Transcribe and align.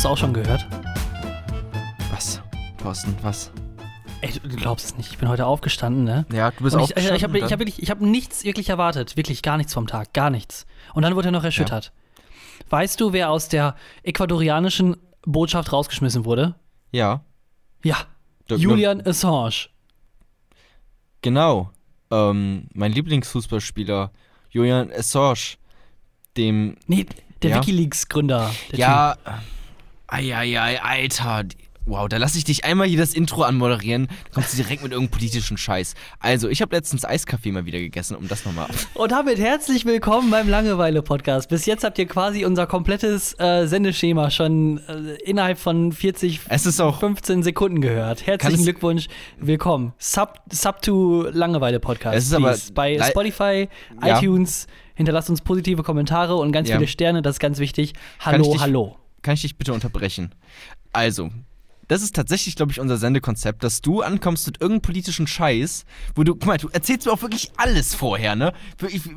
es 0.00 0.06
auch 0.06 0.16
schon 0.16 0.32
gehört? 0.32 0.66
Was? 2.10 2.40
Thorsten, 2.82 3.14
was? 3.22 3.52
Ey, 4.22 4.32
du 4.32 4.56
glaubst 4.56 4.86
es 4.86 4.96
nicht. 4.96 5.10
Ich 5.12 5.18
bin 5.18 5.28
heute 5.28 5.44
aufgestanden, 5.46 6.04
ne? 6.04 6.24
Ja, 6.32 6.50
du 6.50 6.64
bist 6.64 6.74
auch 6.76 6.90
ich, 6.90 6.96
ich, 6.96 7.10
ich 7.10 7.22
habe 7.22 7.38
ich 7.38 7.52
hab 7.52 7.58
wirklich, 7.58 7.82
ich 7.82 7.90
habe 7.90 8.06
nichts 8.06 8.44
wirklich 8.44 8.68
erwartet. 8.70 9.16
Wirklich 9.18 9.42
gar 9.42 9.56
nichts 9.58 9.74
vom 9.74 9.86
Tag. 9.86 10.12
Gar 10.14 10.30
nichts. 10.30 10.66
Und 10.94 11.02
dann 11.02 11.16
wurde 11.16 11.28
er 11.28 11.32
noch 11.32 11.44
erschüttert. 11.44 11.92
Weißt 12.70 12.98
du, 13.00 13.12
wer 13.12 13.30
aus 13.30 13.48
der 13.48 13.76
ecuadorianischen 14.02 14.96
Botschaft 15.26 15.70
rausgeschmissen 15.72 16.24
wurde? 16.24 16.54
Ja, 16.92 17.22
Ja. 17.82 17.96
Da- 18.48 18.56
Julian 18.56 19.06
Assange. 19.06 19.68
genau. 21.22 21.70
Ähm, 22.10 22.68
mein 22.74 22.90
Lieblingsfußballspieler, 22.92 24.10
Julian 24.50 24.90
Assange, 24.92 25.56
dem. 26.36 26.76
Nee, 26.86 27.06
der 27.42 27.50
Ja. 27.50 27.56
Wikileaks-Gründer. 27.58 28.50
der 28.72 28.78
Ja. 28.78 29.16
Eieiei, 30.10 30.82
Alter. 30.82 31.44
Wow, 31.86 32.08
da 32.08 32.18
lasse 32.18 32.36
ich 32.36 32.44
dich 32.44 32.64
einmal 32.64 32.86
hier 32.86 32.98
das 32.98 33.14
Intro 33.14 33.42
anmoderieren. 33.42 34.06
Dann 34.06 34.32
kommst 34.34 34.52
du 34.52 34.56
direkt 34.58 34.82
mit 34.82 34.92
irgendeinem 34.92 35.16
politischen 35.18 35.56
Scheiß. 35.56 35.94
Also, 36.20 36.48
ich 36.48 36.60
habe 36.62 36.76
letztens 36.76 37.04
Eiskaffee 37.04 37.50
mal 37.52 37.64
wieder 37.64 37.78
gegessen, 37.78 38.16
um 38.16 38.28
das 38.28 38.44
nochmal. 38.44 38.68
Und 38.94 39.10
damit 39.12 39.38
herzlich 39.38 39.86
willkommen 39.86 40.30
beim 40.30 40.48
Langeweile-Podcast. 40.48 41.48
Bis 41.48 41.64
jetzt 41.66 41.82
habt 41.82 41.98
ihr 41.98 42.06
quasi 42.06 42.44
unser 42.44 42.66
komplettes 42.66 43.34
äh, 43.40 43.66
Sendeschema 43.66 44.30
schon 44.30 44.78
äh, 44.88 45.14
innerhalb 45.24 45.58
von 45.58 45.90
40, 45.92 46.40
Es 46.48 46.66
ist 46.66 46.80
auch. 46.80 47.00
15 47.00 47.42
Sekunden 47.42 47.80
gehört. 47.80 48.26
Herzlichen 48.26 48.62
Glückwunsch, 48.64 49.06
willkommen. 49.38 49.94
Sub, 49.98 50.34
Sub 50.52 50.82
to 50.82 51.28
Langeweile-Podcast. 51.32 52.16
Es 52.16 52.24
ist 52.26 52.34
aber. 52.34 52.56
Bei 52.74 53.00
Spotify, 53.02 53.68
Ja. 54.04 54.18
iTunes. 54.18 54.66
Hinterlasst 54.94 55.30
uns 55.30 55.40
positive 55.40 55.82
Kommentare 55.82 56.36
und 56.36 56.52
ganz 56.52 56.68
Ja. 56.68 56.76
viele 56.76 56.88
Sterne, 56.88 57.22
das 57.22 57.36
ist 57.36 57.40
ganz 57.40 57.58
wichtig. 57.58 57.94
Hallo, 58.20 58.56
hallo. 58.60 58.96
Kann 59.22 59.34
ich 59.34 59.42
dich 59.42 59.56
bitte 59.56 59.72
unterbrechen? 59.72 60.34
Also, 60.92 61.30
das 61.90 62.02
ist 62.02 62.14
tatsächlich, 62.14 62.54
glaube 62.54 62.70
ich, 62.70 62.78
unser 62.78 62.98
Sendekonzept, 62.98 63.64
dass 63.64 63.80
du 63.80 64.00
ankommst 64.00 64.46
mit 64.46 64.60
irgendeinem 64.60 64.82
politischen 64.82 65.26
Scheiß, 65.26 65.84
wo 66.14 66.22
du, 66.22 66.34
guck 66.34 66.46
mal, 66.46 66.56
du 66.56 66.68
erzählst 66.68 67.04
mir 67.04 67.12
auch 67.12 67.22
wirklich 67.22 67.50
alles 67.56 67.96
vorher, 67.96 68.36
ne? 68.36 68.52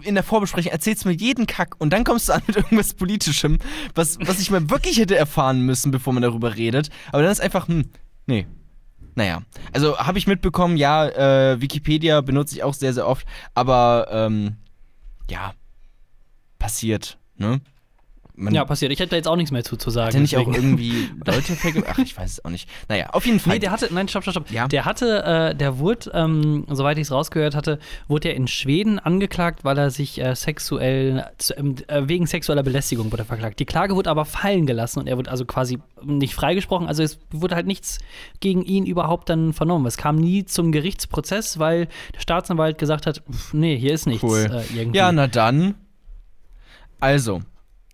In 0.01 0.15
der 0.15 0.23
Vorbesprechung 0.23 0.71
erzählst 0.71 1.05
du 1.05 1.09
mir 1.09 1.15
jeden 1.15 1.45
Kack 1.45 1.75
und 1.77 1.91
dann 1.91 2.03
kommst 2.03 2.29
du 2.29 2.33
an 2.33 2.41
mit 2.47 2.55
irgendwas 2.55 2.95
Politischem, 2.95 3.59
was, 3.93 4.17
was 4.21 4.39
ich 4.39 4.49
mal 4.49 4.71
wirklich 4.71 4.97
hätte 4.97 5.15
erfahren 5.15 5.61
müssen, 5.61 5.91
bevor 5.91 6.13
man 6.13 6.23
darüber 6.23 6.55
redet. 6.55 6.89
Aber 7.11 7.21
dann 7.21 7.31
ist 7.31 7.41
einfach, 7.41 7.67
hm, 7.67 7.91
nee. 8.25 8.47
Naja, 9.13 9.43
also 9.71 9.99
habe 9.99 10.17
ich 10.17 10.25
mitbekommen, 10.25 10.75
ja, 10.75 11.07
äh, 11.07 11.61
Wikipedia 11.61 12.21
benutze 12.21 12.55
ich 12.55 12.63
auch 12.63 12.73
sehr, 12.73 12.95
sehr 12.95 13.07
oft, 13.07 13.27
aber 13.53 14.07
ähm, 14.09 14.55
ja, 15.29 15.53
passiert, 16.57 17.19
ne? 17.37 17.61
Man, 18.35 18.53
Ja, 18.53 18.65
passiert. 18.65 18.91
Ich 18.91 18.99
hätte 18.99 19.11
da 19.11 19.15
jetzt 19.15 19.27
auch 19.27 19.35
nichts 19.35 19.51
mehr 19.51 19.63
zu, 19.63 19.77
zu 19.77 19.91
sagen. 19.91 20.07
hat 20.07 20.15
er 20.15 20.21
nicht 20.21 20.37
auch 20.37 20.47
irgendwie 20.47 21.09
Leute 21.25 21.53
vergewaltigt? 21.53 21.93
Ach, 21.93 21.99
ich 21.99 22.17
weiß 22.17 22.31
es 22.31 22.45
auch 22.45 22.49
nicht. 22.49 22.67
Naja, 22.89 23.11
auf 23.11 23.25
jeden 23.27 23.39
Fall. 23.39 23.53
Nee, 23.53 23.59
der 23.59 23.69
hatte, 23.69 23.93
nein, 23.93 24.07
stopp, 24.07 24.23
stopp, 24.23 24.33
stopp. 24.33 24.51
Ja. 24.51 24.67
Der 24.67 24.85
hatte, 24.85 25.23
äh, 25.23 25.55
der 25.55 25.77
wurde, 25.77 26.09
ähm, 26.15 26.65
soweit 26.69 26.97
ich 26.97 27.03
es 27.03 27.11
rausgehört 27.11 27.55
hatte, 27.55 27.77
wurde 28.07 28.29
er 28.29 28.35
in 28.35 28.47
Schweden 28.47 28.97
angeklagt, 28.97 29.63
weil 29.63 29.77
er 29.77 29.91
sich 29.91 30.19
äh, 30.19 30.35
sexuell, 30.35 31.25
ähm, 31.55 31.75
äh, 31.87 32.01
wegen 32.07 32.25
sexueller 32.25 32.63
Belästigung 32.63 33.11
wurde 33.11 33.21
er 33.21 33.25
verklagt. 33.27 33.59
Die 33.59 33.65
Klage 33.65 33.95
wurde 33.95 34.09
aber 34.09 34.25
fallen 34.25 34.65
gelassen 34.65 34.99
und 34.99 35.07
er 35.07 35.17
wurde 35.17 35.29
also 35.29 35.45
quasi 35.45 35.77
nicht 36.03 36.33
freigesprochen. 36.33 36.87
Also 36.87 37.03
es 37.03 37.19
wurde 37.29 37.53
halt 37.53 37.67
nichts 37.67 37.99
gegen 38.39 38.63
ihn 38.63 38.87
überhaupt 38.87 39.29
dann 39.29 39.53
vernommen. 39.53 39.85
Es 39.85 39.97
kam 39.97 40.15
nie 40.15 40.43
zum 40.45 40.71
Gerichtsprozess, 40.71 41.59
weil 41.59 41.87
der 42.15 42.19
Staatsanwalt 42.19 42.79
gesagt 42.79 43.05
hat, 43.05 43.21
pff, 43.31 43.53
nee, 43.53 43.77
hier 43.77 43.93
ist 43.93 44.07
nichts. 44.07 44.23
Cool. 44.23 44.49
Äh, 44.51 44.75
irgendwie. 44.75 44.97
ja, 44.97 45.11
na 45.11 45.27
dann. 45.27 45.75
Also, 46.99 47.41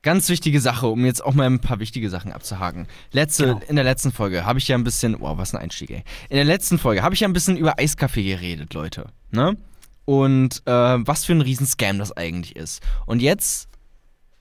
ganz 0.02 0.30
wichtige 0.30 0.62
Sache, 0.62 0.88
um 0.88 1.06
jetzt 1.06 1.24
auch 1.24 1.34
mal 1.34 1.46
ein 1.46 1.60
paar 1.60 1.80
wichtige 1.80 2.10
Sachen 2.10 2.32
abzuhaken. 2.32 2.88
Letzte, 3.12 3.48
Genau. 3.48 3.62
In 3.68 3.76
der 3.76 3.86
letzten 3.86 4.12
Folge 4.12 4.46
habe 4.46 4.60
ich 4.60 4.68
ja 4.68 4.78
ein 4.78 4.84
bisschen, 4.84 5.20
wow, 5.20 5.38
was 5.38 5.54
ein 5.54 5.62
Einstieg, 5.62 5.92
ey. 5.92 6.04
In 6.30 6.38
der 6.38 6.46
letzten 6.46 6.78
Folge 6.78 7.04
habe 7.04 7.16
ich 7.16 7.22
ja 7.22 7.28
ein 7.28 7.34
bisschen 7.34 7.58
über 7.58 7.80
Eiskaffee 7.80 8.24
geredet, 8.24 8.74
Leute. 8.74 9.08
Ne? 9.32 9.58
Und 10.06 10.62
äh, 10.66 10.72
was 10.72 11.26
für 11.26 11.34
ein 11.34 11.42
Riesenscam 11.42 12.00
das 12.00 12.16
eigentlich 12.16 12.56
ist. 12.56 12.82
Und 13.06 13.22
jetzt 13.22 13.68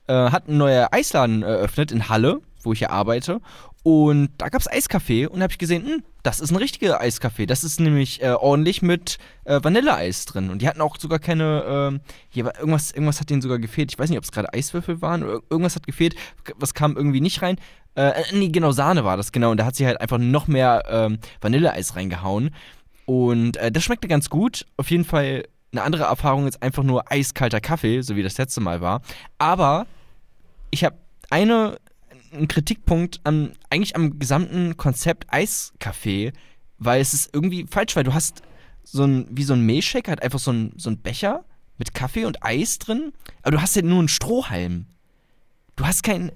äh, 0.07 0.13
hat 0.13 0.47
ein 0.47 0.57
neuer 0.57 0.89
Eisladen 0.91 1.43
eröffnet 1.43 1.91
in 1.91 2.09
Halle, 2.09 2.41
wo 2.63 2.73
ich 2.73 2.79
ja 2.79 2.89
arbeite. 2.89 3.41
Und 3.83 4.29
da 4.37 4.49
gab 4.49 4.61
es 4.61 4.67
Eiskaffee 4.67 5.27
und 5.27 5.41
habe 5.41 5.51
ich 5.51 5.59
gesehen, 5.59 5.85
hm, 5.85 6.03
das 6.23 6.39
ist 6.39 6.51
ein 6.51 6.57
richtiger 6.57 6.99
Eiskaffee. 6.99 7.45
Das 7.45 7.63
ist 7.63 7.79
nämlich 7.79 8.21
äh, 8.21 8.31
ordentlich 8.31 8.81
mit 8.81 9.17
äh, 9.45 9.59
Vanilleeis 9.61 10.25
drin. 10.25 10.49
Und 10.49 10.61
die 10.61 10.67
hatten 10.67 10.81
auch 10.81 10.97
sogar 10.97 11.19
keine, 11.19 11.63
ähm, 11.67 12.01
hier 12.29 12.45
war 12.45 12.57
irgendwas, 12.59 12.91
irgendwas 12.91 13.19
hat 13.19 13.29
denen 13.29 13.41
sogar 13.41 13.59
gefehlt. 13.59 13.91
Ich 13.91 13.99
weiß 13.99 14.09
nicht, 14.09 14.17
ob 14.17 14.25
es 14.25 14.31
gerade 14.31 14.53
Eiswürfel 14.53 15.01
waren 15.01 15.23
oder 15.23 15.39
irgendwas 15.49 15.75
hat 15.75 15.85
gefehlt. 15.85 16.15
Was 16.57 16.73
kam 16.73 16.95
irgendwie 16.97 17.21
nicht 17.21 17.41
rein? 17.41 17.57
Äh, 17.95 18.13
nee, 18.33 18.49
genau, 18.49 18.71
Sahne 18.71 19.03
war 19.03 19.17
das, 19.17 19.31
genau. 19.31 19.51
Und 19.51 19.57
da 19.57 19.65
hat 19.65 19.75
sie 19.75 19.85
halt 19.85 20.01
einfach 20.01 20.17
noch 20.17 20.47
mehr 20.47 20.83
ähm, 20.89 21.19
Vanilleeis 21.41 21.95
reingehauen. 21.95 22.51
Und 23.05 23.57
äh, 23.57 23.71
das 23.71 23.83
schmeckte 23.83 24.07
ganz 24.07 24.29
gut. 24.29 24.65
Auf 24.77 24.91
jeden 24.91 25.05
Fall 25.05 25.45
eine 25.71 25.83
andere 25.83 26.03
Erfahrung 26.03 26.47
ist 26.47 26.61
einfach 26.61 26.83
nur 26.83 27.11
eiskalter 27.11 27.61
Kaffee, 27.61 28.01
so 28.01 28.15
wie 28.15 28.23
das 28.23 28.37
letzte 28.37 28.61
Mal 28.61 28.81
war. 28.81 29.01
Aber 29.37 29.85
ich 30.71 30.83
habe 30.83 30.95
eine 31.29 31.77
einen 32.31 32.47
Kritikpunkt 32.47 33.19
am, 33.23 33.51
eigentlich 33.69 33.95
am 33.95 34.19
gesamten 34.19 34.77
Konzept 34.77 35.25
Eiskaffee, 35.29 36.33
weil 36.77 37.01
es 37.01 37.13
ist 37.13 37.33
irgendwie 37.33 37.65
falsch, 37.69 37.95
weil 37.95 38.03
du 38.03 38.13
hast 38.13 38.41
so 38.83 39.03
ein, 39.03 39.27
wie 39.29 39.43
so 39.43 39.53
ein 39.53 39.65
Milchshake, 39.65 40.09
halt 40.09 40.23
einfach 40.23 40.39
so 40.39 40.51
ein, 40.51 40.73
so 40.77 40.89
ein 40.89 40.99
Becher 40.99 41.45
mit 41.77 41.93
Kaffee 41.93 42.25
und 42.25 42.43
Eis 42.43 42.79
drin, 42.79 43.13
aber 43.41 43.51
du 43.51 43.61
hast 43.61 43.75
ja 43.75 43.81
nur 43.81 43.99
einen 43.99 44.07
Strohhalm. 44.07 44.87
Du 45.75 45.85
hast 45.85 46.03
kein, 46.03 46.31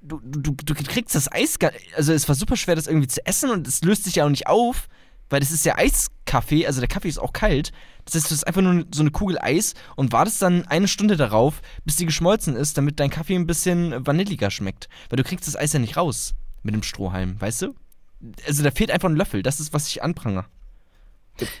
du, 0.00 0.20
du, 0.22 0.52
du 0.52 0.74
kriegst 0.74 1.14
das 1.14 1.30
Eis, 1.30 1.58
also 1.96 2.12
es 2.12 2.28
war 2.28 2.34
super 2.34 2.56
schwer, 2.56 2.76
das 2.76 2.86
irgendwie 2.86 3.08
zu 3.08 3.24
essen 3.26 3.50
und 3.50 3.66
es 3.66 3.82
löst 3.82 4.04
sich 4.04 4.16
ja 4.16 4.24
auch 4.24 4.30
nicht 4.30 4.46
auf, 4.46 4.88
weil 5.30 5.40
das 5.40 5.50
ist 5.50 5.64
ja 5.64 5.76
Eiskaffee, 5.76 6.66
also 6.66 6.80
der 6.80 6.88
Kaffee 6.88 7.08
ist 7.08 7.18
auch 7.18 7.32
kalt. 7.32 7.72
Das 8.04 8.14
heißt, 8.14 8.30
du 8.30 8.34
hast 8.34 8.46
einfach 8.46 8.62
nur 8.62 8.84
so 8.94 9.00
eine 9.02 9.10
Kugel 9.10 9.38
Eis 9.40 9.74
und 9.96 10.12
wartest 10.12 10.40
dann 10.42 10.64
eine 10.68 10.86
Stunde 10.88 11.16
darauf, 11.16 11.60
bis 11.84 11.96
die 11.96 12.06
geschmolzen 12.06 12.54
ist, 12.56 12.78
damit 12.78 13.00
dein 13.00 13.10
Kaffee 13.10 13.34
ein 13.34 13.46
bisschen 13.46 14.06
vanilliger 14.06 14.50
schmeckt. 14.50 14.88
Weil 15.10 15.16
du 15.16 15.24
kriegst 15.24 15.46
das 15.48 15.56
Eis 15.56 15.72
ja 15.72 15.80
nicht 15.80 15.96
raus 15.96 16.34
mit 16.62 16.74
dem 16.74 16.82
Strohhalm, 16.84 17.40
weißt 17.40 17.62
du? 17.62 17.74
Also 18.46 18.62
da 18.62 18.70
fehlt 18.70 18.90
einfach 18.90 19.08
ein 19.08 19.16
Löffel, 19.16 19.42
das 19.42 19.60
ist, 19.60 19.72
was 19.72 19.88
ich 19.88 20.02
anprangere. 20.02 20.46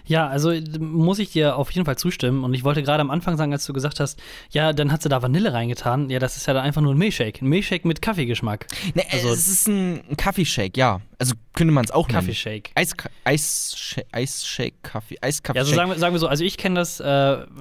Ja, 0.06 0.26
also 0.28 0.54
muss 0.80 1.18
ich 1.18 1.32
dir 1.32 1.56
auf 1.56 1.70
jeden 1.70 1.84
Fall 1.84 1.98
zustimmen. 1.98 2.44
Und 2.44 2.54
ich 2.54 2.64
wollte 2.64 2.82
gerade 2.82 3.02
am 3.02 3.10
Anfang 3.10 3.36
sagen, 3.36 3.52
als 3.52 3.66
du 3.66 3.74
gesagt 3.74 4.00
hast, 4.00 4.18
ja, 4.50 4.72
dann 4.72 4.90
hat 4.90 5.02
sie 5.02 5.10
da 5.10 5.20
Vanille 5.20 5.52
reingetan. 5.52 6.08
Ja, 6.08 6.18
das 6.18 6.38
ist 6.38 6.46
ja 6.46 6.54
dann 6.54 6.64
einfach 6.64 6.80
nur 6.80 6.94
ein 6.94 6.98
Milchshake. 6.98 7.42
Ein 7.42 7.48
Milchshake 7.48 7.86
mit 7.86 8.00
Kaffeegeschmack. 8.00 8.68
Ne, 8.94 9.02
Also- 9.12 9.28
es 9.34 9.48
ist 9.48 9.68
ein, 9.68 10.00
ein 10.10 10.16
Kaffeeshake, 10.16 10.78
ja. 10.78 11.02
Also 11.18 11.34
könnte 11.56 11.72
man 11.72 11.84
es 11.84 11.90
auch 11.90 12.06
nennen. 12.06 12.20
Kaffeeshake. 12.20 12.70
Eis, 12.76 12.94
Eis, 13.24 13.96
Eisshake, 14.12 14.74
Kaffee, 14.82 15.16
Eiskaffee. 15.20 15.58
Ja, 15.58 15.62
also 15.64 15.74
sagen 15.74 15.90
wir, 15.90 15.98
sagen 15.98 16.14
wir 16.14 16.20
so, 16.20 16.28
also 16.28 16.44
ich 16.44 16.56
kenne 16.56 16.76
das 16.76 17.00
äh, 17.00 17.06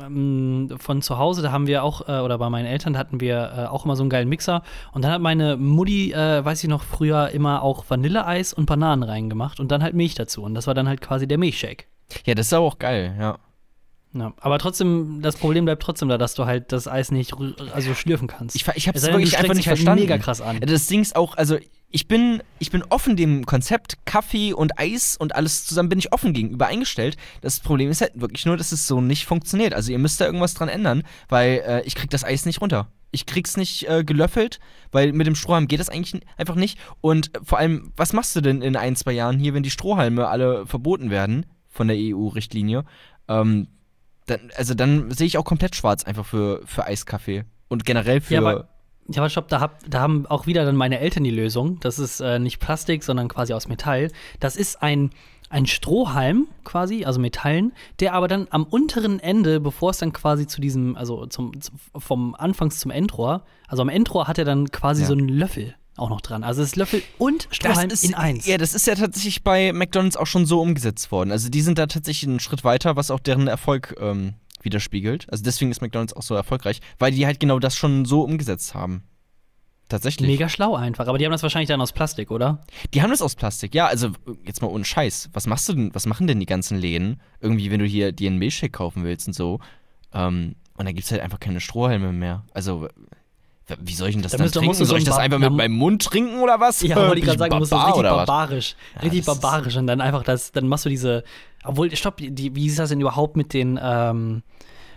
ähm, 0.05 0.69
von 0.79 1.01
zu 1.01 1.17
Hause, 1.17 1.41
da 1.41 1.51
haben 1.51 1.65
wir 1.65 1.83
auch, 1.83 2.07
äh, 2.07 2.19
oder 2.19 2.37
bei 2.37 2.49
meinen 2.51 2.67
Eltern, 2.67 2.93
da 2.93 2.99
hatten 2.99 3.19
wir 3.19 3.53
äh, 3.57 3.65
auch 3.65 3.85
immer 3.85 3.95
so 3.95 4.03
einen 4.03 4.11
geilen 4.11 4.29
Mixer. 4.29 4.61
Und 4.91 5.03
dann 5.03 5.11
hat 5.11 5.21
meine 5.21 5.57
Mutti, 5.57 6.11
äh, 6.11 6.45
weiß 6.45 6.63
ich 6.63 6.69
noch, 6.69 6.83
früher 6.83 7.29
immer 7.29 7.63
auch 7.63 7.85
Vanilleeis 7.89 8.53
und 8.53 8.67
Bananen 8.67 9.03
reingemacht 9.03 9.59
und 9.59 9.71
dann 9.71 9.81
halt 9.81 9.95
Milch 9.95 10.13
dazu. 10.13 10.43
Und 10.43 10.53
das 10.53 10.67
war 10.67 10.75
dann 10.75 10.87
halt 10.87 11.01
quasi 11.01 11.27
der 11.27 11.39
Milchshake. 11.39 11.85
ja, 12.25 12.35
das 12.35 12.47
ist 12.47 12.53
aber 12.53 12.65
auch 12.65 12.77
geil, 12.77 13.15
ja. 13.19 13.39
Ja, 14.17 14.31
aber 14.39 14.59
trotzdem, 14.59 15.19
das 15.21 15.35
Problem 15.35 15.65
bleibt 15.65 15.83
trotzdem 15.83 16.07
da, 16.07 16.17
dass 16.17 16.35
du 16.35 16.45
halt 16.45 16.71
das 16.71 16.87
Eis 16.87 17.11
nicht 17.11 17.33
also 17.73 17.93
schlürfen 17.93 18.29
kannst. 18.29 18.55
Ich, 18.55 18.65
ich 18.75 18.87
habe 18.87 18.97
Es 18.97 19.05
wirklich 19.05 19.37
einfach 19.37 19.53
nicht 19.55 19.67
halt 19.67 19.77
verstanden. 19.77 20.03
mega 20.03 20.17
krass 20.17 20.39
an. 20.39 20.61
Das 20.61 20.87
Ding 20.87 21.01
ist 21.01 21.17
auch, 21.17 21.35
also 21.35 21.57
ich 21.95 22.09
bin, 22.09 22.43
ich 22.59 22.71
bin 22.71 22.83
offen 22.89 23.15
dem 23.15 23.45
Konzept 23.45 24.05
Kaffee 24.05 24.51
und 24.51 24.77
Eis 24.77 25.15
und 25.15 25.33
alles 25.33 25.65
zusammen 25.65 25.87
bin 25.87 25.97
ich 25.97 26.11
offen 26.11 26.33
gegenüber 26.33 26.67
eingestellt. 26.67 27.15
Das 27.39 27.61
Problem 27.61 27.89
ist 27.89 28.01
halt 28.01 28.19
wirklich 28.19 28.45
nur, 28.45 28.57
dass 28.57 28.73
es 28.73 28.85
so 28.85 28.99
nicht 28.99 29.23
funktioniert. 29.25 29.73
Also 29.73 29.93
ihr 29.93 29.97
müsst 29.97 30.19
da 30.19 30.25
irgendwas 30.25 30.55
dran 30.55 30.67
ändern, 30.67 31.03
weil 31.29 31.63
äh, 31.65 31.83
ich 31.83 31.95
krieg 31.95 32.09
das 32.09 32.25
Eis 32.25 32.45
nicht 32.45 32.59
runter. 32.59 32.91
Ich 33.11 33.25
krieg's 33.25 33.55
nicht 33.55 33.87
äh, 33.87 34.03
gelöffelt, 34.03 34.59
weil 34.91 35.13
mit 35.13 35.25
dem 35.25 35.35
Strohhalm 35.35 35.69
geht 35.69 35.79
das 35.79 35.87
eigentlich 35.87 36.21
einfach 36.35 36.55
nicht. 36.55 36.77
Und 36.99 37.33
äh, 37.33 37.39
vor 37.45 37.59
allem, 37.59 37.93
was 37.95 38.11
machst 38.11 38.35
du 38.35 38.41
denn 38.41 38.61
in 38.61 38.75
ein, 38.75 38.97
zwei 38.97 39.13
Jahren 39.13 39.39
hier, 39.39 39.53
wenn 39.53 39.63
die 39.63 39.71
Strohhalme 39.71 40.27
alle 40.27 40.65
verboten 40.65 41.11
werden 41.11 41.45
von 41.69 41.87
der 41.87 41.95
EU-Richtlinie? 41.97 42.83
Ähm, 43.29 43.69
dann, 44.25 44.51
also 44.57 44.73
dann 44.73 45.11
sehe 45.11 45.27
ich 45.27 45.37
auch 45.37 45.45
komplett 45.45 45.77
schwarz 45.77 46.03
einfach 46.03 46.25
für, 46.25 46.61
für 46.65 46.83
Eiskaffee. 46.83 47.45
Und 47.69 47.85
generell 47.85 48.19
für. 48.19 48.33
Ja, 48.33 48.67
aber- 49.07 49.13
Ja, 49.15 49.21
aber 49.21 49.29
stopp, 49.29 49.47
da, 49.49 49.59
hab, 49.59 49.79
da 49.89 49.99
haben 50.01 50.25
auch 50.25 50.47
wieder 50.47 50.65
dann 50.65 50.75
meine 50.75 50.99
Eltern 50.99 51.23
die 51.23 51.31
Lösung. 51.31 51.79
Das 51.81 51.99
ist 51.99 52.19
äh, 52.21 52.39
nicht 52.39 52.59
Plastik, 52.59 53.03
sondern 53.03 53.27
quasi 53.27 53.53
aus 53.53 53.67
Metall. 53.67 54.09
Das 54.39 54.55
ist 54.55 54.81
ein, 54.81 55.11
ein 55.49 55.65
Strohhalm 55.67 56.47
quasi, 56.63 57.05
also 57.05 57.19
Metallen, 57.19 57.71
der 57.99 58.13
aber 58.13 58.27
dann 58.27 58.47
am 58.49 58.63
unteren 58.63 59.19
Ende, 59.19 59.59
bevor 59.59 59.91
es 59.91 59.99
dann 59.99 60.11
quasi 60.11 60.47
zu 60.47 60.59
diesem, 60.59 60.95
also 60.97 61.27
zum, 61.27 61.59
zum, 61.61 61.75
vom 61.97 62.35
Anfangs 62.35 62.79
zum 62.79 62.89
Endrohr, 62.91 63.43
also 63.67 63.81
am 63.83 63.89
Endrohr 63.89 64.27
hat 64.27 64.37
er 64.39 64.45
dann 64.45 64.71
quasi 64.71 65.01
Ja. 65.03 65.07
so 65.07 65.13
einen 65.13 65.29
Löffel 65.29 65.75
auch 65.97 66.09
noch 66.09 66.19
dran. 66.19 66.43
Also 66.43 66.61
es 66.61 66.69
ist 66.69 66.75
Löffel 66.75 67.01
und 67.19 67.47
Strohhalm 67.51 67.89
ist, 67.89 68.03
in 68.03 68.15
eins. 68.15 68.45
Ja, 68.45 68.57
das 68.57 68.73
ist 68.73 68.85
ja 68.85 68.95
tatsächlich 68.95 69.43
bei 69.43 69.71
McDonalds 69.71 70.17
auch 70.17 70.27
schon 70.27 70.45
so 70.45 70.59
umgesetzt 70.61 71.09
worden. 71.11 71.31
Also 71.31 71.47
die 71.49 71.61
sind 71.61 71.77
da 71.77 71.85
tatsächlich 71.87 72.27
einen 72.29 72.41
Schritt 72.41 72.65
weiter, 72.65 72.97
was 72.97 73.11
auch 73.11 73.19
deren 73.21 73.47
Erfolg 73.47 73.95
ähm, 74.01 74.33
widerspiegelt. 74.65 75.27
Also 75.31 75.43
deswegen 75.43 75.71
ist 75.71 75.81
McDonalds 75.81 76.13
auch 76.13 76.23
so 76.23 76.35
erfolgreich, 76.35 76.81
weil 76.99 77.11
die 77.11 77.25
halt 77.25 77.39
genau 77.39 77.59
das 77.59 77.75
schon 77.75 78.05
so 78.05 78.21
umgesetzt 78.21 78.73
haben. 78.75 79.03
Tatsächlich. 79.87 80.27
Mega 80.27 80.49
schlau 80.49 80.75
einfach. 80.75 81.07
Aber 81.07 81.19
die 81.19 81.25
haben 81.25 81.31
das 81.31 81.43
wahrscheinlich 81.43 81.67
dann 81.69 81.79
aus 81.79 81.93
Plastik, 81.93 82.31
oder? 82.31 82.61
Die 82.95 83.03
haben 83.03 83.11
das 83.11 83.21
aus 83.21 83.35
Plastik, 83.35 83.75
ja. 83.75 83.85
Also 83.85 84.09
jetzt 84.43 84.63
mal 84.63 84.67
ohne 84.67 84.83
Scheiß. 84.83 85.29
Was 85.33 85.45
machst 85.45 85.69
du 85.69 85.73
denn, 85.73 85.93
was 85.93 86.07
machen 86.07 86.25
denn 86.25 86.39
die 86.39 86.47
ganzen 86.47 86.75
Läden? 86.79 87.21
Irgendwie, 87.39 87.69
wenn 87.69 87.79
du 87.79 87.85
hier 87.85 88.11
dir 88.11 88.29
einen 88.31 88.39
Milchshake 88.39 88.71
kaufen 88.71 89.03
willst 89.03 89.27
und 89.27 89.33
so. 89.33 89.59
Ähm, 90.11 90.55
und 90.75 90.85
dann 90.85 90.95
gibt 90.95 91.05
es 91.05 91.11
halt 91.11 91.21
einfach 91.21 91.39
keine 91.39 91.61
Strohhalme 91.61 92.11
mehr. 92.13 92.43
Also, 92.53 92.87
wie 93.79 93.93
soll 93.93 94.09
ich 94.09 94.15
denn 94.15 94.23
das 94.23 94.31
Da 94.31 94.39
dann 94.39 94.51
trinken? 94.51 94.73
so 94.73 94.85
Soll 94.85 94.97
ich 94.97 95.03
das 95.03 95.17
einfach 95.17 95.37
mit 95.39 95.51
meinem 95.53 95.75
Mund 95.75 96.03
trinken 96.03 96.39
oder 96.39 96.59
was? 96.59 96.81
Ja, 96.81 96.95
wollte 96.95 97.19
ich 97.19 97.25
gerade 97.25 97.37
sagen, 97.37 97.51
du 97.51 97.57
musst 97.59 97.71
das 97.71 97.85
richtig 97.87 98.03
barbarisch. 98.03 98.75
richtig 99.03 99.23
das 99.25 99.35
ist- 99.35 99.41
barbarisch 99.41 99.75
und 99.75 99.85
dann 99.87 100.01
einfach 100.01 100.23
das, 100.23 100.51
dann 100.51 100.67
machst 100.67 100.85
du 100.85 100.89
diese. 100.89 101.23
Obwohl, 101.65 101.95
stopp, 101.95 102.17
die, 102.17 102.55
wie 102.55 102.67
ist 102.67 102.79
das 102.79 102.89
denn 102.89 103.01
überhaupt 103.01 103.37
mit 103.37 103.53
den, 103.53 103.79
ähm, 103.81 104.43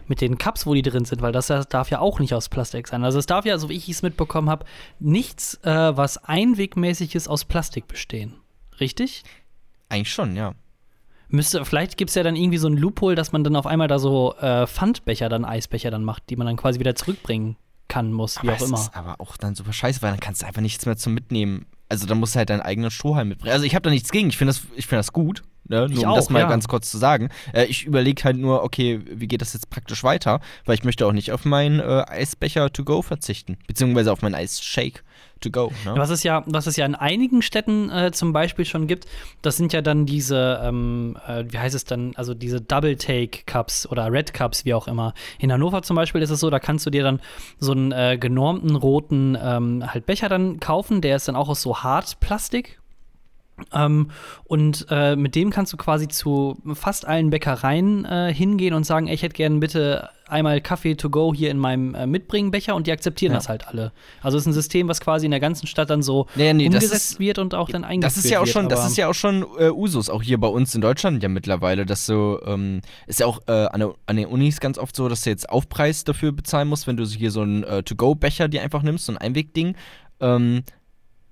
mit 0.07 0.21
den 0.21 0.39
Cups, 0.39 0.67
wo 0.67 0.75
die 0.75 0.83
drin 0.83 1.05
sind? 1.05 1.23
Weil 1.23 1.33
das 1.33 1.47
darf 1.47 1.91
ja 1.91 2.01
auch 2.01 2.21
nicht 2.21 2.35
aus 2.35 2.49
Plastik 2.49 2.89
sein. 2.89 3.05
Also 3.05 3.19
es 3.19 3.27
darf 3.27 3.45
ja, 3.45 3.59
so 3.59 3.69
wie 3.69 3.75
ich 3.77 3.89
es 3.89 4.03
mitbekommen 4.03 4.51
habe, 4.51 4.65
nichts, 4.99 5.55
äh, 5.63 5.97
was 5.97 6.19
einwegmäßig 6.19 7.15
ist, 7.15 7.29
aus 7.29 7.45
Plastik 7.45 7.89
bestehen. 7.89 8.35
Richtig? 8.81 9.23
Eigentlich 9.89 10.13
schon, 10.13 10.37
ja. 10.37 10.55
Müsste, 11.31 11.65
vielleicht 11.65 11.99
gibt 11.99 12.09
es 12.09 12.15
ja 12.15 12.23
dann 12.23 12.37
irgendwie 12.37 12.59
so 12.59 12.69
ein 12.69 12.77
Loophole, 12.77 13.15
dass 13.15 13.33
man 13.33 13.45
dann 13.45 13.55
auf 13.55 13.67
einmal 13.67 13.89
da 13.89 13.99
so 13.99 14.35
äh, 14.41 14.67
Pfandbecher, 14.67 15.29
dann 15.29 15.45
Eisbecher 15.45 15.91
dann 15.91 16.03
macht, 16.03 16.31
die 16.31 16.37
man 16.37 16.47
dann 16.47 16.57
quasi 16.57 16.81
wieder 16.81 16.95
zurückbringen 16.95 17.57
kann, 17.87 18.13
muss, 18.13 18.43
wie 18.43 18.49
aber 18.49 18.57
auch 18.57 18.61
es 18.63 18.69
immer. 18.69 18.79
ist 18.79 18.97
aber 18.97 19.21
auch 19.21 19.37
dann 19.37 19.55
super 19.55 19.73
scheiße, 19.73 20.01
weil 20.01 20.11
dann 20.11 20.21
kannst 20.21 20.43
du 20.43 20.47
einfach 20.47 20.63
nichts 20.63 20.87
mehr 20.87 20.97
zum 20.97 21.15
Mitnehmen. 21.15 21.67
Also 21.91 22.07
dann 22.07 22.19
musst 22.19 22.35
du 22.35 22.39
halt 22.39 22.51
deinen 22.51 22.61
eigenen 22.61 22.91
Strohhalm 22.91 23.29
mitbringen. 23.29 23.53
Also 23.53 23.65
ich 23.65 23.75
habe 23.75 23.83
da 23.83 23.91
nichts 23.91 24.11
gegen. 24.11 24.29
Ich 24.29 24.37
finde 24.39 24.53
das, 24.53 24.63
ich 24.77 24.87
find 24.87 24.99
das 24.99 25.13
gut. 25.13 25.43
Ne? 25.69 25.81
Nur 25.81 25.91
Ich 25.91 26.07
um 26.07 26.15
das 26.15 26.27
auch, 26.27 26.31
mal 26.31 26.41
ja. 26.41 26.49
ganz 26.49 26.69
kurz 26.69 26.91
zu 26.91 26.99
sagen. 26.99 27.29
Äh, 27.53 27.65
ich 27.67 27.85
überlege 27.85 28.25
halt 28.25 28.37
nur, 28.37 28.63
okay, 28.63 29.01
wie 29.05 29.29
geht 29.29 29.41
das 29.41 29.53
jetzt 29.53 29.71
praktisch 29.71 30.03
weiter? 30.05 30.41
Weil 30.65 30.75
ich 30.75 30.85
möchte 30.85 31.07
auch 31.07 31.13
nicht 31.13 31.33
auf 31.33 31.45
meinen 31.45 31.81
äh, 31.81 32.05
Eisbecher 32.09 32.73
to 32.73 32.85
go 32.85 33.03
verzichten. 33.03 33.59
Beziehungsweise 33.67 34.13
auf 34.13 34.23
meinen 34.23 34.35
Eisshake 34.35 35.03
to 35.41 35.51
go. 35.51 35.73
Ne? 35.85 35.95
Was 35.97 36.11
es 36.11 36.23
ja, 36.23 36.43
was 36.47 36.67
es 36.67 36.77
ja 36.77 36.87
in 36.87 36.95
einigen 36.95 37.43
Städten 37.43 37.91
äh, 37.91 38.11
zum 38.13 38.33
Beispiel 38.33 38.65
schon 38.65 38.87
gibt, 38.87 39.07
das 39.43 39.57
sind 39.57 39.73
ja 39.73 39.83
dann 39.83 40.07
diese, 40.07 40.61
ähm, 40.63 41.17
äh, 41.27 41.45
wie 41.49 41.59
heißt 41.59 41.75
es 41.75 41.85
dann, 41.85 42.13
also 42.17 42.35
diese 42.35 42.61
Double 42.61 42.97
Take 42.97 43.45
Cups 43.47 43.87
oder 43.87 44.11
Red 44.11 44.35
Cups, 44.35 44.65
wie 44.65 44.75
auch 44.75 44.89
immer. 44.89 45.15
In 45.39 45.53
Hannover 45.53 45.83
zum 45.83 45.97
Beispiel 45.97 46.23
ist 46.23 46.31
es 46.31 46.41
so, 46.41 46.51
da 46.51 46.59
kannst 46.59 46.87
du 46.87 46.91
dir 46.91 47.03
dann 47.03 47.21
so 47.59 47.73
einen 47.73 47.93
äh, 47.93 48.19
genormten 48.19 48.77
roten 48.77 49.37
ähm, 49.41 49.85
halt 49.87 50.07
Becher 50.07 50.29
dann 50.29 50.61
kaufen, 50.61 51.01
der 51.01 51.17
ist 51.17 51.29
dann 51.29 51.37
auch 51.37 51.49
aus 51.49 51.63
so 51.63 51.83
Hartplastik. 51.83 52.78
Ähm, 53.75 54.11
und 54.45 54.87
äh, 54.91 55.17
mit 55.17 55.35
dem 55.35 55.51
kannst 55.51 55.73
du 55.73 55.77
quasi 55.77 56.09
zu 56.09 56.57
fast 56.75 57.07
allen 57.07 57.31
Bäckereien 57.31 58.05
äh, 58.05 58.33
hingehen 58.33 58.75
und 58.75 58.85
sagen, 58.85 59.07
ey, 59.09 59.15
ich 59.15 59.23
hätte 59.23 59.35
gerne 59.35 59.59
bitte 59.59 60.09
einmal 60.29 60.61
Kaffee 60.61 60.95
to 60.95 61.09
go 61.09 61.33
hier 61.35 61.51
in 61.51 61.59
meinem 61.59 61.95
äh, 61.95 62.07
Mitbringbecher 62.07 62.75
und 62.75 62.87
die 62.87 62.93
akzeptieren 62.93 63.33
Ja. 63.33 63.39
das 63.39 63.49
halt 63.49 63.67
alle. 63.67 63.93
Also 64.23 64.37
es 64.37 64.43
ist 64.43 64.47
ein 64.49 64.53
System, 64.53 64.87
was 64.87 65.01
quasi 65.01 65.25
in 65.25 65.31
der 65.31 65.41
ganzen 65.41 65.67
Stadt 65.67 65.89
dann 65.91 66.03
so 66.03 66.27
Nee, 66.35 66.53
nee, 66.53 66.67
das 66.67 66.75
umgesetzt 66.85 67.13
ist- 67.13 67.19
wird 67.19 67.39
und 67.39 67.55
auch 67.55 67.69
dann 67.71 67.83
eingeführt 67.85 68.05
Das 68.17 68.23
ist 68.25 68.31
ja 68.31 68.39
auch 68.39 68.43
wird, 68.45 68.53
schon, 68.53 68.69
das 68.69 68.81
aber- 68.81 68.89
ist 68.89 68.97
ja 68.99 69.09
auch 69.09 69.15
schon 69.15 69.45
äh, 69.59 69.71
Usus, 69.71 70.11
auch 70.11 70.23
hier 70.23 70.39
bei 70.39 70.49
uns 70.49 70.75
in 70.75 70.83
Deutschland 70.83 71.23
ja 71.23 71.29
mittlerweile, 71.31 71.87
dass 71.87 72.05
so, 72.05 72.41
ähm, 72.45 72.83
ist 73.07 73.21
ja 73.21 73.27
auch 73.27 73.41
äh, 73.49 73.53
an, 73.53 73.81
der, 73.81 73.95
an 74.07 74.17
den 74.17 74.27
Unis 74.27 74.61
ganz 74.61 74.77
oft 74.79 74.95
so, 74.95 75.09
dass 75.09 75.23
du 75.23 75.31
jetzt 75.31 75.49
Aufpreis 75.49 76.05
dafür 76.05 76.33
bezahlen 76.33 76.69
musst, 76.69 76.87
wenn 76.87 76.97
du 76.99 77.05
hier 77.07 77.31
so 77.31 77.41
einen 77.41 77.65
äh, 77.65 77.83
To-Go-Becher 77.83 78.49
dir 78.49 78.63
einfach 78.63 78.83
nimmst, 78.83 79.07
so 79.07 79.13
ein 79.13 79.19
Einwegding. 79.19 79.77
Ähm, 80.21 80.63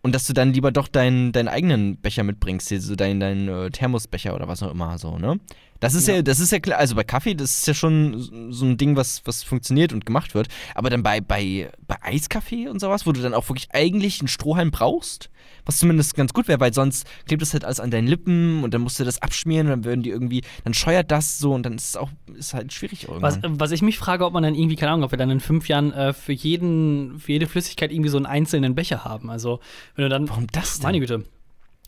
und 0.06 0.14
dass 0.14 0.24
du 0.24 0.32
dann 0.32 0.52
lieber 0.52 0.70
doch 0.70 0.86
deinen, 0.86 1.32
deinen 1.32 1.48
eigenen 1.48 1.96
Becher 1.96 2.22
mitbringst, 2.22 2.68
so 2.68 2.94
deinen, 2.94 3.18
deinen 3.18 3.48
äh, 3.48 3.70
Thermosbecher 3.72 4.36
oder 4.36 4.46
was 4.46 4.62
auch 4.62 4.70
immer 4.70 4.98
so, 4.98 5.18
ne? 5.18 5.40
Das 5.80 5.94
ist 5.94 6.08
ja. 6.08 6.16
Ja. 6.16 6.22
das 6.22 6.40
ist 6.40 6.52
ja 6.52 6.58
klar, 6.60 6.78
also 6.78 6.94
bei 6.94 7.04
Kaffee, 7.04 7.34
das 7.34 7.58
ist 7.58 7.66
ja 7.66 7.74
schon 7.74 8.52
so- 8.52 8.64
ein 8.64 8.76
Ding, 8.76 8.96
was, 8.96 9.22
was 9.24 9.42
funktioniert 9.42 9.92
und 9.92 10.06
gemacht 10.06 10.34
wird. 10.34 10.48
Aber 10.74 10.90
dann 10.90 11.02
bei, 11.02 11.20
bei, 11.20 11.70
bei 11.86 11.96
Eiskaffee 12.02 12.68
und 12.68 12.80
sowas, 12.80 13.06
wo 13.06 13.12
du 13.12 13.20
dann 13.20 13.34
auch 13.34 13.48
wirklich 13.48 13.68
eigentlich 13.72 14.20
einen 14.20 14.28
Strohhalm 14.28 14.70
brauchst, 14.70 15.30
was 15.64 15.78
zumindest 15.78 16.14
ganz 16.14 16.32
gut 16.32 16.48
wäre, 16.48 16.60
weil 16.60 16.72
sonst 16.72 17.06
klebt 17.26 17.42
das 17.42 17.52
halt 17.52 17.64
alles 17.64 17.80
an 17.80 17.90
deinen 17.90 18.06
Lippen 18.08 18.62
und 18.64 18.72
dann 18.74 18.80
musst 18.80 18.98
du 19.00 19.04
das 19.04 19.20
abschmieren 19.22 19.66
und 19.66 19.70
dann 19.72 19.84
würden 19.84 20.02
die 20.02 20.10
irgendwie, 20.10 20.42
dann 20.64 20.74
scheuert 20.74 21.10
das 21.10 21.38
so 21.38 21.52
und 21.54 21.64
dann 21.64 21.74
ist 21.74 21.88
es 21.90 21.96
auch, 21.96 22.10
ist 22.34 22.54
halt 22.54 22.72
schwierig 22.72 23.06
Was, 23.08 23.36
irgendwann. 23.36 23.60
was 23.60 23.70
ich 23.72 23.82
mich 23.82 23.98
frage, 23.98 24.24
ob 24.24 24.32
man 24.32 24.42
dann 24.42 24.54
irgendwie, 24.54 24.76
keine 24.76 24.92
Ahnung, 24.92 25.04
ob 25.04 25.10
wir 25.12 25.18
dann 25.18 25.30
in 25.30 25.40
fünf 25.40 25.68
Jahren 25.68 25.92
äh, 25.92 26.12
für, 26.12 26.32
jeden, 26.32 27.18
für 27.20 27.32
jede 27.32 27.46
Flüssigkeit 27.46 27.92
irgendwie 27.92 28.10
so 28.10 28.16
einen 28.16 28.26
einzelnen 28.26 28.74
Becher 28.74 29.04
haben. 29.04 29.30
Also, 29.30 29.60
wenn 29.94 30.04
du 30.04 30.08
dann. 30.08 30.28
Warum 30.28 30.46
das 30.52 30.74
denn? 30.78 30.82
Meine 30.84 31.00
Güte. 31.00 31.24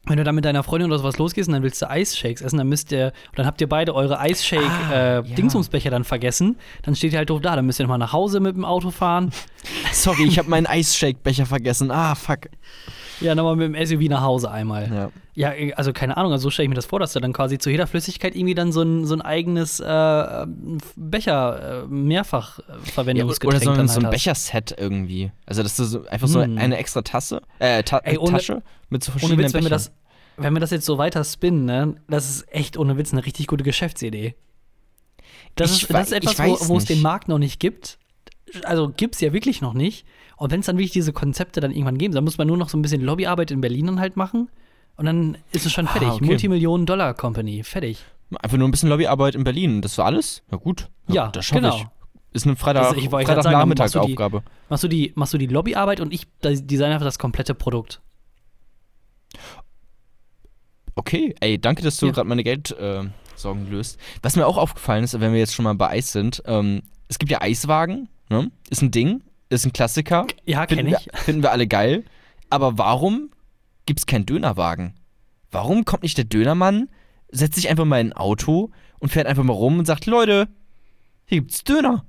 Wenn 0.08 0.16
du 0.16 0.24
dann 0.24 0.34
mit 0.34 0.44
deiner 0.44 0.62
Freundin 0.62 0.90
oder 0.90 0.98
sowas 0.98 1.18
losgehst 1.18 1.48
und 1.48 1.52
dann 1.54 1.62
willst 1.62 1.80
du 1.82 1.88
Eisshakes 1.88 2.42
essen, 2.42 2.56
dann 2.58 2.68
müsst 2.68 2.90
ihr, 2.92 3.12
dann 3.36 3.46
habt 3.46 3.60
ihr 3.60 3.68
beide 3.68 3.94
eure 3.94 4.18
Ah, 4.18 4.26
ja. 4.26 4.30
Eisshake-Dingsumsbecher 4.32 5.90
dann 5.90 6.04
vergessen, 6.04 6.56
dann 6.82 6.94
steht 6.94 7.12
ihr 7.12 7.18
halt 7.18 7.30
doof 7.30 7.40
da. 7.42 7.54
Dann 7.56 7.66
müsst 7.66 7.78
ihr 7.80 7.84
nochmal 7.84 7.98
nach 7.98 8.12
Hause 8.12 8.40
mit 8.40 8.56
dem 8.56 8.64
Auto 8.64 8.90
fahren. 8.90 9.30
Sorry, 9.92 10.24
ich 10.24 10.38
habe 10.38 10.48
meinen 10.50 10.66
Eisshake-Becher 10.66 11.46
vergessen. 11.46 11.90
Ah, 11.90 12.14
fuck. 12.14 12.48
Ja, 13.20 13.34
nochmal 13.34 13.56
mit 13.56 13.74
dem 13.74 13.86
SUV 13.86 14.08
nach 14.08 14.22
Hause 14.22 14.50
einmal. 14.50 15.10
Ja. 15.34 15.52
Ja, 15.56 15.74
also 15.76 15.92
keine 15.92 16.16
Ahnung, 16.16 16.32
also 16.32 16.44
so 16.44 16.50
stelle 16.50 16.64
ich 16.64 16.68
mir 16.68 16.74
das 16.74 16.86
vor, 16.86 16.98
dass 17.00 17.12
du 17.12 17.20
dann 17.20 17.32
quasi 17.32 17.58
zu 17.58 17.70
jeder 17.70 17.86
Flüssigkeit 17.86 18.34
irgendwie 18.34 18.54
dann 18.54 18.72
so 18.72 18.82
ein, 18.82 19.06
so 19.06 19.14
ein 19.14 19.22
eigenes 19.22 19.78
äh, 19.80 20.46
Becher, 20.96 21.84
äh, 21.84 21.86
mehrfach 21.86 22.58
äh, 22.58 22.62
Ja, 22.72 22.78
Verwendungsgetränk 22.92 23.54
oder 23.62 23.64
so, 23.64 23.70
dann 23.76 23.80
ein- 23.86 23.88
so 23.88 24.00
ein 24.00 24.06
halt. 24.06 24.14
Becherset 24.14 24.74
irgendwie. 24.78 25.30
Also, 25.46 25.62
dass 25.62 25.76
du 25.76 25.84
so 25.84 26.06
einfach 26.06 26.28
so 26.28 26.42
Hm. 26.42 26.58
eine 26.58 26.76
extra 26.76 27.02
Tasse, 27.02 27.42
äh, 27.60 27.82
Ta 27.84 27.98
Ey, 27.98 28.18
ohne- 28.18 28.32
Tasche 28.32 28.62
mit 28.90 29.04
so 29.04 29.10
Ohne 29.12 29.18
verschiedenen 29.20 29.44
Witz, 29.46 29.54
wenn 29.54 29.64
wir, 29.64 29.70
Bechern. 29.70 29.92
das, 30.36 30.42
wenn 30.44 30.52
wir 30.54 30.60
das 30.60 30.70
jetzt 30.70 30.86
so 30.86 30.98
weiter 30.98 31.22
spinnen, 31.24 31.64
ne, 31.66 31.94
das 32.08 32.28
ist 32.28 32.52
echt 32.52 32.76
ohne 32.76 32.96
Witz 32.98 33.12
eine 33.12 33.24
richtig 33.24 33.46
gute 33.46 33.62
Geschäftsidee. 33.64 34.34
Das, 35.54 35.70
Ich 35.76 35.82
ist, 35.84 35.92
das 35.92 36.06
ist 36.08 36.12
etwas, 36.12 36.68
wo, 36.68 36.76
es 36.76 36.84
den 36.84 37.02
Markt 37.02 37.28
noch 37.28 37.38
nicht 37.38 37.58
gibt. 37.60 37.98
Also 38.64 38.88
gibt 38.96 39.14
es 39.14 39.20
ja 39.20 39.32
wirklich 39.32 39.60
noch 39.60 39.74
nicht. 39.74 40.06
Und 40.36 40.52
wenn 40.52 40.60
es 40.60 40.66
dann 40.66 40.76
wirklich 40.76 40.92
diese 40.92 41.12
Konzepte 41.12 41.60
dann 41.60 41.70
irgendwann 41.72 41.98
geben, 41.98 42.14
dann 42.14 42.24
muss 42.24 42.38
man 42.38 42.46
nur 42.46 42.56
noch 42.56 42.68
so 42.68 42.78
ein 42.78 42.82
bisschen 42.82 43.00
Lobbyarbeit 43.02 43.50
in 43.50 43.60
Berlin 43.60 43.86
dann 43.86 44.00
halt 44.00 44.16
machen. 44.16 44.48
Und 44.96 45.06
dann 45.06 45.38
ist 45.52 45.66
es 45.66 45.72
schon 45.72 45.86
Ah, 45.86 45.92
fertig. 45.92 46.08
okay. 46.10 46.24
Multimillionen-Dollar-Company, 46.26 47.62
fertig. 47.64 48.04
Einfach 48.42 48.58
nur 48.58 48.68
ein 48.68 48.70
bisschen 48.70 48.88
Lobbyarbeit 48.88 49.34
in 49.34 49.44
Berlin. 49.44 49.80
Das 49.80 49.96
war 49.98 50.06
alles? 50.06 50.42
Na 50.50 50.58
gut. 50.58 50.88
Ja, 51.08 51.28
das 51.28 51.46
schaffe 51.46 51.62
genau. 51.62 51.76
ich. 51.76 51.86
Ist 52.32 52.46
eine 52.46 52.56
Freitag, 52.56 52.96
ich 52.96 53.04
sagen, 53.10 53.24
Freitagnachmittagsaufgabe. 53.24 54.42
Machst 54.68 54.84
du 54.84 54.88
die, 54.88 55.12
machst 55.14 55.32
du 55.32 55.38
die 55.38 55.46
Lobbyarbeit 55.46 56.00
und 56.00 56.12
ich 56.12 56.26
design 56.42 56.92
einfach 56.92 57.06
das 57.06 57.18
komplette 57.18 57.54
Produkt. 57.54 58.00
Okay, 60.94 61.34
ey, 61.40 61.58
danke, 61.60 61.82
dass 61.82 61.96
du 61.98 62.06
Ja. 62.06 62.12
gerade 62.12 62.28
meine 62.28 62.42
Geldsorgen 62.42 63.12
äh, 63.66 63.70
löst. 63.70 63.98
Was 64.22 64.36
mir 64.36 64.46
auch 64.46 64.56
aufgefallen 64.56 65.04
ist, 65.04 65.18
wenn 65.18 65.32
wir 65.32 65.38
jetzt 65.38 65.54
schon 65.54 65.62
mal 65.64 65.74
bei 65.74 65.88
Eis 65.90 66.12
sind, 66.12 66.42
ähm, 66.46 66.82
es 67.08 67.18
gibt 67.18 67.30
ja 67.30 67.40
Eiswagen, 67.40 68.08
ne? 68.28 68.50
Ist 68.70 68.82
ein 68.82 68.90
Ding, 68.90 69.22
ist 69.48 69.64
ein 69.64 69.72
Klassiker. 69.72 70.26
Ja, 70.44 70.66
Finden 70.66 70.86
kenne 70.86 70.98
ich. 70.98 71.06
wir, 71.12 71.18
finden 71.24 71.42
wir 71.42 71.52
alle 71.52 71.66
geil. 71.66 72.04
Aber 72.50 72.78
warum 72.78 73.30
gibt 73.86 74.00
es 74.00 74.06
keinen 74.06 74.26
Dönerwagen? 74.26 74.94
Warum 75.50 75.84
kommt 75.84 76.02
nicht 76.02 76.18
der 76.18 76.24
Dönermann, 76.24 76.88
setzt 77.30 77.56
sich 77.56 77.68
einfach 77.68 77.84
mal 77.84 78.00
in 78.00 78.12
ein 78.12 78.16
Auto 78.16 78.70
und 78.98 79.10
fährt 79.10 79.26
einfach 79.26 79.44
mal 79.44 79.52
rum 79.52 79.78
und 79.78 79.86
sagt, 79.86 80.06
Leute, 80.06 80.48
hier 81.26 81.40
gibt's 81.40 81.64
Döner. 81.64 82.04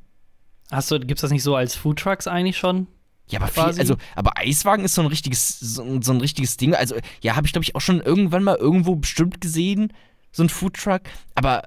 Hast 0.71 0.91
du, 0.91 0.99
gibt's 0.99 1.21
das 1.21 1.31
nicht 1.31 1.43
so 1.43 1.55
als 1.55 1.75
Foodtrucks 1.75 2.27
eigentlich 2.27 2.57
schon? 2.57 2.87
Ja, 3.27 3.39
aber 3.39 3.47
viel, 3.49 3.79
also, 3.79 3.95
aber 4.15 4.37
Eiswagen 4.37 4.85
ist 4.85 4.95
so 4.95 5.01
ein 5.01 5.07
richtiges, 5.07 5.59
so, 5.59 6.01
so 6.01 6.11
ein 6.11 6.21
richtiges 6.21 6.57
Ding. 6.57 6.73
Also, 6.73 6.95
ja, 7.21 7.35
habe 7.35 7.45
ich 7.45 7.53
glaube 7.53 7.63
ich 7.63 7.75
auch 7.75 7.81
schon 7.81 8.01
irgendwann 8.01 8.43
mal 8.43 8.55
irgendwo 8.55 8.95
bestimmt 8.95 9.39
gesehen, 9.39 9.93
so 10.31 10.43
ein 10.43 10.49
Foodtruck. 10.49 11.01
Aber, 11.35 11.63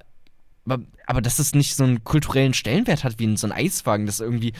aber, 0.64 0.83
aber 1.07 1.21
dass 1.21 1.38
es 1.38 1.54
nicht 1.54 1.75
so 1.75 1.85
einen 1.85 2.04
kulturellen 2.04 2.54
Stellenwert 2.54 3.04
hat 3.04 3.19
wie 3.19 3.37
so 3.37 3.47
ein 3.47 3.52
Eiswagen, 3.52 4.07
dass 4.07 4.21
irgendwie 4.21 4.52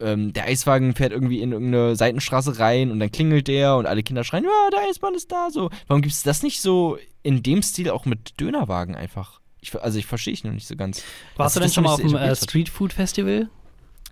ähm, 0.00 0.32
der 0.32 0.44
Eiswagen 0.44 0.94
fährt 0.94 1.12
irgendwie 1.12 1.40
in 1.40 1.52
irgendeine 1.52 1.96
Seitenstraße 1.96 2.58
rein 2.58 2.90
und 2.90 3.00
dann 3.00 3.10
klingelt 3.10 3.48
der 3.48 3.76
und 3.76 3.86
alle 3.86 4.02
Kinder 4.02 4.24
schreien, 4.24 4.44
ja, 4.44 4.70
der 4.70 4.88
Eismann 4.88 5.14
ist 5.14 5.32
da. 5.32 5.50
So, 5.50 5.70
warum 5.86 6.02
gibt 6.02 6.14
es 6.14 6.22
das 6.22 6.42
nicht 6.42 6.60
so 6.60 6.98
in 7.22 7.42
dem 7.42 7.62
Stil 7.62 7.90
auch 7.90 8.04
mit 8.04 8.40
Dönerwagen 8.40 8.94
einfach? 8.94 9.40
Ich, 9.60 9.74
also 9.74 9.98
ich 9.98 10.06
verstehe 10.06 10.34
ich 10.34 10.44
noch 10.44 10.52
nicht 10.52 10.68
so 10.68 10.76
ganz. 10.76 11.02
Warst 11.36 11.56
du 11.56 11.60
denn 11.60 11.70
schon 11.70 11.84
mal 11.84 11.94
auf 11.94 12.00
dem 12.00 12.14
äh. 12.14 12.34
Street 12.36 12.68
Food 12.68 12.92
Festival? 12.92 13.48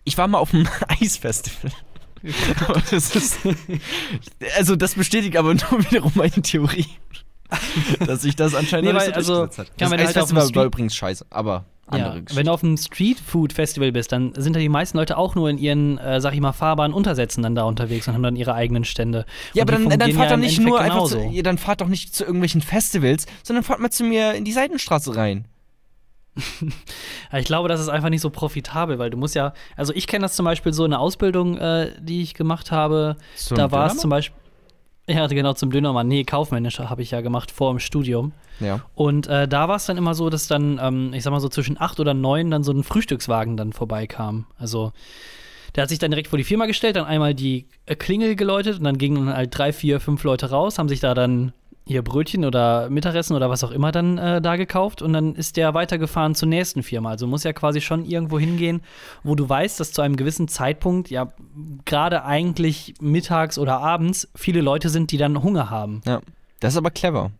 Ich 0.04 0.18
war 0.18 0.26
mal 0.26 0.38
auf 0.38 0.52
einem 0.52 0.68
Eisfestival. 1.00 1.70
Das 2.90 3.14
ist, 3.14 3.38
also 4.56 4.74
das 4.74 4.94
bestätigt 4.94 5.36
aber 5.36 5.54
nur 5.54 5.84
wiederum 5.90 6.10
meine 6.16 6.42
Theorie, 6.42 6.86
dass 8.06 8.22
sich 8.22 8.36
das 8.36 8.54
anscheinend 8.54 8.88
Nee, 8.92 8.98
weil, 8.98 9.06
nicht 9.08 9.24
so 9.26 9.34
also, 9.42 9.42
hat. 9.44 9.56
ja, 9.58 9.64
Das 9.78 9.90
wenn 9.90 9.98
halt 9.98 10.08
Eisfestival 10.10 10.42
war 10.42 10.48
Street- 10.48 10.64
übrigens 10.66 10.94
scheiße, 10.96 11.26
aber 11.30 11.64
andere 11.88 12.16
Ja, 12.18 12.22
wenn 12.36 12.46
du 12.46 12.52
auf 12.52 12.64
einem 12.64 12.76
Street 12.76 13.20
Food 13.20 13.52
Festival 13.52 13.92
bist, 13.92 14.10
dann 14.10 14.32
sind 14.36 14.56
da 14.56 14.60
die 14.60 14.68
meisten 14.68 14.98
Leute 14.98 15.16
auch 15.16 15.34
nur 15.36 15.48
in 15.48 15.56
ihren, 15.58 15.98
äh, 15.98 16.20
sag 16.20 16.34
ich 16.34 16.40
mal, 16.40 16.52
fahrbaren 16.52 16.92
Untersätzen 16.92 17.42
dann 17.44 17.54
da 17.54 17.62
unterwegs 17.62 18.08
und 18.08 18.14
haben 18.14 18.22
dann 18.24 18.34
ihre 18.34 18.54
eigenen 18.54 18.84
Stände. 18.84 19.24
ja, 19.54 19.62
Und 19.62 19.70
aber 19.72 19.78
dann, 19.88 19.98
dann 20.00 20.12
fahrt 20.12 20.30
ja 20.30 20.36
doch 20.36 20.42
nicht 20.42 20.60
nur 20.60 20.80
einfach 20.80 21.04
zu, 21.04 21.16
genauso. 21.18 21.32
ja, 21.36 21.42
dann 21.42 21.58
fahrt 21.58 21.80
doch 21.80 21.88
nicht 21.88 22.14
zu 22.14 22.24
irgendwelchen 22.24 22.60
Festivals, 22.60 23.26
sondern 23.44 23.62
fahrt 23.62 23.78
mal 23.80 23.90
zu 23.90 24.02
mir 24.02 24.34
in 24.34 24.44
die 24.44 24.52
Seitenstraße 24.52 25.14
rein. 25.14 25.46
Ja, 27.32 27.38
Ich 27.38 27.46
glaube, 27.46 27.68
das 27.68 27.80
ist 27.80 27.88
einfach 27.88 28.08
nicht 28.10 28.20
so 28.20 28.30
profitabel, 28.30 28.98
weil 28.98 29.10
du 29.10 29.16
musst 29.16 29.34
ja, 29.34 29.52
also 29.76 29.92
ich 29.94 30.06
kenne 30.06 30.22
das 30.24 30.36
zum 30.36 30.44
Beispiel 30.44 30.72
so 30.72 30.84
in 30.84 30.90
der 30.90 31.00
Ausbildung, 31.00 31.56
äh, 31.58 31.92
die 32.00 32.22
ich 32.22 32.34
gemacht 32.34 32.70
habe, 32.72 33.16
Zum 33.36 33.56
da 33.56 33.70
war 33.72 33.86
es 33.86 33.96
zum 33.98 34.10
Beispiel, 34.10 34.36
ja 35.08 35.26
genau, 35.26 35.52
zum 35.52 35.70
Dönermann, 35.70 36.08
nee, 36.08 36.24
kaufmännischer 36.24 36.90
habe 36.90 37.02
ich 37.02 37.10
ja 37.12 37.20
gemacht 37.20 37.50
vor 37.50 37.70
dem 37.72 37.78
Studium. 37.78 38.32
Ja. 38.60 38.80
Und 38.94 39.26
äh, 39.26 39.46
da 39.46 39.68
war 39.68 39.76
es 39.76 39.86
dann 39.86 39.96
immer 39.98 40.14
so, 40.14 40.30
dass 40.30 40.48
dann, 40.48 40.80
ähm, 40.82 41.12
ich 41.12 41.22
sag 41.22 41.30
mal 41.30 41.40
so 41.40 41.48
zwischen 41.48 41.80
acht 41.80 42.00
oder 42.00 42.14
neun 42.14 42.50
dann 42.50 42.62
so 42.62 42.72
ein 42.72 42.82
Frühstückswagen 42.82 43.56
dann 43.56 43.72
vorbeikam. 43.72 44.46
Also 44.58 44.92
Der 45.74 45.82
hat 45.82 45.90
sich 45.90 45.98
dann 45.98 46.10
direkt 46.10 46.28
vor 46.28 46.38
die 46.38 46.44
Firma 46.44 46.66
gestellt, 46.66 46.96
dann 46.96 47.04
einmal 47.04 47.34
die 47.34 47.66
äh, 47.84 47.94
Klingel 47.94 48.34
geläutet 48.34 48.78
und 48.78 48.84
dann 48.84 48.98
gingen 48.98 49.32
halt 49.32 49.56
drei, 49.56 49.72
vier, 49.72 50.00
fünf 50.00 50.24
Leute 50.24 50.50
raus, 50.50 50.78
haben 50.78 50.88
sich 50.88 51.00
da 51.00 51.14
dann 51.14 51.52
ihr 51.86 52.02
Brötchen 52.02 52.44
oder 52.44 52.90
Mittagessen 52.90 53.36
oder 53.36 53.48
was 53.48 53.62
auch 53.62 53.70
immer 53.70 53.92
dann 53.92 54.18
äh, 54.18 54.42
da 54.42 54.56
gekauft 54.56 55.02
und 55.02 55.12
dann 55.12 55.34
ist 55.36 55.56
der 55.56 55.72
weitergefahren 55.72 56.34
zur 56.34 56.48
nächsten 56.48 56.82
Firma. 56.82 57.10
Also 57.10 57.26
muss 57.26 57.44
ja 57.44 57.52
quasi 57.52 57.80
schon 57.80 58.04
irgendwo 58.04 58.38
hingehen, 58.38 58.82
wo 59.22 59.36
du 59.36 59.48
weißt, 59.48 59.78
dass 59.78 59.92
zu 59.92 60.02
einem 60.02 60.16
gewissen 60.16 60.48
Zeitpunkt 60.48 61.10
ja 61.10 61.32
gerade 61.84 62.24
eigentlich 62.24 62.94
mittags 63.00 63.56
oder 63.56 63.78
abends 63.78 64.28
viele 64.34 64.60
Leute 64.60 64.88
sind, 64.88 65.12
die 65.12 65.16
dann 65.16 65.42
Hunger 65.42 65.70
haben. 65.70 66.02
Ja. 66.04 66.20
Das 66.60 66.74
ist 66.74 66.78
aber 66.78 66.90
clever. 66.90 67.30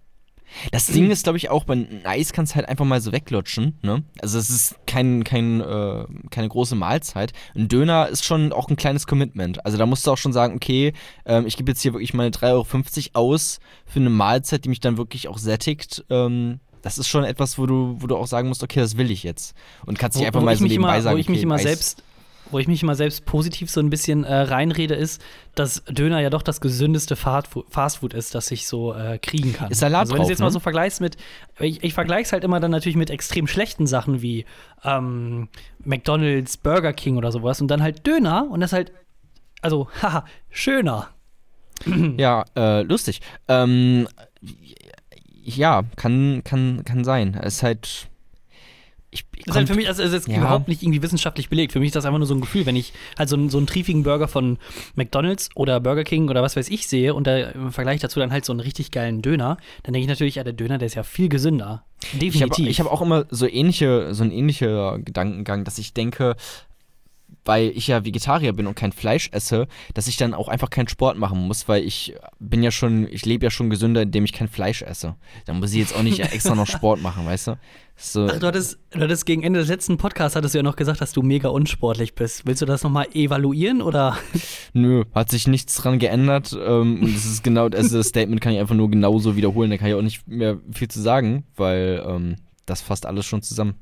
Das 0.72 0.86
Ding 0.86 1.10
ist, 1.10 1.24
glaube 1.24 1.38
ich, 1.38 1.50
auch, 1.50 1.64
beim 1.64 1.86
Eis 2.04 2.32
kannst 2.32 2.52
du 2.52 2.56
halt 2.56 2.68
einfach 2.68 2.84
mal 2.84 3.00
so 3.00 3.12
weglutschen. 3.12 3.78
Ne? 3.82 4.04
Also 4.20 4.38
es 4.38 4.50
ist 4.50 4.76
kein, 4.86 5.24
kein, 5.24 5.60
äh, 5.60 6.04
keine 6.30 6.48
große 6.48 6.74
Mahlzeit. 6.74 7.32
Ein 7.54 7.68
Döner 7.68 8.08
ist 8.08 8.24
schon 8.24 8.52
auch 8.52 8.68
ein 8.68 8.76
kleines 8.76 9.06
Commitment. 9.06 9.64
Also 9.64 9.78
da 9.78 9.86
musst 9.86 10.06
du 10.06 10.12
auch 10.12 10.18
schon 10.18 10.32
sagen, 10.32 10.54
okay, 10.54 10.92
ähm, 11.24 11.46
ich 11.46 11.56
gebe 11.56 11.70
jetzt 11.70 11.82
hier 11.82 11.92
wirklich 11.92 12.14
meine 12.14 12.30
3,50 12.30 13.10
Euro 13.14 13.32
aus 13.32 13.60
für 13.86 14.00
eine 14.00 14.10
Mahlzeit, 14.10 14.64
die 14.64 14.68
mich 14.68 14.80
dann 14.80 14.96
wirklich 14.96 15.28
auch 15.28 15.38
sättigt. 15.38 16.04
Ähm, 16.10 16.60
das 16.82 16.98
ist 16.98 17.08
schon 17.08 17.24
etwas, 17.24 17.58
wo 17.58 17.66
du, 17.66 17.96
wo 17.98 18.06
du 18.06 18.16
auch 18.16 18.28
sagen 18.28 18.48
musst, 18.48 18.62
okay, 18.62 18.80
das 18.80 18.96
will 18.96 19.10
ich 19.10 19.24
jetzt. 19.24 19.56
Und 19.86 19.98
kannst 19.98 20.18
dich 20.18 20.26
einfach 20.26 20.42
mal 20.42 20.56
so 20.56 20.64
nebenbei 20.64 20.94
immer, 20.94 21.02
sagen, 21.02 21.16
Wo 21.16 21.20
ich 21.20 21.28
mich 21.28 21.38
okay, 21.38 21.44
immer 21.44 21.56
Eis. 21.56 21.62
selbst 21.62 22.02
wo 22.50 22.58
ich 22.58 22.68
mich 22.68 22.82
immer 22.82 22.94
selbst 22.94 23.24
positiv 23.24 23.70
so 23.70 23.80
ein 23.80 23.90
bisschen 23.90 24.24
äh, 24.24 24.34
reinrede, 24.34 24.94
ist, 24.94 25.22
dass 25.54 25.82
Döner 25.84 26.20
ja 26.20 26.30
doch 26.30 26.42
das 26.42 26.60
gesündeste 26.60 27.16
Fastfood 27.16 28.14
ist, 28.14 28.34
das 28.34 28.50
ich 28.50 28.66
so 28.66 28.94
äh, 28.94 29.18
kriegen 29.18 29.52
kann. 29.52 29.70
Ist 29.70 29.80
Salat 29.80 30.00
also, 30.00 30.12
wenn 30.12 30.18
du 30.18 30.22
es 30.24 30.28
jetzt 30.30 30.38
ne? 30.38 30.44
mal 30.44 30.50
so 30.50 30.60
vergleichst 30.60 31.00
mit, 31.00 31.16
ich, 31.58 31.82
ich 31.82 31.94
vergleiche 31.94 32.22
es 32.22 32.32
halt 32.32 32.44
immer 32.44 32.60
dann 32.60 32.70
natürlich 32.70 32.96
mit 32.96 33.10
extrem 33.10 33.46
schlechten 33.46 33.86
Sachen 33.86 34.22
wie 34.22 34.44
ähm, 34.84 35.48
McDonalds, 35.84 36.56
Burger 36.56 36.92
King 36.92 37.16
oder 37.16 37.32
sowas 37.32 37.60
und 37.60 37.68
dann 37.68 37.82
halt 37.82 38.06
Döner 38.06 38.46
und 38.50 38.60
das 38.60 38.72
halt, 38.72 38.92
also, 39.62 39.88
haha, 40.02 40.24
schöner. 40.50 41.08
Ja, 42.18 42.44
äh, 42.56 42.82
lustig. 42.82 43.20
Ähm, 43.48 44.08
ja, 45.42 45.84
kann, 45.96 46.42
kann, 46.44 46.82
kann 46.84 47.04
sein. 47.04 47.38
Es 47.40 47.56
ist 47.56 47.62
halt. 47.62 48.08
Ich, 49.16 49.24
ich 49.36 49.44
Das 49.44 49.54
ist 49.54 49.56
halt 49.56 49.68
für 49.68 49.74
mich, 49.74 49.88
also 49.88 50.02
es 50.02 50.12
ist 50.12 50.28
Ja. 50.28 50.36
überhaupt 50.38 50.68
nicht 50.68 50.82
irgendwie 50.82 51.02
wissenschaftlich 51.02 51.48
belegt. 51.48 51.72
Für 51.72 51.80
mich 51.80 51.88
ist 51.88 51.96
das 51.96 52.04
einfach 52.04 52.18
nur 52.18 52.26
so 52.26 52.34
ein 52.34 52.40
Gefühl, 52.40 52.66
wenn 52.66 52.76
ich 52.76 52.92
halt 53.18 53.28
so 53.28 53.36
einen, 53.36 53.48
so 53.48 53.56
einen 53.58 53.66
triefigen 53.66 54.02
Burger 54.02 54.28
von 54.28 54.58
McDonalds 54.94 55.48
oder 55.54 55.80
Burger 55.80 56.04
King 56.04 56.28
oder 56.28 56.42
was 56.42 56.56
weiß 56.56 56.68
ich 56.68 56.86
sehe 56.86 57.14
und 57.14 57.26
da 57.26 57.36
im 57.38 57.72
Vergleich 57.72 58.00
dazu 58.00 58.20
dann 58.20 58.30
halt 58.30 58.44
so 58.44 58.52
einen 58.52 58.60
richtig 58.60 58.90
geilen 58.90 59.22
Döner, 59.22 59.56
dann 59.82 59.92
denke 59.94 60.04
ich 60.04 60.08
natürlich, 60.08 60.34
ja, 60.36 60.44
der 60.44 60.52
Döner, 60.52 60.78
der 60.78 60.86
ist 60.86 60.94
ja 60.94 61.02
viel 61.02 61.28
gesünder. 61.28 61.84
Ich 62.02 62.08
habe 62.12 62.18
Definitiv. 62.18 62.68
ich 62.68 62.78
hab 62.80 62.92
auch 62.92 63.00
immer 63.02 63.24
so 63.30 63.48
ähnliche, 63.48 64.12
so 64.14 64.22
einen 64.22 64.32
ähnlichen 64.32 65.04
Gedankengang, 65.04 65.64
dass 65.64 65.78
ich 65.78 65.94
denke, 65.94 66.36
weil 67.46 67.72
ich 67.74 67.86
ja 67.86 68.04
Vegetarier 68.04 68.52
bin 68.52 68.66
und 68.66 68.74
kein 68.74 68.92
Fleisch 68.92 69.30
esse, 69.32 69.68
dass 69.94 70.08
ich 70.08 70.16
dann 70.16 70.34
auch 70.34 70.48
einfach 70.48 70.70
keinen 70.70 70.88
Sport 70.88 71.16
machen 71.16 71.46
muss, 71.46 71.68
weil 71.68 71.84
ich 71.84 72.14
bin 72.38 72.62
ja 72.62 72.70
schon, 72.70 73.08
ich 73.10 73.24
lebe 73.24 73.46
ja 73.46 73.50
schon 73.50 73.70
gesünder, 73.70 74.02
indem 74.02 74.24
ich 74.24 74.32
kein 74.32 74.48
Fleisch 74.48 74.82
esse. 74.82 75.14
Dann 75.46 75.60
muss 75.60 75.72
ich 75.72 75.78
jetzt 75.78 75.94
auch 75.94 76.02
nicht 76.02 76.20
extra 76.32 76.54
noch 76.54 76.66
Sport 76.66 77.00
machen, 77.00 77.24
weißt 77.24 77.48
du? 77.48 77.58
So, 77.98 78.28
Ach, 78.30 78.38
du 78.38 78.46
hattest, 78.46 78.78
du 78.90 79.00
hattest 79.00 79.24
gegen 79.24 79.42
Ende 79.42 79.60
des 79.60 79.70
letzten 79.70 79.96
Podcasts 79.96 80.36
hattest 80.36 80.54
du 80.54 80.58
ja 80.58 80.62
noch 80.62 80.76
gesagt, 80.76 81.00
dass 81.00 81.12
du 81.12 81.22
mega 81.22 81.48
unsportlich 81.48 82.14
bist. 82.14 82.44
Willst 82.44 82.60
du 82.60 82.66
das 82.66 82.82
nochmal 82.82 83.06
evaluieren 83.14 83.80
oder? 83.80 84.18
nö, 84.74 85.04
hat 85.14 85.30
sich 85.30 85.46
nichts 85.46 85.76
dran 85.76 85.98
geändert. 85.98 86.52
Ähm, 86.52 87.00
und 87.02 87.14
das 87.14 87.24
ist 87.24 87.42
genau, 87.42 87.68
also 87.68 87.96
das 87.96 88.08
Statement 88.08 88.42
kann 88.42 88.52
ich 88.52 88.60
einfach 88.60 88.74
nur 88.74 88.90
genauso 88.90 89.36
wiederholen. 89.36 89.70
Da 89.70 89.78
kann 89.78 89.88
ich 89.88 89.94
auch 89.94 90.02
nicht 90.02 90.28
mehr 90.28 90.58
viel 90.72 90.88
zu 90.88 91.00
sagen, 91.00 91.44
weil 91.56 92.04
ähm, 92.06 92.36
das 92.66 92.82
fasst 92.82 93.06
alles 93.06 93.24
schon 93.24 93.40
zusammen. 93.40 93.76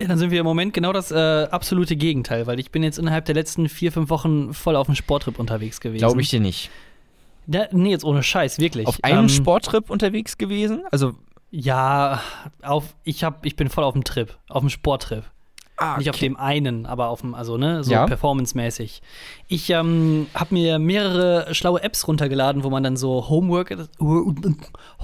Ja, 0.00 0.06
dann 0.06 0.18
sind 0.18 0.30
wir 0.30 0.38
im 0.40 0.46
Moment 0.46 0.74
genau 0.74 0.92
das 0.92 1.10
äh, 1.10 1.48
absolute 1.50 1.96
Gegenteil, 1.96 2.46
weil 2.46 2.60
ich 2.60 2.70
bin 2.70 2.82
jetzt 2.84 2.98
innerhalb 2.98 3.24
der 3.24 3.34
letzten 3.34 3.68
vier, 3.68 3.90
fünf 3.90 4.10
Wochen 4.10 4.54
voll 4.54 4.76
auf 4.76 4.86
dem 4.86 4.94
Sporttrip 4.94 5.38
unterwegs 5.38 5.80
gewesen. 5.80 5.98
Glaube 5.98 6.20
ich 6.20 6.28
dir 6.30 6.40
nicht. 6.40 6.70
Da, 7.48 7.66
nee, 7.72 7.90
jetzt 7.90 8.04
ohne 8.04 8.22
Scheiß, 8.22 8.58
wirklich. 8.58 8.86
Auf 8.86 8.98
einem 9.02 9.20
Ähm, 9.24 9.28
Sporttrip 9.28 9.90
unterwegs 9.90 10.38
gewesen? 10.38 10.82
Also, 10.92 11.14
Ja, 11.50 12.20
auf, 12.62 12.94
ich, 13.04 13.24
hab, 13.24 13.44
ich 13.46 13.56
bin 13.56 13.70
voll 13.70 13.82
auf 13.82 13.94
dem 13.94 14.04
Trip, 14.04 14.36
auf 14.48 14.60
dem 14.60 14.68
Sporttrip. 14.68 15.24
ah, 15.78 15.96
Nicht 15.96 16.10
auf 16.10 16.18
dem 16.18 16.36
einen, 16.36 16.84
aber 16.86 17.08
auf 17.08 17.22
dem, 17.22 17.34
also, 17.34 17.56
ne, 17.56 17.82
so 17.82 17.92
Ja. 17.92 18.04
performancemäßig. 18.06 19.00
Ich 19.48 19.70
ähm, 19.70 20.26
habe 20.34 20.54
mir 20.54 20.78
mehrere 20.78 21.54
schlaue 21.54 21.82
Apps 21.82 22.06
runtergeladen, 22.06 22.64
wo 22.64 22.70
man 22.70 22.82
dann 22.82 22.96
so 22.96 23.28
Homework, 23.30 23.74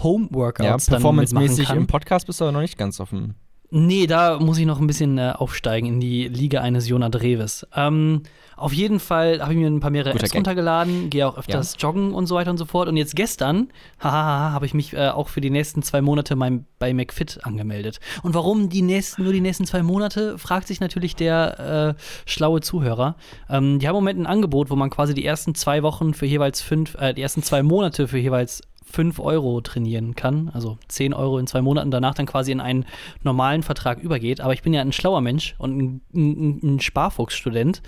Homeworkouts 0.02 0.86
Ja, 0.86 0.92
performancemäßig 0.94 1.70
im 1.70 1.86
Podcast 1.86 2.26
bist 2.26 2.40
du 2.40 2.44
aber 2.44 2.52
noch 2.52 2.60
nicht 2.60 2.76
ganz 2.78 3.00
auf 3.00 3.10
dem. 3.10 3.34
Nee, 3.76 4.06
da 4.06 4.38
muss 4.38 4.58
ich 4.58 4.66
noch 4.66 4.78
ein 4.78 4.86
bisschen 4.86 5.18
äh, 5.18 5.32
aufsteigen 5.36 5.88
in 5.88 5.98
die 5.98 6.28
Liga 6.28 6.60
eines 6.60 6.88
Jonah 6.88 7.08
Dreves. 7.08 7.66
Ähm, 7.74 8.22
auf 8.56 8.72
jeden 8.72 9.00
Fall 9.00 9.40
habe 9.40 9.52
ich 9.52 9.58
mir 9.58 9.66
ein 9.66 9.80
paar 9.80 9.90
mehrere 9.90 10.12
Guter 10.12 10.22
Apps 10.22 10.30
Gag. 10.30 10.38
runtergeladen, 10.38 11.10
gehe 11.10 11.26
auch 11.26 11.36
öfters 11.36 11.74
joggen 11.80 12.14
und 12.14 12.26
so 12.28 12.36
weiter 12.36 12.52
und 12.52 12.56
so 12.56 12.66
fort. 12.66 12.88
Und 12.88 12.96
jetzt 12.96 13.16
gestern, 13.16 13.72
hahaha, 13.98 14.52
habe 14.52 14.66
ich 14.66 14.74
mich 14.74 14.92
äh, 14.92 15.08
auch 15.08 15.26
für 15.26 15.40
die 15.40 15.50
nächsten 15.50 15.82
zwei 15.82 16.02
Monate 16.02 16.36
mein, 16.36 16.66
bei 16.78 16.94
McFit 16.94 17.40
angemeldet. 17.42 17.98
Und 18.22 18.34
warum 18.34 18.68
die 18.68 18.82
nächsten, 18.82 19.24
nur 19.24 19.32
die 19.32 19.40
nächsten 19.40 19.66
zwei 19.66 19.82
Monate, 19.82 20.38
fragt 20.38 20.68
sich 20.68 20.78
natürlich 20.78 21.16
der 21.16 21.96
äh, 21.96 22.30
schlaue 22.30 22.60
Zuhörer. 22.60 23.16
Ähm, 23.50 23.80
die 23.80 23.88
haben 23.88 23.96
im 23.96 24.04
Moment 24.04 24.20
ein 24.20 24.26
Angebot, 24.26 24.70
wo 24.70 24.76
man 24.76 24.90
quasi 24.90 25.14
die 25.14 25.24
ersten 25.24 25.56
zwei 25.56 25.82
Wochen 25.82 26.14
für 26.14 26.26
jeweils 26.26 26.60
fünf, 26.62 26.94
äh, 26.94 27.12
die 27.12 27.22
ersten 27.22 27.42
zwei 27.42 27.64
Monate 27.64 28.06
für 28.06 28.18
jeweils 28.18 28.62
5 28.84 29.18
Euro 29.18 29.60
trainieren 29.60 30.14
kann, 30.14 30.50
also 30.52 30.78
10 30.88 31.14
Euro 31.14 31.38
in 31.38 31.46
zwei 31.46 31.62
Monaten, 31.62 31.90
danach 31.90 32.14
dann 32.14 32.26
quasi 32.26 32.52
in 32.52 32.60
einen 32.60 32.84
normalen 33.22 33.62
Vertrag 33.62 33.98
übergeht. 33.98 34.40
Aber 34.40 34.52
ich 34.52 34.62
bin 34.62 34.72
ja 34.72 34.80
ein 34.80 34.92
schlauer 34.92 35.20
Mensch 35.20 35.54
und 35.58 35.76
ein, 35.76 36.00
ein, 36.14 36.60
ein 36.62 36.80
Sparfuchsstudent, 36.80 37.82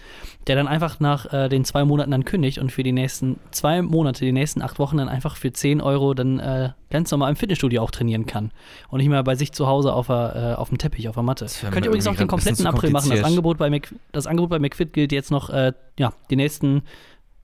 der 0.46 0.56
dann 0.56 0.68
einfach 0.68 1.00
nach 1.00 1.32
äh, 1.32 1.48
den 1.48 1.64
zwei 1.64 1.84
Monaten 1.84 2.10
dann 2.10 2.24
kündigt 2.24 2.58
und 2.58 2.72
für 2.72 2.82
die 2.82 2.92
nächsten 2.92 3.38
zwei 3.50 3.82
Monate, 3.82 4.24
die 4.24 4.32
nächsten 4.32 4.62
acht 4.62 4.78
Wochen 4.78 4.96
dann 4.96 5.08
einfach 5.08 5.36
für 5.36 5.52
10 5.52 5.80
Euro 5.80 6.14
dann 6.14 6.38
äh, 6.38 6.70
ganz 6.90 7.10
normal 7.10 7.30
im 7.30 7.36
Fitnessstudio 7.36 7.82
auch 7.82 7.90
trainieren 7.90 8.26
kann. 8.26 8.52
Und 8.88 8.98
nicht 8.98 9.08
mehr 9.08 9.22
bei 9.22 9.34
sich 9.34 9.52
zu 9.52 9.66
Hause 9.66 9.92
auf, 9.92 10.06
der, 10.06 10.54
äh, 10.56 10.60
auf 10.60 10.68
dem 10.68 10.78
Teppich, 10.78 11.08
auf 11.08 11.14
der 11.14 11.22
Matte. 11.22 11.46
Könnt 11.70 11.84
ihr 11.84 11.86
übrigens 11.86 12.06
auch 12.06 12.16
den 12.16 12.28
kompletten 12.28 12.66
April 12.66 12.90
machen. 12.90 13.10
Das. 13.10 13.22
Angebot 13.22 13.58
bei, 13.58 13.80
das 14.12 14.26
Angebot 14.26 14.50
bei 14.50 14.58
McFit 14.58 14.92
gilt 14.92 15.12
jetzt 15.12 15.30
noch, 15.30 15.50
äh, 15.50 15.72
ja, 15.98 16.12
die 16.30 16.36
nächsten 16.36 16.82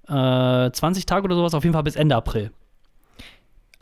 äh, 0.09 0.71
20 0.71 1.06
Tage 1.06 1.25
oder 1.25 1.37
sowas, 1.37 1.54
auf 1.54 1.64
jeden 1.64 1.75
Fall 1.75 1.82
bis 1.82 1.97
Ende 1.97 2.16
April. 2.16 2.52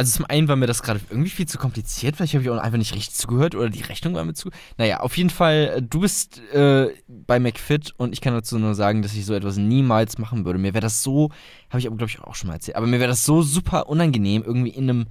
Also 0.01 0.17
zum 0.17 0.25
einen 0.31 0.49
war 0.49 0.57
mir 0.57 0.67
das 0.67 0.83
gerade 0.83 0.99
irgendwie 1.11 1.29
viel 1.29 1.45
zu 1.45 1.59
kompliziert, 1.59 2.17
vielleicht 2.17 2.33
habe 2.33 2.43
ich 2.43 2.49
auch 2.49 2.57
einfach 2.57 2.79
nicht 2.79 2.95
richtig 2.95 3.15
zugehört 3.15 3.55
oder 3.55 3.69
die 3.69 3.83
Rechnung 3.83 4.15
war 4.15 4.25
mir 4.25 4.33
zu. 4.33 4.49
Naja, 4.79 5.01
auf 5.01 5.15
jeden 5.19 5.29
Fall, 5.29 5.75
äh, 5.77 5.83
du 5.83 6.01
bist 6.01 6.41
äh, 6.55 6.89
bei 7.07 7.39
McFit 7.39 7.93
und 7.99 8.15
ich 8.15 8.23
kann 8.23 8.33
dazu 8.33 8.59
nur 8.59 8.75
sagen, 8.75 9.03
dass 9.03 9.13
ich 9.13 9.27
so 9.27 9.35
etwas 9.35 9.59
niemals 9.59 10.17
machen 10.17 10.47
würde. 10.47 10.59
Mir 10.59 10.73
wäre 10.73 10.81
das 10.81 11.03
so, 11.03 11.29
habe 11.69 11.81
ich 11.81 11.87
aber 11.87 11.99
glaube 11.99 12.09
ich 12.09 12.19
auch 12.19 12.35
schon 12.35 12.49
mal 12.49 12.55
erzählt, 12.55 12.79
aber 12.79 12.87
mir 12.87 12.99
wäre 12.99 13.11
das 13.11 13.27
so 13.27 13.43
super 13.43 13.91
unangenehm, 13.91 14.43
irgendwie 14.43 14.71
in 14.71 14.89
einem, 14.89 15.07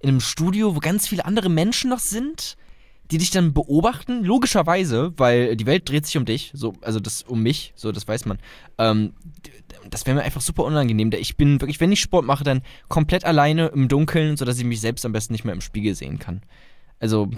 in 0.00 0.10
einem 0.10 0.20
Studio, 0.20 0.76
wo 0.76 0.78
ganz 0.78 1.08
viele 1.08 1.24
andere 1.24 1.48
Menschen 1.48 1.88
noch 1.88 2.00
sind, 2.00 2.58
die 3.10 3.16
dich 3.16 3.30
dann 3.30 3.54
beobachten, 3.54 4.24
logischerweise, 4.24 5.14
weil 5.16 5.56
die 5.56 5.64
Welt 5.64 5.88
dreht 5.88 6.04
sich 6.04 6.18
um 6.18 6.26
dich, 6.26 6.50
so, 6.52 6.74
also 6.82 7.00
das 7.00 7.22
um 7.22 7.42
mich, 7.42 7.72
so, 7.76 7.92
das 7.92 8.06
weiß 8.06 8.26
man. 8.26 8.38
Ähm, 8.76 9.14
das 9.90 10.06
wäre 10.06 10.16
mir 10.16 10.22
einfach 10.22 10.40
super 10.40 10.64
unangenehm. 10.64 11.10
Ich 11.12 11.36
bin 11.36 11.60
wirklich, 11.60 11.80
wenn 11.80 11.92
ich 11.92 12.00
Sport 12.00 12.24
mache, 12.24 12.44
dann 12.44 12.62
komplett 12.88 13.24
alleine 13.24 13.68
im 13.68 13.88
Dunkeln, 13.88 14.36
sodass 14.36 14.58
ich 14.58 14.64
mich 14.64 14.80
selbst 14.80 15.04
am 15.04 15.12
besten 15.12 15.32
nicht 15.32 15.44
mehr 15.44 15.54
im 15.54 15.60
Spiegel 15.60 15.94
sehen 15.94 16.18
kann. 16.18 16.42
Also, 17.00 17.28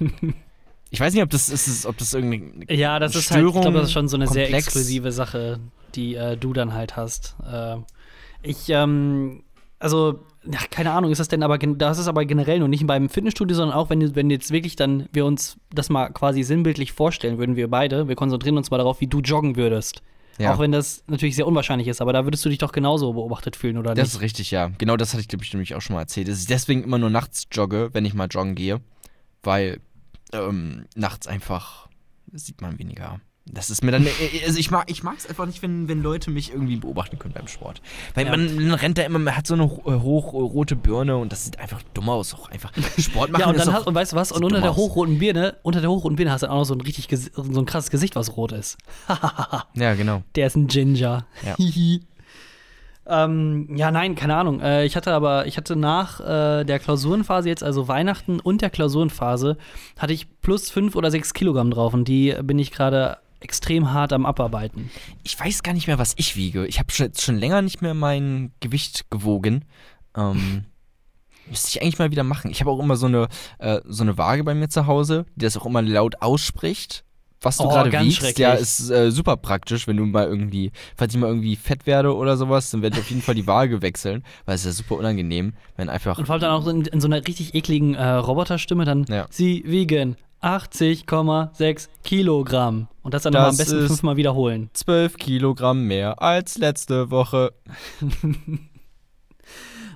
ich 0.90 1.00
weiß 1.00 1.14
nicht, 1.14 1.22
ob 1.22 1.30
das 1.30 1.48
ist, 1.48 1.86
ob 1.86 1.96
das 1.98 2.14
irgendwie. 2.14 2.66
Ja, 2.74 2.98
das 2.98 3.14
ist 3.14 3.30
halt, 3.30 3.44
ich 3.44 3.52
glaube, 3.52 3.72
das 3.72 3.88
ist 3.88 3.92
schon 3.92 4.08
so 4.08 4.16
eine 4.16 4.26
sehr 4.26 4.44
komplex. 4.44 4.66
exklusive 4.66 5.12
Sache, 5.12 5.60
die 5.94 6.14
äh, 6.14 6.36
du 6.36 6.52
dann 6.52 6.72
halt 6.72 6.96
hast. 6.96 7.36
Äh, 7.50 7.76
ich, 8.42 8.68
ähm, 8.68 9.42
also, 9.78 10.20
ja, 10.44 10.60
keine 10.70 10.92
Ahnung, 10.92 11.10
ist 11.10 11.18
das 11.18 11.28
denn 11.28 11.42
aber, 11.42 11.58
das 11.58 11.98
ist 11.98 12.08
aber 12.08 12.24
generell 12.24 12.58
nur 12.58 12.68
nicht 12.68 12.86
beim 12.86 13.08
Fitnessstudio, 13.08 13.56
sondern 13.56 13.76
auch, 13.76 13.90
wenn, 13.90 14.14
wenn 14.14 14.30
jetzt 14.30 14.50
wirklich 14.50 14.76
dann 14.76 15.08
wir 15.12 15.26
uns 15.26 15.58
das 15.72 15.90
mal 15.90 16.10
quasi 16.10 16.42
sinnbildlich 16.42 16.92
vorstellen 16.92 17.38
würden, 17.38 17.56
wir 17.56 17.68
beide, 17.68 18.08
wir 18.08 18.16
konzentrieren 18.16 18.56
uns 18.56 18.70
mal 18.70 18.78
darauf, 18.78 19.00
wie 19.00 19.06
du 19.06 19.20
joggen 19.20 19.56
würdest. 19.56 20.02
Ja. 20.38 20.54
Auch 20.54 20.58
wenn 20.60 20.70
das 20.72 21.02
natürlich 21.08 21.34
sehr 21.36 21.46
unwahrscheinlich 21.46 21.88
ist, 21.88 22.00
aber 22.00 22.12
da 22.12 22.24
würdest 22.24 22.44
du 22.44 22.48
dich 22.48 22.58
doch 22.58 22.72
genauso 22.72 23.12
beobachtet 23.12 23.56
fühlen, 23.56 23.76
oder 23.76 23.94
Das 23.94 24.08
nicht? 24.08 24.14
ist 24.14 24.20
richtig, 24.20 24.50
ja. 24.50 24.70
Genau 24.78 24.96
das 24.96 25.12
hatte 25.12 25.20
ich, 25.20 25.28
glaube 25.28 25.44
ich, 25.44 25.52
nämlich 25.52 25.74
auch 25.74 25.80
schon 25.80 25.94
mal 25.94 26.00
erzählt. 26.02 26.28
Dass 26.28 26.40
ich 26.40 26.46
deswegen 26.46 26.84
immer 26.84 26.98
nur 26.98 27.10
nachts 27.10 27.46
jogge, 27.50 27.90
wenn 27.92 28.04
ich 28.04 28.14
mal 28.14 28.28
joggen 28.28 28.54
gehe. 28.54 28.80
Weil 29.42 29.80
ähm, 30.32 30.86
nachts 30.94 31.26
einfach 31.26 31.88
sieht 32.32 32.60
man 32.60 32.78
weniger. 32.78 33.20
Das 33.52 33.70
ist 33.70 33.82
mir 33.82 33.92
dann. 33.92 34.06
äh, 34.06 34.10
Also 34.46 34.58
ich 34.58 34.70
mag 34.70 34.90
ich 34.90 35.02
es 35.16 35.26
einfach 35.26 35.46
nicht, 35.46 35.62
wenn, 35.62 35.88
wenn 35.88 36.02
Leute 36.02 36.30
mich 36.30 36.52
irgendwie 36.52 36.76
beobachten 36.76 37.18
können 37.18 37.34
beim 37.34 37.48
Sport. 37.48 37.80
Weil 38.14 38.26
Ja. 38.26 38.36
man, 38.36 38.72
rennt 38.74 38.98
da 38.98 39.02
immer, 39.02 39.18
man 39.18 39.36
hat 39.36 39.46
so 39.46 39.54
eine 39.54 39.64
ho- 39.64 39.82
hochrote 39.84 40.76
Birne 40.76 41.16
und 41.16 41.32
das 41.32 41.44
sieht 41.44 41.58
einfach 41.58 41.82
dumm 41.94 42.08
aus. 42.08 42.34
Auch 42.34 42.50
einfach. 42.50 42.72
Sport 42.98 43.30
machen 43.30 43.40
Ja, 43.42 43.48
und 43.48 43.58
dann 43.58 43.72
hast, 43.72 43.86
und 43.86 43.94
weißt 43.94 44.12
du 44.12 44.16
was? 44.16 44.32
Und 44.32 44.44
unter 44.44 44.60
der 44.60 44.76
hochroten 44.76 45.18
Birne, 45.18 45.56
unter 45.62 45.80
der 45.80 45.90
hochroten 45.90 46.16
Birne 46.16 46.30
hast 46.32 46.42
du 46.42 46.50
auch 46.50 46.56
noch 46.58 46.64
so 46.64 46.74
ein 46.74 46.80
richtig 46.80 47.08
so 47.32 47.42
ein 47.60 47.66
krasses 47.66 47.90
Gesicht, 47.90 48.16
was 48.16 48.36
rot 48.36 48.52
ist. 48.52 48.76
Ja, 49.74 49.94
genau. 49.94 50.22
Der 50.34 50.46
ist 50.46 50.56
ein 50.56 50.66
Ginger. 50.66 51.26
Ja. 51.44 51.56
Ähm, 53.10 53.74
ja, 53.74 53.90
nein, 53.90 54.14
keine 54.16 54.34
Ahnung. 54.36 54.60
Äh, 54.60 54.84
ich 54.84 54.94
hatte 54.94 55.14
aber, 55.14 55.46
ich 55.46 55.56
hatte 55.56 55.76
nach 55.76 56.20
äh, 56.20 56.64
der 56.64 56.78
Klausurenphase 56.78 57.48
jetzt, 57.48 57.62
also 57.64 57.88
Weihnachten 57.88 58.38
und 58.38 58.60
der 58.60 58.68
Klausurenphase, 58.68 59.56
hatte 59.98 60.12
ich 60.12 60.26
plus 60.42 60.70
fünf 60.70 60.94
oder 60.94 61.10
sechs 61.10 61.32
Kilogramm 61.32 61.70
drauf 61.70 61.94
und 61.94 62.06
die 62.06 62.36
bin 62.42 62.58
ich 62.58 62.70
gerade 62.70 63.16
extrem 63.40 63.92
hart 63.92 64.12
am 64.12 64.26
Abarbeiten. 64.26 64.90
Ich 65.22 65.38
weiß 65.38 65.62
gar 65.62 65.72
nicht 65.72 65.86
mehr, 65.86 65.98
was 65.98 66.14
ich 66.16 66.36
wiege. 66.36 66.66
Ich 66.66 66.78
habe 66.78 66.90
schon, 66.92 67.12
schon 67.16 67.36
länger 67.38 67.62
nicht 67.62 67.82
mehr 67.82 67.94
mein 67.94 68.52
Gewicht 68.60 69.10
gewogen. 69.10 69.64
Ähm, 70.16 70.64
müsste 71.48 71.68
ich 71.68 71.82
eigentlich 71.82 71.98
mal 71.98 72.10
wieder 72.10 72.24
machen. 72.24 72.50
Ich 72.50 72.60
habe 72.60 72.70
auch 72.70 72.80
immer 72.80 72.96
so 72.96 73.06
eine, 73.06 73.28
äh, 73.58 73.80
so 73.86 74.02
eine 74.02 74.18
Waage 74.18 74.44
bei 74.44 74.54
mir 74.54 74.68
zu 74.68 74.86
Hause, 74.86 75.24
die 75.36 75.44
das 75.44 75.56
auch 75.56 75.66
immer 75.66 75.82
laut 75.82 76.20
ausspricht. 76.20 77.04
Was 77.40 77.58
du 77.58 77.64
Oh, 77.64 77.68
gerade 77.68 77.92
wiegst, 77.92 78.36
ja, 78.40 78.54
ist 78.54 78.90
äh, 78.90 79.12
super 79.12 79.36
praktisch, 79.36 79.86
wenn 79.86 79.96
du 79.96 80.04
mal 80.06 80.26
irgendwie, 80.26 80.72
falls 80.96 81.14
ich 81.14 81.20
mal 81.20 81.28
irgendwie 81.28 81.54
fett 81.54 81.86
werde 81.86 82.12
oder 82.16 82.36
sowas, 82.36 82.68
dann 82.72 82.82
werde 82.82 82.96
ich 82.96 83.02
auf 83.02 83.10
jeden 83.10 83.22
Fall 83.22 83.36
die 83.36 83.46
Waage 83.46 83.80
wechseln, 83.80 84.24
weil 84.44 84.56
es 84.56 84.62
ist 84.62 84.66
ja 84.66 84.72
super 84.72 84.96
unangenehm, 84.96 85.52
wenn 85.76 85.88
einfach 85.88 86.18
Und 86.18 86.26
vor 86.26 86.32
allem 86.32 86.40
dann 86.42 86.50
auch 86.50 86.66
in, 86.66 86.82
in 86.86 87.00
so 87.00 87.06
einer 87.06 87.24
richtig 87.24 87.54
ekligen 87.54 87.94
äh, 87.94 88.04
Roboterstimme 88.04 88.84
dann, 88.84 89.04
Ja. 89.08 89.26
sie 89.30 89.62
wiegen 89.64 90.16
80,6 90.42 91.88
Kilogramm. 92.04 92.88
Und 93.02 93.14
das 93.14 93.22
dann 93.22 93.32
nochmal 93.32 93.50
am 93.50 93.56
besten 93.56 93.86
fünfmal 93.86 94.16
wiederholen. 94.16 94.70
12 94.72 95.16
Kilogramm 95.16 95.86
mehr 95.86 96.20
als 96.22 96.58
letzte 96.58 97.10
Woche. 97.10 97.52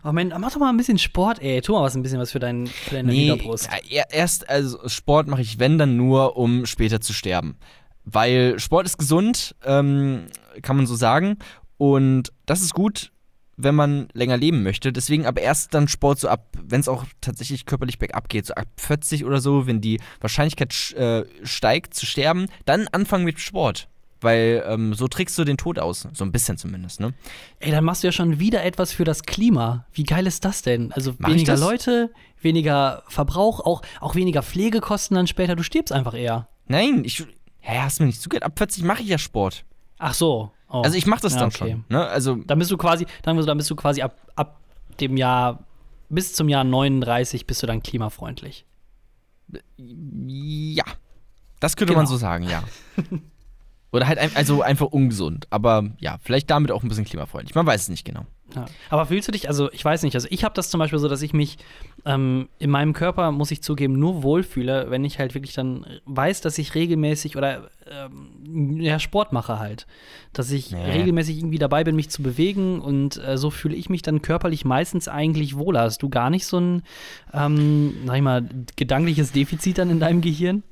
Oh 0.04 0.10
Mann, 0.10 0.32
mach 0.40 0.50
doch 0.50 0.58
mal 0.58 0.68
ein 0.68 0.76
bisschen 0.76 0.98
Sport, 0.98 1.40
ey. 1.40 1.60
Tu 1.60 1.72
mal 1.72 1.82
was 1.82 1.94
ein 1.94 2.02
bisschen 2.02 2.18
was 2.18 2.32
für, 2.32 2.40
dein, 2.40 2.66
für 2.66 2.96
deine 2.96 3.12
Nee, 3.12 3.30
Niederbrust. 3.30 3.68
ja, 3.88 4.02
erst, 4.10 4.48
also 4.50 4.88
Sport 4.88 5.28
mache 5.28 5.42
ich, 5.42 5.60
wenn 5.60 5.78
dann 5.78 5.96
nur, 5.96 6.36
um 6.36 6.66
später 6.66 7.00
zu 7.00 7.12
sterben. 7.12 7.56
Weil 8.04 8.58
Sport 8.58 8.86
ist 8.86 8.98
gesund, 8.98 9.54
ähm, 9.64 10.26
kann 10.62 10.76
man 10.76 10.86
so 10.86 10.96
sagen. 10.96 11.38
Und 11.78 12.32
das 12.46 12.62
ist 12.62 12.74
gut, 12.74 13.11
wenn 13.56 13.74
man 13.74 14.08
länger 14.14 14.36
leben 14.36 14.62
möchte. 14.62 14.92
Deswegen 14.92 15.26
aber 15.26 15.40
erst 15.40 15.74
dann 15.74 15.88
Sport 15.88 16.18
so 16.20 16.28
ab, 16.28 16.46
wenn 16.62 16.80
es 16.80 16.88
auch 16.88 17.04
tatsächlich 17.20 17.66
körperlich 17.66 17.98
bergab 17.98 18.28
geht, 18.28 18.46
so 18.46 18.54
ab 18.54 18.66
40 18.76 19.24
oder 19.24 19.40
so, 19.40 19.66
wenn 19.66 19.80
die 19.80 20.00
Wahrscheinlichkeit 20.20 20.72
sch- 20.72 20.94
äh, 20.96 21.26
steigt 21.44 21.94
zu 21.94 22.06
sterben, 22.06 22.46
dann 22.64 22.88
anfangen 22.92 23.24
mit 23.24 23.40
Sport. 23.40 23.88
Weil 24.20 24.62
ähm, 24.68 24.94
so 24.94 25.08
trickst 25.08 25.36
du 25.36 25.42
den 25.44 25.56
Tod 25.56 25.80
aus. 25.80 26.06
So 26.12 26.24
ein 26.24 26.30
bisschen 26.30 26.56
zumindest, 26.56 27.00
ne? 27.00 27.12
Ey, 27.58 27.72
dann 27.72 27.82
machst 27.84 28.04
du 28.04 28.06
ja 28.06 28.12
schon 28.12 28.38
wieder 28.38 28.62
etwas 28.64 28.92
für 28.92 29.02
das 29.02 29.22
Klima. 29.24 29.84
Wie 29.92 30.04
geil 30.04 30.28
ist 30.28 30.44
das 30.44 30.62
denn? 30.62 30.92
Also 30.92 31.14
Mach 31.18 31.28
weniger? 31.28 31.56
Leute, 31.56 32.10
weniger 32.40 33.02
Verbrauch, 33.08 33.58
auch, 33.60 33.82
auch 34.00 34.14
weniger 34.14 34.42
Pflegekosten 34.44 35.16
dann 35.16 35.26
später. 35.26 35.56
Du 35.56 35.64
stirbst 35.64 35.92
einfach 35.92 36.14
eher. 36.14 36.46
Nein, 36.68 37.02
ich. 37.04 37.24
Hä, 37.58 37.78
hast 37.80 37.98
du 37.98 38.04
mir 38.04 38.08
nicht 38.08 38.20
zugehört? 38.22 38.44
Ab 38.44 38.52
40 38.58 38.84
mache 38.84 39.02
ich 39.02 39.08
ja 39.08 39.18
Sport. 39.18 39.64
Ach 39.98 40.14
so. 40.14 40.52
Oh. 40.72 40.80
Also 40.82 40.96
ich 40.96 41.06
mache 41.06 41.20
das 41.20 41.34
Ja, 41.34 41.40
dann 41.40 41.48
okay. 41.50 41.70
schon. 41.72 41.84
Ne? 41.88 42.06
Also 42.06 42.36
Dann 42.36 42.58
bist 42.58 42.70
du 42.70 42.76
quasi, 42.76 43.06
dann 43.22 43.36
bist 43.36 43.46
du, 43.46 43.50
dann 43.50 43.58
bist 43.58 43.70
du 43.70 43.76
quasi 43.76 44.02
ab, 44.02 44.16
ab 44.34 44.58
dem 45.00 45.16
Jahr, 45.16 45.64
bis 46.08 46.32
zum 46.32 46.48
Jahr 46.48 46.64
39 46.64 47.46
bist 47.46 47.62
du 47.62 47.66
dann 47.66 47.82
klimafreundlich. 47.82 48.64
Ja. 50.16 50.84
Das 51.60 51.76
könnte 51.76 51.92
Genau. 51.92 52.00
man 52.00 52.06
so 52.06 52.16
sagen, 52.16 52.44
ja. 52.48 52.64
Oder 53.92 54.06
halt 54.08 54.18
ein, 54.18 54.30
also 54.34 54.62
einfach 54.62 54.86
ungesund. 54.86 55.46
Aber 55.50 55.90
ja, 56.00 56.16
vielleicht 56.22 56.50
damit 56.50 56.70
auch 56.72 56.82
ein 56.82 56.88
bisschen 56.88 57.04
klimafreundlich. 57.04 57.54
Man 57.54 57.66
weiß 57.66 57.82
es 57.82 57.88
nicht 57.90 58.04
genau. 58.04 58.24
Ja. 58.54 58.64
Aber 58.88 59.06
fühlst 59.06 59.28
du 59.28 59.32
dich, 59.32 59.48
also 59.48 59.70
ich 59.72 59.84
weiß 59.84 60.02
nicht, 60.02 60.14
also 60.14 60.28
ich 60.30 60.44
habe 60.44 60.54
das 60.54 60.70
zum 60.70 60.78
Beispiel 60.78 60.98
so, 60.98 61.08
dass 61.08 61.20
ich 61.22 61.32
mich 61.34 61.58
ähm, 62.04 62.48
in 62.58 62.70
meinem 62.70 62.92
Körper, 62.94 63.30
muss 63.30 63.50
ich 63.50 63.62
zugeben, 63.62 63.98
nur 63.98 64.22
wohlfühle, 64.22 64.86
wenn 64.90 65.04
ich 65.04 65.18
halt 65.18 65.34
wirklich 65.34 65.54
dann 65.54 65.86
weiß, 66.06 66.40
dass 66.40 66.58
ich 66.58 66.74
regelmäßig 66.74 67.36
oder 67.36 67.70
ähm, 67.88 68.80
ja, 68.80 68.98
Sport 68.98 69.32
mache 69.32 69.58
halt. 69.58 69.86
Dass 70.32 70.50
ich 70.50 70.72
Nee. 70.72 70.90
regelmäßig 70.90 71.38
irgendwie 71.38 71.58
dabei 71.58 71.84
bin, 71.84 71.94
mich 71.94 72.10
zu 72.10 72.22
bewegen 72.22 72.80
und 72.80 73.22
äh, 73.24 73.38
so 73.38 73.50
fühle 73.50 73.76
ich 73.76 73.88
mich 73.88 74.02
dann 74.02 74.20
körperlich 74.22 74.64
meistens 74.64 75.06
eigentlich 75.06 75.56
wohler. 75.56 75.82
Hast 75.82 76.02
du 76.02 76.08
gar 76.08 76.30
nicht 76.30 76.46
so 76.46 76.58
ein, 76.58 76.82
ähm, 77.32 77.94
sag 78.06 78.16
ich 78.16 78.22
mal, 78.22 78.48
gedankliches 78.76 79.32
Defizit 79.32 79.78
dann 79.78 79.90
in 79.90 80.00
deinem 80.00 80.20
Gehirn? 80.22 80.62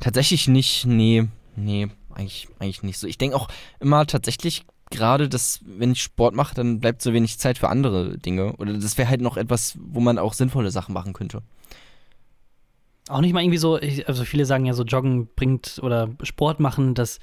Tatsächlich 0.00 0.46
nicht, 0.46 0.86
nee, 0.86 1.26
nee, 1.56 1.88
eigentlich, 2.14 2.48
eigentlich 2.60 2.82
nicht 2.82 2.98
so. 2.98 3.06
Ich 3.06 3.18
denke 3.18 3.36
auch 3.36 3.48
immer 3.80 4.06
tatsächlich 4.06 4.64
gerade, 4.90 5.28
dass 5.28 5.60
wenn 5.64 5.92
ich 5.92 6.02
Sport 6.02 6.34
mache, 6.34 6.54
dann 6.54 6.80
bleibt 6.80 7.02
so 7.02 7.12
wenig 7.12 7.38
Zeit 7.38 7.58
für 7.58 7.68
andere 7.68 8.18
Dinge. 8.18 8.52
Oder 8.56 8.74
das 8.74 8.98
wäre 8.98 9.08
halt 9.08 9.20
noch 9.20 9.36
etwas, 9.36 9.76
wo 9.80 10.00
man 10.00 10.18
auch 10.18 10.32
sinnvolle 10.32 10.70
Sachen 10.70 10.92
machen 10.92 11.12
könnte. 11.12 11.42
Auch 13.08 13.20
nicht 13.20 13.32
mal 13.32 13.40
irgendwie 13.42 13.58
so, 13.58 13.78
also 14.06 14.24
viele 14.24 14.44
sagen 14.46 14.66
ja 14.66 14.72
so, 14.72 14.82
Joggen 14.82 15.28
bringt 15.36 15.78
oder 15.80 16.08
Sport 16.24 16.58
machen, 16.58 16.94
das 16.94 17.20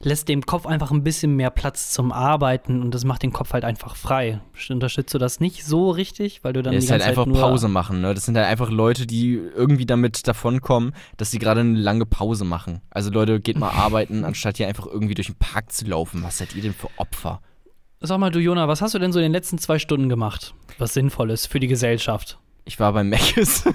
lässt 0.00 0.28
dem 0.28 0.46
Kopf 0.46 0.64
einfach 0.64 0.90
ein 0.92 1.04
bisschen 1.04 1.36
mehr 1.36 1.50
Platz 1.50 1.90
zum 1.92 2.10
Arbeiten 2.10 2.80
und 2.80 2.94
das 2.94 3.04
macht 3.04 3.22
den 3.22 3.34
Kopf 3.34 3.52
halt 3.52 3.62
einfach 3.64 3.96
frei. 3.96 4.40
Unterstützt 4.70 5.12
du 5.12 5.18
das 5.18 5.38
nicht 5.38 5.64
so 5.64 5.90
richtig, 5.90 6.42
weil 6.42 6.54
du 6.54 6.62
dann 6.62 6.72
Ja, 6.72 6.78
die 6.80 6.86
ist 6.86 6.90
halt 6.90 7.02
ganze 7.02 7.20
einfach 7.20 7.30
Zeit 7.30 7.42
Pause 7.42 7.68
machen, 7.68 8.00
ne? 8.00 8.14
Das 8.14 8.24
sind 8.24 8.34
halt 8.36 8.46
einfach 8.46 8.70
Leute, 8.70 9.06
die 9.06 9.34
irgendwie 9.34 9.84
damit 9.84 10.26
davonkommen, 10.26 10.94
dass 11.18 11.30
sie 11.30 11.38
gerade 11.38 11.60
eine 11.60 11.78
lange 11.78 12.06
Pause 12.06 12.46
machen. 12.46 12.80
Also 12.88 13.10
Leute, 13.10 13.38
geht 13.38 13.58
mal 13.58 13.70
arbeiten, 13.76 14.24
anstatt 14.24 14.56
hier 14.56 14.68
einfach 14.68 14.86
irgendwie 14.86 15.14
durch 15.14 15.26
den 15.26 15.36
Park 15.36 15.70
zu 15.70 15.84
laufen. 15.84 16.22
Was 16.22 16.38
seid 16.38 16.56
ihr 16.56 16.62
denn 16.62 16.72
für 16.72 16.88
Opfer? 16.96 17.42
Sag 18.00 18.18
mal, 18.18 18.30
du 18.30 18.38
Jona, 18.38 18.68
was 18.68 18.80
hast 18.80 18.94
du 18.94 18.98
denn 18.98 19.12
so 19.12 19.18
in 19.18 19.24
den 19.24 19.32
letzten 19.32 19.58
zwei 19.58 19.78
Stunden 19.78 20.08
gemacht? 20.08 20.54
Was 20.78 20.94
Sinnvolles 20.94 21.44
für 21.44 21.60
die 21.60 21.66
Gesellschaft? 21.66 22.38
Ich 22.68 22.80
war 22.80 22.92
beim 22.92 23.08
Meckes. 23.08 23.62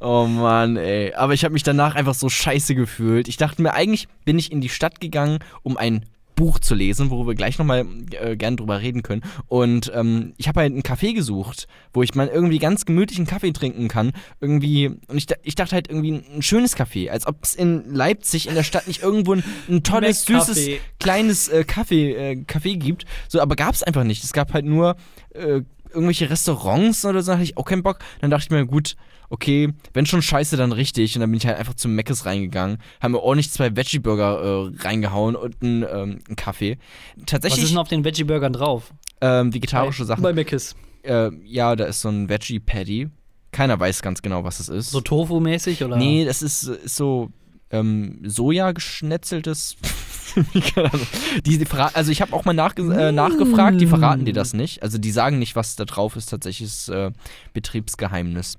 oh 0.00 0.26
Mann, 0.26 0.76
ey. 0.76 1.12
Aber 1.12 1.34
ich 1.34 1.44
habe 1.44 1.52
mich 1.52 1.64
danach 1.64 1.96
einfach 1.96 2.14
so 2.14 2.28
scheiße 2.28 2.76
gefühlt. 2.76 3.26
Ich 3.26 3.36
dachte 3.36 3.60
mir, 3.60 3.74
eigentlich 3.74 4.06
bin 4.24 4.38
ich 4.38 4.52
in 4.52 4.60
die 4.60 4.68
Stadt 4.68 5.00
gegangen, 5.00 5.40
um 5.64 5.76
ein 5.76 6.04
Buch 6.38 6.60
zu 6.60 6.76
lesen, 6.76 7.10
worüber 7.10 7.32
wir 7.32 7.34
gleich 7.34 7.58
nochmal 7.58 7.84
äh, 8.12 8.36
gern 8.36 8.56
drüber 8.56 8.80
reden 8.80 9.02
können. 9.02 9.22
Und 9.48 9.90
ähm, 9.92 10.34
ich 10.36 10.46
habe 10.46 10.60
halt 10.60 10.72
einen 10.72 10.82
Café 10.82 11.12
gesucht, 11.12 11.66
wo 11.92 12.04
ich 12.04 12.14
mal 12.14 12.28
irgendwie 12.28 12.60
ganz 12.60 12.84
gemütlichen 12.84 13.26
Kaffee 13.26 13.50
trinken 13.50 13.88
kann. 13.88 14.12
Irgendwie, 14.40 14.86
und 14.86 15.16
ich, 15.16 15.26
ich 15.42 15.56
dachte 15.56 15.74
halt 15.74 15.88
irgendwie 15.88 16.22
ein 16.32 16.42
schönes 16.42 16.76
Café, 16.76 17.10
als 17.10 17.26
ob 17.26 17.42
es 17.42 17.56
in 17.56 17.92
Leipzig 17.92 18.46
in 18.46 18.54
der 18.54 18.62
Stadt 18.62 18.86
nicht 18.86 19.02
irgendwo 19.02 19.34
ein, 19.34 19.42
ein 19.68 19.82
tolles, 19.82 20.26
süßes, 20.26 20.78
kleines 21.00 21.48
äh, 21.48 21.64
Kaffee, 21.64 22.12
äh, 22.12 22.44
Café 22.46 22.76
gibt. 22.76 23.04
So, 23.26 23.40
aber 23.40 23.56
gab 23.56 23.74
es 23.74 23.82
einfach 23.82 24.04
nicht. 24.04 24.22
Es 24.22 24.32
gab 24.32 24.52
halt 24.52 24.64
nur 24.64 24.94
äh, 25.34 25.62
irgendwelche 25.92 26.30
Restaurants 26.30 27.04
oder 27.04 27.22
so, 27.22 27.32
da 27.32 27.38
hatte 27.38 27.44
ich 27.44 27.56
auch 27.56 27.64
keinen 27.64 27.82
Bock. 27.82 27.98
Dann 28.20 28.30
dachte 28.30 28.44
ich 28.44 28.50
mir, 28.50 28.64
gut, 28.66 28.96
okay, 29.30 29.72
wenn 29.92 30.06
schon 30.06 30.22
scheiße, 30.22 30.56
dann 30.56 30.72
richtig. 30.72 31.14
Und 31.14 31.20
dann 31.20 31.30
bin 31.30 31.38
ich 31.38 31.46
halt 31.46 31.58
einfach 31.58 31.74
zum 31.74 31.94
Meckes 31.94 32.26
reingegangen, 32.26 32.78
haben 33.02 33.12
mir 33.12 33.20
ordentlich 33.20 33.50
zwei 33.50 33.76
Veggie-Burger 33.76 34.70
äh, 34.72 34.82
reingehauen 34.82 35.36
und 35.36 35.62
einen, 35.62 35.82
ähm, 35.82 36.18
einen 36.26 36.36
Kaffee. 36.36 36.78
Was 36.78 37.22
ist 37.22 37.28
Tatsächlich 37.28 37.68
denn 37.68 37.78
auf 37.78 37.88
den 37.88 38.04
Veggie-Burgern 38.04 38.52
drauf? 38.52 38.92
ähm, 39.20 39.52
vegetarische 39.52 40.04
Sachen. 40.04 40.22
Bei 40.22 40.32
Mc's. 40.32 40.74
Äh, 41.02 41.30
ja, 41.44 41.76
da 41.76 41.86
ist 41.86 42.00
so 42.00 42.08
ein 42.08 42.28
Veggie-Patty. 42.28 43.08
Keiner 43.52 43.78
weiß 43.80 44.02
ganz 44.02 44.22
genau, 44.22 44.44
was 44.44 44.60
es 44.60 44.68
ist. 44.68 44.90
So 44.90 45.00
Tofu-mäßig 45.00 45.82
oder? 45.84 45.96
Nee, 45.96 46.24
das 46.24 46.42
ist, 46.42 46.64
ist 46.64 46.96
so 46.96 47.30
ähm, 47.70 48.20
Soja 48.24 48.72
geschnetzeltes. 48.72 49.76
Keine 49.82 49.86
Ahnung. 49.86 50.07
die, 51.46 51.66
also 51.94 52.10
ich 52.10 52.20
habe 52.20 52.32
auch 52.32 52.44
mal 52.44 52.52
äh, 52.52 53.12
nachgefragt, 53.12 53.80
die 53.80 53.86
verraten 53.86 54.24
dir 54.24 54.32
das 54.32 54.54
nicht. 54.54 54.82
Also 54.82 54.98
die 54.98 55.10
sagen 55.10 55.38
nicht, 55.38 55.56
was 55.56 55.76
da 55.76 55.84
drauf 55.84 56.16
ist. 56.16 56.26
Tatsächlich 56.26 56.68
ist 56.68 56.88
äh, 56.88 57.12
Betriebsgeheimnis. 57.52 58.58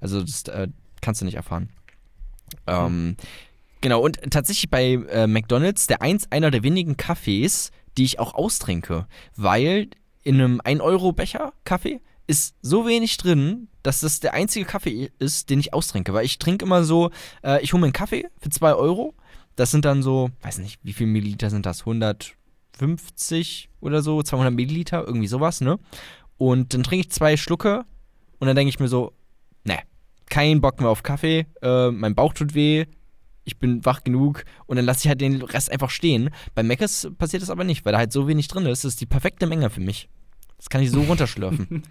Also 0.00 0.20
das 0.20 0.42
äh, 0.44 0.68
kannst 1.00 1.20
du 1.20 1.24
nicht 1.24 1.36
erfahren. 1.36 1.70
Ähm, 2.66 3.16
genau, 3.80 4.00
und 4.00 4.20
tatsächlich 4.30 4.70
bei 4.70 4.92
äh, 4.92 5.26
McDonalds 5.26 5.86
der 5.86 6.02
eins, 6.02 6.30
einer 6.30 6.50
der 6.50 6.62
wenigen 6.62 6.96
Kaffees, 6.96 7.70
die 7.96 8.04
ich 8.04 8.18
auch 8.18 8.34
austrinke, 8.34 9.06
weil 9.36 9.88
in 10.22 10.40
einem 10.40 10.60
1-Euro-Becher 10.60 11.52
Kaffee 11.64 12.00
ist 12.26 12.54
so 12.62 12.86
wenig 12.86 13.16
drin, 13.16 13.68
dass 13.82 14.00
das 14.00 14.20
der 14.20 14.34
einzige 14.34 14.64
Kaffee 14.64 15.10
ist, 15.18 15.50
den 15.50 15.58
ich 15.58 15.74
austrinke. 15.74 16.12
Weil 16.12 16.24
ich 16.24 16.38
trinke 16.38 16.64
immer 16.64 16.84
so, 16.84 17.10
äh, 17.42 17.60
ich 17.62 17.72
hole 17.72 17.80
mir 17.80 17.86
einen 17.86 17.92
Kaffee 17.92 18.28
für 18.40 18.50
2 18.50 18.74
Euro. 18.74 19.14
Das 19.56 19.70
sind 19.70 19.84
dann 19.84 20.02
so, 20.02 20.30
weiß 20.42 20.58
nicht, 20.58 20.80
wie 20.82 20.92
viel 20.92 21.06
Milliliter 21.06 21.50
sind 21.50 21.66
das? 21.66 21.80
150 21.80 23.70
oder 23.80 24.02
so, 24.02 24.22
200 24.22 24.52
Milliliter, 24.52 25.06
irgendwie 25.06 25.26
sowas, 25.26 25.60
ne? 25.60 25.78
Und 26.36 26.72
dann 26.72 26.82
trinke 26.82 27.06
ich 27.06 27.10
zwei 27.10 27.36
Schlucke 27.36 27.84
und 28.38 28.46
dann 28.46 28.56
denke 28.56 28.70
ich 28.70 28.80
mir 28.80 28.88
so, 28.88 29.12
ne, 29.64 29.78
kein 30.30 30.60
Bock 30.60 30.80
mehr 30.80 30.88
auf 30.88 31.02
Kaffee, 31.02 31.46
äh, 31.60 31.90
mein 31.90 32.14
Bauch 32.14 32.32
tut 32.32 32.54
weh, 32.54 32.86
ich 33.44 33.58
bin 33.58 33.84
wach 33.84 34.04
genug 34.04 34.44
und 34.66 34.76
dann 34.76 34.84
lasse 34.84 35.00
ich 35.00 35.08
halt 35.08 35.20
den 35.20 35.42
Rest 35.42 35.70
einfach 35.70 35.90
stehen. 35.90 36.30
Bei 36.54 36.62
Mc's 36.62 37.08
passiert 37.18 37.42
das 37.42 37.50
aber 37.50 37.64
nicht, 37.64 37.84
weil 37.84 37.92
da 37.92 37.98
halt 37.98 38.12
so 38.12 38.28
wenig 38.28 38.48
drin 38.48 38.66
ist. 38.66 38.84
Das 38.84 38.92
ist 38.92 39.00
die 39.00 39.06
perfekte 39.06 39.46
Menge 39.46 39.70
für 39.70 39.80
mich. 39.80 40.08
Das 40.56 40.68
kann 40.68 40.82
ich 40.82 40.90
so 40.90 41.02
runterschlürfen. 41.08 41.82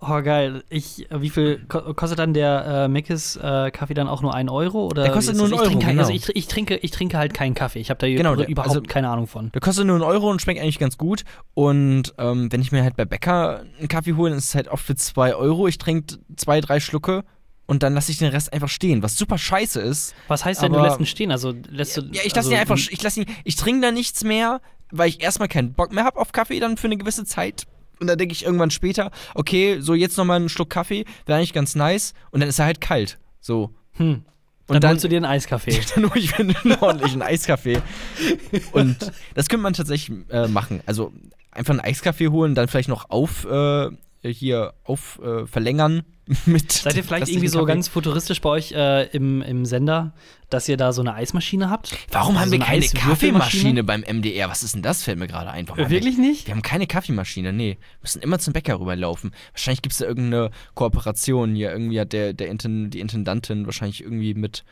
Oh, 0.00 0.20
geil. 0.22 0.62
Ich, 0.68 1.10
äh, 1.10 1.20
wie 1.22 1.30
viel 1.30 1.64
ko 1.68 1.94
kostet 1.94 2.18
dann 2.18 2.34
der 2.34 2.84
äh, 2.84 2.88
Mc's 2.88 3.36
äh, 3.36 3.70
Kaffee 3.70 3.94
dann 3.94 4.08
auch 4.08 4.20
nur 4.22 4.34
1 4.34 4.50
Euro? 4.50 4.86
Oder 4.86 5.04
Der 5.04 5.12
kostet 5.12 5.36
nur 5.36 5.46
einen 5.46 5.54
ich 5.54 5.60
trinke, 5.60 5.86
Euro, 5.86 5.98
Also 6.00 6.12
genau. 6.12 6.22
ich, 6.28 6.36
ich, 6.36 6.46
trinke, 6.48 6.76
ich 6.76 6.90
trinke 6.90 7.16
halt 7.16 7.32
keinen 7.32 7.54
Kaffee. 7.54 7.78
Ich 7.80 7.88
habe 7.90 7.98
da 7.98 8.06
Genau, 8.06 8.34
der- 8.36 8.48
überhaupt 8.48 8.68
also- 8.76 8.82
keine 8.82 9.08
Ahnung 9.08 9.26
von. 9.26 9.50
Der 9.52 9.60
kostet 9.60 9.86
nur 9.86 9.96
einen 9.96 10.04
Euro 10.04 10.30
und 10.30 10.42
schmeckt 10.42 10.60
eigentlich 10.60 10.78
ganz 10.78 10.98
gut. 10.98 11.24
Und 11.54 12.14
ähm, 12.18 12.52
wenn 12.52 12.60
ich 12.60 12.72
mir 12.72 12.82
halt 12.82 12.96
bei 12.96 13.04
Bäcker 13.06 13.64
einen 13.78 13.88
Kaffee 13.88 14.14
hole, 14.14 14.30
dann 14.30 14.38
ist 14.38 14.46
es 14.50 14.54
halt 14.54 14.68
oft 14.68 14.84
für 14.84 14.96
2 14.96 15.34
Euro. 15.34 15.66
Ich 15.66 15.78
trinke 15.78 16.16
zwei, 16.36 16.60
drei 16.60 16.78
Schlucke 16.78 17.24
und 17.66 17.82
dann 17.82 17.94
lasse 17.94 18.12
ich 18.12 18.18
den 18.18 18.28
Rest 18.30 18.52
einfach 18.52 18.68
stehen, 18.68 19.02
was 19.02 19.16
super 19.16 19.38
scheiße 19.38 19.80
ist. 19.80 20.14
Was 20.28 20.44
heißt 20.44 20.62
denn, 20.62 20.72
du 20.72 20.80
lässt 20.80 21.00
ihn 21.00 21.06
stehen? 21.06 21.32
Also 21.32 21.54
lässt 21.70 21.96
du. 21.96 22.02
Ja, 22.02 22.20
ich 22.24 22.34
lasse 22.34 22.48
also, 22.48 22.50
ihn 22.52 22.58
einfach, 22.58 22.76
ich 22.76 23.02
lasse 23.02 23.20
ihn, 23.22 23.26
ich 23.44 23.56
trinke 23.56 23.80
da 23.80 23.90
nichts 23.92 24.22
mehr, 24.24 24.60
weil 24.92 25.08
ich 25.08 25.22
erstmal 25.22 25.48
keinen 25.48 25.72
Bock 25.72 25.90
mehr 25.92 26.04
habe 26.04 26.20
auf 26.20 26.32
Kaffee 26.32 26.60
dann 26.60 26.76
für 26.76 26.86
eine 26.86 26.96
gewisse 26.98 27.24
Zeit. 27.24 27.64
Und 28.00 28.08
dann 28.08 28.18
denke 28.18 28.32
ich 28.32 28.44
irgendwann 28.44 28.70
später, 28.70 29.10
okay, 29.34 29.78
so 29.80 29.94
jetzt 29.94 30.16
nochmal 30.16 30.36
einen 30.36 30.48
Schluck 30.48 30.70
Kaffee, 30.70 31.04
wäre 31.24 31.38
eigentlich 31.38 31.52
ganz 31.52 31.74
nice. 31.74 32.12
Und 32.30 32.40
dann 32.40 32.48
ist 32.48 32.58
er 32.58 32.66
halt 32.66 32.80
kalt. 32.80 33.18
So. 33.40 33.70
Hm. 33.92 34.24
Und 34.68 34.74
Dann, 34.74 34.80
dann, 34.80 34.90
holst 34.90 35.04
du 35.04 35.08
dir 35.08 35.16
einen 35.16 35.26
Eiskaffee. 35.26 35.80
dann 35.94 36.10
hole 36.10 36.18
ich 36.18 36.36
mir 36.38 36.56
einen 36.64 36.74
ordentlichen 36.80 37.22
Eiskaffee. 37.22 37.80
Und 38.72 39.12
das 39.34 39.48
könnte 39.48 39.62
man 39.62 39.74
tatsächlich 39.74 40.18
äh, 40.28 40.48
machen. 40.48 40.80
Also 40.86 41.12
einfach 41.52 41.72
einen 41.72 41.80
Eiskaffee 41.80 42.28
holen, 42.28 42.54
dann 42.54 42.66
vielleicht 42.66 42.88
noch 42.88 43.10
auf 43.10 43.44
äh, 43.44 43.90
hier 44.22 44.74
auf 44.84 45.20
äh, 45.22 45.46
verlängern 45.46 46.02
mit. 46.46 46.72
Seid 46.72 46.96
ihr 46.96 47.04
vielleicht 47.04 47.28
irgendwie 47.28 47.46
so 47.48 47.60
Kaffee. 47.60 47.68
ganz 47.68 47.88
futuristisch 47.88 48.40
bei 48.40 48.50
euch 48.50 48.72
äh, 48.72 49.04
im, 49.08 49.42
im 49.42 49.64
Sender, 49.64 50.12
dass 50.50 50.68
ihr 50.68 50.76
da 50.76 50.92
so 50.92 51.00
eine 51.00 51.14
Eismaschine 51.14 51.70
habt? 51.70 51.96
Warum 52.10 52.36
Also 52.36 52.40
haben 52.40 52.48
so 52.48 52.52
wir 52.58 52.66
eine 52.66 52.80
keine? 52.86 53.00
Kaffeemaschine 53.00 53.84
beim 53.84 54.00
MDR? 54.00 54.48
Was 54.48 54.62
ist 54.64 54.74
denn 54.74 54.82
das? 54.82 55.04
Fällt 55.04 55.18
mir 55.18 55.28
gerade 55.28 55.50
ein. 55.50 55.68
Warum 55.68 55.84
Äh, 55.84 55.90
wirklich 55.90 56.18
nicht? 56.18 56.46
Wir 56.48 56.54
haben 56.54 56.62
keine 56.62 56.86
Kaffeemaschine, 56.88 57.52
nee. 57.52 57.78
Wir 57.80 57.98
müssen 58.02 58.22
immer 58.22 58.38
zum 58.40 58.52
Bäcker 58.52 58.80
rüberlaufen. 58.80 59.30
Wahrscheinlich 59.52 59.82
gibt 59.82 59.92
es 59.92 59.98
da 59.98 60.06
irgendeine 60.06 60.50
Kooperation 60.74 61.54
hier. 61.54 61.70
Irgendwie 61.70 62.00
hat 62.00 62.12
der, 62.12 62.32
der 62.32 62.48
Inten, 62.48 62.90
die 62.90 62.98
Intendantin 63.00 63.66
wahrscheinlich 63.66 64.02
irgendwie 64.02 64.34
mit, 64.34 64.64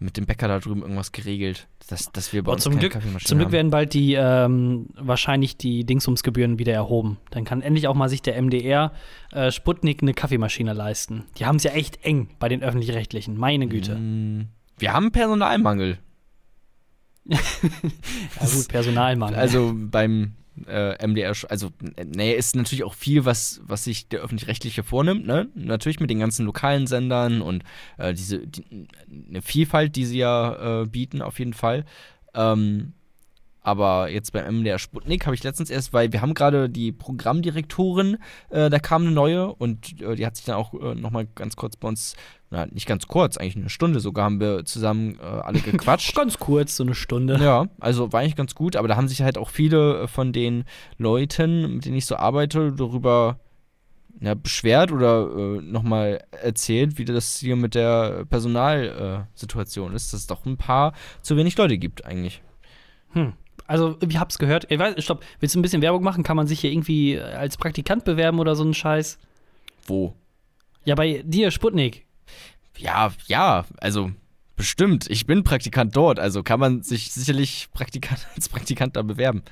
mit 0.00 0.16
dem 0.16 0.26
Bäcker 0.26 0.46
da 0.46 0.60
drüben 0.60 0.82
irgendwas 0.82 1.12
geregelt, 1.12 1.66
dass, 1.88 2.12
dass 2.12 2.32
wir 2.32 2.42
bei 2.42 2.48
Aber 2.48 2.54
uns 2.54 2.62
zum 2.62 2.78
keine 2.78 2.88
Glück, 2.88 3.26
zum 3.26 3.38
Glück 3.38 3.50
werden 3.50 3.70
bald 3.70 3.94
die 3.94 4.14
ähm, 4.14 4.86
wahrscheinlich 4.94 5.56
die 5.56 5.84
Dingsumsgebühren 5.84 6.58
wieder 6.58 6.72
erhoben. 6.72 7.18
Dann 7.30 7.44
kann 7.44 7.62
endlich 7.62 7.88
auch 7.88 7.94
mal 7.94 8.08
sich 8.08 8.22
der 8.22 8.40
MDR 8.40 8.92
äh, 9.32 9.50
Sputnik 9.50 10.02
eine 10.02 10.14
Kaffeemaschine 10.14 10.72
leisten. 10.72 11.24
Die 11.38 11.46
haben 11.46 11.56
es 11.56 11.64
ja 11.64 11.72
echt 11.72 12.04
eng 12.04 12.28
bei 12.38 12.48
den 12.48 12.62
öffentlich-rechtlichen. 12.62 13.36
Meine 13.36 13.66
Güte. 13.66 13.96
Mm, 13.96 14.48
Wir 14.78 14.92
haben 14.92 15.10
Personalmangel. 15.10 15.98
Ja 17.30 18.46
gut, 18.46 18.68
Personalmangel. 18.68 19.38
Also 19.38 19.74
beim 19.76 20.32
äh, 20.66 21.06
MDR, 21.06 21.34
also 21.48 21.70
äh, 21.96 22.04
naja, 22.04 22.34
ist 22.34 22.56
natürlich 22.56 22.84
auch 22.84 22.94
viel, 22.94 23.24
was, 23.24 23.60
was 23.64 23.84
sich 23.84 24.08
der 24.08 24.20
öffentlich-rechtliche 24.20 24.82
vornimmt, 24.82 25.26
ne? 25.26 25.48
Natürlich 25.54 26.00
mit 26.00 26.10
den 26.10 26.18
ganzen 26.18 26.46
lokalen 26.46 26.86
Sendern 26.86 27.42
und 27.42 27.64
äh, 27.98 28.14
diese 28.14 28.46
die, 28.46 28.88
eine 29.28 29.42
Vielfalt, 29.42 29.96
die 29.96 30.04
sie 30.04 30.18
ja 30.18 30.82
äh, 30.82 30.86
bieten, 30.86 31.22
auf 31.22 31.38
jeden 31.38 31.54
Fall. 31.54 31.84
Ähm, 32.34 32.92
aber 33.68 34.08
jetzt 34.08 34.32
beim 34.32 34.60
MDR 34.60 34.78
Sputnik 34.78 35.26
habe 35.26 35.34
ich 35.34 35.44
letztens 35.44 35.68
erst, 35.68 35.92
weil 35.92 36.10
wir 36.10 36.22
haben 36.22 36.32
gerade 36.32 36.70
die 36.70 36.90
Programmdirektorin, 36.90 38.16
äh, 38.48 38.70
da 38.70 38.78
kam 38.78 39.02
eine 39.02 39.10
neue 39.10 39.52
und 39.52 40.00
äh, 40.00 40.14
die 40.14 40.24
hat 40.24 40.36
sich 40.36 40.46
dann 40.46 40.54
auch 40.54 40.72
äh, 40.72 40.94
nochmal 40.94 41.26
ganz 41.34 41.54
kurz 41.54 41.76
bei 41.76 41.86
uns, 41.86 42.16
na, 42.48 42.64
nicht 42.64 42.86
ganz 42.86 43.08
kurz, 43.08 43.36
eigentlich 43.36 43.56
eine 43.56 43.68
Stunde 43.68 44.00
sogar, 44.00 44.24
haben 44.24 44.40
wir 44.40 44.64
zusammen 44.64 45.18
äh, 45.20 45.22
alle 45.22 45.60
gequatscht. 45.60 46.14
Ganz 46.16 46.38
kurz, 46.38 46.76
so 46.76 46.82
eine 46.82 46.94
Stunde. 46.94 47.38
Ja, 47.42 47.66
also 47.78 48.10
war 48.10 48.20
eigentlich 48.20 48.36
ganz 48.36 48.54
gut, 48.54 48.74
aber 48.74 48.88
da 48.88 48.96
haben 48.96 49.06
sich 49.06 49.20
halt 49.20 49.36
auch 49.36 49.50
viele 49.50 50.04
äh, 50.04 50.08
von 50.08 50.32
den 50.32 50.64
Leuten, 50.96 51.74
mit 51.74 51.84
denen 51.84 51.96
ich 51.96 52.06
so 52.06 52.16
arbeite, 52.16 52.72
darüber 52.72 53.38
ja, 54.20 54.32
beschwert 54.32 54.92
oder 54.92 55.28
äh, 55.28 55.60
nochmal 55.60 56.24
erzählt, 56.30 56.96
wie 56.96 57.04
das 57.04 57.36
hier 57.36 57.56
mit 57.56 57.74
der 57.74 58.24
Personalsituation 58.24 59.92
äh, 59.92 59.96
ist, 59.96 60.14
dass 60.14 60.20
es 60.20 60.26
doch 60.26 60.46
ein 60.46 60.56
paar 60.56 60.94
zu 61.20 61.36
wenig 61.36 61.56
Leute 61.58 61.76
gibt 61.76 62.06
eigentlich. 62.06 62.42
Hm. 63.12 63.34
Also, 63.68 63.96
ich 64.06 64.18
hab's 64.18 64.38
gehört. 64.38 64.66
Ich 64.70 64.78
weiß, 64.78 65.02
stopp, 65.04 65.22
willst 65.38 65.54
du 65.54 65.60
ein 65.60 65.62
bisschen 65.62 65.82
Werbung 65.82 66.02
machen? 66.02 66.24
Kann 66.24 66.36
man 66.36 66.46
sich 66.48 66.58
hier 66.60 66.72
irgendwie 66.72 67.20
als 67.20 67.56
Praktikant 67.56 68.04
bewerben 68.04 68.40
oder 68.40 68.56
so 68.56 68.64
einen 68.64 68.74
Scheiß? 68.74 69.18
Wo? 69.86 70.14
Ja, 70.84 70.94
bei 70.96 71.22
dir, 71.24 71.50
Sputnik. 71.50 72.06
Ja, 72.78 73.12
ja, 73.26 73.64
also 73.78 74.10
bestimmt. 74.56 75.06
Ich 75.10 75.26
bin 75.26 75.44
Praktikant 75.44 75.94
dort, 75.94 76.18
also 76.18 76.42
kann 76.42 76.58
man 76.58 76.82
sich 76.82 77.12
sicherlich 77.12 77.68
Praktikant, 77.72 78.26
als 78.36 78.48
Praktikant 78.48 78.96
da 78.96 79.02
bewerben. 79.02 79.42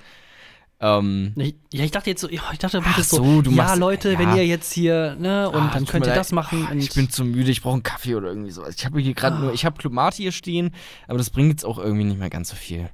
Ähm, 0.78 1.32
ja, 1.72 1.84
ich 1.84 1.90
dachte 1.90 2.10
jetzt 2.10 2.20
so, 2.20 2.28
ich 2.28 2.40
dachte, 2.58 2.78
du 2.78 2.82
meintest 2.84 3.10
so, 3.10 3.40
du 3.40 3.50
ja, 3.50 3.56
machst- 3.64 3.78
Leute, 3.78 4.12
ja. 4.12 4.18
wenn 4.18 4.36
ihr 4.36 4.46
jetzt 4.46 4.72
hier, 4.74 5.16
ne, 5.18 5.48
und 5.48 5.56
Ah, 5.62 5.70
dann 5.72 5.86
könnt 5.86 6.06
ihr 6.06 6.14
das 6.14 6.32
machen. 6.32 6.66
Ah, 6.68 6.72
Und 6.72 6.78
Ich 6.80 6.92
bin 6.92 7.08
zu 7.08 7.24
müde, 7.24 7.50
ich 7.50 7.62
brauche 7.62 7.74
einen 7.74 7.82
Kaffee 7.82 8.14
oder 8.14 8.28
irgendwie 8.28 8.50
sowas. 8.50 8.74
Ich 8.76 8.84
habe 8.84 9.00
hier 9.00 9.14
gerade 9.14 9.36
Ah. 9.36 9.40
nur, 9.40 9.52
ich 9.54 9.64
habe 9.64 9.78
Club 9.78 9.94
Mate 9.94 10.16
hier 10.18 10.32
stehen, 10.32 10.72
aber 11.08 11.16
das 11.16 11.30
bringt 11.30 11.48
jetzt 11.50 11.64
auch 11.64 11.78
irgendwie 11.78 12.04
nicht 12.04 12.18
mehr 12.18 12.28
ganz 12.30 12.50
so 12.50 12.56
viel. 12.56 12.90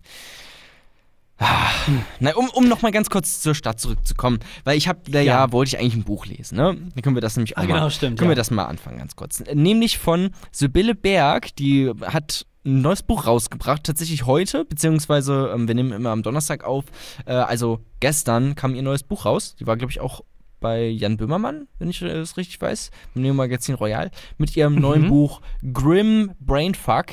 Na, 2.21 2.35
um, 2.35 2.49
um 2.51 2.69
noch 2.69 2.83
mal 2.83 2.93
ganz 2.93 3.11
kurz 3.11 3.41
zur 3.41 3.55
Stadt 3.55 3.81
zurückzukommen, 3.81 4.39
weil 4.65 4.77
ich 4.79 4.89
habe, 4.89 5.01
ja, 5.11 5.21
Ja. 5.23 5.53
wollte 5.53 5.71
ich 5.71 5.79
eigentlich 5.81 5.95
ein 5.95 6.05
Buch 6.05 6.27
lesen, 6.27 6.57
ne? 6.57 6.77
Dann 6.95 7.03
können 7.03 7.17
wir 7.17 7.21
das 7.21 7.37
nämlich 7.37 7.57
auch 7.57 7.63
Ah, 7.63 7.67
mal, 7.67 7.75
genau, 7.75 7.91
stimmt, 7.91 8.19
können 8.19 8.31
ja. 8.31 8.33
wir 8.33 8.37
das 8.41 8.51
mal 8.51 8.65
anfangen 8.65 8.99
ganz 8.99 9.17
kurz. 9.17 9.43
Nämlich 9.53 9.99
von 9.99 10.31
Sibylle 10.51 10.95
Berg, 10.95 11.55
die 11.57 11.91
hat 12.03 12.47
ein 12.65 12.81
neues 12.83 13.03
Buch 13.03 13.27
rausgebracht, 13.27 13.83
tatsächlich 13.85 14.25
heute, 14.27 14.65
beziehungsweise 14.65 15.51
ähm, 15.55 15.67
wir 15.67 15.75
nehmen 15.75 15.93
immer 15.93 16.11
am 16.11 16.23
Donnerstag 16.23 16.63
auf, 16.65 16.85
äh, 17.27 17.33
also 17.33 17.81
gestern 18.01 18.55
kam 18.55 18.75
ihr 18.75 18.83
neues 18.83 19.03
Buch 19.03 19.25
raus. 19.25 19.57
Die 19.59 19.67
war, 19.67 19.77
glaube 19.77 19.91
ich, 19.91 20.01
auch 20.01 20.21
bei 20.61 20.87
Jan 20.87 21.17
Böhmermann, 21.17 21.67
wenn 21.81 21.91
ich 21.91 22.03
es 22.03 22.37
richtig 22.37 22.61
weiß, 22.61 22.93
im 23.17 23.23
Neo 23.23 23.35
Magazin 23.35 23.75
Royal, 23.75 24.13
mit 24.39 24.57
ihrem 24.57 24.77
neuen 24.77 25.03
Mhm. 25.03 25.09
Buch 25.09 25.41
Grim 25.73 26.31
Brainfuck. 26.39 27.07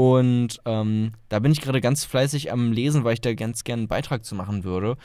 Und 0.00 0.62
ähm, 0.64 1.12
da 1.28 1.40
bin 1.40 1.52
ich 1.52 1.60
gerade 1.60 1.82
ganz 1.82 2.06
fleißig 2.06 2.50
am 2.50 2.72
Lesen, 2.72 3.04
weil 3.04 3.12
ich 3.12 3.20
da 3.20 3.34
ganz 3.34 3.64
gerne 3.64 3.80
einen 3.80 3.88
Beitrag 3.88 4.24
zu 4.24 4.34
machen 4.34 4.64
würde 4.64 4.96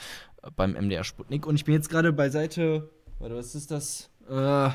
äh, 0.42 0.50
beim 0.56 0.72
MDR 0.72 1.04
Sputnik. 1.04 1.46
Und 1.46 1.56
ich 1.56 1.66
bin 1.66 1.74
jetzt 1.74 1.90
gerade 1.90 2.14
bei 2.14 2.30
Seite, 2.30 2.90
warte, 3.20 3.36
was 3.36 3.56
ist 3.56 3.72
das? 3.72 4.10
Äh, 4.30 4.70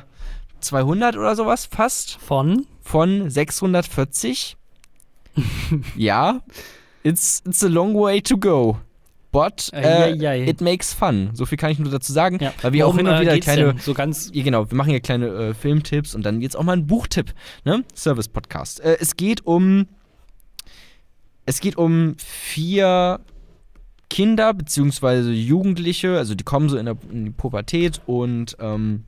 200 0.60 1.16
oder 1.16 1.34
sowas 1.34 1.64
fast 1.64 2.16
von 2.16 2.66
von 2.82 3.30
640. 3.30 4.58
ja, 5.96 6.40
it's, 7.02 7.42
it's 7.46 7.64
a 7.64 7.68
long 7.68 7.94
way 7.94 8.20
to 8.20 8.36
go. 8.36 8.76
But 9.32 9.70
äh, 9.72 10.12
Eieiei. 10.12 10.46
it 10.46 10.60
makes 10.60 10.92
fun. 10.92 11.30
So 11.32 11.46
viel 11.46 11.56
kann 11.56 11.70
ich 11.70 11.78
nur 11.78 11.90
dazu 11.90 12.12
sagen, 12.12 12.38
ja. 12.42 12.52
weil 12.60 12.74
wir 12.74 12.86
auch 12.86 12.92
Worum, 12.92 13.06
immer 13.06 13.16
äh, 13.16 13.22
wieder 13.22 13.38
kleine 13.38 13.74
so 13.78 13.94
ganz 13.94 14.30
ja, 14.34 14.42
genau, 14.42 14.70
wir 14.70 14.76
machen 14.76 14.90
hier 14.90 15.00
kleine 15.00 15.28
äh, 15.28 15.54
Filmtipps 15.54 16.14
und 16.14 16.26
dann 16.26 16.42
jetzt 16.42 16.56
auch 16.56 16.64
mal 16.64 16.74
ein 16.74 16.86
Buchtipp, 16.86 17.32
ne? 17.64 17.84
Service-Podcast. 17.94 18.80
Äh, 18.80 18.98
es 19.00 19.16
geht 19.16 19.46
um. 19.46 19.86
Es 21.50 21.58
geht 21.58 21.76
um 21.76 22.14
vier 22.16 23.18
Kinder 24.08 24.54
beziehungsweise 24.54 25.32
Jugendliche, 25.32 26.16
also 26.16 26.36
die 26.36 26.44
kommen 26.44 26.68
so 26.68 26.76
in, 26.76 26.86
der, 26.86 26.96
in 27.10 27.24
die 27.24 27.32
Pubertät 27.32 28.00
und 28.06 28.56
ähm, 28.60 29.02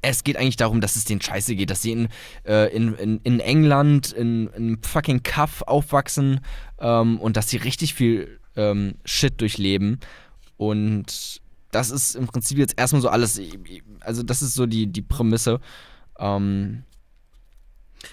es 0.00 0.24
geht 0.24 0.38
eigentlich 0.38 0.56
darum, 0.56 0.80
dass 0.80 0.96
es 0.96 1.04
denen 1.04 1.20
scheiße 1.20 1.54
geht, 1.54 1.68
dass 1.68 1.82
sie 1.82 1.92
in, 1.92 2.08
äh, 2.46 2.74
in, 2.74 2.94
in, 2.94 3.20
in 3.24 3.38
England 3.38 4.12
in, 4.12 4.46
in 4.56 4.78
fucking 4.82 5.22
Kaff 5.24 5.60
aufwachsen 5.66 6.40
ähm, 6.80 7.20
und 7.20 7.36
dass 7.36 7.50
sie 7.50 7.58
richtig 7.58 7.92
viel 7.92 8.40
ähm, 8.56 8.94
Shit 9.04 9.38
durchleben. 9.38 10.00
Und 10.56 11.42
das 11.70 11.90
ist 11.90 12.16
im 12.16 12.28
Prinzip 12.28 12.56
jetzt 12.56 12.78
erstmal 12.78 13.02
so 13.02 13.10
alles, 13.10 13.38
also 14.00 14.22
das 14.22 14.40
ist 14.40 14.54
so 14.54 14.64
die, 14.64 14.86
die 14.86 15.02
Prämisse. 15.02 15.60
Ähm, 16.18 16.84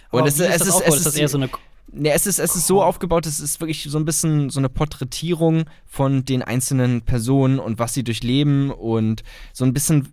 Aber 0.10 0.24
und 0.24 0.28
es, 0.28 0.42
ist 0.42 0.42
es, 0.42 0.58
das 0.58 0.68
ist, 0.68 0.74
aufgebaut? 0.74 0.90
es 0.90 0.98
ist 0.98 1.06
das 1.06 1.14
ist, 1.14 1.20
eher 1.22 1.30
so 1.30 1.38
eine 1.38 1.50
Nee, 1.92 2.12
es 2.12 2.28
ist, 2.28 2.40
es 2.40 2.56
ist 2.56 2.68
so 2.68 2.84
aufgebaut, 2.84 3.26
es 3.26 3.40
ist 3.40 3.62
wirklich 3.62 3.84
so 3.84 3.98
ein 3.98 4.06
bisschen 4.06 4.50
so 4.50 4.60
eine 4.60 4.70
Porträtierung 4.70 5.66
von 5.86 6.24
den 6.24 6.44
einzelnen 6.44 7.02
Personen 7.02 7.58
und 7.58 7.80
was 7.80 7.96
sie 7.96 8.04
durchleben 8.04 8.70
und 8.70 9.24
so 9.54 9.66
ein 9.66 9.74
bisschen 9.74 10.08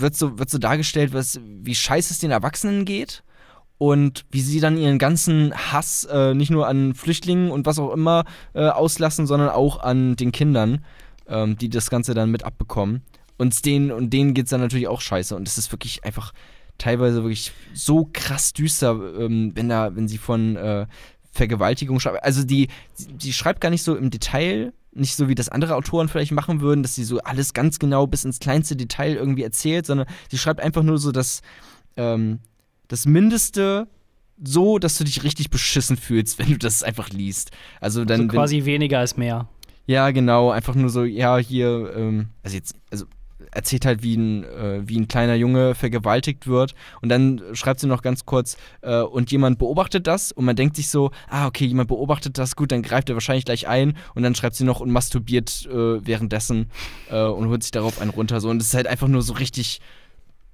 wird 0.00 0.14
so, 0.14 0.38
wird 0.38 0.50
so 0.50 0.58
dargestellt, 0.58 1.12
was, 1.12 1.40
wie 1.42 1.74
scheiße 1.74 2.12
es 2.12 2.18
den 2.18 2.30
Erwachsenen 2.30 2.84
geht 2.84 3.22
und 3.78 4.24
wie 4.30 4.40
sie 4.40 4.60
dann 4.60 4.76
ihren 4.76 4.98
ganzen 4.98 5.54
Hass 5.54 6.04
äh, 6.04 6.34
nicht 6.34 6.50
nur 6.50 6.66
an 6.66 6.94
Flüchtlingen 6.94 7.50
und 7.50 7.66
was 7.66 7.78
auch 7.78 7.92
immer 7.92 8.24
äh, 8.54 8.68
auslassen, 8.68 9.26
sondern 9.26 9.50
auch 9.50 9.80
an 9.80 10.16
den 10.16 10.32
Kindern, 10.32 10.84
ähm, 11.26 11.56
die 11.56 11.68
das 11.68 11.90
Ganze 11.90 12.14
dann 12.14 12.30
mit 12.30 12.44
abbekommen. 12.44 13.02
Und 13.38 13.64
denen, 13.64 13.92
und 13.92 14.10
denen 14.10 14.34
geht 14.34 14.46
es 14.46 14.50
dann 14.50 14.60
natürlich 14.60 14.88
auch 14.88 15.00
scheiße. 15.00 15.36
Und 15.36 15.46
es 15.46 15.58
ist 15.58 15.70
wirklich 15.70 16.04
einfach 16.04 16.32
teilweise 16.78 17.22
wirklich 17.22 17.52
so 17.74 18.08
krass 18.12 18.52
düster, 18.52 18.92
ähm, 19.18 19.52
wenn 19.54 19.68
da, 19.68 19.94
wenn 19.94 20.08
sie 20.08 20.18
von 20.18 20.56
äh, 20.56 20.86
Vergewaltigung 21.32 22.00
schreibt. 22.00 22.22
Also 22.24 22.44
die, 22.44 22.68
die 22.98 23.32
schreibt 23.32 23.60
gar 23.60 23.70
nicht 23.70 23.82
so 23.82 23.94
im 23.96 24.10
Detail, 24.10 24.72
nicht 24.92 25.14
so 25.14 25.28
wie 25.28 25.34
das 25.34 25.48
andere 25.48 25.74
Autoren 25.76 26.08
vielleicht 26.08 26.32
machen 26.32 26.60
würden, 26.60 26.82
dass 26.82 26.94
sie 26.94 27.04
so 27.04 27.18
alles 27.20 27.52
ganz 27.52 27.78
genau 27.78 28.06
bis 28.06 28.24
ins 28.24 28.38
kleinste 28.40 28.74
Detail 28.76 29.14
irgendwie 29.16 29.42
erzählt, 29.42 29.86
sondern 29.86 30.06
sie 30.30 30.38
schreibt 30.38 30.60
einfach 30.60 30.82
nur 30.82 30.98
so 30.98 31.12
das, 31.12 31.42
ähm, 31.96 32.40
das 32.88 33.06
Mindeste 33.06 33.86
so, 34.42 34.78
dass 34.78 34.98
du 34.98 35.04
dich 35.04 35.22
richtig 35.24 35.50
beschissen 35.50 35.96
fühlst, 35.96 36.38
wenn 36.40 36.48
du 36.50 36.58
das 36.58 36.82
einfach 36.82 37.10
liest. 37.10 37.50
Also 37.80 38.04
dann 38.04 38.16
so 38.18 38.22
wenn- 38.24 38.30
quasi 38.30 38.64
weniger 38.64 39.02
ist 39.02 39.18
mehr. 39.18 39.48
ja, 39.86 40.10
genau, 40.10 40.50
einfach 40.50 40.74
nur 40.74 40.90
so, 40.90 41.04
ja, 41.04 41.38
hier, 41.38 41.92
ähm, 41.96 42.28
also 42.42 42.56
jetzt, 42.56 42.74
also 42.90 43.04
erzählt 43.52 43.86
halt, 43.86 44.02
wie 44.02 44.16
ein, 44.16 44.44
äh, 44.44 44.80
wie 44.84 44.98
ein 44.98 45.08
kleiner 45.08 45.34
Junge 45.34 45.74
vergewaltigt 45.74 46.46
wird 46.46 46.74
und 47.00 47.08
dann 47.08 47.40
schreibt 47.52 47.80
sie 47.80 47.86
noch 47.86 48.02
ganz 48.02 48.26
kurz, 48.26 48.56
äh, 48.82 49.00
und 49.00 49.30
jemand 49.30 49.58
beobachtet 49.58 50.06
das 50.06 50.32
und 50.32 50.44
man 50.44 50.56
denkt 50.56 50.76
sich 50.76 50.88
so, 50.88 51.10
ah, 51.28 51.46
okay, 51.46 51.64
jemand 51.64 51.88
beobachtet 51.88 52.38
das, 52.38 52.56
gut, 52.56 52.72
dann 52.72 52.82
greift 52.82 53.08
er 53.08 53.16
wahrscheinlich 53.16 53.44
gleich 53.44 53.68
ein 53.68 53.96
und 54.14 54.22
dann 54.22 54.34
schreibt 54.34 54.56
sie 54.56 54.64
noch 54.64 54.80
und 54.80 54.90
masturbiert 54.90 55.66
äh, 55.66 56.06
währenddessen 56.06 56.70
äh, 57.10 57.22
und 57.22 57.48
holt 57.48 57.62
sich 57.62 57.72
darauf 57.72 58.00
einen 58.00 58.10
runter, 58.10 58.40
so 58.40 58.50
und 58.50 58.60
es 58.60 58.68
ist 58.68 58.74
halt 58.74 58.86
einfach 58.86 59.08
nur 59.08 59.22
so 59.22 59.34
richtig 59.34 59.80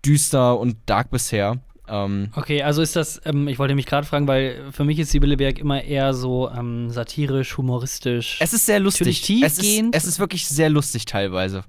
düster 0.05 0.59
und 0.59 0.77
dark 0.87 1.11
bisher. 1.11 1.61
Ähm, 1.88 2.31
Okay, 2.35 2.62
also 2.62 2.83
ist 2.83 2.97
das, 2.97 3.20
ähm, 3.25 3.49
ich 3.49 3.59
wollte 3.59 3.75
mich 3.75 3.87
gerade 3.87 4.07
fragen, 4.07 4.27
weil 4.27 4.70
für 4.73 4.85
mich 4.85 4.99
ist 4.99 5.11
Sibylle 5.11 5.37
Berg 5.37 5.59
immer 5.59 5.83
eher 5.83 6.14
so 6.14 6.51
ähm, 6.51 6.90
satirisch, 6.90 7.57
humoristisch. 7.57 8.38
es 8.40 8.53
ist 8.53 8.66
sehr 8.66 8.81
lustig. 8.81 9.07
Natürlich 9.07 9.42
es 9.42 9.53
ist, 9.53 9.61
tiefgehend. 9.61 9.94
es 9.94 10.05
ist 10.05 10.18
wirklich 10.18 10.47
sehr 10.49 10.70
lustig 10.70 11.05
teilweise. 11.05 11.64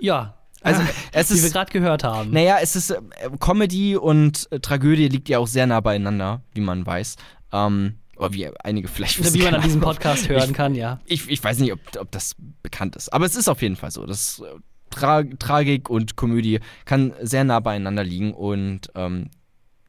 Ja, 0.00 0.34
Also, 0.62 0.82
es 1.12 1.30
Wie 1.30 1.36
wir 1.36 1.44
ist. 1.46 1.52
gerade 1.52 1.72
gehört 1.72 2.04
haben. 2.04 2.30
Naja, 2.32 2.58
es 2.60 2.76
ist. 2.76 2.90
Äh, 2.90 3.00
Comedy 3.38 3.96
und 3.96 4.46
äh, 4.50 4.60
Tragödie 4.60 5.08
liegt 5.08 5.28
ja 5.28 5.38
auch 5.38 5.46
sehr 5.46 5.66
nah 5.66 5.80
beieinander, 5.80 6.42
wie 6.52 6.60
man 6.60 6.84
weiß. 6.84 7.16
Ähm, 7.52 7.94
oder 8.16 8.32
wie 8.34 8.48
einige 8.58 8.88
vielleicht 8.88 9.18
wissen. 9.18 9.34
Wie 9.34 9.42
man 9.42 9.54
an 9.54 9.62
diesem. 9.62 9.80
Podcast 9.80 10.28
hören 10.28 10.52
kann, 10.52 10.74
ja. 10.74 11.00
Ich, 11.06 11.28
ich 11.30 11.42
weiß 11.42 11.58
nicht, 11.60 11.72
ob, 11.72 11.80
ob 11.98 12.10
das 12.10 12.36
bekannt 12.62 12.94
ist. 12.96 13.10
Aber 13.12 13.24
es 13.24 13.34
ist 13.36 13.48
auf 13.48 13.62
jeden 13.62 13.76
Fall 13.76 13.90
so. 13.90 14.04
Das 14.04 14.40
äh, 14.40 14.58
Tra 14.90 15.22
Tragik 15.38 15.88
und 15.88 16.16
Komödie 16.16 16.60
kann 16.84 17.14
sehr 17.22 17.44
nah 17.44 17.60
beieinander 17.60 18.04
liegen. 18.04 18.34
Und 18.34 18.90
ähm, 18.94 19.30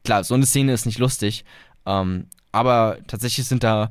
klar, 0.04 0.24
so 0.24 0.34
eine 0.34 0.46
Szene 0.46 0.72
ist 0.72 0.86
nicht 0.86 0.98
lustig. 0.98 1.44
Ähm, 1.84 2.28
aber 2.52 2.98
tatsächlich 3.08 3.46
sind 3.46 3.62
da 3.64 3.90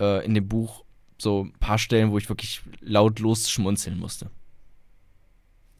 äh, 0.00 0.24
in 0.26 0.34
dem 0.34 0.48
Buch 0.48 0.84
so 1.16 1.44
ein 1.44 1.52
paar 1.58 1.78
Stellen, 1.78 2.10
wo 2.10 2.18
ich 2.18 2.28
wirklich 2.28 2.60
lautlos 2.80 3.50
schmunzeln 3.50 3.98
musste. 3.98 4.30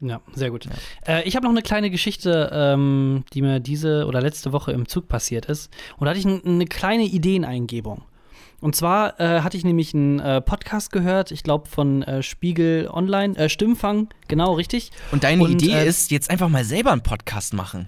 Ja, 0.01 0.21
sehr 0.33 0.49
gut. 0.49 0.67
Äh, 1.05 1.27
ich 1.27 1.35
habe 1.35 1.45
noch 1.45 1.51
eine 1.51 1.61
kleine 1.61 1.89
Geschichte, 1.89 2.49
ähm, 2.53 3.25
die 3.33 3.41
mir 3.41 3.59
diese 3.59 4.05
oder 4.05 4.21
letzte 4.21 4.53
Woche 4.53 4.71
im 4.71 4.87
Zug 4.87 5.07
passiert 5.07 5.47
ist. 5.47 5.69
Und 5.97 6.05
da 6.05 6.11
hatte 6.11 6.19
ich 6.19 6.25
eine 6.25 6.65
kleine 6.65 7.03
Ideeneingebung. 7.03 8.03
Und 8.61 8.75
zwar 8.75 9.19
äh, 9.19 9.41
hatte 9.41 9.57
ich 9.57 9.63
nämlich 9.63 9.93
einen 9.93 10.19
äh, 10.19 10.41
Podcast 10.41 10.91
gehört, 10.91 11.31
ich 11.31 11.43
glaube 11.43 11.67
von 11.67 12.03
äh, 12.03 12.21
Spiegel 12.21 12.89
Online, 12.91 13.37
äh, 13.37 13.49
Stimmfang, 13.49 14.09
genau, 14.27 14.53
richtig. 14.53 14.91
Und 15.11 15.23
deine 15.23 15.43
Und, 15.43 15.51
Idee 15.51 15.73
äh, 15.73 15.87
ist, 15.87 16.11
jetzt 16.11 16.29
einfach 16.29 16.49
mal 16.49 16.65
selber 16.65 16.91
einen 16.91 17.03
Podcast 17.03 17.53
machen. 17.53 17.87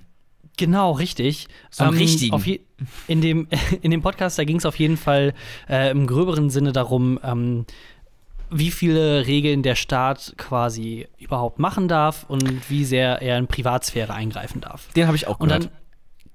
Genau, 0.58 0.91
richtig. 0.91 1.47
So 1.71 1.86
einen 1.86 1.97
richtigen. 1.97 2.38
Je, 2.43 2.62
in, 3.08 3.21
dem, 3.21 3.47
in 3.82 3.91
dem 3.91 4.02
Podcast, 4.02 4.38
da 4.38 4.43
ging 4.43 4.58
es 4.58 4.65
auf 4.65 4.78
jeden 4.78 4.97
Fall 4.97 5.34
äh, 5.69 5.91
im 5.91 6.08
gröberen 6.08 6.50
Sinne 6.50 6.71
darum, 6.71 7.19
ähm, 7.24 7.65
wie 8.52 8.70
viele 8.70 9.26
Regeln 9.28 9.64
der 9.64 9.76
Staat 9.76 10.34
quasi 10.38 11.08
überhaupt 11.18 11.58
machen 11.58 11.88
darf 11.88 12.26
und 12.28 12.70
wie 12.70 12.84
sehr 12.86 13.22
er 13.22 13.38
in 13.38 13.48
Privatsphäre 13.48 14.14
eingreifen 14.14 14.62
darf. 14.62 14.90
Den 14.94 15.08
habe 15.08 15.16
ich 15.16 15.28
auch 15.28 15.40
Und 15.40 15.48
gehört. 15.48 15.66
dann, 15.66 15.72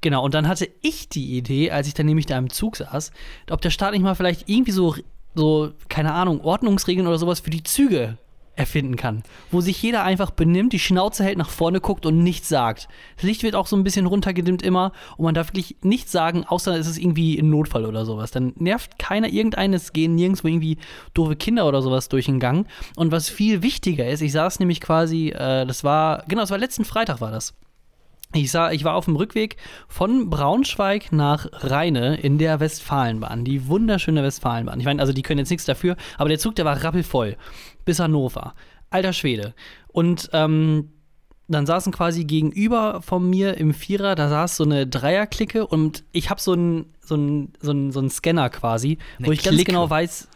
genau, 0.00 0.24
und 0.24 0.34
dann 0.34 0.48
hatte 0.48 0.68
ich 0.80 1.08
die 1.08 1.36
Idee, 1.36 1.70
als 1.70 1.86
ich 1.88 1.94
dann 1.94 2.06
nämlich 2.06 2.26
da 2.26 2.38
im 2.38 2.50
Zug 2.50 2.76
saß, 2.76 3.12
ob 3.50 3.60
der 3.60 3.70
Staat 3.70 3.92
nicht 3.92 4.02
mal 4.02 4.14
vielleicht 4.14 4.48
irgendwie 4.48 4.72
so, 4.72 4.94
so, 5.34 5.72
keine 5.88 6.14
Ahnung, 6.14 6.40
Ordnungsregeln 6.40 7.06
oder 7.06 7.18
sowas 7.18 7.40
für 7.40 7.50
die 7.50 7.62
Züge 7.62 8.16
erfinden 8.56 8.96
kann. 8.96 9.22
Wo 9.50 9.60
sich 9.60 9.80
jeder 9.82 10.02
einfach 10.02 10.30
benimmt, 10.30 10.72
die 10.72 10.78
Schnauze 10.78 11.22
hält, 11.22 11.38
nach 11.38 11.50
vorne 11.50 11.80
guckt 11.80 12.06
und 12.06 12.22
nichts 12.22 12.48
sagt. 12.48 12.88
Das 13.16 13.24
Licht 13.24 13.42
wird 13.42 13.54
auch 13.54 13.66
so 13.66 13.76
ein 13.76 13.84
bisschen 13.84 14.06
runtergedimmt 14.06 14.62
immer 14.62 14.92
und 15.16 15.24
man 15.24 15.34
darf 15.34 15.48
wirklich 15.48 15.76
nichts 15.82 16.10
sagen, 16.10 16.44
außer 16.44 16.76
es 16.76 16.86
ist 16.86 16.98
irgendwie 16.98 17.38
ein 17.38 17.50
Notfall 17.50 17.84
oder 17.84 18.04
sowas. 18.04 18.30
Dann 18.30 18.54
nervt 18.56 18.98
keiner 18.98 19.28
irgendeinen, 19.28 19.74
es 19.74 19.92
gehen 19.92 20.14
nirgendwo 20.14 20.48
irgendwie 20.48 20.78
doofe 21.14 21.36
Kinder 21.36 21.66
oder 21.66 21.82
sowas 21.82 22.08
durch 22.08 22.26
den 22.26 22.40
Gang. 22.40 22.66
Und 22.96 23.12
was 23.12 23.28
viel 23.28 23.62
wichtiger 23.62 24.08
ist, 24.08 24.22
ich 24.22 24.32
saß 24.32 24.58
nämlich 24.58 24.80
quasi, 24.80 25.28
äh, 25.28 25.66
das 25.66 25.84
war, 25.84 26.24
genau, 26.26 26.40
das 26.40 26.50
war 26.50 26.58
letzten 26.58 26.84
Freitag 26.84 27.20
war 27.20 27.30
das. 27.30 27.54
Ich, 28.34 28.50
sah, 28.50 28.72
ich 28.72 28.82
war 28.82 28.94
auf 28.94 29.04
dem 29.04 29.16
Rückweg 29.16 29.56
von 29.88 30.28
Braunschweig 30.28 31.12
nach 31.12 31.46
Rheine 31.52 32.16
in 32.16 32.38
der 32.38 32.58
Westfalenbahn, 32.58 33.44
die 33.44 33.68
wunderschöne 33.68 34.22
Westfalenbahn. 34.22 34.80
Ich 34.80 34.84
meine, 34.84 35.00
also 35.00 35.12
die 35.12 35.22
können 35.22 35.38
jetzt 35.38 35.50
nichts 35.50 35.64
dafür, 35.64 35.96
aber 36.18 36.28
der 36.28 36.38
Zug, 36.38 36.56
der 36.56 36.64
war 36.64 36.82
rappelvoll 36.82 37.36
bis 37.86 37.98
Hannover. 38.00 38.52
Alter 38.90 39.14
Schwede. 39.14 39.54
Und 39.88 40.28
ähm, 40.34 40.90
dann 41.48 41.64
saßen 41.64 41.92
quasi 41.92 42.24
gegenüber 42.24 43.00
von 43.02 43.28
mir 43.30 43.56
im 43.56 43.72
Vierer, 43.72 44.14
da 44.16 44.28
saß 44.28 44.56
so 44.56 44.64
eine 44.64 44.86
Dreierklicke 44.86 45.66
und 45.66 46.04
ich 46.12 46.28
habe 46.28 46.40
so 46.40 46.52
einen 46.52 46.86
so 47.00 47.14
einen- 47.14 47.52
so 47.60 47.70
einen- 47.70 47.92
so 47.92 48.00
einen 48.00 48.10
Scanner 48.10 48.50
quasi, 48.50 48.98
Eine 49.18 49.28
wo 49.28 49.32
ich 49.32 49.44
ganz 49.44 49.54
Clique? 49.54 49.70
genau 49.72 49.88
weiß, 49.88 50.26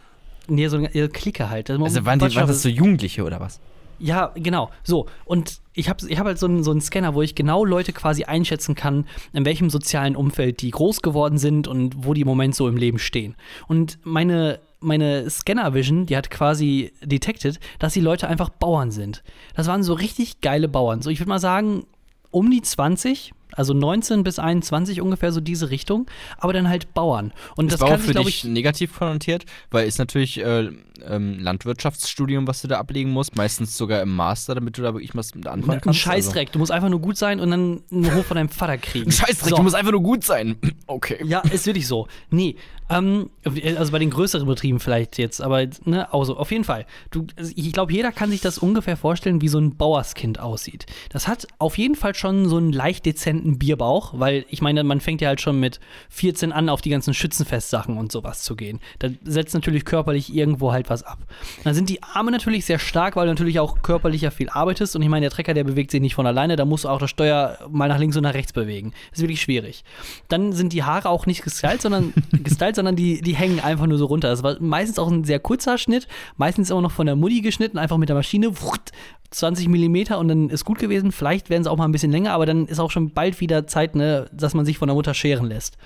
nee, 0.46 0.68
so 0.68 0.76
eine 0.76 0.88
Clique 1.08 1.50
halt. 1.50 1.68
Also 1.68 1.82
waren, 2.04 2.20
die, 2.20 2.34
waren 2.36 2.46
das 2.46 2.62
so 2.62 2.68
Jugendliche 2.68 3.24
oder 3.24 3.40
was? 3.40 3.60
ja, 3.98 4.30
genau. 4.36 4.70
So. 4.84 5.06
Und 5.24 5.60
ich 5.74 5.88
habe 5.88 6.06
ich 6.08 6.16
hab 6.18 6.26
halt 6.26 6.38
so 6.38 6.46
einen, 6.46 6.62
so 6.62 6.70
einen 6.70 6.80
Scanner, 6.80 7.14
wo 7.14 7.22
ich 7.22 7.34
genau 7.34 7.64
Leute 7.64 7.92
quasi 7.92 8.22
einschätzen 8.24 8.74
kann, 8.76 9.04
in 9.32 9.44
welchem 9.44 9.68
sozialen 9.68 10.14
Umfeld 10.16 10.62
die 10.62 10.70
groß 10.70 11.02
geworden 11.02 11.38
sind 11.38 11.66
und 11.66 12.04
wo 12.06 12.14
die 12.14 12.20
im 12.22 12.28
Moment 12.28 12.54
so 12.54 12.68
im 12.68 12.76
Leben 12.76 12.98
stehen. 13.00 13.34
Und 13.66 13.98
meine, 14.04 14.60
meine 14.80 15.28
Scanner-Vision, 15.28 16.06
die 16.06 16.16
hat 16.16 16.30
quasi 16.30 16.92
detected, 17.02 17.60
dass 17.78 17.92
die 17.92 18.00
Leute 18.00 18.28
einfach 18.28 18.48
Bauern 18.48 18.90
sind. 18.90 19.22
Das 19.54 19.66
waren 19.66 19.82
so 19.82 19.94
richtig 19.94 20.40
geile 20.40 20.68
Bauern. 20.68 21.02
So, 21.02 21.10
ich 21.10 21.20
würde 21.20 21.28
mal 21.28 21.38
sagen, 21.38 21.86
um 22.30 22.50
die 22.50 22.62
20, 22.62 23.32
also 23.54 23.74
19 23.74 24.22
bis 24.22 24.38
21 24.38 25.00
ungefähr 25.00 25.32
so 25.32 25.40
diese 25.40 25.70
Richtung, 25.70 26.06
aber 26.38 26.52
dann 26.52 26.68
halt 26.68 26.94
Bauern. 26.94 27.32
Und 27.56 27.72
Das 27.72 27.80
das 27.80 27.86
auch 27.86 27.92
kann 27.92 28.00
für 28.00 28.12
glaube 28.12 28.26
dich 28.30 28.44
ich, 28.44 28.50
negativ 28.50 28.98
konnotiert, 28.98 29.44
weil 29.70 29.86
ist 29.86 29.98
natürlich 29.98 30.38
äh, 30.38 30.70
ähm, 31.06 31.38
Landwirtschaftsstudium, 31.38 32.46
was 32.46 32.62
du 32.62 32.68
da 32.68 32.78
ablegen 32.78 33.10
musst, 33.10 33.36
meistens 33.36 33.76
sogar 33.76 34.02
im 34.02 34.14
Master, 34.14 34.54
damit 34.54 34.78
du 34.78 34.82
da 34.82 34.92
wirklich 34.94 35.14
was 35.14 35.34
mit 35.34 35.46
anfangen 35.46 35.78
ein 35.78 35.80
kannst. 35.80 36.00
Scheißdreck. 36.00 36.52
Du 36.52 36.58
musst 36.58 36.72
einfach 36.72 36.88
nur 36.88 37.00
gut 37.00 37.16
sein 37.16 37.40
und 37.40 37.50
dann 37.50 37.82
einen 37.90 38.14
Hof 38.14 38.26
von 38.26 38.36
deinem 38.36 38.48
Vater 38.48 38.78
kriegen. 38.78 39.06
Also. 39.06 39.20
Ein 39.22 39.26
Scheißdreck, 39.28 39.50
So. 39.50 39.56
du 39.56 39.62
musst 39.62 39.74
einfach 39.74 39.92
nur 39.92 40.02
gut 40.02 40.24
sein. 40.24 40.56
Okay. 40.86 41.24
Ja, 41.24 41.38
ist 41.52 41.66
wirklich 41.66 41.86
so. 41.86 42.08
Nee, 42.30 42.56
ähm, 42.88 43.30
also 43.76 43.92
bei 43.92 44.00
den 44.00 44.10
größeren 44.10 44.44
Betrieben 44.44 44.80
vielleicht 44.80 45.18
jetzt, 45.18 45.40
aber 45.40 45.68
ne, 45.84 46.12
also 46.12 46.36
auf 46.36 46.50
jeden 46.50 46.64
Fall. 46.64 46.84
Du, 47.12 47.28
also 47.36 47.52
ich 47.54 47.72
glaube, 47.72 47.92
jeder 47.92 48.10
kann 48.10 48.30
sich 48.30 48.40
das 48.40 48.58
ungefähr 48.58 48.96
vorstellen, 48.96 49.40
wie 49.40 49.46
so 49.46 49.58
ein 49.58 49.76
Bauerskind 49.76 50.40
aussieht. 50.40 50.86
Das 51.10 51.28
hat 51.28 51.46
auf 51.58 51.78
jeden 51.78 51.94
Fall 51.94 52.16
schon 52.16 52.48
so 52.48 52.56
einen 52.56 52.72
leicht 52.72 53.06
dezenten 53.06 53.39
Bierbauch, 53.58 54.14
weil 54.16 54.44
ich 54.48 54.62
meine, 54.62 54.84
man 54.84 55.00
fängt 55.00 55.20
ja 55.20 55.28
halt 55.28 55.40
schon 55.40 55.60
mit 55.60 55.80
14 56.10 56.52
an, 56.52 56.68
auf 56.68 56.80
die 56.80 56.90
ganzen 56.90 57.14
Schützenfestsachen 57.14 57.96
und 57.96 58.12
sowas 58.12 58.42
zu 58.42 58.56
gehen. 58.56 58.80
Da 58.98 59.08
setzt 59.24 59.54
natürlich 59.54 59.84
körperlich 59.84 60.34
irgendwo 60.34 60.72
halt 60.72 60.90
was 60.90 61.02
ab. 61.02 61.18
Dann 61.64 61.74
sind 61.74 61.88
die 61.88 62.02
Arme 62.02 62.30
natürlich 62.30 62.64
sehr 62.64 62.78
stark, 62.78 63.16
weil 63.16 63.26
du 63.26 63.32
natürlich 63.32 63.60
auch 63.60 63.82
körperlich 63.82 64.22
ja 64.22 64.30
viel 64.30 64.48
arbeitest 64.48 64.96
und 64.96 65.02
ich 65.02 65.08
meine, 65.08 65.24
der 65.24 65.30
Trecker, 65.30 65.54
der 65.54 65.64
bewegt 65.64 65.90
sich 65.90 66.00
nicht 66.00 66.14
von 66.14 66.26
alleine, 66.26 66.56
da 66.56 66.64
musst 66.64 66.84
du 66.84 66.88
auch 66.88 66.98
das 66.98 67.10
Steuer 67.10 67.58
mal 67.70 67.88
nach 67.88 67.98
links 67.98 68.16
und 68.16 68.22
nach 68.22 68.34
rechts 68.34 68.52
bewegen. 68.52 68.92
Das 69.10 69.18
ist 69.18 69.22
wirklich 69.22 69.42
schwierig. 69.42 69.84
Dann 70.28 70.52
sind 70.52 70.72
die 70.72 70.82
Haare 70.82 71.08
auch 71.08 71.26
nicht 71.26 71.42
gestylt, 71.42 71.82
sondern, 71.82 72.12
gestylt, 72.32 72.76
sondern 72.76 72.96
die, 72.96 73.20
die 73.20 73.34
hängen 73.34 73.60
einfach 73.60 73.86
nur 73.86 73.98
so 73.98 74.06
runter. 74.06 74.28
Das 74.28 74.42
war 74.42 74.56
meistens 74.60 74.98
auch 74.98 75.10
ein 75.10 75.24
sehr 75.24 75.38
kurzer 75.38 75.78
Schnitt, 75.78 76.06
meistens 76.36 76.70
immer 76.70 76.82
noch 76.82 76.92
von 76.92 77.06
der 77.06 77.16
Mutti 77.16 77.40
geschnitten, 77.40 77.78
einfach 77.78 77.96
mit 77.96 78.08
der 78.08 78.16
Maschine, 78.16 78.60
wucht, 78.60 78.92
20 79.30 79.68
Millimeter 79.68 80.18
und 80.18 80.28
dann 80.28 80.48
ist 80.48 80.64
gut 80.64 80.78
gewesen. 80.78 81.12
Vielleicht 81.12 81.50
werden 81.50 81.64
sie 81.64 81.70
auch 81.70 81.76
mal 81.76 81.84
ein 81.84 81.92
bisschen 81.92 82.12
länger, 82.12 82.32
aber 82.32 82.46
dann 82.46 82.66
ist 82.66 82.80
auch 82.80 82.90
schon 82.90 83.10
bald 83.10 83.40
wieder 83.40 83.66
Zeit, 83.66 83.94
ne, 83.94 84.26
dass 84.32 84.54
man 84.54 84.64
sich 84.64 84.78
von 84.78 84.88
der 84.88 84.94
Mutter 84.94 85.14
scheren 85.14 85.46
lässt 85.46 85.76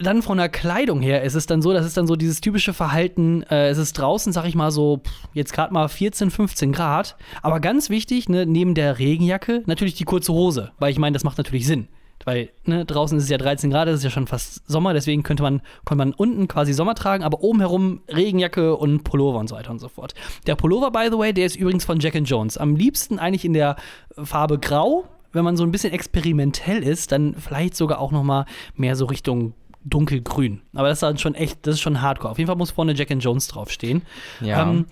dann 0.00 0.22
von 0.22 0.38
der 0.38 0.48
Kleidung 0.48 1.00
her 1.00 1.22
ist 1.22 1.34
es 1.34 1.46
dann 1.46 1.62
so, 1.62 1.72
das 1.72 1.86
ist 1.86 1.96
dann 1.96 2.06
so 2.06 2.16
dieses 2.16 2.40
typische 2.40 2.72
Verhalten, 2.72 3.42
äh, 3.44 3.68
es 3.68 3.78
ist 3.78 3.92
draußen, 3.94 4.32
sag 4.32 4.46
ich 4.46 4.54
mal 4.54 4.70
so, 4.70 5.00
jetzt 5.34 5.52
gerade 5.52 5.72
mal 5.72 5.88
14, 5.88 6.30
15 6.30 6.72
Grad, 6.72 7.16
aber 7.42 7.60
ganz 7.60 7.90
wichtig, 7.90 8.28
ne, 8.28 8.46
neben 8.46 8.74
der 8.74 8.98
Regenjacke 8.98 9.62
natürlich 9.66 9.94
die 9.94 10.04
kurze 10.04 10.32
Hose, 10.32 10.72
weil 10.78 10.90
ich 10.90 10.98
meine, 10.98 11.14
das 11.14 11.24
macht 11.24 11.38
natürlich 11.38 11.66
Sinn. 11.66 11.88
Weil 12.24 12.50
ne, 12.64 12.84
draußen 12.84 13.16
ist 13.16 13.24
es 13.24 13.30
ja 13.30 13.38
13 13.38 13.70
Grad, 13.70 13.88
das 13.88 13.96
ist 13.96 14.04
ja 14.04 14.10
schon 14.10 14.26
fast 14.26 14.68
Sommer, 14.68 14.92
deswegen 14.92 15.22
könnte 15.22 15.42
man, 15.42 15.62
konnte 15.84 16.04
man 16.04 16.12
unten 16.12 16.48
quasi 16.48 16.72
Sommer 16.72 16.94
tragen, 16.94 17.24
aber 17.24 17.42
oben 17.42 17.60
herum 17.60 18.02
Regenjacke 18.08 18.76
und 18.76 19.04
Pullover 19.04 19.38
und 19.38 19.48
so 19.48 19.54
weiter 19.54 19.70
und 19.70 19.78
so 19.78 19.88
fort. 19.88 20.14
Der 20.46 20.54
Pullover, 20.54 20.90
by 20.90 21.08
the 21.10 21.18
way, 21.18 21.32
der 21.32 21.46
ist 21.46 21.56
übrigens 21.56 21.84
von 21.84 21.98
Jack 21.98 22.14
Jones. 22.24 22.58
Am 22.58 22.76
liebsten 22.76 23.18
eigentlich 23.18 23.44
in 23.44 23.54
der 23.54 23.76
Farbe 24.22 24.58
Grau. 24.58 25.04
Wenn 25.32 25.44
man 25.44 25.56
so 25.56 25.62
ein 25.62 25.70
bisschen 25.70 25.92
experimentell 25.92 26.82
ist, 26.82 27.12
dann 27.12 27.34
vielleicht 27.34 27.76
sogar 27.76 28.00
auch 28.00 28.10
noch 28.10 28.24
mal 28.24 28.46
mehr 28.74 28.96
so 28.96 29.06
Richtung 29.06 29.54
dunkelgrün. 29.84 30.60
Aber 30.74 30.88
das 30.88 30.98
ist 30.98 31.02
dann 31.02 31.18
schon 31.18 31.34
echt, 31.34 31.66
das 31.66 31.76
ist 31.76 31.80
schon 31.80 32.02
Hardcore. 32.02 32.32
Auf 32.32 32.38
jeden 32.38 32.48
Fall 32.48 32.56
muss 32.56 32.72
vorne 32.72 32.92
Jack 32.92 33.10
Jones 33.10 33.48
draufstehen. 33.48 34.02
Ja. 34.40 34.62
Ähm, 34.62 34.86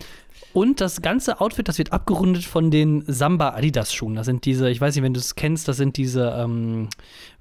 und 0.59 0.81
das 0.81 1.03
ganze 1.03 1.41
Outfit, 1.41 1.69
das 1.69 1.79
wird 1.79 1.93
abgerundet 1.93 2.45
von 2.45 2.73
den 2.73 3.05
Samba 3.07 3.51
Adidas 3.51 3.95
Schuhen. 3.95 4.17
Das 4.17 4.27
sind 4.27 4.45
diese, 4.45 4.69
ich 4.69 4.81
weiß 4.81 4.95
nicht, 4.97 5.05
wenn 5.05 5.15
du 5.15 5.21
es 5.21 5.37
kennst, 5.37 5.69
das 5.69 5.77
sind 5.77 5.97
diese 5.97 6.35
ähm, 6.37 6.89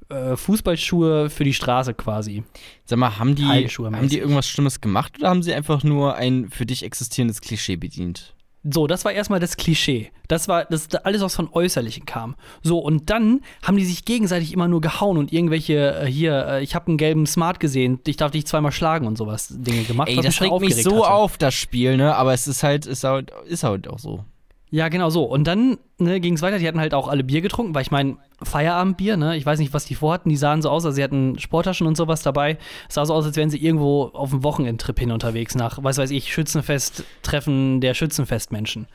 äh, 0.09 0.35
Fußballschuhe 0.35 1.31
für 1.31 1.43
die 1.43 1.55
Straße 1.55 1.95
quasi. 1.95 2.43
Sag 2.85 2.99
mal, 2.99 3.17
haben 3.17 3.33
die, 3.33 3.43
haben 3.43 4.07
die 4.07 4.19
irgendwas 4.19 4.47
Schlimmes 4.47 4.81
gemacht 4.81 5.13
oder 5.17 5.29
haben 5.29 5.41
sie 5.41 5.53
einfach 5.53 5.83
nur 5.83 6.15
ein 6.15 6.49
für 6.51 6.67
dich 6.67 6.83
existierendes 6.83 7.41
Klischee 7.41 7.75
bedient? 7.75 8.35
So, 8.63 8.87
das 8.87 9.05
war 9.05 9.13
erstmal 9.13 9.39
das 9.39 9.55
Klischee. 9.55 10.11
Das 10.27 10.47
war 10.47 10.65
das 10.65 10.93
alles, 10.95 11.21
was 11.21 11.35
von 11.35 11.49
Äußerlichen 11.51 12.05
kam. 12.05 12.35
So, 12.63 12.79
und 12.79 13.09
dann 13.09 13.41
haben 13.63 13.77
die 13.77 13.85
sich 13.85 14.03
gegenseitig 14.03 14.51
immer 14.51 14.67
nur 14.67 14.81
gehauen 14.81 15.17
und 15.17 15.31
irgendwelche, 15.31 16.01
äh, 16.01 16.05
hier, 16.05 16.45
äh, 16.47 16.63
ich 16.63 16.75
habe 16.75 16.87
einen 16.87 16.97
gelben 16.97 17.25
Smart 17.27 17.59
gesehen, 17.59 17.99
ich 18.05 18.17
darf 18.17 18.31
dich 18.31 18.45
zweimal 18.45 18.71
schlagen 18.71 19.07
und 19.07 19.17
sowas 19.17 19.47
Dinge 19.49 19.83
gemacht. 19.83 20.09
Ey, 20.09 20.17
das 20.17 20.41
regt 20.41 20.51
mich 20.51 20.51
aufgeregt 20.51 20.83
so 20.83 21.05
hatte. 21.05 21.13
auf, 21.13 21.37
das 21.37 21.53
Spiel, 21.53 21.95
ne? 21.97 22.15
Aber 22.15 22.33
es 22.33 22.47
ist 22.47 22.63
halt, 22.63 22.85
ist 22.85 23.03
halt, 23.03 23.31
ist 23.45 23.63
halt 23.63 23.87
auch 23.87 23.99
so. 23.99 24.25
Ja, 24.69 24.89
genau 24.89 25.09
so. 25.09 25.23
Und 25.23 25.45
dann 25.45 25.77
ne, 25.97 26.19
ging 26.19 26.33
es 26.33 26.41
weiter. 26.41 26.59
Die 26.59 26.67
hatten 26.67 26.79
halt 26.79 26.93
auch 26.93 27.07
alle 27.07 27.23
Bier 27.23 27.41
getrunken, 27.41 27.73
weil 27.73 27.83
ich 27.83 27.91
meine, 27.91 28.17
Feierabendbier, 28.43 29.17
ne? 29.17 29.35
Ich 29.35 29.45
weiß 29.45 29.59
nicht, 29.59 29.73
was 29.73 29.85
die 29.85 29.95
vorhatten. 29.95 30.29
Die 30.29 30.37
sahen 30.37 30.61
so 30.61 30.69
aus, 30.69 30.85
als 30.85 30.95
sie 30.95 31.03
hatten 31.03 31.39
Sporttaschen 31.39 31.87
und 31.87 31.97
sowas 31.97 32.21
dabei. 32.21 32.57
Es 32.87 32.95
sah 32.95 33.05
so 33.05 33.13
aus, 33.13 33.25
als 33.25 33.35
wären 33.35 33.49
sie 33.49 33.63
irgendwo 33.63 34.05
auf 34.13 34.29
dem 34.29 34.43
Wochenendtrip 34.43 34.99
hin 34.99 35.11
unterwegs 35.11 35.55
nach, 35.55 35.83
was 35.83 35.97
weiß 35.97 36.11
ich, 36.11 36.31
Schützenfest, 36.31 37.03
Treffen 37.23 37.81
der 37.81 37.93
Schützenfestmenschen. 37.93 38.87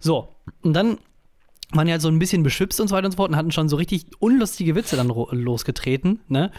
So, 0.00 0.28
und 0.62 0.72
dann 0.72 0.98
waren 1.72 1.88
ja 1.88 1.98
so 1.98 2.08
ein 2.08 2.18
bisschen 2.18 2.42
beschützt 2.42 2.80
und 2.80 2.88
so 2.88 2.94
weiter 2.94 3.06
und 3.06 3.12
so 3.12 3.16
fort 3.16 3.30
und 3.30 3.36
hatten 3.36 3.50
schon 3.50 3.68
so 3.68 3.76
richtig 3.76 4.06
unlustige 4.18 4.74
Witze 4.74 4.96
dann 4.96 5.08
losgetreten, 5.08 6.20
ne? 6.28 6.50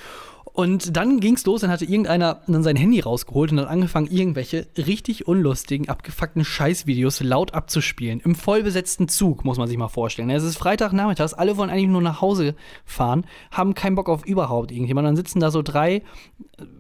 Und 0.57 0.97
dann 0.97 1.19
ging's 1.19 1.45
los, 1.45 1.61
dann 1.61 1.69
hatte 1.69 1.85
irgendeiner 1.85 2.41
dann 2.47 2.63
sein 2.63 2.75
Handy 2.75 2.99
rausgeholt 2.99 3.51
und 3.51 3.59
hat 3.59 3.67
angefangen, 3.67 4.07
irgendwelche 4.07 4.65
richtig 4.75 5.27
unlustigen, 5.27 5.87
abgefuckten 5.87 6.43
Scheißvideos 6.43 7.21
laut 7.21 7.53
abzuspielen. 7.53 8.21
Im 8.21 8.33
vollbesetzten 8.33 9.07
Zug, 9.07 9.45
muss 9.45 9.59
man 9.59 9.67
sich 9.67 9.77
mal 9.77 9.87
vorstellen. 9.87 10.31
Es 10.31 10.41
ist 10.41 10.57
Freitagnachmittags, 10.57 11.35
alle 11.35 11.57
wollen 11.57 11.69
eigentlich 11.69 11.89
nur 11.89 12.01
nach 12.01 12.21
Hause 12.21 12.55
fahren, 12.85 13.27
haben 13.51 13.75
keinen 13.75 13.93
Bock 13.93 14.09
auf 14.09 14.25
überhaupt 14.25 14.71
irgendjemand. 14.71 15.07
Dann 15.07 15.15
sitzen 15.15 15.39
da 15.39 15.51
so 15.51 15.61
drei 15.61 16.01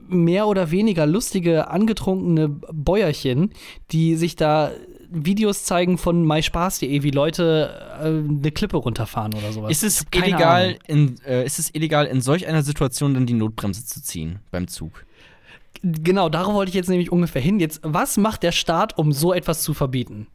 mehr 0.07 0.47
oder 0.47 0.71
weniger 0.71 1.05
lustige, 1.05 1.69
angetrunkene 1.69 2.49
Bäuerchen, 2.49 3.51
die 3.91 4.15
sich 4.15 4.35
da 4.35 4.71
Videos 5.09 5.63
zeigen 5.63 5.97
von 5.97 6.25
myspaß.de, 6.25 7.03
wie 7.03 7.11
Leute 7.11 7.97
äh, 7.99 8.07
eine 8.07 8.51
Klippe 8.51 8.77
runterfahren 8.77 9.33
oder 9.33 9.51
sowas. 9.51 9.71
Ist 9.71 9.83
es, 9.83 10.05
illegal 10.13 10.77
in, 10.87 11.19
äh, 11.25 11.45
ist 11.45 11.59
es 11.59 11.73
illegal, 11.73 12.05
in 12.05 12.21
solch 12.21 12.47
einer 12.47 12.63
Situation 12.63 13.13
dann 13.13 13.25
die 13.25 13.33
Notbremse 13.33 13.85
zu 13.85 14.01
ziehen 14.01 14.39
beim 14.51 14.67
Zug? 14.67 15.05
Genau, 15.83 16.29
darauf 16.29 16.53
wollte 16.53 16.69
ich 16.69 16.75
jetzt 16.75 16.89
nämlich 16.89 17.11
ungefähr 17.11 17.41
hin. 17.41 17.59
Jetzt, 17.59 17.79
was 17.83 18.17
macht 18.17 18.43
der 18.43 18.51
Staat, 18.51 18.97
um 18.97 19.11
so 19.11 19.33
etwas 19.33 19.61
zu 19.61 19.73
verbieten? 19.73 20.27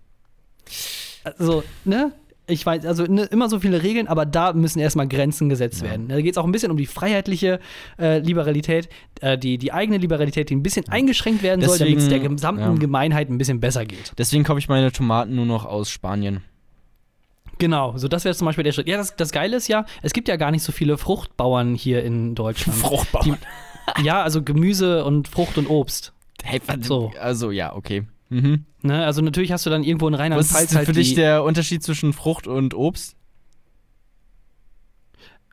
Also, 1.24 1.62
ne? 1.84 2.12
Ich 2.46 2.66
weiß, 2.66 2.84
also 2.86 3.04
ne, 3.04 3.24
immer 3.24 3.48
so 3.48 3.60
viele 3.60 3.82
Regeln, 3.82 4.08
aber 4.08 4.26
da 4.26 4.52
müssen 4.52 4.80
erstmal 4.80 5.06
Grenzen 5.06 5.48
gesetzt 5.48 5.82
ja. 5.82 5.90
werden. 5.90 6.08
Da 6.08 6.20
geht 6.20 6.32
es 6.32 6.38
auch 6.38 6.44
ein 6.44 6.52
bisschen 6.52 6.70
um 6.70 6.76
die 6.76 6.86
freiheitliche 6.86 7.60
äh, 7.98 8.18
Liberalität, 8.18 8.88
äh, 9.20 9.38
die, 9.38 9.58
die 9.58 9.72
eigene 9.72 9.98
Liberalität, 9.98 10.50
die 10.50 10.56
ein 10.56 10.62
bisschen 10.62 10.88
eingeschränkt 10.88 11.42
werden 11.42 11.60
Deswegen, 11.60 11.78
soll, 11.78 11.88
damit 11.88 11.98
es 12.02 12.08
der 12.08 12.18
gesamten 12.20 12.62
ja. 12.62 12.74
Gemeinheit 12.74 13.30
ein 13.30 13.38
bisschen 13.38 13.60
besser 13.60 13.84
geht. 13.84 14.12
Deswegen 14.18 14.44
kaufe 14.44 14.58
ich 14.58 14.68
meine 14.68 14.90
Tomaten 14.90 15.34
nur 15.34 15.46
noch 15.46 15.64
aus 15.64 15.90
Spanien. 15.90 16.42
Genau, 17.58 17.96
so 17.96 18.08
das 18.08 18.24
wäre 18.24 18.34
zum 18.34 18.46
Beispiel 18.46 18.64
der 18.64 18.72
Schritt. 18.72 18.88
Ja, 18.88 18.96
das, 18.96 19.14
das 19.14 19.30
Geile 19.30 19.56
ist 19.56 19.68
ja, 19.68 19.84
es 20.02 20.12
gibt 20.12 20.26
ja 20.26 20.36
gar 20.36 20.50
nicht 20.50 20.64
so 20.64 20.72
viele 20.72 20.98
Fruchtbauern 20.98 21.74
hier 21.76 22.02
in 22.02 22.34
Deutschland. 22.34 22.76
Fruchtbauern? 22.80 23.38
Die, 23.96 24.02
ja, 24.04 24.22
also 24.22 24.42
Gemüse 24.42 25.04
und 25.04 25.28
Frucht 25.28 25.58
und 25.58 25.68
Obst. 25.70 26.12
Hey, 26.42 26.60
so. 26.80 27.12
Also 27.20 27.52
ja, 27.52 27.74
okay. 27.76 28.04
Mhm. 28.30 28.64
Ne, 28.84 29.04
also 29.04 29.22
natürlich 29.22 29.52
hast 29.52 29.64
du 29.64 29.70
dann 29.70 29.84
irgendwo 29.84 30.08
in 30.08 30.14
Rheinland-Pfalz 30.14 30.54
Was 30.54 30.70
ist 30.70 30.76
halt 30.76 30.86
für 30.86 30.92
dich 30.92 31.14
der 31.14 31.44
Unterschied 31.44 31.82
zwischen 31.82 32.12
Frucht 32.12 32.46
und 32.46 32.74
Obst? 32.74 33.16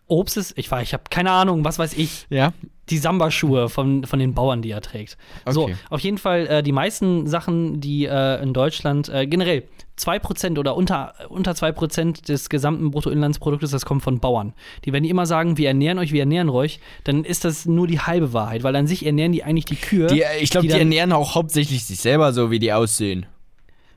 Obst 0.08 0.38
ist, 0.38 0.58
ich 0.58 0.72
war, 0.72 0.82
ich 0.82 0.94
habe 0.94 1.04
keine 1.10 1.32
Ahnung, 1.32 1.64
was 1.64 1.78
weiß 1.78 1.94
ich. 1.94 2.26
Ja. 2.30 2.54
Die 2.90 2.98
Samba-Schuhe 2.98 3.70
von, 3.70 4.04
von 4.06 4.20
den 4.20 4.34
Bauern, 4.34 4.62
die 4.62 4.72
er 4.72 4.82
trägt. 4.82 5.18
Okay. 5.46 5.54
So, 5.54 5.70
auf 5.90 6.00
jeden 6.02 6.18
Fall 6.18 6.48
äh, 6.48 6.64
die 6.64 6.72
meisten 6.72 7.28
Sachen, 7.28 7.80
die 7.80 8.06
äh, 8.06 8.42
in 8.42 8.54
Deutschland 8.54 9.10
äh, 9.10 9.28
generell 9.28 9.64
2% 10.00 10.58
oder 10.58 10.76
unter, 10.76 11.14
unter 11.30 11.52
2% 11.52 12.26
des 12.26 12.50
gesamten 12.50 12.92
Bruttoinlandsproduktes, 12.92 13.72
das 13.72 13.86
kommt 13.86 14.02
von 14.02 14.20
Bauern. 14.20 14.54
Die, 14.86 14.94
wenn 14.94 15.04
die 15.04 15.10
immer 15.10 15.26
sagen, 15.26 15.58
wir 15.58 15.68
ernähren 15.68 16.00
euch, 16.00 16.12
wir 16.12 16.22
ernähren 16.22 16.50
euch, 16.50 16.80
dann 17.04 17.24
ist 17.24 17.46
das 17.46 17.66
nur 17.66 17.88
die 17.88 18.00
halbe 18.00 18.34
Wahrheit, 18.34 18.64
weil 18.64 18.76
an 18.76 18.88
sich 18.88 19.06
ernähren 19.06 19.32
die 19.32 19.44
eigentlich 19.44 19.66
die 19.66 19.76
Kühe. 19.76 20.08
Die, 20.08 20.24
ich 20.40 20.50
glaube, 20.50 20.68
die, 20.68 20.74
die 20.74 20.80
ernähren 20.80 21.12
auch 21.12 21.36
hauptsächlich 21.36 21.86
sich 21.86 22.00
selber 22.00 22.34
so, 22.34 22.50
wie 22.50 22.60
die 22.60 22.72
aussehen. 22.72 23.26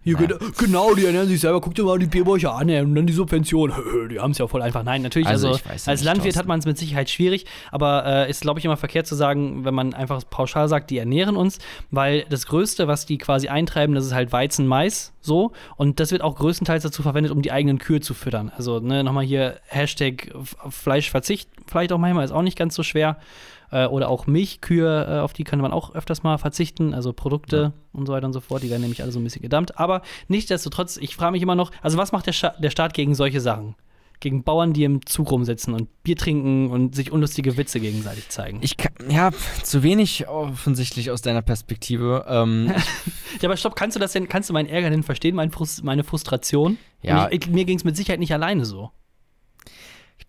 Hier, 0.05 0.21
ja. 0.21 0.37
Genau, 0.59 0.95
die 0.95 1.07
ernähren 1.07 1.29
sich 1.29 1.41
selber. 1.41 1.61
Guck 1.61 1.77
dir 1.77 1.85
mal 1.85 1.99
die 1.99 2.07
Bierbäuche 2.07 2.51
an 2.51 2.69
und 2.69 2.95
dann 2.95 3.07
die 3.07 3.13
Subvention. 3.13 3.73
Die 4.11 4.19
haben 4.19 4.33
es 4.33 4.39
ja 4.39 4.49
voll 4.49 4.61
einfach. 4.61 4.83
Nein, 4.83 5.03
natürlich, 5.03 5.29
also, 5.29 5.51
also 5.51 5.63
als 5.69 5.87
nicht, 5.87 6.05
Landwirt 6.05 6.37
hat 6.37 6.47
man 6.47 6.59
es 6.59 6.67
mit 6.67 6.77
Sicherheit 6.77 7.09
schwierig, 7.09 7.47
aber 7.71 8.05
äh, 8.05 8.31
ist, 8.31 8.41
glaube 8.41 8.59
ich, 8.59 8.65
immer 8.65 8.77
verkehrt 8.77 9.07
zu 9.07 9.15
sagen, 9.15 9.65
wenn 9.65 9.75
man 9.75 9.95
einfach 9.95 10.23
pauschal 10.29 10.69
sagt, 10.69 10.91
die 10.91 10.99
ernähren 10.99 11.37
uns, 11.37 11.59
weil 11.91 12.25
das 12.29 12.47
Größte, 12.47 12.89
was 12.89 13.07
die 13.07 13.17
quasi 13.17 13.49
eintreiben, 13.49 13.95
das 13.95 14.05
ist 14.05 14.13
halt 14.13 14.33
Weizen, 14.33 14.67
Mais, 14.67 15.13
so. 15.21 15.53
Und 15.77 16.01
das 16.01 16.11
wird 16.11 16.23
auch 16.23 16.35
größtenteils 16.35 16.83
dazu 16.83 17.03
verwendet, 17.03 17.33
um 17.33 17.41
die 17.41 17.53
eigenen 17.53 17.79
Kühe 17.79 18.01
zu 18.01 18.13
füttern. 18.13 18.51
Also, 18.57 18.81
ne, 18.81 19.05
nochmal 19.05 19.25
hier 19.25 19.61
Hashtag 19.67 20.33
Fleischverzicht, 20.69 21.49
vielleicht 21.67 21.93
auch 21.93 21.99
manchmal, 21.99 22.25
ist 22.25 22.33
auch 22.33 22.43
nicht 22.43 22.59
ganz 22.59 22.75
so 22.75 22.83
schwer 22.83 23.19
äh, 23.73 23.87
oder 23.87 24.09
auch 24.09 24.27
Milchkühe, 24.27 25.07
äh, 25.09 25.19
auf 25.21 25.33
die 25.33 25.45
kann 25.45 25.61
man 25.61 25.73
auch 25.73 25.95
öfters 25.95 26.23
mal 26.23 26.39
verzichten, 26.39 26.95
also 26.95 27.13
Produkte 27.13 27.57
ja. 27.57 27.73
und 27.93 28.07
so 28.07 28.13
weiter 28.13 28.27
und 28.27 28.33
so 28.33 28.41
fort, 28.41 28.63
die 28.63 28.71
werden 28.71 28.83
nämlich 28.83 29.03
alle 29.03 29.11
so 29.11 29.19
ein 29.19 29.25
bisschen 29.25 29.43
gedammt. 29.43 29.79
Aber 29.79 30.03
nichtsdestotrotz, 30.29 30.99
ich 30.99 31.17
frage 31.17 31.33
mich 31.33 31.43
immer 31.43 31.55
noch, 31.55 31.73
also 31.81 31.99
was 31.99 32.13
macht 32.13 32.27
der, 32.27 32.33
Sta 32.33 32.55
der 32.59 32.71
Staat 32.71 32.95
gegen 32.95 33.15
solche 33.15 33.41
Sachen? 33.41 33.75
Gegen 34.21 34.45
Bauern, 34.45 34.73
die 34.73 34.85
im 34.85 35.05
Zug 35.05 35.33
rumsitzen 35.33 35.75
und 35.75 35.89
Bier 36.05 36.17
trinken 36.17 36.71
und 36.71 36.95
sich 36.95 37.11
unlustige 37.11 37.57
Witze 37.57 37.81
gegenseitig 37.81 38.29
zeigen. 38.29 38.61
Ich 38.63 38.77
kann, 38.77 38.93
ja, 39.11 39.33
zu 39.65 39.83
wenig 39.83 40.29
offensichtlich 40.29 41.11
aus 41.11 41.23
deiner 41.23 41.43
Perspektive. 41.43 42.25
Ähm, 42.29 42.73
ja, 43.41 43.49
aber 43.49 43.57
stopp, 43.57 43.75
kannst 43.75 43.97
du 43.97 44.01
das 44.01 44.13
denn, 44.13 44.29
kannst 44.29 44.49
du 44.49 44.53
meinen 44.53 44.69
Ärger 44.69 44.91
denn 44.91 45.03
verstehen, 45.03 45.35
mein 45.35 45.51
Frust, 45.51 45.83
meine 45.83 46.05
Frustration? 46.05 46.79
Ja. 47.01 47.29
Ich, 47.33 47.49
mir 47.49 47.65
ging 47.65 47.79
es 47.79 47.83
mit 47.83 47.97
Sicherheit 47.97 48.21
nicht 48.21 48.33
alleine 48.33 48.65
so. 48.65 48.93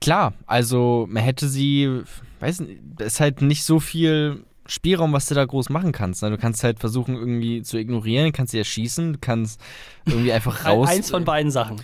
Klar, 0.02 0.34
also 0.48 1.06
man 1.08 1.22
hätte 1.22 1.48
sie, 1.48 2.02
weiß 2.44 2.62
nicht, 2.62 2.82
ist 3.00 3.20
halt 3.20 3.42
nicht 3.42 3.64
so 3.64 3.80
viel 3.80 4.44
Spielraum, 4.66 5.14
was 5.14 5.28
du 5.28 5.36
da 5.36 5.44
groß 5.44 5.70
machen 5.70 5.92
kannst. 5.92 6.22
Ne? 6.22 6.30
Du 6.30 6.38
kannst 6.38 6.64
halt 6.64 6.80
versuchen, 6.80 7.16
irgendwie 7.16 7.62
zu 7.62 7.78
ignorieren, 7.78 8.32
kannst 8.32 8.52
sie 8.52 8.58
erschießen, 8.58 9.14
du 9.14 9.20
kannst 9.20 9.60
irgendwie 10.06 10.32
einfach 10.32 10.66
raus. 10.66 10.90
Eins 10.90 11.10
von 11.10 11.26
beiden 11.26 11.52
Sachen. 11.52 11.82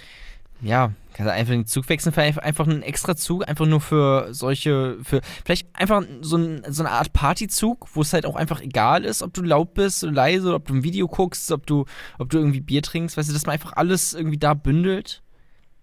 Ja, 0.62 0.92
kannst 1.14 1.32
einfach 1.32 1.54
den 1.54 1.66
Zug 1.66 1.88
wechseln, 1.88 2.12
vielleicht 2.12 2.44
einfach 2.44 2.68
einen 2.68 2.82
extra 2.82 3.16
Zug, 3.16 3.48
einfach 3.48 3.66
nur 3.66 3.80
für 3.80 4.34
solche, 4.34 4.98
für 5.04 5.22
vielleicht 5.46 5.68
einfach 5.74 6.04
so, 6.22 6.38
ein, 6.38 6.64
so 6.68 6.84
eine 6.84 6.92
Art 6.92 7.14
Partyzug, 7.14 7.88
wo 7.94 8.02
es 8.02 8.12
halt 8.12 8.26
auch 8.26 8.36
einfach 8.36 8.60
egal 8.60 9.06
ist, 9.06 9.24
ob 9.24 9.34
du 9.34 9.42
laut 9.42 9.74
bist 9.74 10.04
oder 10.04 10.12
leise, 10.12 10.48
oder 10.48 10.58
ob 10.58 10.68
du 10.68 10.74
ein 10.74 10.84
Video 10.84 11.08
guckst, 11.08 11.52
ob 11.54 11.66
du, 11.66 11.86
ob 12.18 12.30
du 12.30 12.38
irgendwie 12.38 12.60
Bier 12.60 12.82
trinkst, 12.82 13.16
weißt 13.16 13.30
du, 13.30 13.34
dass 13.34 13.46
man 13.46 13.54
einfach 13.54 13.74
alles 13.74 14.14
irgendwie 14.14 14.38
da 14.38 14.54
bündelt 14.54 15.24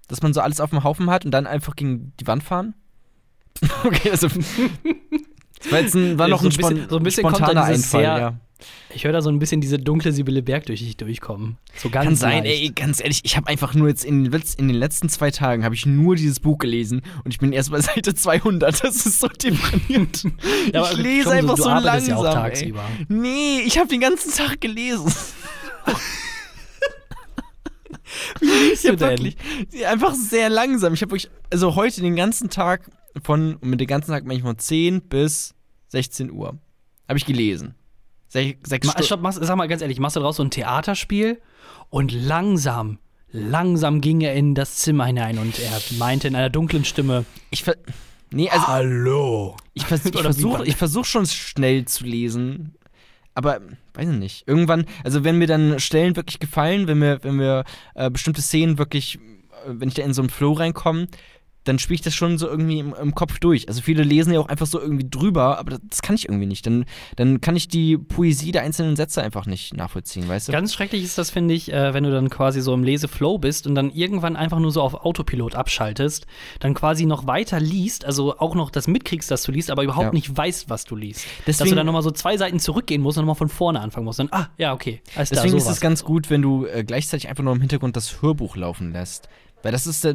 dass 0.09 0.23
man 0.23 0.33
so 0.33 0.41
alles 0.41 0.61
auf 0.61 0.71
dem 0.71 0.85
Haufen 0.85 1.11
hat 1.11 1.25
und 1.25 1.31
dann 1.31 1.47
einfach 1.47 1.77
gegen 1.77 2.13
die 2.21 2.27
Wand 2.27 2.43
fahren? 2.43 2.75
okay, 3.85 4.11
also. 4.11 4.29
Das 4.29 5.73
war, 5.73 5.81
jetzt 5.81 5.95
ein, 5.95 6.19
war 6.19 6.29
noch 6.29 6.41
so 6.41 6.49
ein, 6.49 6.57
bisschen, 6.57 6.77
spon 6.77 6.89
so 6.91 6.97
ein 6.97 7.03
bisschen 7.03 7.29
spontaner 7.29 7.65
Einfall, 7.65 7.79
sehr, 7.79 8.03
ja. 8.03 8.41
Ich 8.95 9.05
höre 9.05 9.13
da 9.13 9.21
so 9.21 9.29
ein 9.29 9.39
bisschen 9.39 9.61
diese 9.61 9.79
dunkle 9.79 10.13
Sibylle 10.13 10.43
Berg 10.43 10.65
durch 10.67 10.81
dich 10.81 10.97
durchkommen. 10.97 11.59
So 11.77 11.91
ganz 11.91 12.07
Kann 12.07 12.17
sein, 12.17 12.45
leicht. 12.45 12.63
ey, 12.63 12.71
ganz 12.71 13.01
ehrlich, 13.01 13.21
ich 13.25 13.37
habe 13.37 13.49
einfach 13.49 13.75
nur 13.75 13.89
jetzt 13.89 14.05
in 14.05 14.25
den, 14.25 14.43
in 14.57 14.69
den 14.69 14.77
letzten 14.77 15.11
zwei 15.11 15.31
Tagen 15.31 15.65
habe 15.65 15.75
ich 15.75 15.85
nur 15.85 16.17
dieses 16.17 16.41
Buch 16.41 16.57
gelesen 16.57 17.03
und 17.25 17.33
ich 17.33 17.39
bin 17.39 17.53
erst 17.53 17.71
bei 17.71 17.81
Seite 17.83 18.15
200. 18.15 18.83
Das 18.83 19.05
ist 19.05 19.21
so 19.21 19.29
deprimierend. 19.29 20.25
ja, 20.73 20.91
ich 20.91 20.97
lese 20.97 21.33
einfach 21.33 21.57
so, 21.59 21.65
so 21.65 21.69
langsam. 21.69 22.25
Ja 22.25 22.33
tagsüber. 22.33 22.85
Nee, 23.09 23.61
ich 23.67 23.79
habe 23.79 23.89
den 23.89 24.01
ganzen 24.01 24.33
Tag 24.33 24.61
gelesen. 24.61 25.13
Wie 28.41 28.47
liest 28.47 28.85
du 28.85 28.97
denn? 28.97 29.19
Wirklich, 29.19 29.37
einfach 29.87 30.15
sehr 30.15 30.49
langsam. 30.49 30.95
Ich 30.95 31.03
habe 31.03 31.13
wirklich, 31.13 31.31
also 31.51 31.75
heute 31.75 32.01
den 32.01 32.17
ganzen 32.17 32.49
Tag 32.49 32.91
von, 33.23 33.59
mit 33.61 33.81
dem 33.81 33.87
ganzen 33.87 34.11
Tag 34.11 34.25
manchmal 34.25 34.57
10 34.57 35.03
bis 35.03 35.55
16 35.89 36.31
Uhr. 36.31 36.59
Habe 37.09 37.19
ich 37.19 37.27
gelesen. 37.27 37.75
Sech, 38.29 38.59
sechs 38.65 38.87
Ma, 38.87 39.03
stopp, 39.03 39.21
machst, 39.21 39.39
sag 39.41 39.57
mal 39.57 39.69
ganz 39.69 39.83
ehrlich, 39.83 40.01
machst 40.01 40.17
du 40.17 40.21
daraus 40.21 40.37
so 40.37 40.43
ein 40.43 40.51
Theaterspiel 40.51 41.41
und 41.91 42.13
langsam, 42.13 42.99
langsam 43.31 44.01
ging 44.01 44.21
er 44.21 44.35
in 44.35 44.55
das 44.55 44.77
Zimmer 44.79 45.07
hinein 45.07 45.39
und 45.39 45.59
er 45.59 45.81
meinte 45.99 46.27
in 46.27 46.35
einer 46.35 46.51
dunklen 46.51 46.85
Stimme: 46.85 47.25
Ich 47.51 47.63
ver 47.63 47.77
Nee, 48.31 48.51
also. 48.51 48.67
Hallo. 48.67 49.57
Ich, 49.75 49.87
vers 49.87 50.05
ich 50.05 50.21
versuche 50.21 50.73
versuch 50.73 51.05
schon 51.05 51.27
schnell 51.27 51.85
zu 51.85 52.05
lesen, 52.05 52.75
aber 53.35 53.61
weiß 53.95 54.09
ich 54.09 54.17
nicht. 54.17 54.49
Irgendwann, 54.49 54.87
also 55.05 55.25
wenn 55.25 55.39
mir 55.39 55.47
dann 55.47 55.79
Stellen 55.79 56.17
wirklich 56.17 56.39
gefallen, 56.39 56.89
wenn 56.89 56.99
mir, 56.99 57.23
wenn 57.23 57.37
mir 57.37 57.65
äh, 57.95 58.11
bestimmte 58.11 58.43
Szenen 58.43 58.79
wirklich, 58.79 59.17
äh, 59.17 59.19
wenn 59.69 59.89
ich 59.89 59.95
da 59.95 60.03
in 60.03 60.15
so 60.15 60.23
einen 60.23 60.31
Flow 60.31 60.53
reinkomme, 60.53 61.07
dann 61.67 61.79
spiele 61.79 61.97
ich 61.97 62.03
das 62.03 62.15
schon 62.15 62.39
so 62.39 62.49
irgendwie 62.49 62.79
im, 62.79 62.95
im, 62.95 63.15
Kopf 63.15 63.39
durch. 63.39 63.69
Also 63.69 63.83
viele 63.83 64.03
lesen 64.03 64.33
ja 64.33 64.41
auch 64.41 64.49
einfach 64.49 64.67
so 64.67 64.81
irgendwie 64.81 65.09
drüber, 65.09 65.59
aber 65.59 65.71
das, 65.71 65.81
das, 65.91 66.03
kann 66.03 66.15
ich 66.15 66.29
irgendwie 66.29 66.47
nicht. 66.47 66.67
Dann, 66.67 66.85
dann 67.17 67.41
kann 67.41 67.57
ich 67.57 67.69
die 67.69 67.99
Poesie 67.99 68.53
der 68.53 68.63
einzelnen 68.63 68.97
Sätze 68.97 69.23
einfach 69.23 69.47
nicht 69.47 69.77
nachvollziehen, 69.77 70.29
weißt 70.29 70.49
du? 70.49 70.53
Ganz 70.53 70.73
schrecklich 70.73 71.03
ist 71.03 71.19
das, 71.19 71.31
finde 71.31 71.55
ich, 71.55 71.73
äh, 71.73 71.93
wenn 71.93 72.05
du 72.05 72.11
dann 72.11 72.31
quasi 72.31 72.61
so 72.61 72.73
im 72.73 72.85
Leseflow 72.85 73.39
bist 73.39 73.67
und 73.67 73.75
dann 73.75 73.91
irgendwann 73.91 74.37
einfach 74.37 74.59
nur 74.59 74.71
so 74.71 74.81
auf 74.81 74.95
Autopilot 74.95 75.55
abschaltest, 75.55 76.27
dann 76.61 76.75
quasi 76.75 77.05
noch 77.07 77.27
weiter 77.27 77.59
liest, 77.59 78.05
also 78.05 78.39
auch 78.39 78.55
noch 78.55 78.71
das 78.71 78.87
mitkriegst, 78.87 79.31
dass 79.31 79.43
du 79.43 79.53
liest, 79.53 79.71
aber 79.71 79.83
überhaupt 79.83 80.07
ja. 80.07 80.13
nicht 80.13 80.35
weißt, 80.37 80.71
was 80.71 80.85
du 80.85 80.95
liest. 80.95 81.27
Deswegen, 81.47 81.59
Dass 81.59 81.69
du 81.69 81.75
dann 81.75 81.87
nochmal 81.87 82.03
so 82.03 82.11
zwei 82.11 82.37
Seiten 82.37 82.61
zurückgehen 82.61 83.03
musst 83.03 83.19
und 83.19 83.25
nochmal 83.25 83.37
von 83.37 83.49
vorne 83.49 83.81
anfangen 83.81 84.05
musst. 84.05 84.21
Dann, 84.21 84.29
ah, 84.31 84.49
ja, 84.57 84.73
okay. 84.73 85.01
Deswegen 85.17 85.53
da, 85.53 85.59
ist 85.59 85.69
es 85.69 85.81
ganz 85.81 86.05
gut, 86.05 86.31
wenn 86.31 86.43
du 86.43 86.67
äh, 86.67 86.85
gleichzeitig 86.85 87.29
einfach 87.29 87.43
nur 87.43 87.55
im 87.55 87.61
Hintergrund 87.61 87.97
das 87.97 88.23
Hörbuch 88.23 88.57
laufen 88.57 88.93
lässt. 88.93 89.29
Weil 89.63 89.73
das 89.73 89.87
ist, 89.87 90.03
so, 90.03 90.13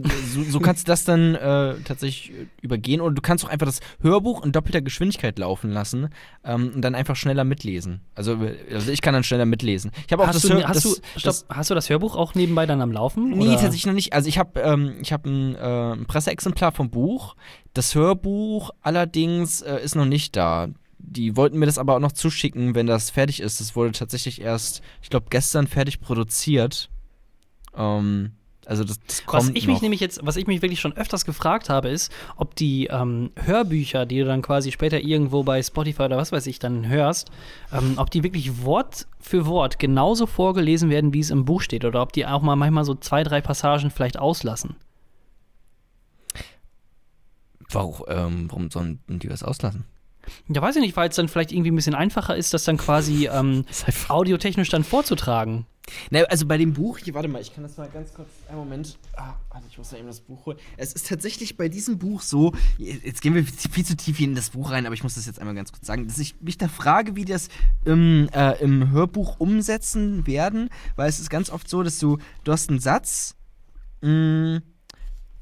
so 0.47 0.59
kannst 0.59 0.87
du 0.87 0.91
das 0.91 1.03
dann 1.03 1.35
äh, 1.35 1.75
tatsächlich 1.83 2.31
übergehen. 2.61 3.01
Oder 3.01 3.15
du 3.15 3.21
kannst 3.21 3.43
auch 3.43 3.49
einfach 3.49 3.65
das 3.65 3.79
Hörbuch 4.01 4.45
in 4.45 4.51
doppelter 4.51 4.81
Geschwindigkeit 4.81 5.37
laufen 5.39 5.71
lassen 5.71 6.09
ähm, 6.43 6.71
und 6.75 6.81
dann 6.81 6.95
einfach 6.95 7.15
schneller 7.15 7.43
mitlesen. 7.43 8.01
Also, 8.15 8.37
also 8.71 8.91
ich 8.91 9.01
kann 9.01 9.13
dann 9.13 9.23
schneller 9.23 9.45
mitlesen. 9.45 9.91
Ich 10.05 10.13
habe 10.13 10.23
auch 10.23 10.27
hast 10.27 10.43
das, 10.43 10.51
du, 10.51 10.63
hast, 10.63 10.75
das, 10.75 10.83
du, 10.83 10.89
stopp, 10.89 11.23
das, 11.23 11.45
hast 11.49 11.69
du 11.69 11.75
das 11.75 11.89
Hörbuch 11.89 12.15
auch 12.15 12.35
nebenbei 12.35 12.65
dann 12.65 12.81
am 12.81 12.91
Laufen? 12.91 13.31
Nee, 13.31 13.47
oder? 13.47 13.51
tatsächlich 13.53 13.87
noch 13.87 13.93
nicht. 13.93 14.13
Also 14.13 14.29
ich 14.29 14.37
habe 14.37 14.59
ähm, 14.61 15.01
hab 15.03 15.25
ein, 15.25 15.55
äh, 15.55 15.93
ein 15.93 16.05
Presseexemplar 16.05 16.71
vom 16.71 16.89
Buch. 16.89 17.35
Das 17.73 17.95
Hörbuch 17.95 18.71
allerdings 18.81 19.61
äh, 19.61 19.79
ist 19.83 19.95
noch 19.95 20.05
nicht 20.05 20.35
da 20.35 20.69
die 21.03 21.35
wollten 21.35 21.57
mir 21.57 21.65
das 21.65 21.79
aber 21.79 21.95
auch 21.95 21.99
noch 21.99 22.11
zuschicken, 22.11 22.75
wenn 22.75 22.85
das 22.85 23.09
fertig 23.09 23.41
ist. 23.41 23.59
Das 23.59 23.75
wurde 23.75 23.91
tatsächlich 23.91 24.39
erst, 24.39 24.81
ich 25.01 25.09
glaube, 25.09 25.25
gestern 25.29 25.67
fertig 25.67 25.99
produziert. 25.99 26.89
Ähm, 27.75 28.33
Also 28.66 28.84
das, 28.84 28.99
das 29.07 29.26
kommt 29.26 29.43
Was 29.43 29.49
ich 29.55 29.66
noch. 29.66 29.74
mich 29.74 29.82
nämlich 29.82 29.99
jetzt, 29.99 30.20
was 30.24 30.36
ich 30.36 30.45
mich 30.45 30.62
wirklich 30.62 30.80
schon 30.80 30.95
öfters 30.95 31.26
gefragt 31.26 31.70
habe, 31.70 31.89
ist, 31.89 32.12
ob 32.36 32.55
die 32.55 32.88
ähm, 32.88 33.32
Hörbücher, 33.36 34.05
die 34.05 34.20
du 34.20 34.26
dann 34.26 34.41
quasi 34.41 34.72
später 34.72 34.99
irgendwo 34.99 35.43
bei 35.43 35.62
Spotify 35.64 36.03
oder 36.03 36.18
was 36.18 36.32
weiß 36.32 36.45
ich 36.47 36.59
dann 36.59 36.88
hörst, 36.88 37.32
ähm, 37.74 37.93
ob 37.97 38.12
die 38.12 38.24
wirklich 38.24 38.64
Wort 38.64 39.07
für 39.20 39.47
Wort 39.47 39.80
genauso 39.80 40.28
vorgelesen 40.28 40.89
werden, 40.89 41.14
wie 41.14 41.20
es 41.20 41.32
im 41.32 41.45
Buch 41.45 41.62
steht, 41.62 41.86
oder 41.86 42.01
ob 42.01 42.14
die 42.14 42.26
auch 42.26 42.41
mal 42.41 42.55
manchmal 42.55 42.86
so 42.86 42.95
zwei, 42.95 43.24
drei 43.24 43.41
Passagen 43.41 43.89
vielleicht 43.89 44.20
auslassen. 44.20 44.76
Warum, 47.70 48.05
ähm, 48.07 48.45
warum 48.49 48.70
sollen 48.70 48.99
die 49.07 49.30
was 49.30 49.43
auslassen? 49.43 49.86
Ja, 50.47 50.61
weiß 50.61 50.76
ich 50.76 50.82
nicht, 50.82 50.95
weil 50.95 51.09
es 51.09 51.15
dann 51.15 51.28
vielleicht 51.28 51.51
irgendwie 51.51 51.72
ein 51.72 51.76
bisschen 51.76 51.95
einfacher 51.95 52.36
ist, 52.36 52.53
das 52.53 52.63
dann 52.63 52.78
quasi 52.78 53.28
ähm, 53.32 53.65
audiotechnisch 54.07 54.69
dann 54.69 54.84
vorzutragen. 54.84 55.65
Na, 56.09 56.22
also 56.24 56.45
bei 56.45 56.57
dem 56.57 56.74
Buch, 56.74 56.99
hier, 56.99 57.13
warte 57.13 57.28
mal, 57.28 57.41
ich 57.41 57.53
kann 57.53 57.63
das 57.63 57.78
mal 57.78 57.89
ganz 57.89 58.13
kurz, 58.13 58.30
einen 58.47 58.59
Moment, 58.59 58.97
ah, 59.17 59.34
warte, 59.49 59.65
ich 59.69 59.78
muss 59.78 59.91
mal 59.91 59.97
eben 59.97 60.07
das 60.07 60.22
Buch 60.22 60.45
holen. 60.45 60.57
Es 60.78 60.93
ist 60.93 61.07
tatsächlich 61.07 61.57
bei 61.57 61.69
diesem 61.69 61.97
Buch 61.97 62.22
so, 62.22 62.53
jetzt 62.78 63.22
gehen 63.22 63.34
wir 63.34 63.43
viel 63.43 63.86
zu 63.86 63.97
tief 63.97 64.19
in 64.19 64.36
das 64.36 64.51
Buch 64.51 64.72
rein, 64.72 64.86
aber 64.86 64.93
ich 64.93 65.03
muss 65.03 65.15
das 65.15 65.26
jetzt 65.26 65.39
einmal 65.39 65.55
ganz 65.55 65.72
kurz 65.72 65.88
sagen, 65.88 66.07
dass 66.07 66.19
ich 66.19 66.39
mich 66.39 66.57
da 66.57 66.67
frage, 66.67 67.15
wie 67.15 67.26
die 67.26 67.32
das 67.32 67.49
im, 67.84 68.30
äh, 68.34 68.61
im 68.61 68.91
Hörbuch 68.91 69.39
umsetzen 69.39 70.28
werden, 70.28 70.69
weil 70.95 71.09
es 71.09 71.19
ist 71.19 71.30
ganz 71.30 71.49
oft 71.49 71.67
so, 71.67 71.84
dass 71.84 71.97
du, 71.99 72.19
du 72.43 72.51
hast 72.51 72.69
einen 72.69 72.80
Satz, 72.80 73.36
mh, 74.01 74.61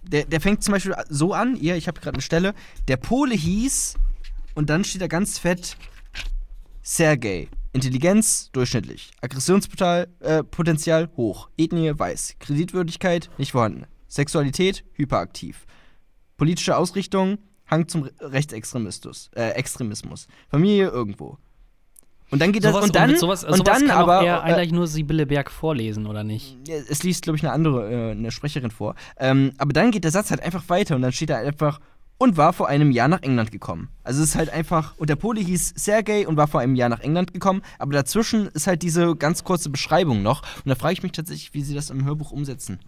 der, 0.04 0.26
der 0.26 0.42
fängt 0.42 0.64
zum 0.64 0.72
Beispiel 0.74 0.96
so 1.10 1.34
an, 1.34 1.56
hier, 1.56 1.76
ich 1.76 1.88
habe 1.88 2.00
gerade 2.00 2.16
eine 2.16 2.22
Stelle, 2.22 2.54
der 2.88 2.98
Pole 2.98 3.36
hieß, 3.36 3.96
und 4.60 4.70
dann 4.70 4.84
steht 4.84 5.02
da 5.02 5.08
ganz 5.08 5.40
fett, 5.40 5.78
Sergei. 6.82 7.48
Intelligenz 7.72 8.50
durchschnittlich. 8.52 9.12
Aggressionspotenzial 9.22 11.04
äh, 11.04 11.08
hoch. 11.16 11.50
Ethnie 11.58 11.98
weiß. 11.98 12.36
Kreditwürdigkeit 12.40 13.30
nicht 13.38 13.54
vorhanden. 13.54 13.86
Sexualität 14.10 14.84
hyperaktiv. 14.96 15.66
Politische 16.36 16.76
Ausrichtung 16.76 17.38
Hang 17.72 17.88
zum 17.88 18.04
Re- 18.04 18.12
Rechtsextremismus. 18.20 19.32
Äh, 19.34 19.52
Extremismus. 19.52 20.28
Familie 20.50 20.90
irgendwo. 20.90 21.38
Und 22.30 22.42
dann 22.42 22.52
geht 22.52 22.66
das 22.66 22.74
Sowas- 22.74 22.86
und 22.86 22.96
dann 22.96 23.12
mit 23.12 23.20
sowas, 23.20 23.46
und 23.46 23.56
sowas 23.56 23.80
dann 23.80 23.88
kann 23.88 23.98
aber 23.98 24.24
eher 24.24 24.40
äh, 24.40 24.54
eigentlich 24.56 24.74
nur 24.74 24.88
Sibylle 24.88 25.26
Berg 25.26 25.50
vorlesen, 25.50 26.06
oder 26.06 26.26
nicht? 26.26 26.58
es 26.68 27.04
liest, 27.04 27.24
glaube 27.24 27.38
ich, 27.38 27.44
eine 27.44 27.54
andere, 27.54 27.90
äh, 27.90 28.12
eine 28.12 28.32
Sprecherin 28.32 28.72
vor. 28.72 28.96
Ähm, 29.18 29.54
aber 29.58 29.72
dann 29.72 29.92
geht 29.92 30.04
der 30.04 30.12
Satz 30.12 30.32
halt 30.32 30.42
einfach 30.44 30.68
weiter 30.68 30.98
und 30.98 31.02
dann 31.02 31.14
steht 31.14 31.30
da 31.30 31.38
einfach 31.38 31.80
und 32.20 32.38
war 32.38 32.54
vor 32.54 32.68
einem 32.68 32.92
Jahr 32.92 33.08
nach 33.08 33.24
England 33.24 33.52
gekommen. 33.52 33.90
Also 34.04 34.22
es 34.22 34.30
ist 34.30 34.36
halt 34.36 34.52
einfach, 34.52 34.96
und 34.98 35.10
der 35.10 35.16
Poli 35.16 35.44
hieß 35.44 35.74
Sergei 35.76 36.28
und 36.28 36.38
war 36.38 36.48
vor 36.48 36.60
einem 36.60 36.76
Jahr 36.76 36.90
nach 36.90 37.00
England 37.00 37.34
gekommen, 37.34 37.64
aber 37.80 37.94
dazwischen 37.94 38.50
ist 38.50 38.68
halt 38.68 38.84
diese 38.84 39.16
ganz 39.16 39.44
kurze 39.44 39.70
Beschreibung 39.70 40.22
noch. 40.22 40.44
Und 40.64 40.70
da 40.70 40.76
frage 40.76 40.94
ich 40.94 41.02
mich 41.02 41.14
tatsächlich, 41.14 41.54
wie 41.54 41.64
sie 41.64 41.74
das 41.74 41.90
im 41.90 42.06
Hörbuch 42.06 42.32
umsetzen. 42.32 42.80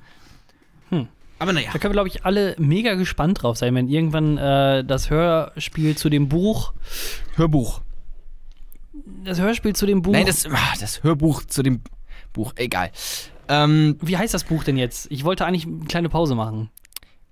Hm. 0.90 1.08
Aber 1.40 1.54
naja. 1.54 1.70
Da 1.72 1.80
können 1.80 1.92
wir, 1.92 1.96
glaube 1.96 2.10
ich, 2.10 2.26
alle 2.26 2.56
mega 2.60 2.94
gespannt 2.96 3.42
drauf 3.42 3.58
sein, 3.58 3.74
wenn 3.74 3.88
irgendwann 3.88 4.38
äh, 4.38 4.84
das 4.84 5.10
Hörspiel 5.10 5.96
zu 5.96 6.10
dem 6.10 6.28
Buch, 6.28 6.74
Hörbuch. 7.36 7.82
das 9.24 9.40
Hörspiel 9.40 9.74
zu 9.74 9.86
dem 9.86 10.02
Buch, 10.02 10.12
Nein, 10.12 10.26
das, 10.26 10.46
ah, 10.46 10.74
das 10.80 11.04
Hörbuch 11.04 11.44
zu 11.46 11.64
dem 11.64 11.82
Buch, 12.34 12.54
egal. 12.58 12.92
Ähm, 13.48 13.98
wie 14.02 14.18
heißt 14.18 14.34
das 14.34 14.44
Buch 14.44 14.66
denn 14.66 14.78
jetzt? 14.78 15.10
Ich 15.10 15.24
wollte 15.24 15.46
eigentlich 15.46 15.66
eine 15.66 15.86
kleine 15.86 16.10
Pause 16.10 16.36
machen. 16.36 16.70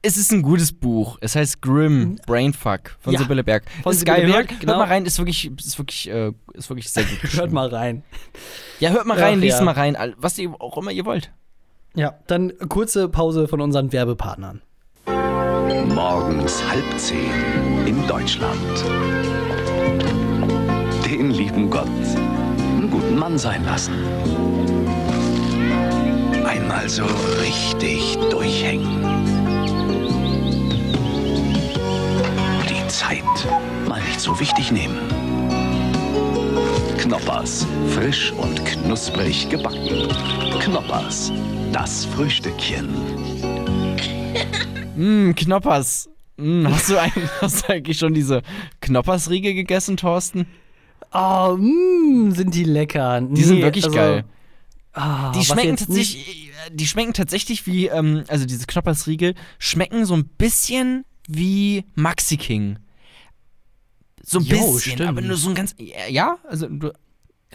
Es 0.01 0.17
ist 0.17 0.31
ein 0.31 0.41
gutes 0.41 0.71
Buch. 0.71 1.17
Es 1.21 1.35
heißt 1.35 1.61
Grimm, 1.61 2.17
Brainfuck 2.25 2.95
von 2.99 3.13
Ja, 3.13 3.19
Sibylle 3.19 3.43
Berg. 3.43 3.65
von 3.83 3.91
ist 3.91 3.99
Sibylle 3.99 4.17
geil. 4.17 4.31
Berg, 4.31 4.51
hört, 4.51 4.59
genau. 4.61 4.73
hört 4.73 4.79
mal 4.87 4.93
rein, 4.93 5.05
ist 5.05 5.17
wirklich, 5.17 5.51
ist 5.57 5.77
wirklich, 5.77 6.09
äh, 6.09 6.31
ist 6.53 6.69
wirklich 6.69 6.89
sehr 6.89 7.03
gut. 7.03 7.33
Hört 7.33 7.51
mal 7.51 7.67
rein. 7.67 8.03
Ja, 8.79 8.91
hört 8.91 9.05
mal 9.05 9.19
rein, 9.19 9.35
Ach, 9.37 9.41
liest 9.41 9.59
ja. 9.59 9.65
mal 9.65 9.73
rein, 9.73 9.97
was 10.17 10.37
ihr 10.37 10.51
auch 10.59 10.77
immer 10.77 10.91
ihr 10.91 11.05
wollt. 11.05 11.31
Ja, 11.95 12.15
dann 12.27 12.53
kurze 12.69 13.09
Pause 13.09 13.47
von 13.47 13.61
unseren 13.61 13.91
Werbepartnern. 13.91 14.61
Morgens 15.87 16.63
halb 16.69 16.85
zehn 16.97 17.85
in 17.85 18.07
Deutschland. 18.07 18.55
Den 21.05 21.31
lieben 21.31 21.69
Gott 21.69 21.87
einen 21.87 22.89
guten 22.91 23.17
Mann 23.17 23.37
sein 23.37 23.65
lassen. 23.65 23.93
Einmal 26.45 26.87
so 26.87 27.03
richtig 27.41 28.17
durchhängen. 28.29 29.18
Zeit 32.89 33.23
mal 33.87 34.01
nicht 34.01 34.19
so 34.19 34.39
wichtig 34.39 34.71
nehmen. 34.71 34.97
Knoppers, 36.97 37.65
frisch 37.93 38.31
und 38.33 38.65
knusprig 38.65 39.49
gebacken. 39.49 40.07
Knoppers, 40.59 41.31
das 41.71 42.05
Frühstückchen. 42.05 42.89
Mm, 44.95 45.31
Knoppers. 45.33 46.09
Mm, 46.35 46.67
hast, 46.67 46.89
du 46.89 46.97
ein, 46.99 47.11
hast 47.41 47.63
du 47.63 47.71
eigentlich 47.71 47.97
schon 47.97 48.13
diese 48.13 48.41
Knoppersriegel 48.81 49.53
gegessen, 49.53 49.95
Thorsten? 49.95 50.45
Oh, 51.13 51.55
mh, 51.57 52.35
sind 52.35 52.53
die 52.53 52.65
lecker. 52.65 53.21
Die 53.21 53.41
sind 53.43 53.61
wirklich 53.61 53.89
geil. 53.89 54.25
Ah, 54.91 55.31
Die 55.31 55.45
schmecken, 55.45 55.77
tatsächlich, 55.77 56.51
die 56.73 56.85
schmecken 56.85 57.13
tatsächlich 57.13 57.65
wie, 57.65 57.87
ähm, 57.87 58.25
also 58.27 58.45
diese 58.45 58.65
Knoppersriegel 58.67 59.35
schmecken 59.57 60.05
so 60.05 60.15
ein 60.15 60.25
bisschen 60.27 61.05
wie 61.31 61.85
Maxi 61.95 62.37
King. 62.37 62.79
So 64.23 64.39
ein 64.39 64.45
Jo, 64.45 64.73
bisschen, 64.73 64.93
stimmt. 64.93 65.09
aber 65.09 65.21
nur 65.21 65.37
so 65.37 65.49
ein 65.49 65.55
ganz, 65.55 65.75
ja, 66.09 66.37
also 66.47 66.67
du- 66.67 66.91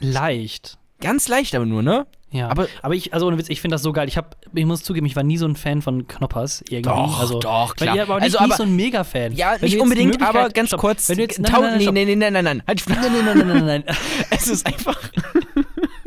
leicht. 0.01 0.79
ganz 1.01 1.29
leicht 1.29 1.55
aber 1.55 1.67
nur, 1.67 1.83
ne? 1.83 2.07
Ja, 2.31 2.49
Aber- 2.49 2.67
aber, 2.83 2.95
ich, 2.97 3.15
also 3.15 3.29
ohne 3.29 3.39
Witz, 3.39 3.49
ich 3.49 3.61
finde 3.61 3.75
das 3.77 3.83
so 3.83 3.93
geil. 3.93 4.09
Ich, 4.09 4.17
hab, 4.17 4.37
ich 4.53 4.65
muss 4.67 4.83
zugeben, 4.83 5.07
ich 5.07 5.15
war 5.15 5.23
nie 5.23 5.37
so 5.37 5.47
ein 5.47 5.55
Fan 5.55 5.83
von 5.83 6.09
Knoppers 6.09 6.63
irgendwie. 6.69 6.83
Doch, 6.91 7.21
also, 7.21 7.39
doch, 7.39 7.69
Weil 7.79 7.87
klar. 7.87 7.97
ihr 7.97 8.03
aber 8.03 8.15
nicht, 8.17 8.25
Also, 8.25 8.39
nicht 8.39 8.45
aber- 8.47 8.57
so 8.57 8.63
ein 8.65 8.75
Mega-Fan. 8.75 9.33
Ja, 9.35 9.55
Wenn 9.61 9.69
nicht 9.71 9.79
unbedingt, 9.81 10.21
aber 10.21 10.49
ganz 10.49 10.71
Stopp. 10.71 10.81
kurz. 10.81 11.09
Wenn 11.09 11.17
du 11.19 11.23
jetzt, 11.23 11.39
nein, 11.39 11.53
Tau- 11.53 11.61
nein, 11.61 11.71
nein, 11.71 11.79
nee, 11.79 11.85
stopp. 11.85 11.95
nee, 11.95 12.05
nee, 12.07 12.17
nein, 12.17 12.33
nein, 12.33 12.45
nein, 12.45 12.63
halt 12.67 12.85
die 12.85 12.91
nein, 12.93 12.99
Fresse. 13.03 13.13
nein, 13.23 13.25
nein, 13.25 13.47
nein, 13.49 13.67
nein, 13.67 13.85
nein. 13.87 13.97
Es 14.31 14.49
ist 14.49 14.67
einfach. 14.67 14.99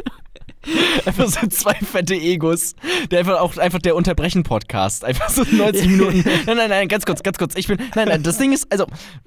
einfach 1.05 1.28
so 1.28 1.47
zwei 1.47 1.74
fette 1.76 2.15
Egos. 2.15 2.76
Der 3.11 3.20
einfach 3.20 3.39
auch 3.39 3.57
einfach 3.57 3.80
der 3.80 3.95
Unterbrechen-Podcast. 3.95 5.03
Einfach 5.05 5.30
so 5.30 5.43
90 5.43 5.88
Minuten. 5.88 6.24
Nein, 6.45 6.57
nein, 6.57 6.70
nein, 6.70 6.88
ganz 6.88 7.05
kurz, 7.05 7.24
ganz 7.24 7.38
kurz. 7.38 7.55
Ich 7.55 7.68
bin. 7.68 7.78
Nein, 7.95 8.07
nein, 8.07 8.24
das 8.24 8.38
Ding 8.38 8.51
ist, 8.53 8.72
also, 8.72 8.86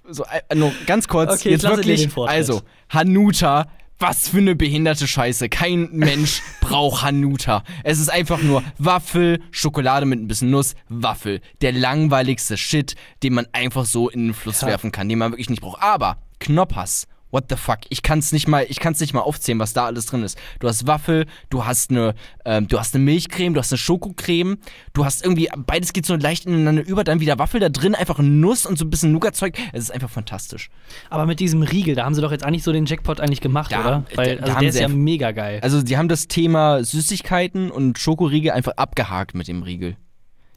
so, 0.09 0.25
äh, 0.25 0.55
nur 0.55 0.73
ganz 0.87 1.09
kurz. 1.09 1.33
Okay, 1.41 1.51
jetzt 1.51 1.65
wirklich. 1.65 2.09
Also, 2.17 2.63
Hanuta. 2.91 3.67
Was 4.03 4.29
für 4.31 4.39
eine 4.39 4.57
behinderte 4.57 5.07
Scheiße. 5.07 5.51
Kein 5.51 5.91
Mensch 5.93 6.41
braucht 6.63 7.03
Hanuta. 7.03 7.65
Es 7.85 7.99
ist 7.99 8.09
einfach 8.09 8.41
nur 8.41 8.63
Waffel, 8.79 9.43
Schokolade 9.51 10.07
mit 10.07 10.19
ein 10.19 10.27
bisschen 10.27 10.49
Nuss, 10.49 10.75
Waffel. 10.89 11.43
Der 11.61 11.73
langweiligste 11.73 12.57
Shit, 12.57 12.95
den 13.23 13.35
man 13.35 13.47
einfach 13.53 13.85
so 13.85 14.09
in 14.09 14.29
den 14.29 14.35
Fluss 14.35 14.63
Ja. 14.63 14.69
werfen 14.69 14.91
kann, 14.91 15.07
den 15.11 15.19
man 15.19 15.33
wirklich 15.33 15.51
nicht 15.51 15.61
braucht. 15.61 15.83
Aber 15.83 16.17
Knoppers. 16.39 17.09
What 17.33 17.45
the 17.49 17.57
fuck? 17.57 17.79
Ich 17.91 18.03
kann 18.03 18.19
es 18.19 18.33
nicht 18.33 18.49
mal, 18.49 18.67
ich 18.69 18.81
kann's 18.81 18.99
nicht 19.01 19.15
mal 19.15 19.21
aufzählen, 19.21 19.59
was 19.61 19.73
da 19.73 19.87
alles 19.87 20.07
drin 20.07 20.25
ist. 20.25 20.37
Du 20.59 20.67
hast 20.67 20.87
Waffel, 20.89 21.27
du 21.49 21.65
hast 21.65 21.91
eine, 21.91 22.15
ähm, 22.45 22.67
du 22.67 22.77
hast 22.79 22.93
eine 22.95 23.05
Milchcreme, 23.05 23.55
du 23.55 23.61
hast 23.61 23.73
eine 23.73 23.79
Schokocreme, 23.79 24.59
du 24.95 25.05
hast 25.05 25.25
irgendwie, 25.25 25.49
beides 25.67 25.93
geht 25.93 26.07
so 26.07 26.17
leicht 26.17 26.47
ineinander 26.47 26.85
über, 26.85 27.05
dann 27.05 27.21
wieder 27.21 27.39
Waffel 27.39 27.61
da 27.61 27.69
drin, 27.69 27.95
einfach 27.95 28.19
Nuss 28.19 28.67
und 28.67 28.79
so 28.79 28.85
ein 28.85 28.91
bisschen 28.91 29.13
Nougat-Zeug. 29.13 29.57
Es 29.73 29.85
ist 29.85 29.91
einfach 29.93 30.11
fantastisch. 30.11 30.71
Aber 31.09 31.25
mit 31.25 31.39
diesem 31.39 31.63
Riegel, 31.63 31.95
da 31.95 32.05
haben 32.05 32.15
sie 32.15 32.21
doch 32.21 32.33
jetzt 32.33 32.45
eigentlich 32.45 32.65
so 32.65 32.73
den 32.73 32.87
Jackpot 32.87 33.21
eigentlich 33.21 33.41
gemacht, 33.41 33.71
Ja, 33.71 33.81
oder? 33.81 34.05
da- 34.11 34.17
Weil 34.17 34.37
da 34.37 34.43
also 34.43 34.55
haben 34.55 34.61
der 34.61 34.69
ist 34.71 34.75
sie 34.77 34.83
ja 34.83 34.89
mega 34.89 35.31
geil. 35.31 35.61
Also, 35.63 35.81
sie 35.87 35.97
haben 35.97 36.09
das 36.09 36.27
Thema 36.27 36.83
Süßigkeiten 36.83 37.71
und 37.71 37.99
Schokoriegel 37.99 38.51
einfach 38.51 38.73
abgehakt 38.77 39.35
mit 39.35 39.47
dem 39.49 39.63
Riegel. 39.63 39.97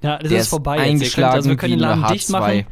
ja, 0.01 0.17
das 0.17 0.29
der 0.29 0.37
ist 0.39 0.43
ist 0.45 0.49
vorbei 0.49 0.77
jetzt. 0.77 0.85
Eingeschlagen 0.87 1.33
also 1.35 1.49
wir 1.49 1.57
können 1.57 1.73
den 1.73 1.79
Laden 1.79 2.05
dicht 2.13 2.27
H2. 2.29 2.31
machen. 2.31 2.65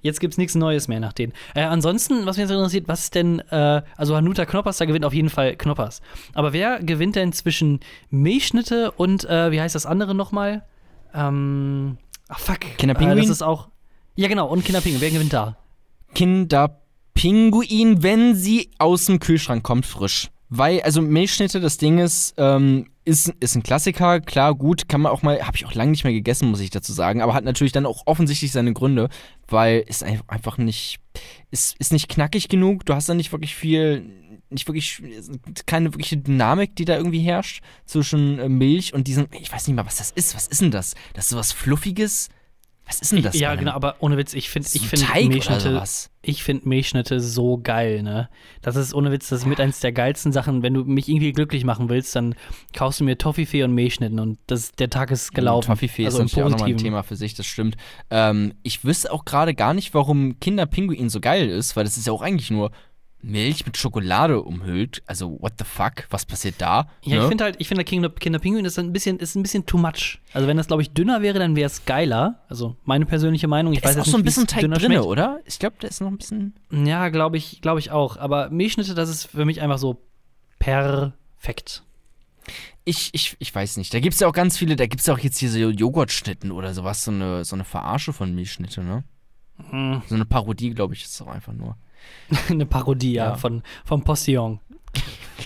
Jetzt 0.00 0.20
gibt's 0.20 0.38
nichts 0.38 0.54
Neues 0.54 0.86
mehr 0.86 1.00
nach 1.00 1.12
denen. 1.12 1.32
Äh, 1.54 1.62
ansonsten, 1.62 2.24
was 2.24 2.36
mich 2.36 2.44
jetzt 2.44 2.52
interessiert, 2.52 2.86
was 2.86 3.04
ist 3.04 3.14
denn, 3.14 3.40
äh, 3.50 3.82
also 3.96 4.16
Hanuta 4.16 4.46
Knoppers, 4.46 4.78
da 4.78 4.84
gewinnt 4.84 5.04
auf 5.04 5.12
jeden 5.12 5.28
Fall 5.28 5.56
Knoppers. 5.56 6.00
Aber 6.34 6.52
wer 6.52 6.80
gewinnt 6.80 7.16
denn 7.16 7.32
zwischen 7.32 7.80
Milchschnitte 8.10 8.92
und, 8.92 9.24
äh, 9.24 9.50
wie 9.50 9.60
heißt 9.60 9.74
das 9.74 9.86
andere 9.86 10.14
nochmal? 10.14 10.64
Ähm, 11.14 11.98
ach 12.28 12.38
fuck. 12.38 12.60
Kinderpinguin? 12.78 13.18
Äh, 13.18 13.22
das 13.22 13.30
ist 13.30 13.42
auch, 13.42 13.68
ja 14.14 14.28
genau, 14.28 14.46
und 14.46 14.64
Kinderpinguin, 14.64 15.00
wer 15.00 15.10
gewinnt 15.10 15.32
da? 15.32 15.56
Kinderpinguin, 16.14 18.02
wenn 18.02 18.36
sie 18.36 18.70
aus 18.78 19.06
dem 19.06 19.18
Kühlschrank 19.18 19.64
kommt, 19.64 19.84
frisch. 19.84 20.30
Weil, 20.48 20.80
also 20.82 21.02
Milchschnitte, 21.02 21.60
das 21.60 21.76
Ding 21.76 21.98
ist, 21.98 22.34
ähm, 22.38 22.86
ist, 23.08 23.32
ist 23.40 23.54
ein 23.56 23.62
Klassiker, 23.62 24.20
klar, 24.20 24.54
gut, 24.54 24.88
kann 24.88 25.00
man 25.00 25.10
auch 25.10 25.22
mal, 25.22 25.40
habe 25.46 25.56
ich 25.56 25.64
auch 25.66 25.74
lange 25.74 25.90
nicht 25.90 26.04
mehr 26.04 26.12
gegessen, 26.12 26.50
muss 26.50 26.60
ich 26.60 26.70
dazu 26.70 26.92
sagen, 26.92 27.22
aber 27.22 27.34
hat 27.34 27.44
natürlich 27.44 27.72
dann 27.72 27.86
auch 27.86 28.02
offensichtlich 28.06 28.52
seine 28.52 28.72
Gründe, 28.74 29.08
weil 29.48 29.84
ein- 30.02 30.20
einfach 30.28 30.58
nicht, 30.58 30.98
ist, 31.50 31.74
ist 31.78 31.92
nicht 31.92 32.08
knackig 32.08 32.48
genug, 32.48 32.84
du 32.84 32.94
hast 32.94 33.08
da 33.08 33.14
nicht 33.14 33.32
wirklich 33.32 33.54
viel, 33.54 34.08
nicht 34.50 34.68
wirklich, 34.68 35.02
keine 35.66 35.92
wirkliche 35.92 36.18
Dynamik, 36.18 36.76
die 36.76 36.84
da 36.84 36.96
irgendwie 36.96 37.20
herrscht 37.20 37.62
zwischen 37.86 38.38
äh, 38.38 38.48
Milch 38.48 38.92
und 38.94 39.06
diesem, 39.08 39.26
ich 39.32 39.50
weiß 39.52 39.66
nicht 39.66 39.76
mal, 39.76 39.86
was 39.86 39.96
das 39.96 40.10
ist, 40.10 40.34
was 40.34 40.46
ist 40.46 40.60
denn 40.60 40.70
das? 40.70 40.94
Das 41.14 41.24
ist 41.24 41.30
sowas 41.30 41.52
Fluffiges, 41.52 42.28
Was 42.88 43.00
ist 43.00 43.12
denn 43.12 43.22
das? 43.22 43.38
ja, 43.38 43.54
genau, 43.54 43.72
aber 43.72 43.96
ohne 44.00 44.16
Witz, 44.16 44.32
ich 44.32 44.48
finde 44.48 44.68
ich 44.72 44.90
oder 44.90 45.26
Milchschnitte, 45.28 45.82
ich 46.22 46.42
finde 46.42 46.68
Milchschnitte 46.68 47.20
so 47.20 47.58
geil, 47.62 48.02
ne? 48.02 48.30
Das 48.62 48.76
ist 48.76 48.94
ohne 48.94 49.12
Witz, 49.12 49.28
das 49.28 49.40
ist 49.40 49.46
mit 49.46 49.60
eins 49.60 49.80
der 49.80 49.92
geilsten 49.92 50.32
Sachen. 50.32 50.62
Wenn 50.62 50.72
du 50.72 50.84
mich 50.84 51.08
irgendwie 51.08 51.32
glücklich 51.32 51.64
machen 51.64 51.90
willst, 51.90 52.16
dann 52.16 52.34
kaufst 52.74 53.00
du 53.00 53.04
mir 53.04 53.18
Toffifee 53.18 53.62
und 53.62 53.74
Milchschnitten 53.74 54.18
und 54.18 54.38
das, 54.46 54.72
der 54.72 54.88
Tag 54.88 55.10
ist 55.10 55.34
gelaufen. 55.34 55.68
Toffifee 55.68 56.06
also 56.06 56.18
ist 56.18 56.24
natürlich 56.24 56.46
auch 56.46 56.50
nochmal 56.50 56.70
ein. 56.70 56.78
Thema 56.78 57.02
für 57.02 57.16
sich, 57.16 57.34
das 57.34 57.46
stimmt. 57.46 57.76
Ähm, 58.10 58.54
ich 58.62 58.84
wüsste 58.84 59.12
auch 59.12 59.26
gerade 59.26 59.54
gar 59.54 59.74
nicht, 59.74 59.92
warum 59.92 60.40
Kinderpinguin 60.40 61.10
so 61.10 61.20
geil 61.20 61.50
ist, 61.50 61.76
weil 61.76 61.84
das 61.84 61.98
ist 61.98 62.06
ja 62.06 62.12
auch 62.14 62.22
eigentlich 62.22 62.50
nur 62.50 62.70
Milch 63.20 63.66
mit 63.66 63.76
Schokolade 63.76 64.40
umhüllt. 64.42 65.02
Also, 65.06 65.40
what 65.40 65.54
the 65.58 65.64
fuck? 65.64 66.06
Was 66.10 66.24
passiert 66.24 66.54
da? 66.58 66.88
Ja, 67.02 67.16
ne? 67.16 67.22
ich 67.22 67.28
finde 67.28 67.44
halt, 67.44 67.56
ich 67.58 67.66
finde 67.68 67.82
Kinder, 67.84 68.08
Kinderpinguin 68.10 68.64
ist 68.64 68.78
ein 68.78 68.92
bisschen, 68.92 69.18
ist 69.18 69.34
ein 69.34 69.42
bisschen 69.42 69.66
too 69.66 69.76
much. 69.78 70.20
Also 70.32 70.46
wenn 70.46 70.56
das, 70.56 70.68
glaube 70.68 70.82
ich, 70.82 70.90
dünner 70.92 71.20
wäre, 71.20 71.38
dann 71.38 71.56
wäre 71.56 71.66
es 71.66 71.84
geiler. 71.84 72.44
Also 72.48 72.76
meine 72.84 73.06
persönliche 73.06 73.48
Meinung. 73.48 73.72
Ich 73.72 73.80
Da 73.80 73.88
weiß 73.88 73.96
ist 73.96 74.00
auch 74.02 74.04
jetzt 74.06 74.12
so 74.12 74.16
ein 74.18 74.20
nicht, 74.20 74.26
bisschen 74.26 74.46
Teig 74.46 74.60
drin, 74.62 74.80
schmeckt. 74.80 75.02
oder? 75.04 75.40
Ich 75.46 75.58
glaube, 75.58 75.76
da 75.80 75.88
ist 75.88 76.00
noch 76.00 76.08
ein 76.08 76.18
bisschen. 76.18 76.54
Ja, 76.70 77.08
glaube 77.08 77.36
ich, 77.36 77.60
glaube 77.60 77.80
ich 77.80 77.90
auch. 77.90 78.16
Aber 78.18 78.50
Milchschnitte, 78.50 78.94
das 78.94 79.08
ist 79.08 79.24
für 79.26 79.44
mich 79.44 79.60
einfach 79.60 79.78
so 79.78 80.00
perfekt. 80.60 81.82
Ich, 82.84 83.10
ich, 83.12 83.36
ich 83.38 83.54
weiß 83.54 83.76
nicht. 83.76 83.92
Da 83.92 84.00
gibt 84.00 84.14
es 84.14 84.20
ja 84.20 84.28
auch 84.28 84.32
ganz 84.32 84.56
viele, 84.56 84.76
da 84.76 84.86
gibt 84.86 85.00
es 85.00 85.06
ja 85.06 85.14
auch 85.14 85.18
jetzt 85.18 85.38
hier 85.38 85.50
so 85.50 85.58
Joghurtschnitten 85.58 86.50
oder 86.52 86.72
sowas, 86.72 87.04
so 87.04 87.10
eine, 87.10 87.44
so 87.44 87.54
eine 87.56 87.64
Verarsche 87.64 88.12
von 88.12 88.34
Milchschnitte, 88.34 88.82
ne? 88.82 89.04
Mm, 89.70 89.98
So 90.08 90.14
eine 90.14 90.24
Parodie, 90.24 90.70
glaube 90.70 90.94
ich, 90.94 91.02
ist 91.04 91.12
es 91.14 91.20
auch 91.20 91.26
einfach 91.26 91.52
nur. 91.52 91.76
Eine 92.48 92.66
Parodie 92.66 93.14
ja. 93.14 93.36
Von 93.36 93.62
vom 93.84 94.02
Postillon. 94.02 94.60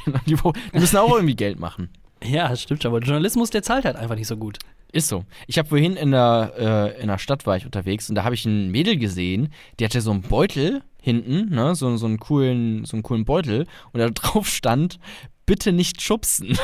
Genau, 0.06 0.18
die, 0.26 0.36
die 0.36 0.78
müssen 0.78 0.96
auch 0.96 1.14
irgendwie 1.14 1.36
Geld 1.36 1.60
machen. 1.60 1.90
Ja, 2.24 2.48
das 2.48 2.62
stimmt 2.62 2.82
schon. 2.82 2.92
Aber 2.92 3.00
Journalismus, 3.00 3.50
der 3.50 3.62
zahlt 3.62 3.84
halt 3.84 3.96
einfach 3.96 4.14
nicht 4.14 4.28
so 4.28 4.36
gut. 4.36 4.58
Ist 4.92 5.08
so. 5.08 5.24
Ich 5.46 5.58
habe 5.58 5.68
vorhin 5.68 5.96
in 5.96 6.12
der, 6.12 6.52
äh, 6.96 7.02
in 7.02 7.08
der 7.08 7.18
Stadt 7.18 7.46
war 7.46 7.56
ich 7.56 7.64
unterwegs 7.64 8.08
und 8.08 8.14
da 8.14 8.24
habe 8.24 8.34
ich 8.34 8.44
ein 8.44 8.70
Mädel 8.70 8.96
gesehen, 8.96 9.48
die 9.80 9.84
hatte 9.84 10.00
so 10.00 10.10
einen 10.10 10.22
Beutel 10.22 10.82
hinten, 11.00 11.52
ne, 11.54 11.74
so, 11.74 11.96
so 11.96 12.06
einen 12.06 12.20
coolen, 12.20 12.84
so 12.84 12.96
einen 12.96 13.02
coolen 13.02 13.24
Beutel 13.24 13.66
und 13.92 14.00
da 14.00 14.08
drauf 14.10 14.46
stand, 14.46 14.98
bitte 15.46 15.72
nicht 15.72 16.00
schubsen. 16.02 16.56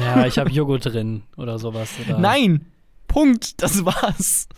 Ja, 0.00 0.26
ich 0.26 0.38
habe 0.38 0.50
Joghurt 0.50 0.84
drin 0.86 1.22
oder 1.36 1.58
sowas. 1.58 1.90
Oder? 2.04 2.18
Nein! 2.18 2.66
Punkt, 3.06 3.62
das 3.62 3.84
war's. 3.84 4.48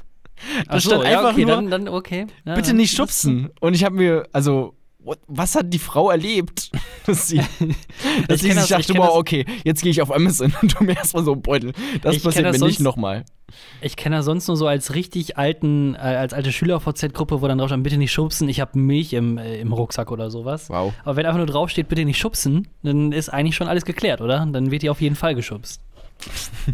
Da 0.66 0.74
Ach 0.74 0.80
so, 0.80 0.90
stand 0.90 1.04
ja, 1.04 1.18
einfach 1.18 1.32
okay, 1.32 1.44
nur, 1.44 1.54
dann, 1.54 1.70
dann 1.70 1.88
okay. 1.88 2.26
Ja, 2.44 2.54
bitte 2.54 2.72
nicht 2.72 2.96
schubsen. 2.96 3.50
Und 3.60 3.74
ich 3.74 3.84
habe 3.84 3.94
mir, 3.94 4.26
also, 4.32 4.74
what, 4.98 5.18
was 5.26 5.54
hat 5.54 5.72
die 5.72 5.78
Frau 5.78 6.10
erlebt? 6.10 6.70
Dass 7.06 7.28
sie, 7.28 7.36
dass 8.28 8.42
Ich 8.42 8.42
sich 8.42 8.54
das- 8.54 8.64
ich 8.64 8.68
dachte, 8.68 8.92
kenn 8.92 9.00
wow, 9.02 9.16
okay, 9.16 9.46
jetzt 9.64 9.80
gehe 9.82 9.90
ich 9.90 10.02
auf 10.02 10.14
Amazon 10.14 10.52
und 10.60 10.72
tu 10.72 10.84
mir 10.84 10.94
erstmal 10.94 11.24
so 11.24 11.32
einen 11.32 11.40
Beutel. 11.40 11.72
Das 12.02 12.14
Ich 12.16 12.22
passiert 12.22 12.44
das 12.44 12.58
mir 12.58 12.66
nicht 12.66 12.76
sonst- 12.76 12.84
nochmal. 12.84 13.24
Ich 13.80 13.96
kenne 13.96 14.16
das 14.16 14.26
sonst 14.26 14.46
nur 14.46 14.58
so 14.58 14.66
als 14.66 14.94
richtig 14.94 15.38
alten, 15.38 15.94
äh, 15.94 15.98
als 15.98 16.34
alte 16.34 16.52
Schüler-VZ-Gruppe, 16.52 17.40
wo 17.40 17.48
dann 17.48 17.56
drauf 17.56 17.68
stand, 17.70 17.82
bitte 17.82 17.96
nicht 17.96 18.12
schubsen, 18.12 18.46
ich 18.50 18.60
habe 18.60 18.78
Milch 18.78 19.14
im, 19.14 19.38
äh, 19.38 19.58
im 19.58 19.72
Rucksack 19.72 20.10
oder 20.10 20.30
sowas. 20.30 20.68
Wow. 20.68 20.92
Aber 21.02 21.16
wenn 21.16 21.24
einfach 21.24 21.38
nur 21.38 21.46
draufsteht, 21.46 21.88
bitte 21.88 22.04
nicht 22.04 22.18
schubsen, 22.18 22.68
dann 22.82 23.12
ist 23.12 23.30
eigentlich 23.30 23.56
schon 23.56 23.68
alles 23.68 23.86
geklärt, 23.86 24.20
oder? 24.20 24.44
Dann 24.52 24.70
wird 24.70 24.82
die 24.82 24.90
auf 24.90 25.00
jeden 25.00 25.16
Fall 25.16 25.34
geschubst. 25.34 25.80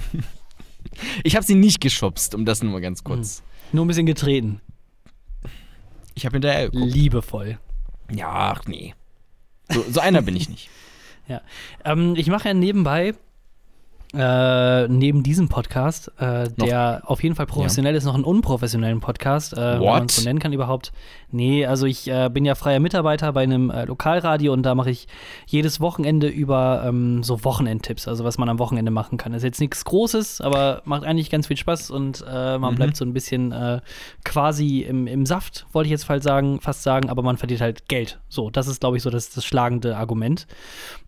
Ich 1.25 1.35
habe 1.35 1.45
sie 1.45 1.55
nicht 1.57 1.81
geschubst, 1.81 2.35
um 2.35 2.45
das 2.45 2.63
nur 2.63 2.71
mal 2.73 2.81
ganz 2.81 3.03
kurz. 3.03 3.43
Nur 3.73 3.85
ein 3.85 3.89
bisschen 3.89 4.07
getreten. 4.07 4.61
Ich 6.15 6.25
habe 6.25 6.35
hinterher 6.35 6.71
geguckt. 6.71 6.93
Liebevoll. 6.93 7.59
Ja, 8.11 8.53
ach 8.53 8.67
nee. 8.67 8.95
So, 9.71 9.83
so 9.89 10.01
einer 10.01 10.23
bin 10.23 10.37
ich 10.37 10.49
nicht. 10.49 10.71
Ähm, 11.87 12.17
ich 12.17 12.27
mache 12.27 12.49
ja 12.49 12.55
nebenbei, 12.55 13.15
äh, 14.17 14.89
neben 14.89 15.23
diesem 15.23 15.49
Podcast, 15.49 16.11
äh, 16.19 16.49
der 16.51 17.03
auf 17.07 17.23
jeden 17.23 17.35
Fall 17.35 17.47
professionell 17.47 17.95
ist, 17.95 18.05
noch 18.05 18.15
einen 18.15 18.25
unprofessionellen 18.25 19.01
Podcast, 19.01 19.53
äh, 19.55 19.57
wenn 19.57 19.81
man 19.85 20.07
es 20.07 20.17
so 20.17 20.23
nennen 20.23 20.39
kann 20.39 20.53
überhaupt. 20.53 20.93
Nee, 21.31 21.67
also 21.67 21.87
ich 21.87 22.09
äh, 22.09 22.29
bin 22.33 22.45
ja 22.45 22.55
freier 22.55 22.79
Mitarbeiter 22.81 23.33
bei 23.33 23.43
einem 23.43 23.71
äh, 23.71 23.85
Lokalradio 23.87 24.53
und 24.53 24.63
da 24.63 24.75
mache 24.75 24.91
ich 24.91 25.09
jedes 25.47 25.81
Wochenende 25.81 26.29
über 26.29 26.85
ähm, 26.87 27.23
so 27.25 27.45
Wochenendtipps, 27.45 28.07
also 28.07 28.25
was 28.25 28.39
man 28.39 28.49
am 28.49 28.59
Wochenende 28.59 28.91
machen 28.93 29.19
kann. 29.19 29.33
Das 29.33 29.41
ist 29.41 29.45
jetzt 29.47 29.61
nichts 29.61 29.85
Großes, 29.85 30.41
aber 30.41 30.83
macht 30.85 31.05
eigentlich 31.05 31.31
ganz 31.31 31.49
viel 31.49 31.57
Spaß 31.57 31.91
und 31.91 32.25
man 32.27 32.61
Mhm. 32.61 32.75
bleibt 32.77 32.97
so 32.97 33.05
ein 33.05 33.13
bisschen 33.13 33.53
quasi 34.25 34.81
im, 34.81 35.07
im 35.07 35.27
Saft, 35.27 35.67
wollte 35.73 35.87
ich 35.89 35.91
jetzt 35.91 36.05
fast 36.05 36.23
sagen, 36.23 36.61
fast 36.61 36.83
sagen, 36.83 37.11
aber 37.11 37.23
man 37.23 37.37
verdient 37.37 37.61
halt 37.61 37.89
Geld. 37.89 38.21
So, 38.29 38.51
das 38.51 38.67
ist, 38.69 38.81
glaube 38.81 38.97
ich, 38.97 39.03
so 39.03 39.11
das, 39.11 39.31
das 39.31 39.45
schlagende 39.45 39.97
Argument. 39.97 40.47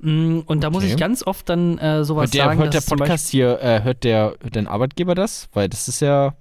Mm, 0.01 0.41
Und 0.47 0.63
da 0.63 0.71
muss 0.71 0.83
Okay. 0.83 0.93
ich 0.93 0.99
ganz 0.99 1.27
oft 1.27 1.49
dann 1.49 1.79
sowas 2.05 2.31
der, 2.31 2.45
sagen, 2.45 2.59
hört 2.59 2.75
der 2.75 2.81
dass 2.81 2.87
Podcast 2.97 3.29
hier, 3.29 3.61
äh, 3.61 3.83
hört 3.83 4.05
der 4.05 4.35
hört 4.41 4.57
dein 4.57 4.67
Arbeitgeber 4.67 5.15
das? 5.15 5.49
Weil 5.53 5.69
das 5.69 5.89
ist 5.89 6.01
ja. 6.01 6.35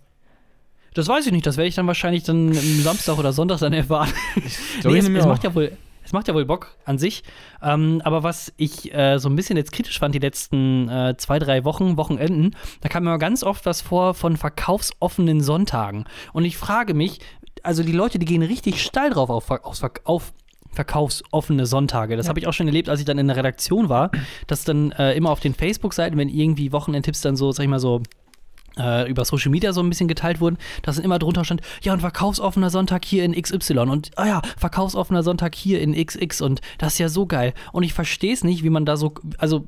Das 0.94 1.08
weiß 1.08 1.26
ich 1.26 1.32
nicht, 1.32 1.46
das 1.46 1.58
werde 1.58 1.68
ich 1.68 1.76
dann 1.76 1.88
wahrscheinlich 1.88 2.24
dann 2.24 2.50
am 2.50 2.82
Samstag 2.82 3.18
oder 3.18 3.34
Sonntag 3.34 3.60
dann 3.60 3.74
erfahren. 3.74 4.14
nee, 4.84 4.98
es, 4.98 5.10
es 5.10 5.26
macht 5.26 5.44
ja 5.44 5.54
wohl, 5.54 5.78
es 6.06 6.14
macht 6.14 6.28
ja 6.28 6.34
wohl 6.34 6.46
Bock 6.46 6.78
an 6.86 6.98
sich. 6.98 7.24
Ähm, 7.62 8.02
aber 8.06 8.24
was 8.24 8.54
ich 8.56 8.94
äh, 8.94 9.18
so 9.18 9.28
ein 9.28 9.36
bisschen 9.36 9.58
jetzt 9.58 9.72
kritisch 9.72 10.00
fand, 10.00 10.16
die 10.16 10.20
letzten 10.20 10.88
äh, 10.88 11.16
zwei, 11.18 11.40
drei 11.40 11.66
Wochen, 11.66 11.98
Wochenenden, 11.98 12.56
da 12.82 12.90
kam 12.90 13.04
mir 13.04 13.18
ganz 13.18 13.44
oft 13.44 13.66
was 13.66 13.82
vor 13.82 14.14
von 14.14 14.38
verkaufsoffenen 14.38 15.42
Sonntagen. 15.42 16.06
Und 16.32 16.46
ich 16.46 16.58
frage 16.58 16.94
mich, 16.94 17.20
also 17.64 17.84
die 17.84 17.92
Leute, 17.92 18.20
die 18.20 18.26
gehen 18.26 18.44
richtig 18.44 18.82
steil 18.82 19.10
drauf 19.10 19.30
auf, 19.30 19.50
auf, 19.50 19.82
auf 20.04 20.34
verkaufsoffene 20.76 21.66
Sonntage. 21.66 22.18
Das 22.18 22.30
habe 22.30 22.40
ich 22.40 22.48
auch 22.48 22.54
schon 22.54 22.68
erlebt, 22.68 22.90
als 22.90 23.00
ich 23.00 23.06
dann 23.06 23.18
in 23.18 23.28
der 23.28 23.38
Redaktion 23.38 23.90
war, 23.90 24.12
dass 24.48 24.64
dann 24.64 24.92
äh, 24.92 25.14
immer 25.14 25.32
auf 25.32 25.40
den 25.40 25.54
Facebook-Seiten, 25.54 26.18
wenn 26.18 26.30
irgendwie 26.30 26.72
Wochenendtipps 26.72 27.22
dann 27.22 27.36
so, 27.36 27.52
sag 27.52 27.64
ich 27.64 27.70
mal 27.70 27.80
so, 27.80 28.04
äh, 28.78 29.10
über 29.10 29.26
Social 29.26 29.52
Media 29.52 29.74
so 29.74 29.82
ein 29.82 29.90
bisschen 29.90 30.08
geteilt 30.08 30.40
wurden, 30.42 30.58
dass 30.82 30.98
dann 30.98 31.06
immer 31.06 31.20
drunter 31.20 31.46
stand, 31.46 31.62
ja, 31.82 31.94
und 31.94 32.02
verkaufsoffener 32.02 32.70
Sonntag 32.70 33.06
hier 33.06 33.24
in 33.24 33.34
XY 33.34 33.80
und, 33.80 34.12
ah 34.18 34.28
ja, 34.28 34.42
verkaufsoffener 34.58 35.24
Sonntag 35.24 35.56
hier 35.56 35.82
in 35.82 35.94
XX 35.94 36.42
und 36.42 36.62
das 36.78 36.94
ist 36.94 37.00
ja 37.00 37.10
so 37.10 37.26
geil. 37.26 37.54
Und 37.72 37.84
ich 37.84 37.94
verstehe 37.94 38.34
es 38.34 38.44
nicht, 38.44 38.64
wie 38.64 38.70
man 38.70 38.86
da 38.86 38.98
so, 38.98 39.14
also 39.38 39.68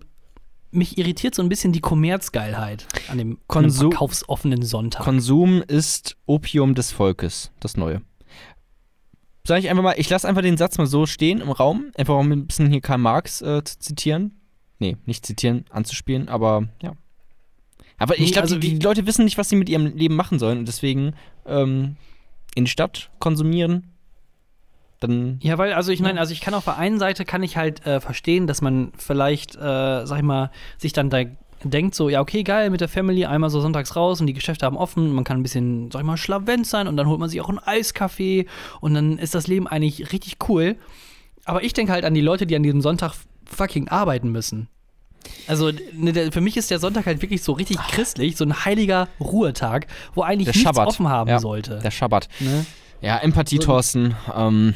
mich 0.72 0.98
irritiert 0.98 1.34
so 1.34 1.42
ein 1.42 1.50
bisschen 1.50 1.72
die 1.72 1.80
Kommerzgeilheit 1.80 2.86
an 3.10 3.18
dem, 3.18 3.32
an 3.48 3.64
dem 3.64 3.72
Konsum- 3.72 3.92
verkaufsoffenen 3.92 4.62
Sonntag. 4.64 5.04
Konsum 5.04 5.64
ist 5.66 6.18
Opium 6.26 6.76
des 6.76 6.92
Volkes, 6.92 7.52
das 7.60 7.78
Neue. 7.78 8.02
Sag 9.48 9.60
ich 9.60 9.70
einfach 9.70 9.84
mal, 9.84 9.96
ich 9.98 10.10
lasse 10.10 10.28
einfach 10.28 10.42
den 10.42 10.58
Satz 10.58 10.78
mal 10.78 10.88
so 10.88 11.06
stehen 11.06 11.40
im 11.40 11.52
Raum, 11.52 11.92
einfach 11.98 12.18
um 12.18 12.30
ein 12.34 12.48
bisschen 12.48 12.70
hier 12.70 12.82
Karl 12.82 12.98
Marx 12.98 13.42
äh, 13.42 13.64
zu 13.64 13.80
zitieren. 13.80 14.42
Nee, 14.78 14.98
nicht 15.06 15.26
zitieren, 15.26 15.64
anzuspielen, 15.70 16.28
aber 16.28 16.68
ja. 16.84 16.92
Aber 17.98 18.16
ich 18.16 18.20
Nee, 18.20 18.32
glaube, 18.32 18.42
also 18.42 18.58
die, 18.60 18.78
die 18.78 18.84
Leute 18.86 19.08
wissen 19.08 19.24
nicht, 19.24 19.38
was 19.38 19.48
sie 19.48 19.56
mit 19.56 19.70
ihrem 19.70 19.86
Leben 19.96 20.16
machen 20.16 20.38
sollen 20.38 20.60
und 20.60 20.68
deswegen 20.68 21.14
ähm, 21.46 21.96
in 22.56 22.66
die 22.66 22.70
Stadt 22.70 23.10
konsumieren. 23.20 23.94
Dann 25.00 25.40
Ja, 25.42 25.58
weil, 25.58 25.72
also 25.74 25.94
ich 25.94 26.02
meine, 26.02 26.20
also 26.20 26.34
ich 26.34 26.42
kann 26.42 26.54
auf 26.54 26.66
der 26.66 26.78
einen 26.78 27.00
Seite 27.00 27.24
kann 27.24 27.42
ich 27.42 27.56
halt 27.56 27.86
äh, 27.86 28.02
verstehen, 28.02 28.48
dass 28.48 28.62
man 28.62 28.92
vielleicht, 28.98 29.56
äh, 29.56 30.06
sag 30.06 30.18
ich 30.18 30.24
mal, 30.24 30.52
sich 30.78 30.92
dann 30.92 31.10
da 31.10 31.24
denkt 31.64 31.96
so, 31.96 32.10
ja, 32.10 32.22
okay, 32.22 32.44
geil, 32.44 32.70
mit 32.70 32.82
der 32.82 32.88
Family 32.88 33.26
einmal 33.26 33.50
so 33.50 33.60
sonntags 33.62 33.96
raus 33.96 34.22
und 34.22 34.28
die 34.28 34.34
Geschäfte 34.34 34.66
haben 34.66 34.78
offen, 34.78 35.14
man 35.14 35.24
kann 35.24 35.40
ein 35.40 35.44
bisschen, 35.44 35.90
sag 35.92 36.02
ich 36.02 36.06
mal, 36.06 36.18
schlavenz 36.18 36.70
sein 36.70 36.88
und 36.88 36.98
dann 36.98 37.08
holt 37.08 37.20
man 37.20 37.30
sich 37.30 37.42
auch 37.42 37.50
einen 37.50 37.60
Eiskaffee 37.60 38.46
und 38.82 38.94
dann 38.94 39.18
ist 39.18 39.34
das 39.36 39.48
Leben 39.48 39.68
eigentlich 39.68 40.12
richtig 40.12 40.38
cool. 40.50 40.76
Aber 41.46 41.64
ich 41.64 41.74
denke 41.74 41.92
halt 41.94 42.06
an 42.06 42.14
die 42.14 42.22
Leute, 42.22 42.46
die 42.46 42.56
an 42.56 42.64
diesem 42.64 42.82
Sonntag 42.82 43.14
fucking 43.46 43.88
arbeiten 43.88 44.30
müssen. 44.32 44.68
Also 45.48 45.72
ne, 45.94 46.14
der, 46.14 46.32
für 46.32 46.42
mich 46.42 46.56
ist 46.58 46.72
der 46.72 46.80
Sonntag 46.80 47.06
halt 47.06 47.22
wirklich 47.22 47.42
so 47.44 47.52
richtig 47.54 47.78
christlich, 47.90 48.38
so 48.38 48.46
ein 48.46 48.66
heiliger 48.66 49.08
Ruhetag, 49.20 49.88
wo 50.14 50.22
eigentlich 50.22 50.46
der 50.46 50.54
nichts 50.54 50.64
Schabbat. 50.64 50.88
offen 50.88 51.08
haben 51.10 51.30
ja, 51.30 51.40
sollte. 51.40 51.80
Der 51.84 51.92
Schabbat. 51.92 52.30
Ne? 52.40 52.66
Ja, 53.02 53.18
Empathie, 53.18 53.58
So- 53.58 53.64
Thorsten. 53.64 54.16
Ähm, 54.36 54.74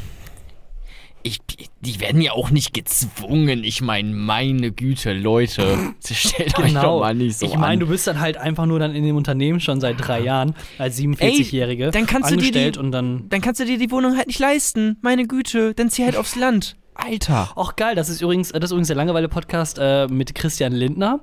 ich, 1.24 1.40
die 1.82 2.00
werden 2.00 2.22
ja 2.22 2.32
auch 2.34 2.50
nicht 2.50 2.74
gezwungen. 2.74 3.64
Ich 3.64 3.82
meine, 3.82 4.14
meine 4.14 4.72
Güte, 4.72 5.14
Leute. 5.14 5.94
Stellt 6.04 6.58
euch 6.60 6.74
doch 6.74 7.00
mal 7.00 7.14
nicht 7.16 7.38
so 7.38 7.46
Genau. 7.46 7.56
ich 7.56 7.60
meine, 7.60 7.80
du 7.80 7.88
bist 7.88 8.08
dann 8.08 8.20
halt 8.20 8.38
einfach 8.38 8.66
nur 8.66 8.80
dann 8.80 8.94
in 8.96 9.04
dem 9.04 9.16
Unternehmen 9.16 9.60
schon 9.60 9.80
seit 9.82 9.96
drei 10.00 10.22
Jahren 10.22 10.56
als 10.78 10.98
47-Jährige 11.00 11.92
dann 11.92 12.06
kannst 12.06 12.32
du 12.32 12.36
dir 12.36 12.42
angestellt 12.42 12.76
die- 12.76 12.80
und 12.80 12.92
dann. 12.92 13.30
Dann 13.30 13.42
kannst 13.42 13.60
du 13.60 13.66
dir 13.66 13.78
die 13.78 13.92
Wohnung 13.92 14.18
halt 14.18 14.28
nicht 14.28 14.40
leisten. 14.40 14.98
Meine 15.02 15.26
Güte, 15.28 15.74
dann 15.74 15.90
zieh 15.90 16.04
halt 16.06 16.16
aufs 16.18 16.36
Land. 16.36 16.76
Alter. 16.94 17.52
Auch 17.56 17.76
geil, 17.76 17.96
das 17.96 18.10
ist 18.10 18.22
übrigens, 18.22 18.50
das 18.50 18.66
ist 18.66 18.72
übrigens 18.72 18.88
der 18.88 18.98
Langeweile-Podcast 18.98 19.78
äh, 19.80 20.08
mit 20.08 20.36
Christian 20.36 20.74
Lindner. 20.74 21.22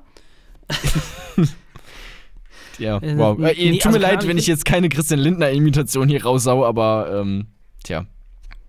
Ja, 2.78 2.98
Äh, 2.98 3.16
wow. 3.18 3.36
Äh, 3.40 3.54
nee, 3.56 3.78
tut 3.78 3.86
also 3.86 3.98
mir 3.98 4.04
keine 4.04 4.14
leid, 4.16 4.28
wenn 4.28 4.36
ich 4.38 4.44
ich 4.44 4.48
jetzt 4.48 4.64
keine 4.64 4.88
Christian 4.88 5.18
Lindner-Imitation 5.18 6.08
hier 6.08 6.22
raussau, 6.24 6.64
aber 6.64 7.20
ähm, 7.22 7.46
tja. 7.82 8.06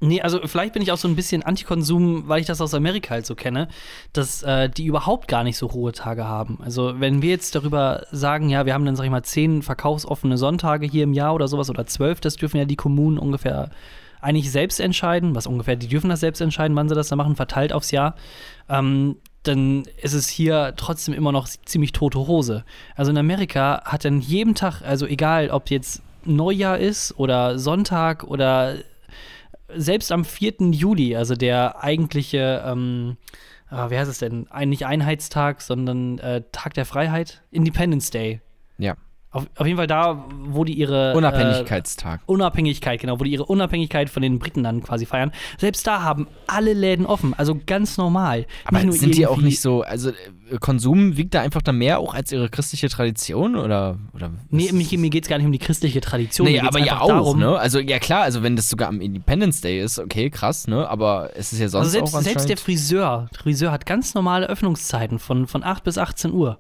Nee, 0.02 0.22
also 0.22 0.40
vielleicht 0.46 0.74
bin 0.74 0.82
ich 0.82 0.94
auch 0.94 0.98
so 0.98 1.10
ein 1.10 1.16
bisschen 1.18 1.44
Antikonsum, 1.44 2.28
weil 2.28 2.40
ich 2.40 2.48
das 2.48 2.62
aus 2.62 2.74
Amerika 2.74 3.16
halt 3.16 3.26
so 3.26 3.36
kenne, 3.36 3.68
dass 4.14 4.44
äh, 4.44 4.70
die 4.70 4.86
überhaupt 4.86 5.28
gar 5.28 5.44
nicht 5.44 5.58
so 5.58 5.66
Ruhetage 5.66 6.26
haben. 6.26 6.60
Also 6.62 7.02
wenn 7.02 7.22
wir 7.22 7.32
jetzt 7.32 7.54
darüber 7.54 8.06
sagen, 8.12 8.50
ja, 8.50 8.66
wir 8.66 8.74
haben 8.74 8.86
dann, 8.86 8.96
sag 8.96 9.04
ich 9.04 9.12
mal, 9.12 9.24
zehn 9.24 9.62
verkaufsoffene 9.62 10.38
Sonntage 10.38 10.86
hier 10.86 11.04
im 11.04 11.14
Jahr 11.14 11.34
oder 11.34 11.50
sowas 11.50 11.70
oder 11.70 11.86
zwölf, 11.86 12.22
das 12.22 12.38
dürfen 12.38 12.58
ja 12.58 12.66
die 12.66 12.78
Kommunen 12.78 13.18
ungefähr 13.18 13.72
eigentlich 14.22 14.52
selbst 14.52 14.80
entscheiden, 14.80 15.36
was 15.36 15.48
ungefähr, 15.48 15.76
die 15.76 15.88
dürfen 15.88 16.10
das 16.10 16.22
selbst 16.22 16.40
entscheiden, 16.40 16.76
wann 16.78 16.88
sie 16.88 16.96
das 16.96 17.10
da 17.10 17.16
machen, 17.18 17.36
verteilt 17.36 17.74
aufs 17.74 17.92
Jahr. 17.92 18.16
Ähm, 18.70 19.18
dann 19.44 19.84
ist 20.02 20.14
es 20.14 20.30
hier 20.30 20.74
trotzdem 20.78 21.14
immer 21.14 21.32
noch 21.32 21.48
ziemlich 21.48 21.92
tote 21.92 22.20
Hose. 22.20 22.64
Also 22.96 23.12
in 23.12 23.18
Amerika 23.18 23.82
hat 23.86 24.06
dann 24.06 24.22
jeden 24.22 24.56
Tag, 24.56 24.82
also 24.82 25.06
egal 25.06 25.50
ob 25.50 25.70
jetzt 25.70 26.02
Neujahr 26.26 26.78
ist 26.78 27.18
oder 27.18 27.58
Sonntag 27.58 28.26
oder 28.26 28.76
selbst 29.76 30.12
am 30.12 30.26
4. 30.26 30.72
Juli, 30.72 31.16
also 31.16 31.36
der 31.36 31.84
eigentliche, 31.84 32.64
ähm, 32.66 33.18
äh, 33.72 33.90
wie 33.90 33.98
heißt 33.98 34.10
es 34.10 34.20
denn, 34.20 34.48
nicht 34.66 34.86
Einheitstag, 34.86 35.62
sondern 35.62 36.20
äh, 36.20 36.44
Tag 36.52 36.74
der 36.74 36.86
Freiheit, 36.86 37.44
Independence 37.52 38.12
Day. 38.12 38.42
Ja. 38.78 38.96
Auf, 39.32 39.46
auf 39.58 39.68
jeden 39.68 39.78
Fall 39.78 39.86
da, 39.86 40.26
wo 40.48 40.64
die 40.64 40.74
ihre 40.74 41.14
Unabhängigkeitstag. 41.16 42.22
Äh, 42.22 42.32
Unabhängigkeit, 42.32 43.00
genau, 43.00 43.20
wo 43.20 43.24
die 43.24 43.32
ihre 43.32 43.46
Unabhängigkeit 43.46 44.10
von 44.10 44.24
den 44.24 44.40
Briten 44.40 44.64
dann 44.64 44.82
quasi 44.82 45.06
feiern. 45.06 45.32
Selbst 45.60 45.86
da 45.86 46.02
haben 46.02 46.28
alle 46.48 46.74
Läden 46.74 47.06
offen, 47.06 47.36
also 47.36 47.56
ganz 47.68 47.98
normal. 47.98 48.48
Aber 48.66 48.92
sind 48.92 49.16
die 49.16 49.28
auch 49.28 49.38
nicht 49.38 49.62
so, 49.62 49.84
also 49.84 50.10
äh, 50.10 50.58
Konsum 50.60 51.16
wiegt 51.16 51.36
da 51.36 51.42
einfach 51.42 51.62
da 51.62 51.72
mehr 51.72 52.00
auch 52.00 52.16
als 52.16 52.32
ihre 52.32 52.50
christliche 52.50 52.90
Tradition 52.90 53.56
oder? 53.56 54.00
oder 54.14 54.32
Nee, 54.50 54.72
was- 54.74 54.92
mir, 54.98 55.10
geht 55.12 55.26
es 55.26 55.30
gar 55.30 55.38
nicht 55.38 55.46
um 55.46 55.52
die 55.52 55.60
christliche 55.60 56.02
Tradition. 56.02 56.48
Nee, 56.48 56.60
aber 56.62 56.80
ja 56.80 57.00
auch, 57.00 57.08
darum, 57.08 57.38
ne? 57.40 57.56
Also 57.60 57.80
ja 57.80 58.00
klar, 58.00 58.24
also 58.24 58.42
wenn 58.42 58.56
das 58.56 58.68
sogar 58.68 58.88
am 58.88 59.00
Independence 59.00 59.62
Day 59.62 59.80
ist, 59.80 60.00
okay, 60.00 60.32
krass, 60.32 60.68
ne? 60.68 60.90
Aber 60.90 61.30
es 61.36 61.54
ist 61.54 61.60
ja 61.60 61.70
sonst 61.70 61.86
Also 61.86 61.92
selbst, 61.92 62.16
auch 62.16 62.22
selbst 62.22 62.50
der 62.50 62.58
Friseur, 62.58 63.30
Friseur 63.38 63.72
hat 63.72 63.86
ganz 63.86 64.16
normale 64.16 64.48
Öffnungszeiten 64.48 65.20
von, 65.20 65.46
von 65.46 65.64
8 65.64 65.84
bis 65.84 66.00
18 66.00 66.34
Uhr. 66.34 66.58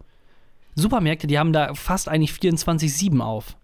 Supermärkte, 0.75 1.27
die 1.27 1.39
haben 1.39 1.53
da 1.53 1.73
fast 1.73 2.07
eigentlich 2.09 2.31
24-7 2.31 3.19
auf. 3.21 3.55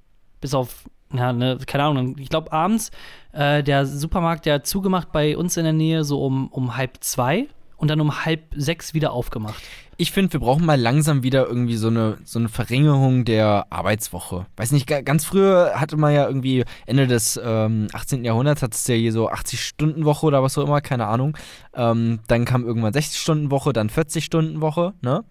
Bis 0.41 0.53
auf, 0.53 0.83
ja, 1.13 1.33
ne, 1.33 1.57
keine 1.65 1.83
Ahnung, 1.85 2.15
ich 2.19 2.29
glaube 2.29 2.51
abends, 2.51 2.91
äh, 3.31 3.63
der 3.63 3.85
Supermarkt, 3.85 4.45
der 4.45 4.55
hat 4.55 4.67
zugemacht 4.67 5.11
bei 5.11 5.37
uns 5.37 5.57
in 5.57 5.63
der 5.63 5.73
Nähe 5.73 6.03
so 6.03 6.23
um, 6.23 6.47
um 6.49 6.75
halb 6.77 6.97
zwei 7.03 7.47
und 7.77 7.89
dann 7.89 7.99
um 8.01 8.25
halb 8.25 8.41
sechs 8.55 8.93
wieder 8.93 9.11
aufgemacht. 9.11 9.61
Ich 9.97 10.11
finde, 10.11 10.33
wir 10.33 10.41
brauchen 10.41 10.65
mal 10.65 10.79
langsam 10.79 11.23
wieder 11.23 11.47
irgendwie 11.47 11.77
so 11.77 11.87
eine, 11.87 12.17
so 12.25 12.37
eine 12.37 12.49
Verringerung 12.49 13.23
der 13.23 13.67
Arbeitswoche. 13.69 14.45
Weiß 14.57 14.73
nicht, 14.73 14.87
ga- 14.87 14.99
ganz 14.99 15.23
früher 15.23 15.73
hatte 15.75 15.95
man 15.95 16.13
ja 16.13 16.27
irgendwie 16.27 16.65
Ende 16.85 17.07
des 17.07 17.39
ähm, 17.41 17.87
18. 17.93 18.25
Jahrhunderts 18.25 18.61
hat 18.61 18.73
es 18.73 18.85
ja 18.87 18.95
hier 18.95 19.13
so 19.13 19.29
80-Stunden-Woche 19.31 20.25
oder 20.25 20.43
was 20.43 20.57
auch 20.57 20.65
immer, 20.65 20.81
keine 20.81 21.07
Ahnung. 21.07 21.37
Ähm, 21.73 22.19
dann 22.27 22.43
kam 22.43 22.65
irgendwann 22.65 22.91
60-Stunden-Woche, 22.93 23.71
dann 23.71 23.89
40-Stunden-Woche, 23.89 24.93
ne? 25.01 25.23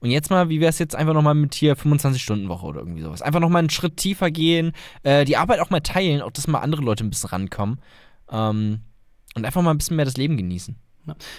Und 0.00 0.10
jetzt 0.10 0.30
mal, 0.30 0.48
wie 0.48 0.60
wäre 0.60 0.70
es 0.70 0.78
jetzt 0.78 0.94
einfach 0.94 1.14
nochmal 1.14 1.34
mit 1.34 1.54
hier 1.54 1.76
25-Stunden-Woche 1.76 2.66
oder 2.66 2.80
irgendwie 2.80 3.02
sowas? 3.02 3.22
Einfach 3.22 3.40
nochmal 3.40 3.60
einen 3.60 3.70
Schritt 3.70 3.96
tiefer 3.96 4.30
gehen, 4.30 4.72
äh, 5.02 5.24
die 5.24 5.36
Arbeit 5.36 5.60
auch 5.60 5.70
mal 5.70 5.80
teilen, 5.80 6.22
auch 6.22 6.30
dass 6.30 6.46
mal 6.46 6.60
andere 6.60 6.82
Leute 6.82 7.04
ein 7.04 7.10
bisschen 7.10 7.30
rankommen. 7.30 7.80
Ähm, 8.30 8.82
und 9.34 9.44
einfach 9.44 9.62
mal 9.62 9.72
ein 9.72 9.78
bisschen 9.78 9.96
mehr 9.96 10.04
das 10.04 10.16
Leben 10.16 10.36
genießen. 10.36 10.76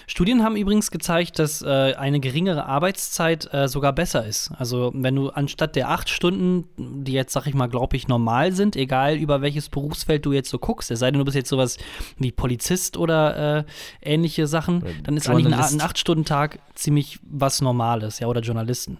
Studien 0.06 0.42
haben 0.42 0.56
übrigens 0.56 0.90
gezeigt, 0.90 1.38
dass 1.38 1.62
äh, 1.62 1.94
eine 1.94 2.20
geringere 2.20 2.66
Arbeitszeit 2.66 3.52
äh, 3.52 3.68
sogar 3.68 3.92
besser 3.92 4.26
ist. 4.26 4.50
Also 4.58 4.92
wenn 4.94 5.14
du 5.14 5.30
anstatt 5.30 5.76
der 5.76 5.90
acht 5.90 6.08
Stunden, 6.08 6.64
die 7.04 7.12
jetzt, 7.12 7.32
sag 7.32 7.46
ich 7.46 7.54
mal, 7.54 7.68
glaube 7.68 7.96
ich, 7.96 8.08
normal 8.08 8.52
sind, 8.52 8.76
egal 8.76 9.16
über 9.16 9.42
welches 9.42 9.68
Berufsfeld 9.68 10.24
du 10.26 10.32
jetzt 10.32 10.50
so 10.50 10.58
guckst, 10.58 10.90
es 10.90 10.98
sei 10.98 11.10
denn, 11.10 11.18
du 11.18 11.24
bist 11.24 11.36
jetzt 11.36 11.50
sowas 11.50 11.78
wie 12.18 12.32
Polizist 12.32 12.96
oder 12.96 13.58
äh, 13.58 13.64
ähnliche 14.02 14.46
Sachen, 14.46 14.82
Oder 14.82 14.90
dann 15.02 15.16
ist 15.16 15.28
eigentlich 15.28 15.46
ein, 15.46 15.50
Journalist. 15.52 15.74
ein 15.74 15.80
Acht-Stunden-Tag 15.80 16.58
ziemlich 16.74 17.18
was 17.22 17.60
Normales, 17.60 18.18
ja, 18.18 18.26
oder 18.28 18.40
Journalisten. 18.40 18.98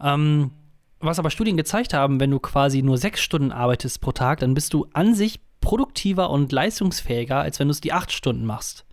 Ähm, 0.00 0.52
was 1.00 1.18
aber 1.18 1.30
Studien 1.30 1.56
gezeigt 1.56 1.94
haben, 1.94 2.20
wenn 2.20 2.30
du 2.30 2.38
quasi 2.38 2.82
nur 2.82 2.96
sechs 2.96 3.20
Stunden 3.20 3.50
arbeitest 3.50 4.00
pro 4.00 4.12
Tag, 4.12 4.40
dann 4.40 4.54
bist 4.54 4.72
du 4.72 4.86
an 4.92 5.14
sich 5.14 5.40
produktiver 5.60 6.30
und 6.30 6.52
leistungsfähiger, 6.52 7.40
als 7.40 7.58
wenn 7.58 7.68
du 7.68 7.72
es 7.72 7.80
die 7.80 7.92
acht 7.92 8.12
Stunden 8.12 8.44
machst. 8.44 8.84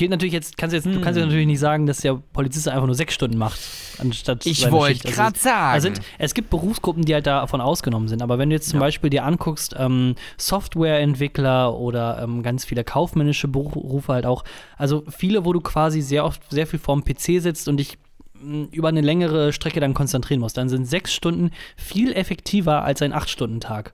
Gilt 0.00 0.12
natürlich 0.12 0.32
jetzt, 0.32 0.56
kannst 0.56 0.72
du 0.72 0.76
jetzt, 0.78 0.86
du 0.86 0.92
kannst 0.92 1.08
Hm. 1.08 1.16
jetzt 1.16 1.24
natürlich 1.26 1.46
nicht 1.46 1.58
sagen, 1.60 1.84
dass 1.84 1.98
der 1.98 2.14
Polizist 2.14 2.66
einfach 2.68 2.86
nur 2.86 2.94
sechs 2.94 3.12
Stunden 3.12 3.36
macht, 3.36 3.60
anstatt 3.98 4.46
Ich 4.46 4.70
wollte. 4.70 5.06
Also 5.08 5.14
gerade 5.14 5.38
sagen. 5.38 5.72
also 5.74 5.90
es 6.18 6.32
gibt 6.32 6.48
Berufsgruppen, 6.48 7.04
die 7.04 7.12
halt 7.12 7.26
davon 7.26 7.60
ausgenommen 7.60 8.08
sind. 8.08 8.22
Aber 8.22 8.38
wenn 8.38 8.48
du 8.48 8.56
jetzt 8.56 8.70
zum 8.70 8.78
Ja. 8.80 8.86
Beispiel 8.86 9.10
dir 9.10 9.24
anguckst, 9.26 9.74
ähm, 9.78 10.14
Softwareentwickler 10.38 11.74
oder 11.76 12.22
ähm, 12.22 12.42
ganz 12.42 12.64
viele 12.64 12.82
kaufmännische 12.82 13.46
Berufe 13.46 14.12
halt 14.14 14.24
auch, 14.24 14.42
also 14.78 15.04
viele, 15.08 15.44
wo 15.44 15.52
du 15.52 15.60
quasi 15.60 16.00
sehr 16.00 16.24
oft 16.24 16.40
sehr 16.50 16.66
viel 16.66 16.78
vorm 16.78 17.04
PC 17.04 17.40
sitzt 17.42 17.68
und 17.68 17.76
dich 17.76 17.98
mh, 18.40 18.68
über 18.72 18.88
eine 18.88 19.02
längere 19.02 19.52
Strecke 19.52 19.80
dann 19.80 19.92
konzentrieren 19.92 20.40
musst, 20.40 20.56
dann 20.56 20.70
sind 20.70 20.86
sechs 20.86 21.12
Stunden 21.12 21.50
viel 21.76 22.12
effektiver 22.14 22.84
als 22.84 23.02
ein 23.02 23.12
Acht-Stunden-Tag. 23.12 23.92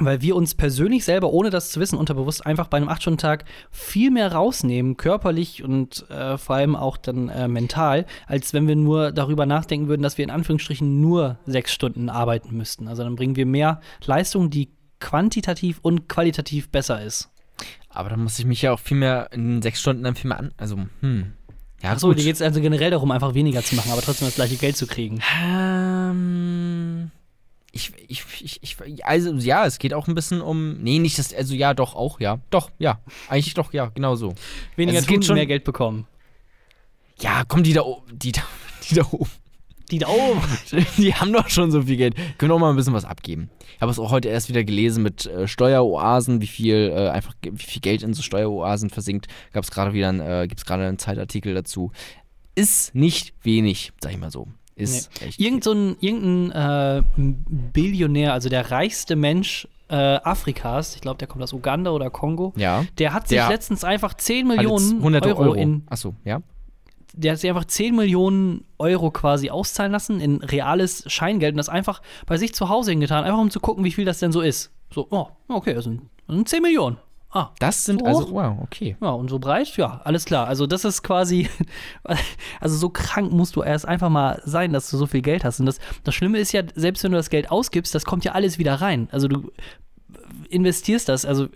Weil 0.00 0.22
wir 0.22 0.36
uns 0.36 0.54
persönlich 0.54 1.04
selber, 1.04 1.32
ohne 1.32 1.50
das 1.50 1.72
zu 1.72 1.80
wissen, 1.80 1.98
unterbewusst 1.98 2.46
einfach 2.46 2.68
bei 2.68 2.76
einem 2.76 2.88
8-Stunden-Tag 2.88 3.44
viel 3.72 4.10
mehr 4.12 4.32
rausnehmen, 4.32 4.96
körperlich 4.96 5.64
und 5.64 6.08
äh, 6.10 6.38
vor 6.38 6.56
allem 6.56 6.76
auch 6.76 6.96
dann 6.96 7.28
äh, 7.28 7.48
mental, 7.48 8.06
als 8.26 8.54
wenn 8.54 8.68
wir 8.68 8.76
nur 8.76 9.10
darüber 9.10 9.44
nachdenken 9.44 9.88
würden, 9.88 10.02
dass 10.02 10.16
wir 10.16 10.24
in 10.24 10.30
Anführungsstrichen 10.30 11.00
nur 11.00 11.38
sechs 11.46 11.72
Stunden 11.72 12.10
arbeiten 12.10 12.56
müssten. 12.56 12.86
Also 12.86 13.02
dann 13.02 13.16
bringen 13.16 13.34
wir 13.34 13.46
mehr 13.46 13.80
Leistung, 14.04 14.50
die 14.50 14.70
quantitativ 15.00 15.78
und 15.82 16.08
qualitativ 16.08 16.68
besser 16.68 17.02
ist. 17.02 17.30
Aber 17.88 18.10
dann 18.10 18.22
muss 18.22 18.38
ich 18.38 18.44
mich 18.44 18.62
ja 18.62 18.72
auch 18.72 18.78
viel 18.78 18.96
mehr 18.96 19.30
in 19.32 19.62
sechs 19.62 19.80
Stunden 19.80 20.04
dann 20.04 20.14
viel 20.14 20.28
mehr 20.28 20.38
an. 20.38 20.52
Also, 20.56 20.76
hm. 21.00 21.32
Ja, 21.82 21.92
Achso, 21.92 22.12
dir 22.12 22.24
geht 22.24 22.34
es 22.34 22.42
also 22.42 22.60
generell 22.60 22.90
darum, 22.90 23.10
einfach 23.12 23.34
weniger 23.34 23.62
zu 23.62 23.76
machen, 23.76 23.92
aber 23.92 24.02
trotzdem 24.02 24.26
das 24.26 24.34
gleiche 24.34 24.56
Geld 24.56 24.76
zu 24.76 24.86
kriegen. 24.86 25.20
Ähm, 25.40 27.12
ich, 27.72 27.92
ich, 28.08 28.24
ich, 28.40 28.60
ich, 28.62 29.04
also 29.04 29.32
ja, 29.34 29.66
es 29.66 29.78
geht 29.78 29.92
auch 29.94 30.08
ein 30.08 30.14
bisschen 30.14 30.40
um. 30.40 30.78
Nee, 30.82 30.98
nicht 30.98 31.18
das, 31.18 31.34
also 31.34 31.54
ja, 31.54 31.74
doch, 31.74 31.94
auch, 31.94 32.18
ja. 32.20 32.38
Doch, 32.50 32.70
ja. 32.78 33.00
Eigentlich 33.28 33.54
doch, 33.54 33.72
ja, 33.72 33.90
genau 33.94 34.14
so. 34.16 34.34
Weniger 34.76 34.98
Also 34.98 35.08
tun, 35.12 35.22
schon- 35.22 35.34
mehr 35.36 35.46
Geld 35.46 35.64
bekommen. 35.64 36.06
Ja, 37.20 37.42
komm, 37.46 37.62
die 37.62 37.72
da 37.72 37.82
oben, 37.82 38.18
die 38.18 38.32
da, 38.32 38.42
die 38.90 38.94
da 38.94 39.02
oben. 39.10 39.30
Die 39.90 39.98
da 39.98 40.08
oben. 40.08 40.42
Die 40.98 41.14
haben 41.14 41.32
doch 41.32 41.48
schon 41.48 41.70
so 41.70 41.80
viel 41.80 41.96
Geld. 41.96 42.14
Können 42.36 42.52
auch 42.52 42.58
mal 42.58 42.68
ein 42.68 42.76
bisschen 42.76 42.92
was 42.92 43.06
abgeben. 43.06 43.48
Ich 43.74 43.80
habe 43.80 43.90
es 43.90 43.98
auch 43.98 44.10
heute 44.10 44.28
erst 44.28 44.50
wieder 44.50 44.62
gelesen 44.62 45.02
mit 45.02 45.24
äh, 45.24 45.48
Steueroasen, 45.48 46.42
wie 46.42 46.46
viel 46.46 46.92
äh, 46.94 47.08
einfach 47.08 47.32
wie 47.40 47.56
viel 47.64 47.80
Geld 47.80 48.02
in 48.02 48.12
so 48.12 48.20
Steueroasen 48.20 48.90
versinkt. 48.90 49.28
Gab 49.54 49.64
es 49.64 49.70
gerade 49.70 49.94
wieder, 49.94 50.10
ein, 50.10 50.20
äh, 50.20 50.46
gibt 50.46 50.60
es 50.60 50.66
gerade 50.66 50.86
einen 50.86 50.98
Zeitartikel 50.98 51.54
dazu. 51.54 51.90
Ist 52.54 52.94
nicht 52.94 53.32
wenig, 53.44 53.92
sag 54.02 54.12
ich 54.12 54.18
mal 54.18 54.30
so. 54.30 54.48
Ist 54.80 55.22
echt. 55.22 55.40
Irgend 55.40 55.64
so 55.64 55.72
ein, 55.72 55.96
irgendein 56.00 56.50
äh, 56.52 57.02
Billionär, 57.72 58.32
also 58.32 58.48
der 58.48 58.70
reichste 58.70 59.16
Mensch 59.16 59.66
äh, 59.88 59.94
Afrikas, 59.96 60.94
ich 60.94 61.00
glaube, 61.00 61.18
der 61.18 61.28
kommt 61.28 61.42
aus 61.42 61.52
Uganda 61.52 61.90
oder 61.92 62.10
Kongo, 62.10 62.52
Ja. 62.56 62.84
der 62.98 63.12
hat 63.14 63.28
sich 63.28 63.38
Der 63.38 63.48
letztens 63.48 63.84
einfach 63.84 64.14
10 64.14 64.46
Hat 64.48 64.56
jetzt 64.56 64.62
Millionen 64.62 64.98
100 64.98 65.26
Euro, 65.26 65.42
Euro. 65.42 65.54
in, 65.54 65.82
Achso, 65.88 66.14
ja. 66.24 66.42
der 67.14 67.32
hat 67.32 67.38
sich 67.40 67.48
einfach 67.48 67.64
10 67.64 67.96
Millionen 67.96 68.64
Euro 68.78 69.10
quasi 69.10 69.48
auszahlen 69.50 69.92
lassen 69.92 70.20
in 70.20 70.42
reales 70.42 71.04
Scheingeld 71.10 71.54
und 71.54 71.58
das 71.58 71.70
einfach 71.70 72.02
bei 72.26 72.36
sich 72.36 72.54
zu 72.54 72.68
Hause 72.68 72.90
hingetan, 72.90 73.24
einfach 73.24 73.38
um 73.38 73.50
zu 73.50 73.60
gucken, 73.60 73.82
wie 73.84 73.92
viel 73.92 74.04
das 74.04 74.18
denn 74.18 74.30
so 74.32 74.42
ist. 74.42 74.70
So, 74.92 75.06
oh, 75.10 75.28
okay, 75.48 75.72
das 75.74 75.84
sind, 75.84 76.02
das 76.26 76.36
sind 76.36 76.48
10 76.48 76.62
Millionen. 76.62 76.98
Ah, 77.30 77.50
Das 77.58 77.84
sind 77.84 78.00
So 78.00 78.06
also, 78.06 78.20
hoch? 78.28 78.32
wow, 78.32 78.56
okay. 78.62 78.96
ja, 79.02 79.10
und 79.10 79.28
so 79.28 79.38
breit, 79.38 79.76
ja, 79.76 80.00
alles 80.04 80.24
klar. 80.24 80.46
Also 80.46 80.66
das 80.66 80.84
ist 80.86 81.02
quasi, 81.02 81.48
also 82.60 82.76
so 82.76 82.88
krank 82.88 83.32
musst 83.32 83.54
du 83.56 83.62
erst 83.62 83.86
einfach 83.86 84.08
mal 84.08 84.40
sein, 84.44 84.72
dass 84.72 84.90
du 84.90 84.96
so 84.96 85.06
viel 85.06 85.20
Geld 85.20 85.44
hast. 85.44 85.60
Und 85.60 85.66
das, 85.66 85.78
das 86.04 86.14
Schlimme 86.14 86.38
ist 86.38 86.52
ja, 86.52 86.62
selbst 86.74 87.04
wenn 87.04 87.12
du 87.12 87.18
das 87.18 87.28
Geld 87.28 87.50
ausgibst, 87.50 87.94
das 87.94 88.04
kommt 88.06 88.24
ja 88.24 88.32
alles 88.32 88.58
wieder 88.58 88.74
rein. 88.76 89.08
Also 89.12 89.28
du 89.28 89.50
investierst 90.48 91.08
das, 91.08 91.24
also 91.24 91.48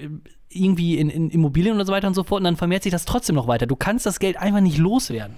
irgendwie 0.51 0.99
in, 0.99 1.09
in 1.09 1.31
Immobilien 1.31 1.79
und 1.81 1.87
so 1.87 1.93
weiter 1.93 2.07
und 2.09 2.15
so 2.15 2.25
fort, 2.25 2.41
und 2.41 2.45
dann 2.45 2.57
vermehrt 2.57 2.83
sich 2.83 2.93
das 2.93 3.07
trotzdem 3.07 3.37
noch 3.37 3.47
weiter. 3.49 3.67
Du 3.67 3.77
kannst 3.77 4.05
das 4.05 4.19
Geld 4.21 4.37
einfach 4.37 4.61
nicht 4.61 4.77
loswerden. 4.79 5.37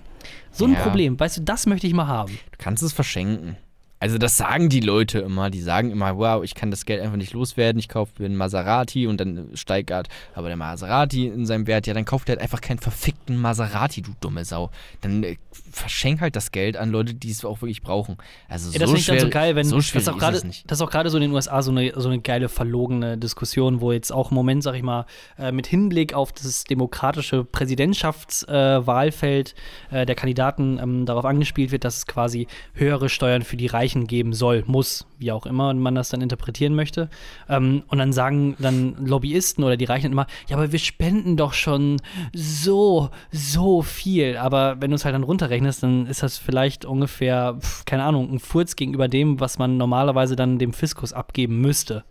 So 0.51 0.65
ein 0.65 0.73
Ja. 0.73 0.81
Problem, 0.81 1.19
weißt 1.21 1.37
du, 1.39 1.43
das 1.43 1.67
möchte 1.67 1.87
ich 1.87 1.95
mal 1.95 2.09
haben. 2.09 2.33
Du 2.33 2.59
kannst 2.59 2.83
es 2.83 2.93
verschenken. 2.93 3.57
Also 4.05 4.19
das 4.19 4.37
sagen 4.37 4.69
die 4.69 4.81
Leute 4.81 5.21
immer. 5.21 5.49
Die 5.49 5.63
sagen 5.63 5.91
immer, 5.91 6.19
wow, 6.19 6.45
ich 6.45 6.55
kann 6.55 6.71
das 6.71 6.85
Geld 6.85 7.01
einfach 7.01 7.17
nicht 7.17 7.33
loswerden. 7.33 7.79
Ich 7.79 7.89
kaufe 7.89 8.13
mir 8.19 8.27
einen 8.27 8.37
Maserati 8.37 9.07
und 9.07 9.19
dann 9.19 9.49
steigert 9.55 10.09
aber 10.35 10.49
der 10.49 10.59
Maserati 10.59 11.27
in 11.27 11.47
seinem 11.47 11.67
Wert. 11.67 11.87
Ja, 11.87 11.95
dann 11.95 12.05
kauft 12.05 12.29
er 12.29 12.35
halt 12.35 12.43
einfach 12.43 12.61
keinen 12.61 12.81
verfickten 12.81 13.39
Maserati, 13.39 14.03
du 14.03 14.11
dumme 14.21 14.45
Sau. 14.45 14.71
Dann 15.01 15.23
äh, 15.23 15.39
verschenk 15.73 16.21
halt 16.21 16.37
das 16.37 16.53
Geld 16.53 16.77
an 16.77 16.91
Leute, 16.91 17.15
die 17.15 17.31
es 17.31 17.47
auch 17.47 17.63
wirklich 17.63 17.81
brauchen. 17.81 18.19
Also 18.47 18.73
Ja, 18.73 18.81
das 18.81 18.91
so 18.91 18.97
schwer, 18.99 19.21
so 19.21 19.31
geil, 19.31 19.57
wenn 19.57 19.65
so 19.65 19.77
das 19.77 19.87
schwierig 19.87 20.03
ist 20.03 20.09
auch 20.11 20.17
ist 20.17 20.21
gerade 20.21 20.37
es 20.37 20.45
nicht. 20.45 20.71
das 20.71 20.77
ist 20.79 20.83
auch 20.83 20.91
gerade 20.91 21.09
so 21.09 21.17
in 21.17 21.23
den 21.23 21.33
USA 21.33 21.63
so 21.63 21.71
eine, 21.71 21.99
so 21.99 22.11
eine 22.11 22.21
geile 22.21 22.51
verlogene 22.51 23.17
Diskussion, 23.17 23.81
wo 23.81 23.91
jetzt 23.91 24.13
auch 24.13 24.33
im 24.33 24.35
Moment, 24.35 24.63
sag 24.63 24.75
ich 24.75 24.83
mal, 24.83 25.07
äh, 25.39 25.51
mit 25.51 25.67
Hinblick 25.67 26.13
auf 26.13 26.31
das 26.33 26.65
demokratische 26.65 27.43
Präsidentschaftswahlfeld 27.45 29.55
äh, 29.91 30.05
der 30.05 30.15
Kandidaten 30.15 30.79
ähm, 30.79 31.07
darauf 31.07 31.25
angespielt 31.25 31.73
wird, 31.73 31.85
dass 31.85 31.97
es 31.97 32.07
quasi 32.07 32.49
höhere 32.75 33.09
Steuern 33.09 33.41
für 33.43 33.57
die 33.57 33.67
Reichen 33.67 33.94
geben 34.07 34.33
soll, 34.33 34.65
muss, 34.67 35.07
wie 35.19 35.33
auch 35.33 35.47
immer 35.47 35.73
man 35.75 35.95
das 35.95 36.09
dann 36.09 36.21
interpretieren 36.21 36.75
möchte. 36.75 37.09
Ähm, 37.49 37.83
und 37.89 37.99
dann 37.99 38.13
sagen 38.13 38.57
dann 38.59 38.97
Lobbyisten 39.07 39.65
oder 39.65 39.77
die 39.77 39.85
Reichen 39.85 40.13
immer, 40.13 40.27
ja, 40.49 40.57
aber 40.57 40.73
wir 40.73 40.79
spenden 40.79 41.37
doch 41.37 41.53
schon 41.53 42.01
so, 42.33 43.11
so 43.31 43.83
viel. 43.83 44.37
Aber 44.37 44.81
wenn 44.81 44.91
du 44.91 44.97
es 44.97 45.05
halt 45.05 45.15
dann 45.15 45.23
runterrechnest, 45.23 45.83
dann 45.83 46.07
ist 46.07 46.23
das 46.23 46.37
vielleicht 46.39 46.85
ungefähr, 46.85 47.59
keine 47.87 48.05
Ahnung, 48.05 48.33
ein 48.33 48.41
Furz 48.41 48.77
gegenüber 48.77 49.09
dem, 49.09 49.41
was 49.41 49.59
man 49.59 49.77
normalerweise 49.77 50.37
dann 50.37 50.59
dem 50.59 50.73
Fiskus 50.73 51.13
abgeben 51.13 51.61
müsste. 51.61 52.05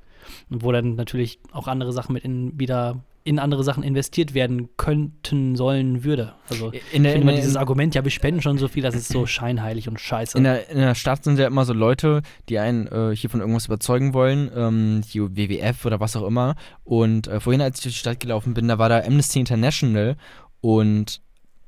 Und 0.50 0.64
wo 0.64 0.72
dann 0.72 0.96
natürlich 0.96 1.40
auch 1.52 1.68
andere 1.68 1.92
Sachen 1.92 2.14
mit 2.14 2.24
in, 2.24 2.58
wieder 2.58 3.04
in 3.26 3.40
andere 3.40 3.64
Sachen 3.64 3.84
investiert 3.84 4.34
werden 4.34 4.70
könnten, 4.78 5.56
sollen, 5.56 6.04
würde. 6.04 6.34
Also 6.50 6.68
In 6.68 6.74
ich 6.74 6.82
der- 6.82 6.92
finde 6.92 7.10
in 7.12 7.22
immer 7.22 7.32
dieses 7.34 7.56
Argument, 7.56 7.96
ja, 7.96 8.04
wir 8.04 8.12
spenden 8.12 8.42
schon 8.42 8.58
so 8.58 8.68
viel, 8.68 8.84
das 8.84 8.96
ist 8.96 9.08
so 9.10 9.26
scheinheilig 9.26 9.88
und 9.88 10.00
scheiße. 10.00 10.38
In 10.38 10.44
der, 10.44 10.70
in 10.70 10.78
der 10.78 10.96
Stadt 10.96 11.24
sind 11.24 11.40
ja 11.40 11.48
immer 11.48 11.66
so 11.66 11.74
Leute, 11.74 12.22
die 12.50 12.60
einen 12.60 12.88
äh, 12.88 13.16
hier 13.16 13.30
von 13.30 13.40
irgendwas 13.40 13.66
überzeugen 13.68 14.14
wollen, 14.14 14.52
ähm, 14.56 15.02
die 15.14 15.22
WWF 15.22 15.86
oder 15.86 16.00
was 16.00 16.16
auch 16.16 16.28
immer. 16.28 16.56
Und 16.84 17.28
äh, 17.28 17.40
vorhin, 17.40 17.62
als 17.62 17.78
ich 17.80 17.84
durch 17.84 17.94
die 17.96 18.00
Stadt 18.00 18.20
gelaufen 18.20 18.54
bin, 18.54 18.68
da 18.68 18.78
war 18.78 18.90
da 18.90 19.00
Amnesty 19.04 19.40
International 19.40 20.18
und 20.62 21.22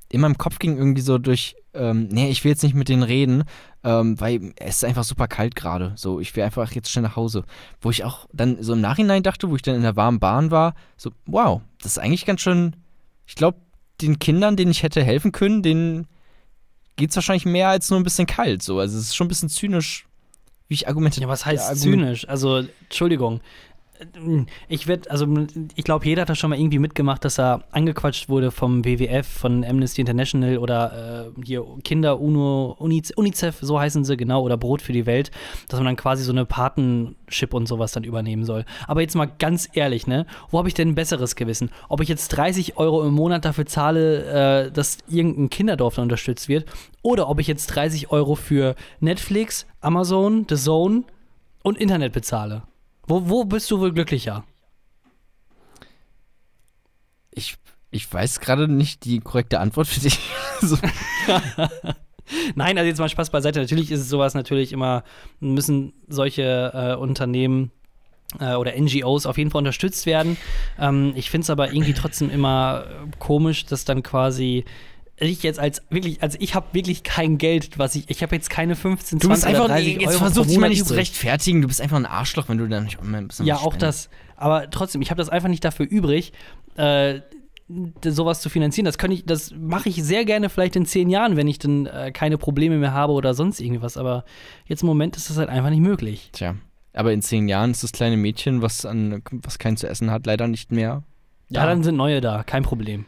in 0.10 0.22
meinem 0.22 0.38
Kopf 0.38 0.60
ging 0.60 0.78
irgendwie 0.78 1.01
so 1.01 1.18
durch, 1.18 1.56
ähm, 1.74 2.08
nee, 2.10 2.30
ich 2.30 2.43
will 2.43 2.51
jetzt 2.51 2.64
nicht 2.64 2.76
mit 2.76 2.89
denen 2.89 3.03
reden, 3.03 3.43
ähm, 3.84 4.20
weil 4.20 4.53
es 4.58 4.78
ist 4.78 4.86
einfach 4.86 5.03
super 5.03 5.28
kalt 5.28 5.56
gerade. 5.56 5.93
So, 5.95 6.20
ich 6.20 6.36
will 6.36 6.43
einfach 6.43 6.72
jetzt 6.72 6.89
schnell 6.89 7.03
nach 7.03 7.16
Hause. 7.16 7.43
Wo 7.82 7.89
ich 7.89 8.03
auch 8.03 8.28
dann 8.32 8.62
so 8.62 8.74
im 8.74 8.82
Nachhinein 8.82 9.24
dachte, 9.24 9.49
wo 9.49 9.56
ich 9.56 9.62
dann 9.62 9.76
in 9.76 9.82
der 9.82 9.95
warmen 9.95 10.20
Bahn 10.20 10.51
war, 10.51 10.76
so, 10.97 11.12
wow, 11.26 11.62
das 11.82 11.93
ist 11.93 11.99
eigentlich 11.99 12.26
ganz 12.26 12.41
schön, 12.41 12.76
ich 13.26 13.36
glaube, 13.36 13.60
den 14.01 14.20
Kindern, 14.20 14.56
denen 14.56 14.72
ich 14.72 14.84
hätte 14.84 15.03
helfen 15.03 15.32
können, 15.32 15.64
denen 15.64 16.08
geht 16.95 17.10
es 17.10 17.16
wahrscheinlich 17.16 17.45
mehr 17.45 17.70
als 17.70 17.89
nur 17.89 17.99
ein 17.99 18.03
bisschen 18.03 18.28
kalt. 18.28 18.62
So. 18.62 18.80
Also 18.80 18.97
es 18.97 19.06
ist 19.06 19.16
schon 19.16 19.26
ein 19.26 19.30
bisschen 19.30 19.49
zynisch, 19.49 20.06
wie 20.68 20.76
ich 20.76 20.88
argumentiere. 20.88 21.26
Ja, 21.26 21.30
was 21.30 21.45
heißt 21.45 21.70
Ja, 21.70 21.76
zynisch? 21.76 22.28
Also, 22.28 22.64
Entschuldigung. 22.84 23.41
Ich 24.68 24.88
werde, 24.88 25.10
also 25.10 25.28
ich 25.76 25.84
glaube, 25.84 26.06
jeder 26.06 26.24
hat 26.24 26.30
das 26.30 26.38
schon 26.38 26.50
mal 26.50 26.60
irgendwie 26.60 26.80
mitgemacht, 26.80 27.24
dass 27.24 27.39
er 27.39 27.64
angequatscht 27.72 28.30
wurde 28.30 28.52
vom 28.52 28.84
WWF, 28.84 29.28
von 29.28 29.64
Amnesty 29.64 30.02
International 30.02 30.58
oder 30.58 31.32
äh, 31.38 31.41
hier 31.43 31.66
Kinder 31.84 32.20
UNO, 32.20 32.76
UNICEF, 32.80 33.58
so 33.62 33.80
heißen 33.80 34.04
sie 34.04 34.18
genau, 34.18 34.43
oder 34.43 34.58
Brot 34.58 34.82
für 34.82 34.93
die 34.93 35.06
Welt, 35.06 35.32
dass 35.70 35.80
man 35.80 35.86
dann 35.86 35.96
quasi 35.96 36.24
so 36.24 36.32
eine 36.32 36.46
Patenship 36.46 37.54
und 37.54 37.68
sowas 37.68 37.91
dann 37.91 38.04
übernehmen 38.04 38.43
soll. 38.43 38.66
Aber 38.88 39.02
jetzt 39.02 39.16
mal 39.16 39.30
ganz 39.39 39.70
ehrlich, 39.74 40.08
ne, 40.08 40.26
wo 40.50 40.58
habe 40.58 40.68
ich 40.68 40.74
denn 40.74 40.89
ein 40.89 40.96
besseres 40.96 41.36
Gewissen? 41.36 41.70
Ob 41.89 42.02
ich 42.02 42.10
jetzt 42.10 42.30
30 42.30 42.78
Euro 42.78 43.06
im 43.06 43.14
Monat 43.14 43.46
dafür 43.46 43.66
zahle, 43.66 44.66
äh, 44.68 44.72
dass 44.72 44.98
irgendein 45.08 45.50
Kinderdorf 45.50 45.96
dann 45.96 46.04
unterstützt 46.04 46.50
wird, 46.50 46.66
oder 47.02 47.30
ob 47.30 47.39
ich 47.39 47.48
jetzt 47.48 47.68
30 47.68 48.12
Euro 48.12 48.36
für 48.36 48.76
Netflix, 49.00 49.66
Amazon, 49.82 50.46
The 50.50 50.56
Zone 50.56 51.04
und 51.64 51.78
Internet 51.78 52.14
bezahle. 52.14 52.64
Wo, 53.08 53.30
wo 53.30 53.45
bist 53.45 53.70
du 53.72 53.80
wohl 53.80 53.93
glücklicher? 53.93 54.43
Ich, 57.32 57.58
ich 57.91 58.12
weiß 58.12 58.39
gerade 58.39 58.68
nicht 58.68 59.06
die 59.06 59.20
korrekte 59.20 59.60
Antwort 59.60 59.88
für 59.88 59.99
dich. 59.99 60.20
so. 60.62 60.78
Nein, 62.56 62.78
also 62.78 62.88
jetzt 62.88 62.99
mal 62.99 63.10
Spaß 63.10 63.30
beiseite. 63.30 63.60
Natürlich 63.60 63.91
ist 63.91 64.01
es 64.01 64.10
sowas 64.10 64.34
natürlich 64.34 64.74
immer, 64.74 65.03
müssen 65.39 65.93
solche 66.08 66.72
äh, 66.74 66.95
Unternehmen 66.95 67.72
äh, 68.39 68.56
oder 68.56 68.74
NGOs 68.76 69.26
auf 69.26 69.38
jeden 69.38 69.51
Fall 69.51 69.60
unterstützt 69.60 70.06
werden. 70.06 70.38
Ähm, 70.80 71.14
ich 71.16 71.30
finde 71.30 71.43
es 71.43 71.49
aber 71.49 71.72
irgendwie 71.72 71.93
trotzdem 71.93 72.30
immer 72.30 72.86
äh, 72.86 73.12
komisch, 73.20 73.66
dass 73.66 73.86
dann 73.86 74.01
quasi 74.01 74.66
ich 75.18 75.43
jetzt 75.43 75.59
als 75.59 75.82
wirklich, 75.89 76.22
also 76.22 76.38
ich 76.41 76.55
habe 76.55 76.68
wirklich 76.74 77.03
kein 77.03 77.38
Geld, 77.38 77.78
was 77.80 77.95
ich, 77.95 78.09
ich 78.09 78.22
habe 78.22 78.36
jetzt 78.36 78.49
keine 78.49 78.76
15, 78.76 79.20
Du 79.20 79.28
20 79.28 79.30
bist 79.30 79.43
oder 79.43 79.63
einfach, 79.63 79.76
30 79.78 79.93
jetzt 80.01 80.07
Euro 80.07 80.18
versuch 80.20 80.43
pro 80.43 80.49
dich 80.49 80.57
mal 80.57 80.70
nicht 80.70 80.86
zu 80.86 80.93
rechtfertigen. 80.93 81.61
Du 81.61 81.68
bist 81.68 81.82
einfach 81.82 81.97
ein 81.97 82.05
Arschloch, 82.05 82.49
wenn 82.49 82.57
du 82.57 82.68
da 82.68 82.82
nicht 82.82 82.99
ein 82.99 83.28
bisschen 83.28 83.45
Ja, 83.45 83.57
auch 83.57 83.76
das. 83.76 84.09
Aber 84.36 84.70
trotzdem, 84.70 85.01
ich 85.01 85.11
habe 85.11 85.20
das 85.20 85.30
einfach 85.30 85.47
nicht 85.47 85.63
dafür 85.63 85.86
übrig, 85.86 86.34
äh, 86.76 87.22
sowas 88.03 88.41
zu 88.41 88.49
finanzieren. 88.49 88.86
Das 88.86 88.97
kann 88.97 89.09
ich, 89.11 89.26
das 89.26 89.51
mache 89.57 89.89
ich 89.89 90.03
sehr 90.03 90.26
gerne 90.26 90.49
vielleicht 90.49 90.76
in 90.76 90.86
zehn 90.86 91.09
Jahren, 91.09 91.38
wenn 91.38 91.47
ich 91.47 91.59
dann 91.59 91.86
äh, 91.86 92.11
keine 92.11 92.38
Probleme 92.38 92.78
mehr 92.78 92.93
habe 92.93 93.13
oder 93.13 93.34
sonst 93.34 93.61
irgendwas. 93.61 93.97
Aber 93.97 94.26
jetzt 94.66 94.84
im 94.84 94.88
Moment 94.88 95.16
ist 95.16 95.30
das 95.30 95.38
halt 95.38 95.49
einfach 95.49 95.70
nicht 95.70 95.82
möglich. 95.82 96.30
Tja. 96.34 96.55
Aber 96.93 97.11
in 97.13 97.22
zehn 97.22 97.47
Jahren 97.47 97.72
ist 97.72 97.84
das 97.84 97.91
kleine 97.91 98.18
Mädchen, 98.18 98.61
was, 98.61 98.86
an, 98.86 99.22
was 99.32 99.59
kein 99.59 99.78
zu 99.78 99.88
essen 99.88 100.11
hat, 100.11 100.26
leider 100.26 100.47
nicht 100.47 100.72
mehr. 100.72 101.03
Ja, 101.49 101.61
da. 101.61 101.68
dann 101.68 101.84
sind 101.84 101.95
neue 101.95 102.22
da, 102.22 102.43
kein 102.43 102.63
Problem. 102.63 103.05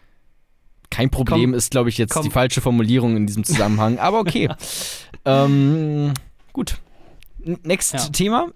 Kein 0.90 1.10
Problem 1.10 1.52
Komm. 1.52 1.54
ist, 1.54 1.72
glaube 1.72 1.90
ich, 1.90 1.98
jetzt 1.98 2.14
Komm. 2.14 2.24
die 2.24 2.30
falsche 2.32 2.62
Formulierung 2.62 3.18
in 3.18 3.28
diesem 3.28 3.44
Zusammenhang. 3.44 4.00
Aber 4.00 4.20
okay. 4.20 4.50
ähm, 5.26 6.14
gut. 6.54 6.78
Next 7.64 7.94
Ja. 7.94 8.00
Thema. 8.12 8.48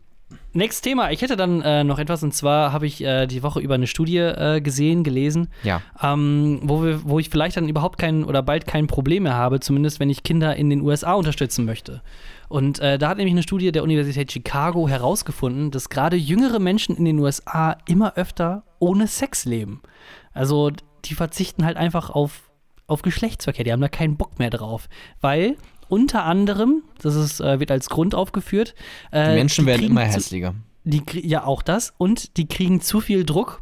Nächstes 0.54 0.82
Thema. 0.82 1.12
Ich 1.12 1.22
hätte 1.22 1.38
dann 1.38 1.62
äh, 1.62 1.84
noch 1.86 1.98
etwas, 2.00 2.24
und 2.24 2.34
zwar 2.34 2.74
habe 2.74 2.86
ich 2.86 3.02
äh, 3.04 3.26
die 3.26 3.42
Woche 3.44 3.60
über 3.62 3.76
eine 3.76 3.88
Studie 3.88 4.18
äh, 4.18 4.60
gesehen, 4.62 5.04
gelesen, 5.04 5.48
Ja. 5.64 5.82
ähm, 6.02 6.60
wo, 6.64 6.84
wir, 6.84 7.02
wo 7.06 7.20
ich 7.20 7.30
vielleicht 7.30 7.56
dann 7.58 7.70
überhaupt 7.70 7.98
kein 7.98 8.24
oder 8.26 8.42
bald 8.44 8.66
kein 8.68 8.88
Problem 8.88 9.24
mehr 9.24 9.36
habe, 9.36 9.60
zumindest 9.62 10.00
wenn 10.02 10.10
ich 10.10 10.24
Kinder 10.24 10.56
in 10.58 10.70
den 10.70 10.82
USA 10.82 11.14
unterstützen 11.14 11.64
möchte. 11.66 12.02
Und 12.50 12.80
äh, 12.80 12.98
da 12.98 13.10
hat 13.10 13.18
nämlich 13.18 13.34
eine 13.34 13.44
Studie 13.44 13.72
der 13.72 13.84
Universität 13.84 14.32
Chicago 14.32 14.88
herausgefunden, 14.90 15.72
dass 15.72 15.90
gerade 15.90 16.18
jüngere 16.18 16.60
Menschen 16.60 16.98
in 16.98 17.06
den 17.06 17.20
USA 17.20 17.78
immer 17.88 18.16
öfter 18.18 18.64
ohne 18.80 19.08
Sex 19.08 19.46
leben. 19.46 19.82
Also 20.34 20.72
die 21.06 21.16
verzichten 21.16 21.66
halt 21.66 21.78
einfach 21.78 22.10
auf, 22.10 22.50
auf 22.88 23.02
Geschlechtsverkehr, 23.02 23.64
die 23.66 23.72
haben 23.72 23.82
da 23.82 23.88
keinen 23.90 24.18
Bock 24.18 24.40
mehr 24.40 24.50
drauf. 24.50 24.88
Weil 25.22 25.56
unter 25.88 26.24
anderem, 26.26 26.84
das 27.02 27.16
ist, 27.16 27.40
äh, 27.42 27.60
wird 27.60 27.72
als 27.72 27.90
Grund 27.90 28.16
aufgeführt, 28.16 28.76
äh, 29.12 29.30
Die 29.30 29.36
Menschen 29.36 29.66
werden 29.66 29.86
immer 29.86 30.06
zu- 30.10 30.16
hässlicher. 30.16 30.56
die, 30.84 31.04
ja, 31.28 31.44
auch 31.46 31.62
das. 31.62 31.94
Und 31.98 32.38
die 32.38 32.48
kriegen 32.48 32.82
zu 32.82 33.02
viel 33.02 33.26
Druck, 33.26 33.62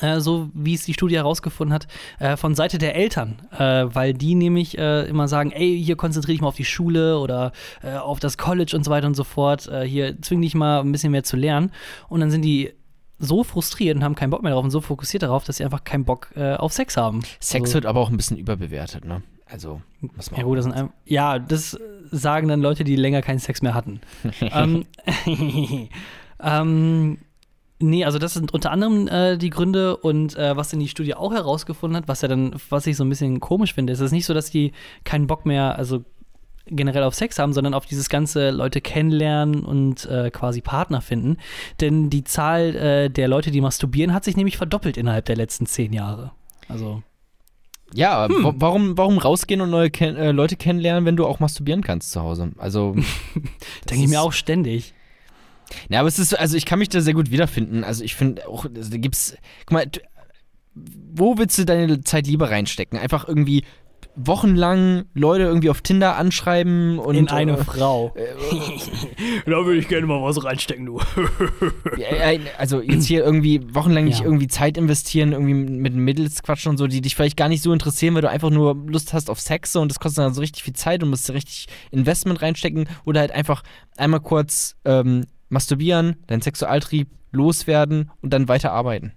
äh, 0.00 0.20
so 0.20 0.48
wie 0.54 0.74
es 0.74 0.84
die 0.84 0.94
Studie 0.94 1.16
herausgefunden 1.16 1.74
hat, 1.74 1.88
äh, 2.20 2.36
von 2.36 2.54
Seite 2.54 2.78
der 2.78 2.94
Eltern. 2.94 3.42
Äh, 3.52 3.86
weil 3.92 4.14
die 4.14 4.34
nämlich 4.36 4.78
immer 4.78 5.26
sagen, 5.28 5.50
ey, 5.52 5.82
hier 5.82 5.96
konzentriere 5.96 6.34
dich 6.34 6.40
mal 6.40 6.48
auf 6.48 6.56
die 6.56 6.64
Schule 6.64 7.18
oder 7.18 7.52
auf 8.02 8.20
das 8.20 8.38
College 8.38 8.76
und 8.76 8.84
so 8.84 8.90
weiter 8.90 9.06
und 9.08 9.14
so 9.14 9.24
fort. 9.24 9.68
Hier 9.84 10.20
zwing 10.22 10.40
dich 10.42 10.54
mal 10.54 10.80
ein 10.80 10.92
bisschen 10.92 11.10
mehr 11.12 11.24
zu 11.24 11.36
lernen. 11.36 11.72
Und 12.08 12.20
dann 12.20 12.30
sind 12.30 12.42
die 12.42 12.72
so 13.20 13.44
frustriert 13.44 13.96
und 13.96 14.02
haben 14.02 14.14
keinen 14.16 14.30
Bock 14.30 14.42
mehr 14.42 14.52
drauf 14.52 14.64
und 14.64 14.70
so 14.70 14.80
fokussiert 14.80 15.22
darauf, 15.22 15.44
dass 15.44 15.58
sie 15.58 15.64
einfach 15.64 15.84
keinen 15.84 16.04
Bock 16.04 16.30
äh, 16.34 16.54
auf 16.54 16.72
Sex 16.72 16.96
haben. 16.96 17.20
Sex 17.38 17.62
Also- 17.64 17.74
wird 17.74 17.86
aber 17.86 18.00
auch 18.00 18.10
ein 18.10 18.16
bisschen 18.16 18.36
überbewertet, 18.38 19.04
ne? 19.04 19.22
Also, 19.46 19.82
muss 20.00 20.30
man 20.30 20.40
Ja, 20.40 20.46
gut, 20.46 20.58
das 20.58 20.66
ein, 20.66 20.90
ja, 21.06 21.38
das 21.40 21.76
sagen 22.12 22.46
dann 22.48 22.60
Leute, 22.60 22.84
die 22.84 22.94
länger 22.96 23.20
keinen 23.20 23.40
Sex 23.40 23.62
mehr 23.62 23.74
hatten. 23.74 24.00
ähm, 24.40 24.84
ähm, 26.40 27.18
nee, 27.78 28.04
also 28.04 28.18
das 28.18 28.34
sind 28.34 28.54
unter 28.54 28.70
anderem 28.70 29.08
äh, 29.08 29.36
die 29.36 29.50
Gründe 29.50 29.96
und 29.96 30.36
äh, 30.36 30.56
was 30.56 30.72
in 30.72 30.80
die 30.80 30.88
Studie 30.88 31.14
auch 31.14 31.32
herausgefunden 31.32 31.96
hat, 31.96 32.08
was 32.08 32.22
ja 32.22 32.28
dann, 32.28 32.54
was 32.68 32.86
ich 32.86 32.96
so 32.96 33.04
ein 33.04 33.08
bisschen 33.08 33.40
komisch 33.40 33.74
finde, 33.74 33.92
ist 33.92 34.00
es 34.00 34.12
nicht 34.12 34.26
so, 34.26 34.34
dass 34.34 34.50
die 34.50 34.72
keinen 35.04 35.26
Bock 35.26 35.44
mehr, 35.46 35.76
also 35.76 36.04
generell 36.70 37.02
auf 37.02 37.14
Sex 37.14 37.38
haben, 37.38 37.52
sondern 37.52 37.74
auf 37.74 37.86
dieses 37.86 38.08
ganze 38.08 38.50
Leute 38.50 38.80
kennenlernen 38.80 39.64
und 39.64 40.06
äh, 40.06 40.30
quasi 40.30 40.60
Partner 40.60 41.00
finden. 41.00 41.36
Denn 41.80 42.10
die 42.10 42.24
Zahl 42.24 42.74
äh, 42.76 43.08
der 43.10 43.28
Leute, 43.28 43.50
die 43.50 43.60
masturbieren, 43.60 44.14
hat 44.14 44.24
sich 44.24 44.36
nämlich 44.36 44.56
verdoppelt 44.56 44.96
innerhalb 44.96 45.24
der 45.26 45.36
letzten 45.36 45.66
zehn 45.66 45.92
Jahre. 45.92 46.32
Also, 46.68 47.02
Ja, 47.94 48.28
Hm. 48.28 48.44
wa- 48.44 48.54
warum, 48.56 48.96
warum 48.96 49.18
rausgehen 49.18 49.60
und 49.60 49.70
neue 49.70 49.90
ken 49.90 50.16
äh, 50.16 50.30
Leute 50.32 50.56
kennenlernen, 50.56 51.04
wenn 51.04 51.16
du 51.16 51.26
auch 51.26 51.40
masturbieren 51.40 51.82
kannst 51.82 52.12
zu 52.12 52.20
Hause? 52.20 52.52
Also, 52.58 52.94
denke 53.90 54.04
ich 54.04 54.08
mir 54.08 54.20
auch 54.22 54.32
ständig. 54.32 54.94
Ja, 55.88 56.00
aber 56.00 56.08
es 56.08 56.18
ist, 56.18 56.30
so- 56.30 56.36
also 56.36 56.56
ich 56.56 56.66
kann 56.66 56.78
mich 56.78 56.88
da 56.88 57.00
sehr 57.00 57.14
gut 57.14 57.30
wiederfinden. 57.30 57.84
Also 57.84 58.02
ich 58.04 58.14
finde 58.14 58.48
auch, 58.48 58.66
da 58.68 58.96
gibt's, 58.96 59.36
guck 59.66 59.72
mal, 59.72 59.86
wo 60.74 61.36
willst 61.36 61.58
du 61.58 61.64
deine 61.64 62.00
Zeit 62.02 62.26
lieber 62.26 62.50
reinstecken? 62.50 62.98
Einfach 62.98 63.26
irgendwie 63.26 63.64
wochenlang 64.26 65.04
Leute 65.14 65.44
irgendwie 65.44 65.70
auf 65.70 65.80
Tinder 65.80 66.16
anschreiben 66.16 66.98
und 66.98 67.14
in 67.14 67.28
eine 67.28 67.52
äh, 67.52 67.64
Frau. 67.64 68.14
da 69.46 69.52
würde 69.52 69.76
ich 69.76 69.88
gerne 69.88 70.06
mal 70.06 70.22
was 70.22 70.42
reinstecken, 70.42 70.86
du. 70.86 71.00
äh, 71.98 72.36
äh, 72.36 72.40
also 72.58 72.80
jetzt 72.80 73.06
hier 73.06 73.24
irgendwie 73.24 73.62
wochenlang 73.74 74.04
nicht 74.04 74.20
Ja. 74.20 74.24
irgendwie 74.26 74.48
Zeit 74.48 74.76
investieren, 74.76 75.32
irgendwie 75.32 75.54
mit 75.54 75.94
Mädels 75.94 76.42
quatschen 76.42 76.70
und 76.70 76.76
so, 76.78 76.86
die 76.86 77.00
dich 77.00 77.14
vielleicht 77.14 77.36
gar 77.36 77.48
nicht 77.48 77.62
so 77.62 77.72
interessieren, 77.72 78.14
weil 78.14 78.22
du 78.22 78.30
einfach 78.30 78.50
nur 78.50 78.74
Lust 78.86 79.12
hast 79.12 79.30
auf 79.30 79.40
Sex 79.40 79.76
und 79.76 79.88
das 79.90 80.00
kostet 80.00 80.24
dann 80.24 80.34
so 80.34 80.40
richtig 80.40 80.62
viel 80.62 80.74
Zeit 80.74 81.02
und 81.02 81.10
musst 81.10 81.30
richtig 81.30 81.66
Investment 81.90 82.42
reinstecken 82.42 82.88
oder 83.04 83.20
halt 83.20 83.32
einfach 83.32 83.62
einmal 83.96 84.20
kurz 84.20 84.76
ähm, 84.84 85.26
masturbieren, 85.48 86.16
deinen 86.26 86.42
Sexualtrieb 86.42 87.08
loswerden 87.32 88.10
und 88.22 88.32
dann 88.32 88.48
weiter 88.48 88.72
arbeiten. 88.72 89.12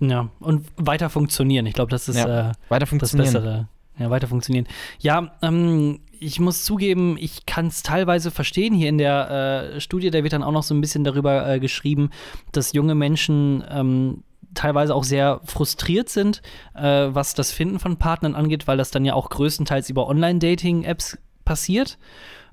Ja, 0.00 0.30
und 0.40 0.66
weiter 0.76 1.10
funktionieren. 1.10 1.66
Ich 1.66 1.74
glaube, 1.74 1.90
das 1.90 2.08
ist 2.08 2.16
Ja, 2.16 2.50
äh, 2.50 2.52
Weiter 2.68 2.80
das 2.80 2.88
funktionieren. 2.90 3.32
Bessere. 3.32 3.68
Ja, 3.98 4.10
weiter 4.10 4.28
funktionieren. 4.28 4.66
Ja, 5.00 5.32
ähm, 5.42 6.00
ich 6.20 6.40
muss 6.40 6.64
zugeben, 6.64 7.16
ich 7.18 7.46
kann 7.46 7.66
es 7.66 7.82
teilweise 7.82 8.30
verstehen. 8.30 8.74
Hier 8.74 8.88
in 8.88 8.98
der 8.98 9.74
äh, 9.74 9.80
Studie, 9.80 10.10
da 10.10 10.22
wird 10.22 10.32
dann 10.32 10.42
auch 10.42 10.52
noch 10.52 10.62
so 10.62 10.74
ein 10.74 10.80
bisschen 10.80 11.04
darüber 11.04 11.48
äh, 11.48 11.60
geschrieben, 11.60 12.10
dass 12.52 12.72
junge 12.72 12.94
Menschen 12.94 13.64
ähm, 13.70 14.22
teilweise 14.54 14.94
auch 14.94 15.04
sehr 15.04 15.40
frustriert 15.44 16.08
sind, 16.08 16.42
äh, 16.74 16.82
was 16.82 17.34
das 17.34 17.52
Finden 17.52 17.78
von 17.78 17.96
Partnern 17.96 18.34
angeht, 18.34 18.66
weil 18.66 18.76
das 18.76 18.90
dann 18.90 19.04
ja 19.04 19.14
auch 19.14 19.30
größtenteils 19.30 19.90
über 19.90 20.08
Online-Dating-Apps 20.08 21.18
passiert. 21.44 21.98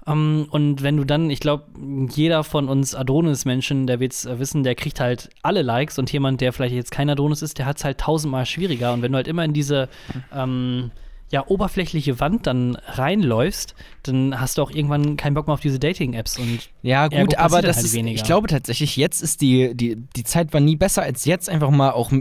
Ähm, 0.08 0.48
und 0.52 0.84
wenn 0.84 0.98
du 0.98 1.04
dann, 1.04 1.30
ich 1.30 1.40
glaube, 1.40 1.66
jeder 2.14 2.44
von 2.44 2.70
uns 2.70 2.94
Adonis-Menschen, 2.94 3.88
der 3.88 4.00
wird's 4.00 4.26
äh, 4.26 4.40
wissen, 4.40 4.64
der 4.64 4.76
kriegt 4.76 5.00
halt 5.00 5.30
alle 5.42 5.62
Likes 5.62 5.98
und 5.98 6.12
jemand, 6.12 6.42
der 6.42 6.54
vielleicht 6.54 6.76
jetzt 6.76 6.92
kein 6.92 7.10
Adonis 7.10 7.42
ist, 7.42 7.58
der 7.58 7.66
hat 7.66 7.78
es 7.78 7.84
halt 7.84 8.00
tausendmal 8.00 8.46
schwieriger. 8.46 8.94
Und 8.94 9.02
wenn 9.02 9.12
du 9.12 9.16
halt 9.18 9.28
immer 9.28 9.44
in 9.44 9.54
diese 9.54 9.90
ähm, 10.34 10.92
ja, 11.36 11.46
oberflächliche 11.48 12.22
Wand 12.22 12.48
dann 12.48 12.76
reinläufst, 12.76 13.76
dann 14.04 14.40
hast 14.40 14.58
du 14.58 14.62
auch 14.62 14.72
irgendwann 14.72 15.18
keinen 15.18 15.34
Bock 15.34 15.48
mehr 15.48 15.54
auf 15.54 15.60
diese 15.60 15.80
Dating-Apps. 15.80 16.40
Und 16.40 16.70
Ja, 16.82 17.10
gut, 17.10 17.38
aber 17.38 17.62
das 17.62 17.76
halt 17.76 17.88
ist, 17.88 17.94
weniger. 17.94 18.16
ich 18.16 18.24
glaube 18.24 18.48
tatsächlich, 18.48 18.96
jetzt 18.96 19.22
ist 19.22 19.42
die, 19.42 19.76
die, 19.76 19.98
die 19.98 20.24
Zeit 20.24 20.54
war 20.54 20.62
nie 20.62 20.78
besser 20.78 21.02
als 21.02 21.26
jetzt, 21.26 21.50
einfach 21.50 21.72
mal 21.72 21.92
auch 21.92 22.14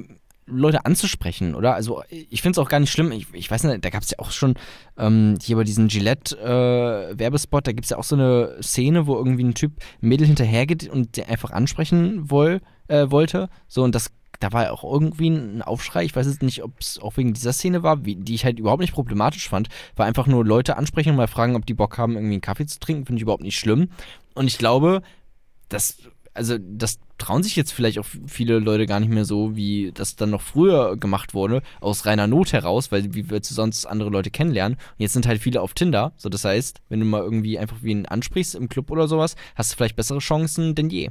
Leute 0.46 0.84
anzusprechen, 0.84 1.54
oder? 1.54 1.76
Also 1.76 2.02
ich 2.10 2.42
finde 2.42 2.58
es 2.58 2.66
auch 2.66 2.68
gar 2.68 2.80
nicht 2.80 2.90
schlimm. 2.90 3.12
Ich, 3.12 3.28
ich 3.32 3.48
weiß 3.48 3.62
nicht, 3.62 3.84
da 3.84 3.90
gab 3.90 4.02
es 4.02 4.10
ja 4.10 4.18
auch 4.18 4.32
schon 4.32 4.54
ähm, 4.98 5.38
hier 5.40 5.54
bei 5.54 5.62
diesem 5.62 5.86
Gillette-Werbespot, 5.86 7.68
da 7.68 7.70
gibt 7.70 7.84
es 7.84 7.90
ja 7.90 7.98
auch 7.98 8.04
so 8.04 8.16
eine 8.16 8.56
Szene, 8.62 9.06
wo 9.06 9.14
irgendwie 9.14 9.44
ein 9.44 9.54
Typ 9.54 9.74
ein 10.02 10.08
Mädel 10.08 10.26
hinterhergeht 10.26 10.88
und 10.88 11.16
der 11.16 11.28
einfach 11.28 11.52
ansprechen 11.52 12.32
woll, 12.32 12.62
äh, 12.88 13.12
wollte. 13.12 13.48
So, 13.68 13.84
und 13.84 13.94
das 13.94 14.10
da 14.41 14.53
war 14.53 14.72
auch 14.72 14.85
irgendwie 14.85 15.28
ein 15.28 15.62
Aufschrei. 15.62 16.05
Ich 16.05 16.14
weiß 16.14 16.26
jetzt 16.26 16.43
nicht, 16.43 16.62
ob 16.62 16.72
es 16.80 16.99
auch 16.99 17.16
wegen 17.16 17.35
dieser 17.35 17.53
Szene 17.53 17.82
war, 17.82 18.05
wie, 18.05 18.16
die 18.16 18.35
ich 18.35 18.45
halt 18.45 18.59
überhaupt 18.59 18.80
nicht 18.80 18.95
problematisch 18.95 19.49
fand. 19.49 19.68
War 19.97 20.07
einfach 20.07 20.26
nur 20.26 20.45
Leute 20.45 20.76
ansprechen 20.76 21.11
und 21.11 21.16
mal 21.16 21.28
fragen, 21.28 21.57
ob 21.57 21.66
die 21.66 21.74
Bock 21.74 21.99
haben, 21.99 22.14
irgendwie 22.14 22.35
einen 22.35 22.41
Kaffee 22.41 22.66
zu 22.66 22.80
trinken. 22.80 23.07
Finde 23.07 23.18
ich 23.18 23.22
überhaupt 23.22 23.43
nicht 23.43 23.59
schlimm. 23.59 23.89
Und 24.35 24.47
ich 24.47 24.59
glaube, 24.59 25.03
dass, 25.68 25.99
also, 26.35 26.57
das 26.59 26.99
trauen 27.18 27.43
sich 27.43 27.57
jetzt 27.57 27.72
vielleicht 27.72 27.99
auch 27.99 28.07
viele 28.26 28.59
Leute 28.59 28.87
gar 28.87 29.01
nicht 29.01 29.12
mehr 29.12 29.24
so, 29.24 29.57
wie 29.57 29.93
das 29.95 30.16
dann 30.16 30.30
noch 30.30 30.43
früher 30.43 30.97
gemacht 30.97 31.32
wurde, 31.32 31.62
aus 31.80 32.07
reiner 32.07 32.26
Not 32.26 32.53
heraus, 32.53 32.91
weil 32.91 33.14
wie 33.14 33.30
willst 33.30 33.51
du 33.51 33.55
sonst 33.55 33.87
andere 33.87 34.11
Leute 34.11 34.30
kennenlernen? 34.30 34.76
Und 34.76 34.99
jetzt 34.99 35.12
sind 35.12 35.26
halt 35.26 35.41
viele 35.41 35.61
auf 35.61 35.74
Tinder. 35.74 36.12
So, 36.16 36.28
das 36.28 36.45
heißt, 36.45 36.80
wenn 36.89 37.01
du 37.01 37.07
mal 37.07 37.22
irgendwie 37.22 37.59
einfach 37.59 37.76
wie 37.82 37.93
ihn 37.93 38.07
ansprichst 38.07 38.57
im 38.57 38.68
Club 38.68 38.91
oder 38.91 39.09
sowas, 39.09 39.37
hast 39.55 39.72
du 39.72 39.76
vielleicht 39.76 39.97
bessere 39.97 40.18
Chancen 40.18 40.74
denn 40.74 40.91
je. 40.91 41.11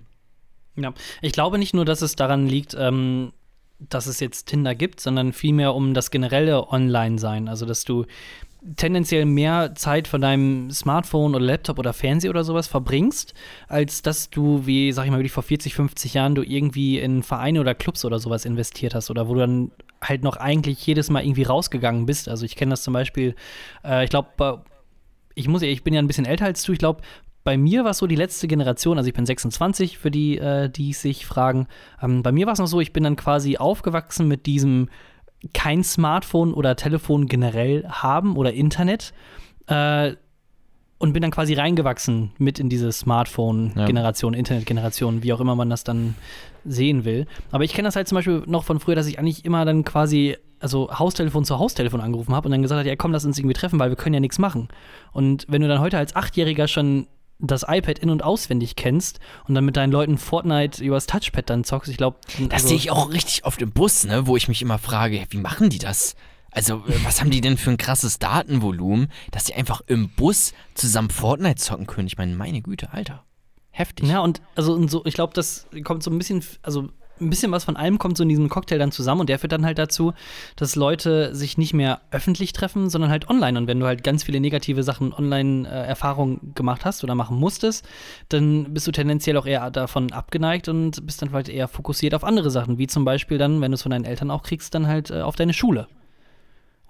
Ja, 0.75 0.93
ich 1.21 1.33
glaube 1.33 1.57
nicht 1.57 1.73
nur, 1.73 1.85
dass 1.85 2.01
es 2.01 2.15
daran 2.15 2.47
liegt, 2.47 2.75
ähm, 2.77 3.31
dass 3.79 4.07
es 4.07 4.19
jetzt 4.19 4.47
Tinder 4.47 4.75
gibt, 4.75 4.99
sondern 4.99 5.33
vielmehr 5.33 5.75
um 5.75 5.93
das 5.93 6.11
generelle 6.11 6.69
Online-Sein. 6.69 7.47
Also, 7.47 7.65
dass 7.65 7.83
du 7.83 8.05
tendenziell 8.77 9.25
mehr 9.25 9.75
Zeit 9.75 10.07
von 10.07 10.21
deinem 10.21 10.71
Smartphone 10.71 11.35
oder 11.35 11.43
Laptop 11.43 11.79
oder 11.79 11.91
Fernseher 11.91 12.29
oder 12.29 12.43
sowas 12.43 12.67
verbringst, 12.67 13.33
als 13.67 14.01
dass 14.01 14.29
du, 14.29 14.65
wie, 14.65 14.91
sag 14.93 15.05
ich 15.05 15.11
mal, 15.11 15.17
wirklich 15.17 15.33
vor 15.33 15.43
40, 15.43 15.75
50 15.75 16.13
Jahren, 16.13 16.35
du 16.35 16.43
irgendwie 16.43 16.99
in 16.99 17.23
Vereine 17.23 17.59
oder 17.59 17.75
Clubs 17.75 18.05
oder 18.05 18.19
sowas 18.19 18.45
investiert 18.45 18.95
hast 18.95 19.09
oder 19.11 19.27
wo 19.27 19.33
du 19.33 19.41
dann 19.41 19.71
halt 20.01 20.23
noch 20.23 20.37
eigentlich 20.37 20.85
jedes 20.85 21.09
Mal 21.09 21.23
irgendwie 21.23 21.43
rausgegangen 21.43 22.05
bist. 22.05 22.29
Also 22.29 22.45
ich 22.45 22.55
kenne 22.55 22.71
das 22.71 22.83
zum 22.83 22.93
Beispiel, 22.93 23.35
äh, 23.83 24.05
ich 24.05 24.09
glaube, 24.09 24.63
ich 25.35 25.47
muss 25.47 25.61
ich 25.61 25.83
bin 25.83 25.93
ja 25.93 26.01
ein 26.01 26.07
bisschen 26.07 26.25
älter 26.25 26.45
als 26.45 26.63
du, 26.63 26.71
ich 26.71 26.79
glaube, 26.79 27.01
bei 27.43 27.57
mir 27.57 27.83
war 27.83 27.91
es 27.91 27.97
so 27.97 28.07
die 28.07 28.15
letzte 28.15 28.47
Generation, 28.47 28.97
also 28.97 29.07
ich 29.07 29.13
bin 29.13 29.25
26 29.25 29.97
für 29.97 30.11
die, 30.11 30.37
äh, 30.37 30.69
die 30.69 30.93
sich 30.93 31.25
fragen. 31.25 31.67
Ähm, 32.01 32.23
bei 32.23 32.31
mir 32.31 32.45
war 32.45 32.53
es 32.53 32.59
noch 32.59 32.67
so, 32.67 32.79
ich 32.79 32.93
bin 32.93 33.03
dann 33.03 33.15
quasi 33.15 33.57
aufgewachsen 33.57 34.27
mit 34.27 34.45
diesem 34.45 34.89
kein 35.53 35.83
Smartphone 35.83 36.53
oder 36.53 36.75
Telefon 36.75 37.27
generell 37.27 37.85
haben 37.87 38.37
oder 38.37 38.53
Internet. 38.53 39.13
Äh, 39.67 40.15
und 40.99 41.11
bin 41.11 41.21
dann 41.21 41.31
quasi 41.31 41.53
reingewachsen 41.53 42.31
mit 42.37 42.59
in 42.59 42.69
diese 42.69 42.93
Smartphone-Generation, 42.93 44.33
ja. 44.33 44.39
Internet-Generation, 44.39 45.21
wie 45.21 45.33
auch 45.33 45.41
immer 45.41 45.53
man 45.53 45.69
das 45.69 45.83
dann 45.83 46.15
sehen 46.63 47.03
will. 47.03 47.25
Aber 47.51 47.65
ich 47.65 47.73
kenne 47.73 47.89
das 47.89 47.97
halt 47.97 48.07
zum 48.07 48.15
Beispiel 48.15 48.43
noch 48.45 48.63
von 48.63 48.79
früher, 48.79 48.95
dass 48.95 49.07
ich 49.07 49.19
eigentlich 49.19 49.43
immer 49.43 49.65
dann 49.65 49.83
quasi 49.83 50.37
also 50.61 50.97
Haustelefon 50.97 51.43
zu 51.43 51.59
Haustelefon 51.59 51.99
angerufen 51.99 52.33
habe 52.33 52.47
und 52.47 52.53
dann 52.53 52.61
gesagt 52.61 52.79
hat, 52.79 52.85
ja 52.85 52.95
komm, 52.95 53.11
lass 53.11 53.25
uns 53.25 53.37
irgendwie 53.37 53.53
treffen, 53.53 53.79
weil 53.79 53.89
wir 53.89 53.97
können 53.97 54.13
ja 54.13 54.21
nichts 54.21 54.39
machen. 54.39 54.69
Und 55.11 55.45
wenn 55.49 55.61
du 55.61 55.67
dann 55.67 55.81
heute 55.81 55.97
als 55.97 56.15
Achtjähriger 56.15 56.69
schon 56.69 57.07
das 57.47 57.65
iPad 57.67 57.99
in- 57.99 58.09
und 58.09 58.23
auswendig 58.23 58.75
kennst 58.75 59.19
und 59.47 59.55
dann 59.55 59.65
mit 59.65 59.75
deinen 59.77 59.91
Leuten 59.91 60.17
Fortnite 60.17 60.83
übers 60.83 61.05
Touchpad 61.05 61.49
dann 61.49 61.63
zockst, 61.63 61.89
ich 61.89 61.97
glaube. 61.97 62.17
Das 62.49 62.63
also 62.63 62.67
sehe 62.69 62.77
ich 62.77 62.91
auch 62.91 63.11
richtig 63.11 63.45
oft 63.45 63.61
im 63.61 63.71
Bus, 63.71 64.05
ne, 64.05 64.27
wo 64.27 64.37
ich 64.37 64.47
mich 64.47 64.61
immer 64.61 64.77
frage, 64.77 65.25
wie 65.29 65.37
machen 65.37 65.69
die 65.69 65.79
das? 65.79 66.15
Also, 66.51 66.77
äh, 66.87 67.03
was 67.03 67.19
haben 67.19 67.31
die 67.31 67.41
denn 67.41 67.57
für 67.57 67.71
ein 67.71 67.77
krasses 67.77 68.19
Datenvolumen, 68.19 69.07
dass 69.31 69.45
die 69.45 69.55
einfach 69.55 69.81
im 69.87 70.09
Bus 70.09 70.53
zusammen 70.75 71.09
Fortnite 71.09 71.55
zocken 71.55 71.87
können? 71.87 72.07
Ich 72.07 72.17
meine, 72.17 72.35
meine 72.35 72.61
Güte, 72.61 72.93
Alter. 72.93 73.23
Heftig. 73.71 74.07
Ja, 74.07 74.19
und 74.19 74.41
also 74.55 74.73
und 74.73 74.89
so, 74.89 75.03
ich 75.05 75.15
glaube, 75.15 75.33
das 75.33 75.65
kommt 75.83 76.03
so 76.03 76.11
ein 76.11 76.17
bisschen, 76.19 76.43
also 76.61 76.89
ein 77.21 77.29
bisschen 77.29 77.51
was 77.51 77.63
von 77.63 77.75
allem 77.75 77.99
kommt 77.99 78.17
so 78.17 78.23
in 78.23 78.29
diesem 78.29 78.49
Cocktail 78.49 78.77
dann 78.77 78.91
zusammen 78.91 79.21
und 79.21 79.29
der 79.29 79.39
führt 79.39 79.51
dann 79.51 79.65
halt 79.65 79.77
dazu, 79.77 80.13
dass 80.55 80.75
Leute 80.75 81.33
sich 81.35 81.57
nicht 81.57 81.73
mehr 81.73 82.01
öffentlich 82.11 82.53
treffen, 82.53 82.89
sondern 82.89 83.11
halt 83.11 83.29
online. 83.29 83.57
Und 83.57 83.67
wenn 83.67 83.79
du 83.79 83.85
halt 83.85 84.03
ganz 84.03 84.23
viele 84.23 84.39
negative 84.39 84.83
Sachen 84.83 85.13
Online-Erfahrungen 85.13 86.37
äh, 86.37 86.53
gemacht 86.53 86.85
hast 86.85 87.03
oder 87.03 87.15
machen 87.15 87.37
musstest, 87.37 87.87
dann 88.29 88.73
bist 88.73 88.87
du 88.87 88.91
tendenziell 88.91 89.37
auch 89.37 89.45
eher 89.45 89.69
davon 89.71 90.11
abgeneigt 90.11 90.69
und 90.69 91.05
bist 91.05 91.21
dann 91.21 91.31
halt 91.31 91.49
eher 91.49 91.67
fokussiert 91.67 92.13
auf 92.15 92.23
andere 92.23 92.51
Sachen, 92.51 92.77
wie 92.77 92.87
zum 92.87 93.05
Beispiel 93.05 93.37
dann, 93.37 93.61
wenn 93.61 93.71
du 93.71 93.75
es 93.75 93.83
von 93.83 93.91
deinen 93.91 94.05
Eltern 94.05 94.31
auch 94.31 94.43
kriegst, 94.43 94.73
dann 94.75 94.87
halt 94.87 95.11
äh, 95.11 95.21
auf 95.21 95.35
deine 95.35 95.53
Schule. 95.53 95.87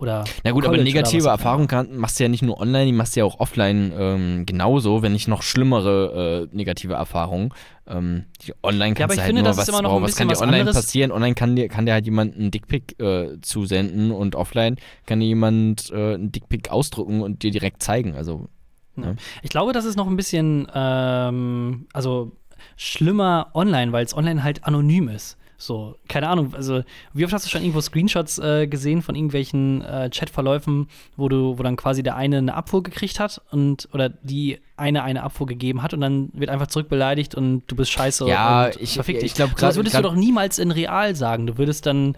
Oder 0.03 0.25
Na 0.43 0.51
gut, 0.51 0.65
College 0.65 0.81
aber 0.81 0.83
negative 0.83 1.29
Erfahrungen 1.29 1.97
machst 1.97 2.19
du 2.19 2.23
ja 2.23 2.29
nicht 2.29 2.43
nur 2.43 2.59
online, 2.59 2.87
die 2.87 2.91
machst 2.91 3.15
du 3.15 3.21
ja 3.21 3.25
auch 3.25 3.39
offline 3.39 3.93
ähm, 3.97 4.45
genauso, 4.45 5.01
wenn 5.01 5.13
nicht 5.13 5.29
noch 5.29 5.41
schlimmere 5.41 6.49
äh, 6.51 6.55
negative 6.55 6.93
Erfahrungen. 6.93 7.53
Ähm, 7.87 8.25
online 8.61 8.95
kannst 8.95 8.99
ja, 8.99 9.07
du 9.07 9.21
halt 9.21 9.27
finde, 9.27 9.43
nur 9.43 9.57
was, 9.57 9.71
wow, 9.71 10.01
was 10.01 10.17
kann 10.17 10.27
dir 10.27 10.37
online 10.41 10.59
anderes. 10.59 10.75
passieren? 10.75 11.13
Online 11.13 11.35
kann 11.35 11.55
dir, 11.55 11.69
kann 11.69 11.85
dir 11.85 11.93
halt 11.93 12.03
jemand 12.03 12.35
einen 12.35 12.51
Dickpick 12.51 12.99
äh, 12.99 13.39
zusenden 13.41 14.11
und 14.11 14.35
offline 14.35 14.75
kann 15.05 15.21
dir 15.21 15.27
jemand 15.27 15.89
äh, 15.91 16.15
einen 16.15 16.33
Dickpick 16.33 16.69
ausdrucken 16.69 17.21
und 17.21 17.43
dir 17.43 17.51
direkt 17.51 17.81
zeigen. 17.81 18.15
Also, 18.15 18.49
ja. 18.97 19.03
Ja. 19.03 19.15
Ich 19.41 19.49
glaube, 19.49 19.71
das 19.71 19.85
ist 19.85 19.95
noch 19.95 20.07
ein 20.07 20.17
bisschen, 20.17 20.67
ähm, 20.75 21.87
also 21.93 22.33
schlimmer 22.75 23.51
online, 23.53 23.93
weil 23.93 24.03
es 24.03 24.15
online 24.15 24.43
halt 24.43 24.65
anonym 24.65 25.07
ist. 25.07 25.37
So, 25.65 25.95
keine 26.09 26.27
Ahnung, 26.27 26.53
also 26.53 26.83
wie 27.13 27.23
oft 27.23 27.33
hast 27.33 27.45
du 27.45 27.49
schon 27.49 27.61
irgendwo 27.61 27.79
Screenshots 27.79 28.37
äh, 28.39 28.67
gesehen 28.67 29.01
von 29.01 29.15
irgendwelchen 29.15 29.81
äh, 29.81 30.09
Chatverläufen, 30.09 30.87
wo 31.15 31.29
du, 31.29 31.57
wo 31.57 31.63
dann 31.63 31.77
quasi 31.77 32.03
der 32.03 32.15
eine 32.15 32.39
eine 32.39 32.53
Abfuhr 32.53 32.83
gekriegt 32.83 33.19
hat 33.19 33.41
und 33.51 33.87
oder 33.93 34.09
die 34.09 34.59
eine 34.75 35.03
eine 35.03 35.23
Abfuhr 35.23 35.47
gegeben 35.47 35.81
hat 35.81 35.93
und 35.93 36.01
dann 36.01 36.29
wird 36.33 36.49
einfach 36.49 36.67
zurückbeleidigt 36.67 37.33
und 37.35 37.63
du 37.67 37.75
bist 37.75 37.91
scheiße 37.91 38.27
ja, 38.27 38.65
und 38.65 38.81
ich, 38.81 38.95
verfick 38.95 39.19
dich. 39.19 39.31
Ich 39.31 39.33
glaube, 39.35 39.53
das 39.57 39.75
würdest 39.77 39.95
du 39.97 40.01
doch 40.01 40.15
niemals 40.15 40.59
in 40.59 40.71
real 40.71 41.15
sagen. 41.15 41.47
Du 41.47 41.57
würdest 41.57 41.85
dann 41.85 42.17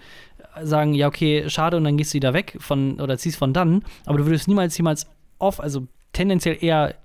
sagen, 0.64 0.94
ja, 0.94 1.08
okay, 1.08 1.50
schade, 1.50 1.78
und 1.78 1.84
dann 1.84 1.98
gehst 1.98 2.14
du 2.14 2.16
wieder 2.16 2.34
weg 2.34 2.58
von 2.60 3.00
oder 3.00 3.18
ziehst 3.18 3.38
von 3.38 3.54
dann, 3.54 3.84
aber 4.06 4.18
du 4.18 4.26
würdest 4.26 4.48
niemals 4.48 4.78
jemals 4.78 5.06
off, 5.38 5.60
also 5.60 5.88
tendenziell 6.14 6.58
eher 6.62 6.96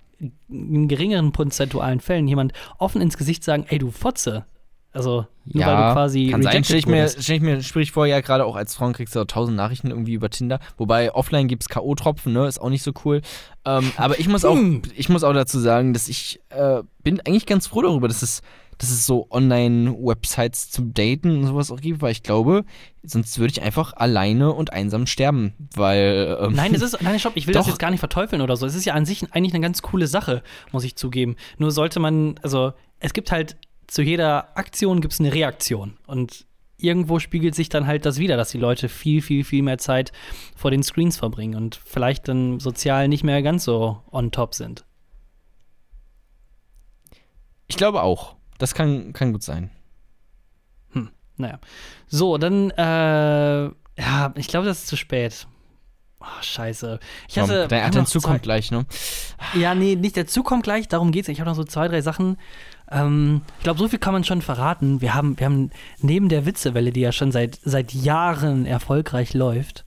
in 0.49 0.88
geringeren 0.88 1.32
prozentualen 1.32 2.01
Fällen 2.01 2.28
jemand 2.28 2.53
offen 2.78 3.01
ins 3.01 3.16
Gesicht 3.16 3.45
sagen, 3.45 3.66
ey, 3.68 3.78
du 3.78 3.91
Fotze. 3.91 4.45
Also, 4.93 5.26
nur 5.45 5.61
ja, 5.62 5.66
weil 5.68 5.76
du 5.76 5.93
quasi. 5.93 6.28
Kann 6.30 6.43
sein, 6.43 6.64
stelle 6.64 6.80
ich, 6.80 6.86
mir, 6.86 7.09
stell 7.09 7.36
ich 7.36 7.43
mir 7.43 7.62
sprich 7.62 7.93
vor, 7.93 8.07
ja, 8.07 8.20
gerade 8.20 8.45
auch 8.45 8.57
als 8.57 8.74
Frauen 8.74 8.93
kriegst 8.93 9.14
du 9.14 9.24
tausend 9.24 9.57
Nachrichten 9.57 9.91
irgendwie 9.91 10.14
über 10.14 10.30
Tinder. 10.30 10.59
Wobei 10.78 11.14
offline 11.14 11.47
gibt 11.47 11.62
es 11.62 11.68
K.O.-Tropfen, 11.68 12.30
ne? 12.30 12.47
Ist 12.47 12.61
auch 12.61 12.70
nicht 12.70 12.82
so 12.82 12.93
cool. 13.05 13.20
Ähm, 13.64 13.93
aber 13.97 14.18
ich 14.18 14.28
muss, 14.28 14.45
auch, 14.45 14.57
hm. 14.57 14.82
ich 14.97 15.09
muss 15.09 15.22
auch 15.22 15.32
dazu 15.32 15.61
sagen, 15.61 15.93
dass 15.93 16.09
ich 16.09 16.41
äh, 16.51 16.82
bin 17.05 17.20
eigentlich 17.20 17.47
ganz 17.47 17.68
froh 17.68 17.82
darüber, 17.82 18.09
dass 18.09 18.22
es, 18.22 18.43
dass 18.78 18.91
es 18.91 19.07
so 19.07 19.28
Online-Websites 19.30 20.70
zum 20.70 20.93
Daten 20.93 21.38
und 21.38 21.47
sowas 21.47 21.70
auch 21.70 21.80
gibt, 21.80 22.03
weil 22.03 22.11
ich 22.11 22.24
glaube, 22.24 22.64
sonst 23.05 23.38
würde 23.38 23.53
ich 23.53 23.62
einfach 23.62 23.93
alleine 23.93 24.53
und 24.53 24.72
einsam 24.72 25.07
sterben. 25.07 25.55
Weil. 25.76 26.36
Ähm, 26.41 26.55
nein, 26.55 26.74
es 26.74 26.82
ist. 26.82 27.01
Nein, 27.01 27.20
stopp, 27.20 27.36
ich 27.36 27.47
will 27.47 27.55
doch. 27.55 27.61
das 27.61 27.68
jetzt 27.68 27.78
gar 27.78 27.93
nicht 27.93 28.01
verteufeln 28.01 28.43
oder 28.43 28.57
so. 28.57 28.66
Es 28.66 28.74
ist 28.74 28.86
ja 28.86 28.95
an 28.95 29.07
sich 29.07 29.22
eigentlich 29.32 29.55
eine 29.55 29.62
ganz 29.62 29.82
coole 29.82 30.09
Sache, 30.09 30.43
muss 30.72 30.82
ich 30.82 30.97
zugeben. 30.97 31.36
Nur 31.59 31.70
sollte 31.70 32.01
man, 32.01 32.34
also 32.43 32.72
es 32.99 33.12
gibt 33.12 33.30
halt 33.30 33.57
zu 33.91 34.03
jeder 34.03 34.57
Aktion 34.57 35.01
gibt 35.01 35.12
es 35.12 35.20
eine 35.20 35.34
Reaktion. 35.34 35.99
Und 36.07 36.47
irgendwo 36.76 37.18
spiegelt 37.18 37.57
sich 37.57 37.68
dann 37.68 37.88
halt 37.88 38.07
das 38.07 38.18
wieder, 38.18 38.36
dass 38.36 38.51
die 38.51 38.59
Leute 38.59 38.88
viel, 38.88 39.20
viel, 39.20 39.43
viel 39.43 39.62
mehr 39.62 39.78
Zeit 39.78 40.12
vor 40.55 40.70
den 40.70 40.84
Screens 40.84 41.16
verbringen 41.16 41.57
und 41.57 41.80
vielleicht 41.84 42.28
dann 42.28 42.61
sozial 42.61 43.09
nicht 43.09 43.24
mehr 43.24 43.43
ganz 43.43 43.64
so 43.64 44.01
on 44.12 44.30
top 44.30 44.55
sind. 44.55 44.84
Ich 47.66 47.76
glaube 47.76 48.03
auch. 48.03 48.36
Das 48.59 48.74
kann, 48.74 49.12
kann 49.12 49.32
gut 49.32 49.43
sein. 49.43 49.70
Hm, 50.93 51.11
naja. 51.36 51.59
So, 52.07 52.38
dann, 52.38 52.70
äh, 52.70 53.64
ja, 53.64 54.32
ich 54.36 54.47
glaube, 54.47 54.66
das 54.66 54.80
ist 54.80 54.86
zu 54.86 54.97
spät. 54.97 55.49
Oh, 56.20 56.43
scheiße. 56.43 57.01
Ich 57.28 57.38
hatte, 57.38 57.66
Dein 57.66 57.91
Dein 57.91 58.07
Zug 58.07 58.22
kommt 58.22 58.43
gleich, 58.43 58.70
ne? 58.70 58.84
Ja, 59.55 59.74
nee, 59.74 59.97
nicht 59.97 60.16
der 60.16 60.26
Zug 60.26 60.45
kommt 60.45 60.64
gleich, 60.64 60.86
darum 60.86 61.11
geht's. 61.11 61.28
Ich 61.28 61.41
habe 61.41 61.49
noch 61.49 61.57
so 61.57 61.64
zwei, 61.64 61.88
drei 61.88 62.03
Sachen, 62.03 62.36
ähm, 62.91 63.43
ich 63.59 63.64
glaube, 63.64 63.78
so 63.78 63.88
viel 63.88 63.99
kann 63.99 64.12
man 64.12 64.24
schon 64.24 64.43
verraten. 64.43 65.01
Wir 65.01 65.14
haben, 65.14 65.38
wir 65.38 65.47
haben 65.47 65.70
neben 66.01 66.28
der 66.28 66.47
Witzewelle, 66.47 66.93
die 66.93 67.01
ja 67.01 67.12
schon 67.12 67.32
seit, 67.32 67.59
seit 67.62 67.93
Jahren 67.93 68.66
erfolgreich 68.66 69.34
läuft, 69.34 69.84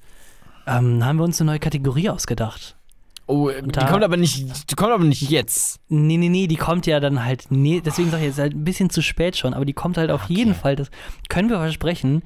ähm, 0.65 1.03
haben 1.03 1.17
wir 1.17 1.23
uns 1.23 1.41
eine 1.41 1.51
neue 1.51 1.59
Kategorie 1.59 2.09
ausgedacht. 2.09 2.77
Oh, 3.25 3.49
die 3.49 3.71
da, 3.71 3.85
kommt 3.85 4.03
aber 4.03 4.17
nicht, 4.17 4.69
die 4.69 4.75
kommt 4.75 4.91
aber 4.91 5.03
nicht 5.03 5.29
jetzt. 5.29 5.79
Nee, 5.87 6.17
nee, 6.17 6.29
nee, 6.29 6.47
die 6.47 6.57
kommt 6.57 6.85
ja 6.87 6.99
dann 6.99 7.23
halt, 7.23 7.45
nee, 7.49 7.81
deswegen 7.83 8.09
sage 8.09 8.23
ich 8.23 8.29
jetzt 8.29 8.39
halt 8.39 8.53
ein 8.53 8.65
bisschen 8.65 8.89
zu 8.89 9.01
spät 9.01 9.37
schon, 9.37 9.53
aber 9.53 9.63
die 9.63 9.73
kommt 9.73 9.97
halt 9.97 10.11
auf 10.11 10.25
okay. 10.25 10.33
jeden 10.33 10.55
Fall, 10.55 10.75
das 10.75 10.89
können 11.29 11.49
wir 11.49 11.57
versprechen, 11.57 12.23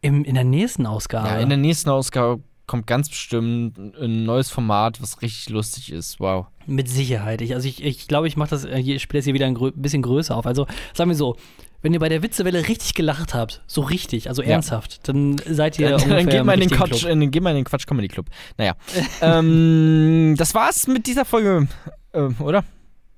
im, 0.00 0.24
in 0.24 0.34
der 0.34 0.44
nächsten 0.44 0.84
Ausgabe. 0.84 1.28
Ja, 1.28 1.38
in 1.38 1.48
der 1.48 1.58
nächsten 1.58 1.90
Ausgabe 1.90 2.42
kommt 2.66 2.86
ganz 2.86 3.08
bestimmt 3.08 3.76
ein 3.78 4.24
neues 4.24 4.50
Format, 4.50 5.02
was 5.02 5.22
richtig 5.22 5.50
lustig 5.50 5.92
ist. 5.92 6.20
Wow. 6.20 6.46
Mit 6.66 6.88
Sicherheit. 6.88 7.40
Ich, 7.40 7.54
also 7.54 7.68
ich, 7.68 7.82
ich 7.82 8.08
glaube, 8.08 8.28
ich 8.28 8.36
mache 8.36 8.50
das, 8.50 8.64
ich 8.64 9.02
spiele 9.02 9.18
das 9.18 9.24
hier 9.24 9.34
wieder 9.34 9.46
ein 9.46 9.56
bisschen 9.74 10.02
größer 10.02 10.36
auf. 10.36 10.46
Also 10.46 10.66
sagen 10.94 11.10
wir 11.10 11.16
so, 11.16 11.36
wenn 11.82 11.92
ihr 11.92 11.98
bei 11.98 12.08
der 12.08 12.22
Witzewelle 12.22 12.68
richtig 12.68 12.94
gelacht 12.94 13.34
habt, 13.34 13.62
so 13.66 13.80
richtig, 13.80 14.28
also 14.28 14.40
ernsthaft, 14.40 14.94
ja. 14.94 15.12
dann 15.12 15.40
seid 15.44 15.78
ihr 15.78 15.90
dann, 15.90 16.08
dann 16.08 16.28
geht 16.28 16.44
mal 16.44 16.54
in 16.54 16.60
den 16.60 16.70
Quatsch, 16.70 17.04
in, 17.04 17.30
geht 17.30 17.42
mal 17.42 17.50
in 17.50 17.56
den 17.56 17.64
Quatsch 17.64 17.86
Comedy 17.86 18.08
Club. 18.08 18.26
Naja, 18.56 18.74
ähm, 19.20 20.36
das 20.38 20.54
war's 20.54 20.86
mit 20.86 21.08
dieser 21.08 21.24
Folge, 21.24 21.66
äh, 22.12 22.20
oder? 22.38 22.64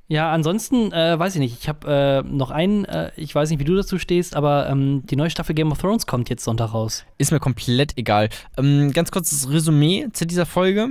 Ja, 0.06 0.30
ansonsten 0.32 0.92
äh, 0.92 1.18
weiß 1.18 1.34
ich 1.34 1.40
nicht. 1.40 1.58
Ich 1.60 1.68
habe 1.68 2.22
äh, 2.26 2.28
noch 2.28 2.50
einen, 2.50 2.84
äh, 2.84 3.10
ich 3.16 3.34
weiß 3.34 3.48
nicht, 3.50 3.58
wie 3.58 3.64
du 3.64 3.74
dazu 3.74 3.98
stehst, 3.98 4.36
aber 4.36 4.68
ähm, 4.68 5.02
die 5.06 5.16
neue 5.16 5.30
Staffel 5.30 5.54
Game 5.54 5.72
of 5.72 5.78
Thrones 5.78 6.06
kommt 6.06 6.28
jetzt 6.28 6.44
Sonntag 6.44 6.74
raus. 6.74 7.04
Ist 7.16 7.32
mir 7.32 7.40
komplett 7.40 7.96
egal. 7.96 8.28
Ähm, 8.58 8.92
ganz 8.92 9.10
kurzes 9.10 9.50
Resümee 9.50 10.08
zu 10.12 10.26
dieser 10.26 10.44
Folge. 10.44 10.88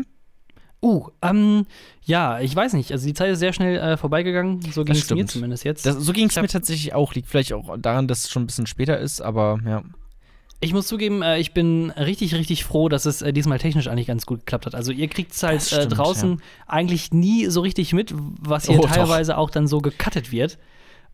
Uh, 0.81 1.07
ähm, 1.21 1.65
ja, 2.03 2.41
ich 2.41 2.53
weiß 2.53 2.73
nicht. 2.73 2.91
Also 2.91 3.05
die 3.07 3.13
Zeit 3.13 3.31
ist 3.31 3.39
sehr 3.39 3.53
schnell 3.53 3.77
äh, 3.77 3.97
vorbeigegangen. 3.97 4.61
So 4.73 4.83
ging 4.83 4.95
es 4.95 5.09
mir 5.09 5.25
zumindest 5.25 5.63
jetzt. 5.63 5.85
Das, 5.85 5.95
so 5.95 6.11
ging 6.11 6.27
es 6.27 6.35
mir 6.35 6.47
tatsächlich 6.47 6.93
auch. 6.93 7.13
Liegt 7.13 7.29
vielleicht 7.29 7.53
auch 7.53 7.77
daran, 7.77 8.09
dass 8.09 8.25
es 8.25 8.31
schon 8.31 8.43
ein 8.43 8.47
bisschen 8.47 8.67
später 8.67 8.99
ist, 8.99 9.21
aber 9.21 9.59
ja. 9.65 9.83
Ich 10.63 10.73
muss 10.73 10.87
zugeben, 10.87 11.21
äh, 11.21 11.39
ich 11.39 11.53
bin 11.53 11.91
richtig, 11.91 12.33
richtig 12.35 12.63
froh, 12.63 12.89
dass 12.89 13.05
es 13.05 13.21
äh, 13.21 13.33
diesmal 13.33 13.59
technisch 13.59 13.87
eigentlich 13.87 14.07
ganz 14.07 14.25
gut 14.25 14.39
geklappt 14.41 14.65
hat. 14.65 14.75
Also 14.75 14.91
ihr 14.91 15.07
kriegt 15.07 15.31
es 15.33 15.43
halt 15.43 15.57
Das 15.57 15.71
äh, 15.71 15.75
stimmt, 15.81 15.97
draußen 15.97 16.41
eigentlich 16.67 17.11
nie 17.11 17.45
so 17.47 17.61
richtig 17.61 17.93
mit, 17.93 18.13
was 18.15 18.67
hier 18.67 18.79
Oh, 18.79 18.81
doch. 18.83 18.91
teilweise 18.91 19.37
auch 19.37 19.49
dann 19.49 19.67
so 19.67 19.79
gecuttet 19.79 20.31
wird. 20.31 20.57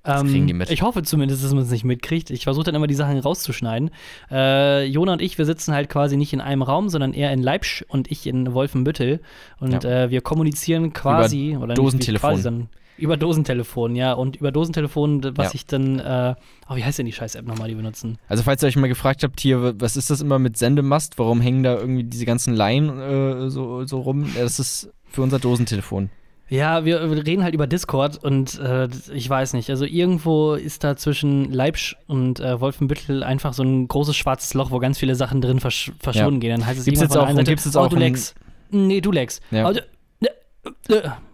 Ähm, 0.06 0.28
kriegen 0.30 0.47
die 0.47 0.54
mit. 0.54 0.72
Ich 0.72 0.82
hoffe 0.82 1.04
zumindest, 1.04 1.43
dass 1.43 1.54
man 1.54 1.64
es 1.64 1.72
nicht 1.72 1.84
mitkriegt. 1.84 2.30
Ich 2.30 2.45
versuche 2.45 2.64
dann 2.64 2.74
immer 2.76 2.88
die 2.88 2.93
Sachen 2.95 3.20
rauszuschneiden. 3.20 3.91
Äh, 4.32 4.86
Jona 4.86 5.12
und 5.12 5.22
ich, 5.22 5.38
wir 5.38 5.45
sitzen 5.45 5.74
halt 5.74 5.89
quasi 5.89 6.16
nicht 6.16 6.32
in 6.32 6.39
einem 6.39 6.62
Raum, 6.62 6.88
sondern 6.88 7.14
eher 7.14 7.34
in 7.34 7.43
Leipzig 7.43 7.86
und 7.89 8.10
ich 8.10 8.26
in 8.26 8.54
Wolfenbüttel. 8.54 9.20
Und 9.60 9.84
Ja. 9.84 10.06
äh, 10.06 10.10
wir 10.10 10.22
kommunizieren 10.22 10.93
quasi 10.93 11.58
oder 11.58 11.68
nicht, 11.68 11.78
Dosentelefon. 11.80 12.30
Quasi, 12.30 12.43
dann, 12.43 12.70
über 13.00 13.18
Dosentelefon, 13.18 13.95
ja. 13.95 14.14
Und 14.14 14.36
über 14.38 14.52
Dosentelefon, 14.52 15.24
was 15.38 15.47
Ja. 15.47 15.52
ich 15.56 15.66
dann, 15.66 16.00
äh, 16.00 16.36
oh, 16.70 16.76
wie 16.76 16.84
heißt 16.84 17.00
denn 17.00 17.06
die 17.06 17.14
Scheiß-App 17.14 17.45
nochmal, 17.47 17.70
die 17.70 17.76
wir 17.76 17.84
nutzen? 17.84 18.18
Also, 18.28 18.43
falls 18.43 18.62
ihr 18.64 18.68
euch 18.68 18.76
mal 18.76 18.88
gefragt 18.88 19.24
habt, 19.24 19.39
hier, 19.39 19.80
was 19.80 19.97
ist 19.97 20.10
das 20.10 20.22
immer 20.22 20.39
mit 20.39 20.58
Sendemast? 20.58 21.18
Warum 21.18 21.41
hängen 21.41 21.64
da 21.64 21.78
irgendwie 21.78 22.04
diese 22.04 22.26
ganzen 22.26 22.54
Leinen 22.54 23.00
äh, 23.00 23.50
so, 23.50 23.86
so 23.86 24.02
rum? 24.02 24.26
Ja, 24.36 24.43
das 24.43 24.60
ist 24.60 24.89
für 25.10 25.22
unser 25.22 25.39
Dosentelefon. 25.39 26.10
Ja, 26.52 26.84
wir, 26.84 27.00
reden 27.26 27.43
halt 27.43 27.54
über 27.54 27.68
Discord 27.68 28.24
und 28.24 28.58
äh, 28.60 28.88
ich 29.14 29.30
weiß 29.30 29.54
nicht. 29.54 29.70
Also 29.70 29.86
irgendwo 29.86 30.56
ist 30.56 30.84
da 30.84 30.95
zwischen 30.95 31.52
Leipzig 31.54 31.95
und 32.08 32.39
äh, 32.39 32.60
Wolfenbüttel 32.60 33.24
einfach 33.24 33.54
so 33.54 33.62
ein 33.62 33.88
großes 33.88 34.16
schwarzes 34.16 34.56
Loch, 34.56 34.72
wo 34.72 34.80
ganz 34.80 34.97
viele 34.97 35.14
Sachen 35.14 35.41
drin 35.41 35.60
versch 35.60 35.91
verschwunden 36.00 36.39
gehen. 36.39 36.50
Dann 36.52 36.66
heißt 36.66 36.80
es 36.80 36.86
Gibt's 36.86 37.02
jetzt 37.02 37.16
auch- 37.16 37.28
Seite, 37.30 37.43
gibt's 37.43 37.66
jetzt 37.66 37.78
oh, 37.78 37.82
auch 37.82 37.89
du 37.89 37.97
leckst. 37.97 38.34
Nee, 38.72 39.00
du 39.00 39.12
leckst. 39.12 39.43
Ja. 39.52 39.70
Oh, 39.70 39.74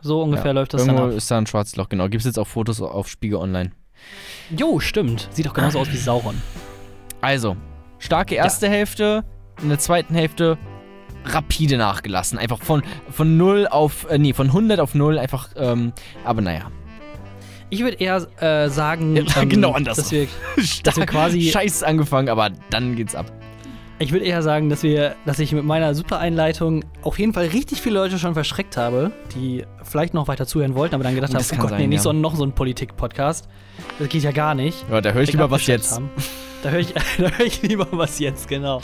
so 0.02 0.22
ungefähr 0.22 0.48
Ja. 0.48 0.52
läuft 0.54 0.74
das 0.74 0.86
dann 0.86 0.98
ab. 0.98 1.12
ist 1.12 1.30
da 1.32 1.38
ein 1.38 1.48
schwarzes 1.48 1.76
Loch, 1.76 1.90
genau. 1.90 2.06
Gibt 2.06 2.22
es 2.22 2.26
jetzt 2.26 2.40
auch 2.40 2.48
Fotos 2.48 2.82
auf 2.82 3.08
Spiegel 3.08 3.38
Online. 3.40 3.72
Jo, 4.56 4.80
stimmt. 4.80 5.28
Sieht 5.32 5.46
doch 5.46 5.54
genauso 5.54 5.80
aus 5.80 5.92
wie 5.92 5.98
Sauron. 5.98 6.42
Also, 7.22 7.56
starke 8.00 8.36
erste 8.36 8.70
Hälfte, 8.70 9.24
in 9.62 9.70
der 9.70 9.80
zweiten 9.80 10.14
Hälfte 10.14 10.58
rapide 11.26 11.78
nachgelassen. 11.78 12.38
Einfach 12.38 12.62
von, 12.62 12.84
von 13.10 13.38
0 13.38 13.68
auf, 13.70 14.08
äh, 14.10 14.18
nee, 14.20 14.34
von 14.34 14.48
100 14.48 14.80
auf 14.80 14.94
0, 14.94 15.18
einfach, 15.18 15.50
ähm, 15.56 15.92
aber 16.24 16.42
naja. 16.42 16.70
Ich 17.72 17.80
würde 17.82 17.98
eher 17.98 18.18
äh, 18.44 18.70
sagen, 18.70 19.16
Ja, 19.16 19.24
ähm, 19.42 19.50
genau 19.50 19.72
andersrum. 19.72 20.04
dass 20.04 20.12
wir, 20.12 20.28
dass 20.84 20.98
wir 20.98 21.06
quasi 21.08 21.42
Scheiß 21.42 21.82
angefangen, 21.82 22.30
aber 22.30 22.52
dann 22.70 22.96
geht's 22.96 23.16
ab. 23.16 23.32
Ich 23.98 24.12
würde 24.12 24.26
eher 24.26 24.42
sagen, 24.42 24.70
dass 24.70 24.84
wir, 24.84 25.16
dass 25.26 25.40
ich 25.40 25.54
mit 25.54 25.64
meiner 25.64 25.96
super 25.96 26.20
Einleitung 26.20 26.84
auf 27.02 27.18
jeden 27.18 27.34
Fall 27.34 27.46
richtig 27.46 27.82
viele 27.82 27.96
Leute 27.96 28.20
schon 28.20 28.34
verschreckt 28.34 28.76
habe, 28.76 29.12
die 29.34 29.64
vielleicht 29.84 30.14
noch 30.14 30.28
weiter 30.28 30.46
zuhören 30.46 30.76
wollten, 30.76 30.96
aber 30.96 31.06
dann 31.06 31.16
gedacht 31.16 31.34
haben, 31.34 31.46
oh 31.50 31.56
Gott, 31.62 31.70
sein, 31.70 31.80
nee, 31.80 31.88
nicht 31.88 32.00
ja. 32.00 32.04
so, 32.04 32.12
noch 32.12 32.36
so 32.36 32.44
ein 32.44 32.52
Politik-Podcast. 32.52 33.48
Das 33.98 34.10
geht 34.10 34.24
ja 34.24 34.32
gar 34.32 34.54
nicht. 34.54 34.86
Ja, 34.92 35.00
da 35.00 35.12
höre 35.12 35.22
ich 35.22 35.32
lieber 35.32 35.50
was 35.50 35.66
jetzt. 35.68 35.94
haben. 35.94 36.10
Da 36.62 36.72
höre 36.72 36.80
ich, 36.80 36.94
da 37.18 37.30
hör 37.30 37.46
ich 37.46 37.62
lieber 37.62 37.88
was 37.92 38.20
jetzt, 38.20 38.50
genau. 38.50 38.82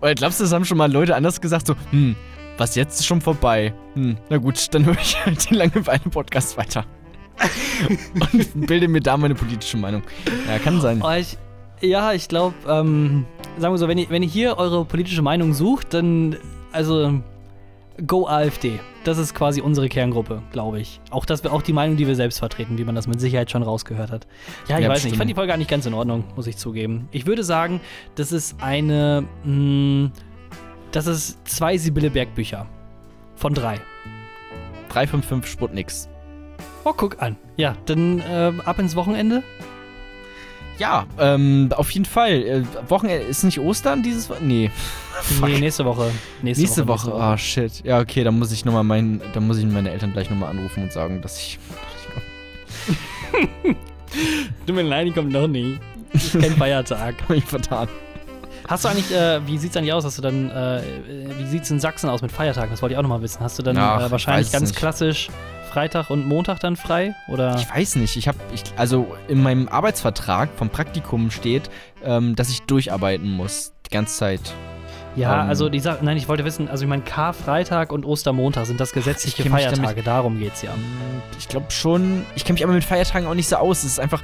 Oder 0.00 0.14
glaubst 0.14 0.38
du, 0.38 0.44
das 0.44 0.52
haben 0.52 0.64
schon 0.64 0.78
mal 0.78 0.92
Leute 0.92 1.16
anders 1.16 1.40
gesagt, 1.40 1.66
so, 1.66 1.74
hm, 1.90 2.14
was 2.58 2.76
jetzt 2.76 3.00
ist 3.00 3.06
schon 3.06 3.20
vorbei. 3.20 3.74
Hm, 3.94 4.18
na 4.28 4.36
gut, 4.36 4.72
dann 4.72 4.84
höre 4.84 4.98
ich 5.00 5.16
halt 5.24 5.50
den 5.50 5.56
Langeweile-Podcast 5.56 6.56
weiter. 6.56 6.84
Und 8.32 8.66
bilde 8.68 8.86
mir 8.86 9.00
da 9.00 9.16
meine 9.16 9.34
politische 9.34 9.78
Meinung. 9.78 10.02
Ja, 10.48 10.58
kann 10.58 10.80
sein. 10.80 11.02
Oh, 11.02 11.10
ich, 11.10 11.38
ja, 11.80 12.12
ich 12.12 12.28
glaube, 12.28 12.54
ähm, 12.68 13.26
sagen 13.60 13.72
wir 13.74 13.78
so, 13.78 13.88
wenn 13.88 13.98
ihr, 13.98 14.08
wenn 14.10 14.22
ihr 14.22 14.28
hier 14.28 14.58
eure 14.58 14.84
politische 14.84 15.22
Meinung 15.22 15.52
sucht, 15.54 15.94
dann, 15.94 16.36
also, 16.72 17.20
go 18.06 18.26
AfD. 18.26 18.78
Das 19.04 19.16
ist 19.18 19.34
quasi 19.34 19.60
unsere 19.60 19.88
Kerngruppe, 19.88 20.42
glaube 20.52 20.80
ich. 20.80 21.00
Auch, 21.10 21.24
das, 21.24 21.44
auch 21.46 21.62
die 21.62 21.72
Meinung, 21.72 21.96
die 21.96 22.06
wir 22.06 22.14
selbst 22.16 22.38
vertreten, 22.38 22.76
wie 22.78 22.84
man 22.84 22.94
das 22.94 23.06
mit 23.06 23.20
Sicherheit 23.20 23.50
schon 23.50 23.62
rausgehört 23.62 24.10
hat. 24.10 24.26
Ja, 24.68 24.76
ich 24.78 24.84
Ja, 24.84 24.88
weiß 24.90 24.96
nicht. 24.96 24.96
Ich 24.96 25.02
bestimmt. 25.04 25.16
fand 25.18 25.30
die 25.30 25.34
Folge 25.34 25.54
eigentlich 25.54 25.68
ganz 25.68 25.86
in 25.86 25.94
Ordnung, 25.94 26.24
muss 26.36 26.46
ich 26.46 26.56
zugeben. 26.56 27.08
Ich 27.10 27.26
würde 27.26 27.42
sagen, 27.42 27.80
das 28.16 28.32
ist 28.32 28.62
eine, 28.62 29.24
mh, 29.44 30.10
das 30.92 31.06
ist 31.06 31.46
zwei 31.48 31.76
Sibylle 31.78 32.10
Berg-Bücher. 32.10 32.66
Von 33.36 33.54
drei. 33.54 33.80
355 34.90 35.50
Sputniks. 35.50 36.08
Oh, 36.84 36.92
guck 36.96 37.20
an. 37.22 37.36
Ja, 37.56 37.76
dann 37.86 38.22
ähm, 38.28 38.60
ab 38.62 38.78
ins 38.78 38.96
Wochenende. 38.96 39.42
Ja, 40.78 41.06
ähm, 41.18 41.70
auf 41.76 41.90
jeden 41.90 42.04
Fall. 42.04 42.30
Äh, 42.32 42.62
Wochenende, 42.88 43.24
ist 43.24 43.42
nicht 43.42 43.58
Ostern 43.58 44.02
dieses 44.02 44.30
Wo- 44.30 44.36
Nee. 44.40 44.70
Nee, 45.44 45.58
nächste 45.58 45.84
Woche. 45.84 46.10
Nächste, 46.42 46.62
Nächste 46.62 46.86
Woche. 46.86 47.12
Ah, 47.12 47.36
shit. 47.36 47.84
Ja, 47.84 47.98
okay, 47.98 48.22
dann 48.22 48.38
muss 48.38 48.52
ich 48.52 48.64
nochmal 48.64 48.84
meinen, 48.84 49.20
dann 49.34 49.46
muss 49.46 49.58
ich 49.58 49.66
meine 49.66 49.90
Eltern 49.90 50.12
gleich 50.12 50.30
nochmal 50.30 50.50
anrufen 50.50 50.84
und 50.84 50.92
sagen, 50.92 51.20
dass 51.20 51.38
ich. 51.40 51.58
Tut 54.66 54.74
mir 54.76 54.82
leid, 54.82 55.06
die 55.08 55.12
kommt 55.12 55.32
noch 55.32 55.48
nicht. 55.48 55.80
Ist 56.12 56.38
kein 56.40 56.52
Feiertag. 56.56 57.14
hab 57.22 57.30
mich 57.30 57.44
vertan. 57.44 57.88
Hast 58.68 58.84
du 58.84 58.88
eigentlich, 58.88 59.12
äh, 59.14 59.46
wie 59.46 59.56
sieht's 59.58 59.76
eigentlich 59.76 59.92
aus? 59.92 60.04
Hast 60.04 60.18
du 60.18 60.22
dann, 60.22 60.50
äh, 60.50 60.82
wie 61.38 61.46
sieht's 61.46 61.70
in 61.70 61.80
Sachsen 61.80 62.08
aus 62.10 62.20
mit 62.22 62.30
Feiertagen? 62.30 62.70
Das 62.70 62.82
wollte 62.82 62.92
ich 62.94 62.98
auch 62.98 63.02
nochmal 63.02 63.22
wissen. 63.22 63.40
Hast 63.40 63.58
du 63.58 63.62
dann 63.62 63.76
Ach, 63.78 64.00
äh, 64.02 64.06
ich 64.06 64.10
wahrscheinlich 64.10 64.52
ganz 64.52 64.68
nicht. 64.70 64.76
klassisch 64.78 65.28
Freitag 65.68 66.10
und 66.10 66.26
Montag 66.26 66.60
dann 66.60 66.76
frei? 66.76 67.14
Oder? 67.28 67.56
Ich 67.56 67.70
weiß 67.70 67.96
nicht. 67.96 68.16
Ich 68.16 68.26
habe, 68.26 68.38
also 68.76 69.14
in 69.28 69.42
meinem 69.42 69.68
Arbeitsvertrag 69.68 70.48
vom 70.56 70.70
Praktikum 70.70 71.30
steht, 71.30 71.70
ähm, 72.02 72.34
dass 72.34 72.50
ich 72.50 72.62
durcharbeiten 72.62 73.30
muss 73.30 73.72
die 73.86 73.90
ganze 73.90 74.16
Zeit. 74.16 74.54
Ja, 75.18 75.42
ähm, 75.42 75.48
also 75.48 75.68
die 75.68 75.80
Sache, 75.80 75.98
nein, 76.02 76.16
ich 76.16 76.28
wollte 76.28 76.44
wissen, 76.44 76.68
also 76.68 76.84
ich 76.84 76.88
meine, 76.88 77.02
Karfreitag 77.02 77.92
und 77.92 78.04
Ostermontag 78.04 78.66
sind 78.66 78.80
das 78.80 78.92
gesetzliche 78.92 79.42
mich 79.42 79.64
damit- 79.64 79.78
Feiertage, 79.78 80.02
darum 80.02 80.38
geht's 80.38 80.62
ja. 80.62 80.70
Ich 81.38 81.48
glaube 81.48 81.70
schon. 81.70 82.24
Ich 82.34 82.44
kenne 82.44 82.54
mich 82.54 82.64
aber 82.64 82.72
mit 82.72 82.84
Feiertagen 82.84 83.26
auch 83.28 83.34
nicht 83.34 83.48
so 83.48 83.56
aus. 83.56 83.78
Es 83.78 83.92
ist 83.92 84.00
einfach, 84.00 84.22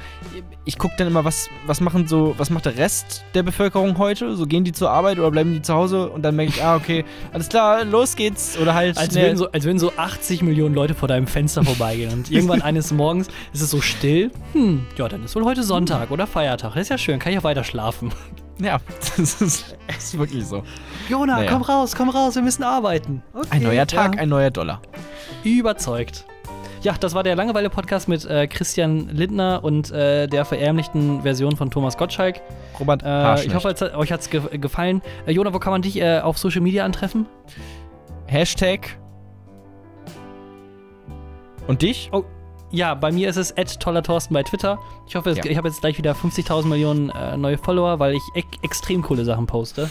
ich 0.65 0.77
gucke 0.77 0.95
dann 0.97 1.07
immer, 1.07 1.23
was, 1.23 1.49
was 1.65 1.81
machen 1.81 2.07
so, 2.07 2.35
was 2.37 2.49
macht 2.49 2.65
der 2.65 2.77
Rest 2.77 3.23
der 3.33 3.43
Bevölkerung 3.43 3.97
heute? 3.97 4.35
So 4.35 4.45
gehen 4.45 4.63
die 4.63 4.71
zur 4.71 4.89
Arbeit 4.89 5.19
oder 5.19 5.31
bleiben 5.31 5.53
die 5.53 5.61
zu 5.61 5.73
Hause? 5.73 6.09
Und 6.09 6.23
dann 6.23 6.35
merke 6.35 6.51
ich, 6.55 6.63
ah, 6.63 6.75
okay, 6.75 7.05
alles 7.33 7.49
klar, 7.49 7.85
los 7.85 8.15
geht's. 8.15 8.57
Oder 8.57 8.73
halt. 8.73 8.97
Als 8.97 9.13
nee. 9.13 9.21
würden, 9.21 9.37
so, 9.37 9.51
als 9.51 9.63
würden 9.65 9.79
so 9.79 9.91
80 9.95 10.41
Millionen 10.41 10.75
Leute 10.75 10.93
vor 10.93 11.07
deinem 11.07 11.27
Fenster 11.27 11.63
vorbeigehen 11.63 12.11
und 12.13 12.31
irgendwann 12.31 12.61
eines 12.63 12.91
Morgens 12.91 13.27
ist 13.53 13.61
es 13.61 13.69
so 13.69 13.81
still. 13.81 14.31
Hm, 14.53 14.85
ja, 14.97 15.07
dann 15.07 15.23
ist 15.23 15.35
wohl 15.35 15.45
heute 15.45 15.63
Sonntag 15.63 16.11
oder 16.11 16.27
Feiertag. 16.27 16.73
Das 16.73 16.83
ist 16.83 16.89
ja 16.89 16.97
schön, 16.97 17.19
kann 17.19 17.33
ich 17.33 17.39
auch 17.39 17.43
weiter 17.43 17.63
schlafen. 17.63 18.11
Ja, 18.59 18.79
das 19.17 19.41
ist, 19.41 19.75
ist 19.87 20.17
wirklich 20.17 20.45
so. 20.45 20.63
Jona, 21.09 21.37
Naja. 21.37 21.51
komm 21.51 21.61
raus, 21.61 21.95
komm 21.95 22.09
raus, 22.09 22.35
wir 22.35 22.41
müssen 22.41 22.63
arbeiten. 22.63 23.21
Okay, 23.33 23.47
Ein 23.51 23.63
neuer 23.63 23.85
Tag, 23.87 24.15
ja. 24.15 24.21
ein 24.21 24.29
neuer 24.29 24.49
Dollar. 24.51 24.81
Überzeugt. 25.43 26.25
Ja, 26.81 26.93
das 26.99 27.15
war 27.15 27.23
der 27.23 27.35
Langeweile-Podcast 27.35 28.07
mit 28.07 28.25
äh, 28.25 28.45
Christian 28.47 29.09
Lindner 29.09 29.63
und 29.63 29.91
äh, 29.91 30.27
der 30.27 30.45
verärmlichten 30.45 31.23
Version 31.23 31.55
von 31.57 31.71
Thomas 31.71 31.97
Gottschalk. 31.97 32.41
Robert 32.79 33.01
Äh, 33.03 33.45
ich 33.45 33.55
hoffe, 33.55 33.73
euch 33.95 34.11
hat 34.11 34.19
es 34.21 34.29
ge 34.29 34.41
gefallen. 34.59 35.01
Äh, 35.25 35.31
Jona, 35.31 35.51
wo 35.53 35.57
kann 35.59 35.71
man 35.71 35.81
dich 35.81 35.99
äh, 35.99 36.19
auf 36.19 36.37
Social 36.37 36.61
Media 36.61 36.85
antreffen? 36.85 37.25
Hashtag. 38.27 38.97
Und 41.67 41.81
dich? 41.81 42.11
Ja, 42.75 42.93
bei 42.93 43.09
mir 43.09 43.29
ist 43.29 43.37
es 43.37 43.53
toller 43.79 44.03
Thorsten 44.03 44.33
bei 44.33 44.43
Twitter. 44.43 44.77
Ich 45.07 45.15
hoffe, 45.15 45.31
Ja. 45.31 45.45
ich 45.45 45.55
habe 45.55 45.69
jetzt 45.69 45.79
gleich 45.79 45.97
wieder 45.97 46.13
50.000 46.13 46.65
Millionen 46.67 47.09
äh, 47.09 47.37
neue 47.37 47.57
Follower, 47.57 47.99
weil 47.99 48.15
ich 48.15 48.21
ek 48.35 48.45
extrem 48.63 49.01
coole 49.01 49.23
Sachen 49.23 49.47
poste. 49.47 49.89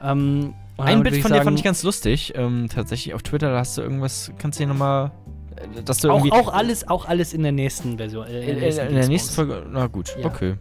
Ähm, 0.00 0.54
Ein 0.78 1.02
Bild 1.02 1.22
von 1.22 1.32
dir 1.32 1.42
fand 1.42 1.58
ich 1.58 1.64
ganz 1.64 1.82
lustig. 1.82 2.32
Ähm, 2.36 2.68
tatsächlich 2.72 3.14
auf 3.14 3.22
Twitter, 3.24 3.50
da 3.50 3.58
hast 3.58 3.76
du 3.76 3.82
irgendwas, 3.82 4.30
kannst 4.38 4.58
du 4.58 4.64
hier 4.64 4.68
nochmal. 4.72 5.10
Du 6.02 6.10
auch, 6.10 6.30
auch, 6.30 6.52
alles, 6.54 6.88
auch 6.88 7.04
alles 7.04 7.34
in 7.34 7.42
der 7.42 7.52
nächsten 7.52 7.98
Version. 7.98 8.26
Äh, 8.28 8.48
in, 8.52 8.58
in, 8.58 8.88
in 8.88 8.94
der 8.94 9.08
nächsten 9.08 9.34
Folge. 9.34 9.66
Na 9.68 9.88
gut, 9.88 10.16
Ja. 10.18 10.26
okay. 10.26 10.54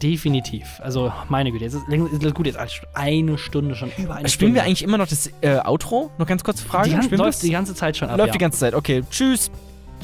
Definitiv. 0.00 0.80
Also, 0.82 1.12
meine 1.28 1.50
Güte, 1.52 1.64
jetzt 1.64 1.74
ist, 1.74 1.88
ist 1.88 2.24
das 2.24 2.34
gut, 2.34 2.46
jetzt 2.46 2.58
eine 2.94 3.38
Stunde 3.38 3.74
schon, 3.74 3.90
über 3.96 4.14
eine 4.14 4.28
Spielen 4.28 4.50
Stunde. 4.50 4.54
wir 4.54 4.62
eigentlich 4.64 4.82
immer 4.82 4.98
noch 4.98 5.06
das 5.06 5.30
äh, 5.40 5.58
Outro? 5.64 6.10
Noch 6.18 6.26
ganz 6.26 6.42
kurze 6.42 6.64
Frage. 6.64 6.90
Die, 6.90 7.02
Spielen 7.02 7.20
läuft 7.20 7.34
das? 7.34 7.40
die 7.40 7.50
ganze 7.50 7.74
Zeit 7.74 7.96
schon 7.96 8.08
ab. 8.08 8.16
Läuft 8.18 8.28
ja. 8.28 8.32
die 8.32 8.38
ganze 8.38 8.58
Zeit. 8.60 8.74
Okay, 8.74 9.02
tschüss. 9.10 9.50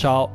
Ciao! 0.00 0.32